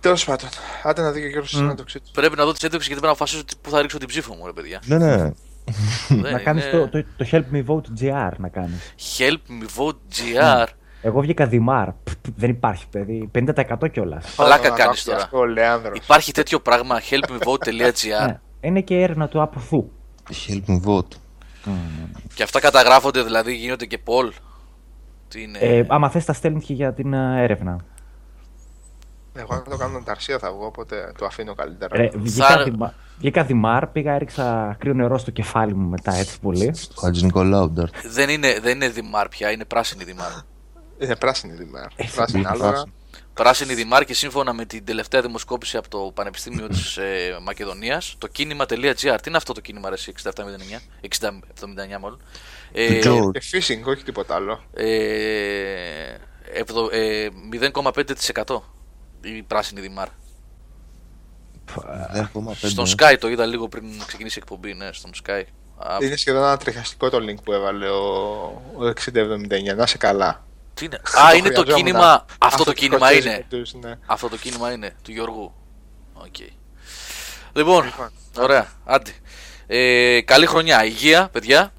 Τέλος 0.00 0.24
πάντων, 0.24 0.48
άντε 0.82 1.02
να 1.02 1.10
δει 1.10 1.20
και 1.20 1.26
ο 1.26 1.28
Γιώργος 1.30 1.52
να 1.60 1.74
το 1.74 1.84
ξέρει. 1.84 2.04
Πρέπει 2.12 2.36
να 2.36 2.44
δω 2.44 2.52
τι 2.52 2.66
έντοξη 2.66 2.88
γιατί 2.88 3.00
πρέπει 3.00 3.04
να 3.06 3.10
αποφασίσω 3.10 3.44
τι- 3.44 3.54
πού 3.62 3.70
θα 3.70 3.80
ρίξω 3.82 3.98
την 3.98 4.08
ψήφο 4.08 4.34
μου, 4.34 4.46
ρε 4.46 4.52
παιδιά. 4.52 4.82
Ναι, 4.86 4.98
ναι. 4.98 5.30
Δεν 6.08 6.32
Να 6.32 6.38
κάνεις 6.38 6.64
είναι- 6.64 6.72
το, 6.72 6.88
το, 6.88 7.04
το 7.16 7.26
Help 7.30 7.44
Me 7.54 7.64
Vote 7.66 8.02
GR 8.02 8.32
να 8.38 8.48
κάνεις. 8.48 8.92
Help 9.18 9.50
me 9.50 9.82
vote 9.82 9.96
GR. 10.62 10.66
Εγώ 11.02 11.20
βγήκα 11.20 11.46
Δημάρ. 11.46 11.88
Π, 11.88 12.08
π, 12.22 12.26
Δεν 12.36 12.50
υπάρχει, 12.50 12.84
παιδί. 12.90 13.30
50% 13.34 13.90
κιόλας. 13.92 14.34
Πλάκα 14.36 14.68
Να 14.68 14.74
κάνεις 14.76 14.84
βάφτει 14.86 15.04
τώρα. 15.04 15.16
Αυτό 15.22 15.38
ο 15.38 15.44
Λεάνδρος. 15.46 15.98
Υπάρχει 15.98 16.32
τέτοιο 16.32 16.60
πράγμα 16.60 17.00
helpmevote.gr 17.10 18.26
Ναι. 18.26 18.40
Είναι 18.60 18.80
και 18.80 18.94
έρευνα 19.00 19.28
του 19.28 19.42
Αποθού. 19.42 19.90
Help 20.48 20.70
me 20.70 20.80
vote. 20.88 21.16
και 22.34 22.42
αυτά 22.42 22.60
καταγράφονται, 22.60 23.22
δηλαδή 23.22 23.54
γίνονται 23.54 23.86
και 23.86 23.98
poll. 24.04 24.32
Τι 25.28 25.42
είναι; 25.42 25.58
Ε, 25.58 25.84
άμα 25.88 26.10
θες 26.10 26.24
τα 26.24 26.32
στέλνεις 26.32 26.64
και 26.64 26.72
για 26.72 26.92
την 26.94 27.12
ε, 27.12 27.42
έρευνα. 27.42 27.76
Εγώ 29.38 29.54
αν 29.54 29.64
το 29.70 29.76
κάνω 29.76 30.02
ταρσία 30.04 30.38
θα 30.38 30.52
βγω, 30.52 30.66
οπότε 30.66 31.12
το 31.18 31.26
αφήνω 31.26 31.54
καλύτερα. 31.54 31.96
Ρε, 31.96 32.10
βγήκα, 32.14 32.46
Θα- 32.46 32.62
Δημά- 32.62 32.94
βγήκα 33.18 33.44
Δημάρ, 33.44 33.86
πήγα, 33.86 34.12
έριξα 34.12 34.76
κρύο 34.78 34.94
νερό 34.94 35.18
στο 35.18 35.30
κεφάλι 35.30 35.74
μου 35.74 35.88
μετά 35.88 36.14
έτσι 36.14 36.40
πολύ. 36.40 36.74
Ο 36.96 37.00
Χατζης 37.00 37.22
Νικολάου, 37.22 37.70
Ντάρτ. 37.70 37.94
Δεν, 38.06 38.28
είναι, 38.28 38.58
δεν 38.60 38.74
είναι 38.74 38.88
Δημάρ 38.88 39.28
πια, 39.28 39.50
είναι 39.50 39.64
πράσινη 39.64 40.04
Δημάρ. 40.04 40.30
Είναι 41.00 41.16
πράσινη 41.16 41.52
δημάρ. 41.54 41.84
Ε, 41.96 42.04
Πράσινη 42.14 42.40
είναι 42.40 42.48
άλογα. 42.48 42.68
πράσινη. 42.70 42.92
Πράσινη 43.34 43.74
Δημάρ 43.74 44.04
και 44.04 44.14
σύμφωνα 44.14 44.52
με 44.52 44.64
την 44.64 44.84
τελευταία 44.84 45.20
δημοσκόπηση 45.20 45.76
από 45.76 45.88
το 45.88 46.10
Πανεπιστήμιο 46.14 46.68
της 46.68 46.96
ε, 46.96 47.38
Μακεδονίας, 47.42 48.14
το 48.18 48.26
κίνημα.gr. 48.26 48.94
Τι 48.96 49.08
είναι 49.28 49.36
αυτό 49.36 49.52
το 49.52 49.60
κίνημα, 49.60 49.88
ρε, 49.88 49.94
εσύ, 49.94 50.12
6709, 50.24 50.80
6079 51.00 51.98
μάλλον. 52.00 52.20
Ε, 52.72 52.98
Του 52.98 53.08
George. 53.08 53.32
Και 53.32 53.42
phishing, 53.52 53.84
όχι 53.86 54.02
τίποτα 54.04 54.34
άλλο. 54.34 54.60
ε, 54.74 54.86
εβδο- 56.54 56.88
ε, 56.92 57.28
0,5% 57.50 58.62
η 59.20 59.42
πράσινη 59.42 59.80
Δημάρ. 59.80 60.08
0,5. 62.14 62.68
Στον 62.68 62.86
ΣΚΑΪ 62.86 63.16
το 63.20 63.28
είδα 63.28 63.46
λίγο 63.46 63.68
πριν 63.68 63.84
ξεκινήσει 64.06 64.38
η 64.38 64.42
εκπομπή, 64.42 64.74
ναι, 64.74 64.92
στον 64.92 65.10
ΣΚΑΪ. 65.24 65.42
Α, 65.78 65.96
Είναι 66.00 66.16
σχεδόν 66.16 66.42
ένα 66.42 66.56
τριχιαστικό 66.56 67.10
το 67.10 67.16
link 67.18 67.42
που 67.44 67.52
έβαλε 67.52 67.88
ο, 67.88 68.02
ο 68.76 68.92
6079. 69.04 69.74
Να 69.76 69.86
σε 69.86 69.98
καλά. 69.98 70.44
τι 70.74 70.84
είναι; 70.84 70.96
Α, 71.26 71.34
είναι 71.34 71.50
το 71.50 71.60
χρειαζόμουν. 71.60 71.86
κίνημα. 71.86 72.24
Αυτό 72.38 72.64
το 72.64 72.70
τους 72.70 72.80
κίνημα 72.80 72.98
κοτσέζι 72.98 73.28
είναι. 73.28 73.46
τους, 73.48 73.74
ναι. 73.74 73.98
Αυτό 74.06 74.28
το 74.28 74.36
κίνημα 74.36 74.72
είναι 74.72 74.94
του 75.02 75.10
Γιώργου. 75.12 75.54
Οκ. 76.12 76.36
Λοιπόν, 77.52 77.84
Λοιπόν. 77.84 78.10
ωραία. 78.38 78.68
Άντε. 78.84 79.10
Ε, 79.66 80.20
καλή 80.20 80.46
χρονιά. 80.46 80.84
Υγεία, 80.84 81.28
παιδιά. 81.32 81.72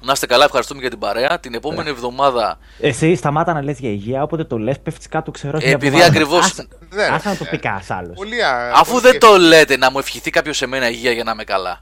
Να 0.00 0.12
είστε 0.12 0.26
καλά, 0.26 0.44
ευχαριστούμε 0.44 0.80
για 0.80 0.90
την 0.90 0.98
παρέα. 0.98 1.40
Την 1.40 1.54
επόμενη 1.54 1.88
εβδομάδα. 1.88 2.58
Εσύ 2.80 3.14
σταμάτα 3.14 3.52
να 3.52 3.62
λες 3.62 3.78
για 3.78 3.90
υγεία, 3.90 4.22
όποτε 4.22 4.44
το 4.44 4.58
λες 4.58 4.78
πέφτεις 4.80 5.08
κάτω 5.08 5.30
ξερός. 5.30 5.62
μια 5.62 5.72
Επειδή 5.72 5.86
εβδομάδα. 5.86 6.10
ακριβώς- 6.10 6.44
Άσε, 6.44 6.68
Ναι, 6.94 7.06
ρε, 7.06 7.14
άσε 7.14 7.28
να 7.28 7.36
το 7.36 7.44
ε, 7.46 7.50
πει 7.50 7.58
κανένας 7.58 7.90
άλλος. 7.90 8.16
Πολύ, 8.16 8.42
α- 8.42 8.72
Αφού 8.74 8.90
πολύ 8.92 9.02
δεν 9.10 9.20
το 9.20 9.36
λέτε 9.36 9.76
να 9.76 9.90
μου 9.90 9.98
ευχηθεί 9.98 10.30
κάποιος 10.30 10.56
σε 10.56 10.66
μένα 10.66 10.88
υγεία 10.88 11.10
για 11.12 11.24
να 11.24 11.30
είμαι 11.30 11.44
καλά. 11.44 11.80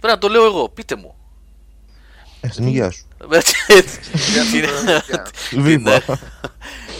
Πρέπει 0.00 0.12
να 0.14 0.18
το 0.18 0.28
λέω 0.28 0.44
εγώ. 0.44 0.68
Πείτε 0.68 0.96
μου. 0.96 1.14
Ε, 2.40 2.48
Στην 2.48 2.66
υγεία 2.66 2.90
σου. 2.90 3.06
την, 4.50 4.62
ευκαιρία. 4.62 5.26
την, 5.50 5.62
Βήμα. 5.62 6.00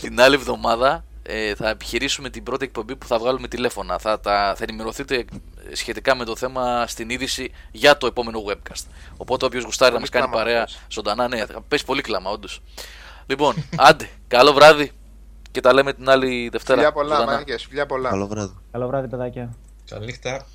την 0.01 0.21
άλλη 0.21 0.35
εβδομάδα 0.35 1.05
ε, 1.27 1.55
θα 1.55 1.69
επιχειρήσουμε 1.69 2.31
την 2.31 2.43
πρώτη 2.43 2.65
εκπομπή 2.65 2.97
που 2.97 3.07
θα 3.07 3.19
βγάλουμε 3.19 3.49
τηλέφωνα. 3.49 3.99
Θα, 3.99 4.21
τα, 4.21 4.55
θα 4.57 4.65
ενημερωθείτε 4.69 5.25
ε, 5.71 5.75
σχετικά 5.75 6.15
με 6.15 6.25
το 6.25 6.37
θέμα 6.37 6.87
στην 6.87 7.11
είδηση 7.11 7.53
για 7.73 7.97
το 7.97 8.07
επόμενο 8.07 8.45
webcast. 8.49 8.85
Οπότε 9.17 9.45
όποιος 9.45 9.65
γουστάρει 9.65 9.95
να 9.95 10.01
μας 10.01 10.09
κάνει 10.09 10.29
παρέα 10.29 10.65
πες. 10.65 10.81
ζωντανά, 10.89 11.29
ναι, 11.29 11.47
θα 11.47 11.61
πέσει 11.69 11.85
πολύ 11.85 12.03
κλάμα, 12.03 12.31
όντως. 12.31 12.63
Λοιπόν, 13.27 13.55
άντε, 13.77 14.09
καλό 14.29 14.53
βράδυ 14.53 14.93
και 15.51 15.61
τα 15.61 15.73
λέμε 15.73 15.93
την 15.93 16.09
άλλη 16.09 16.49
Δευτέρα. 16.49 16.77
Φιλιά 16.77 16.93
πολλά, 16.93 17.25
μάγκες, 17.25 17.65
φιλιά 17.65 17.87
πολλά. 17.87 18.09
Καλό 18.09 18.27
βράδυ. 18.27 18.55
Καλό 18.71 18.87
βράδυ, 18.87 19.09
παιδάκια. 19.09 19.57
Καλή 19.89 20.05
νύχτα. 20.05 20.47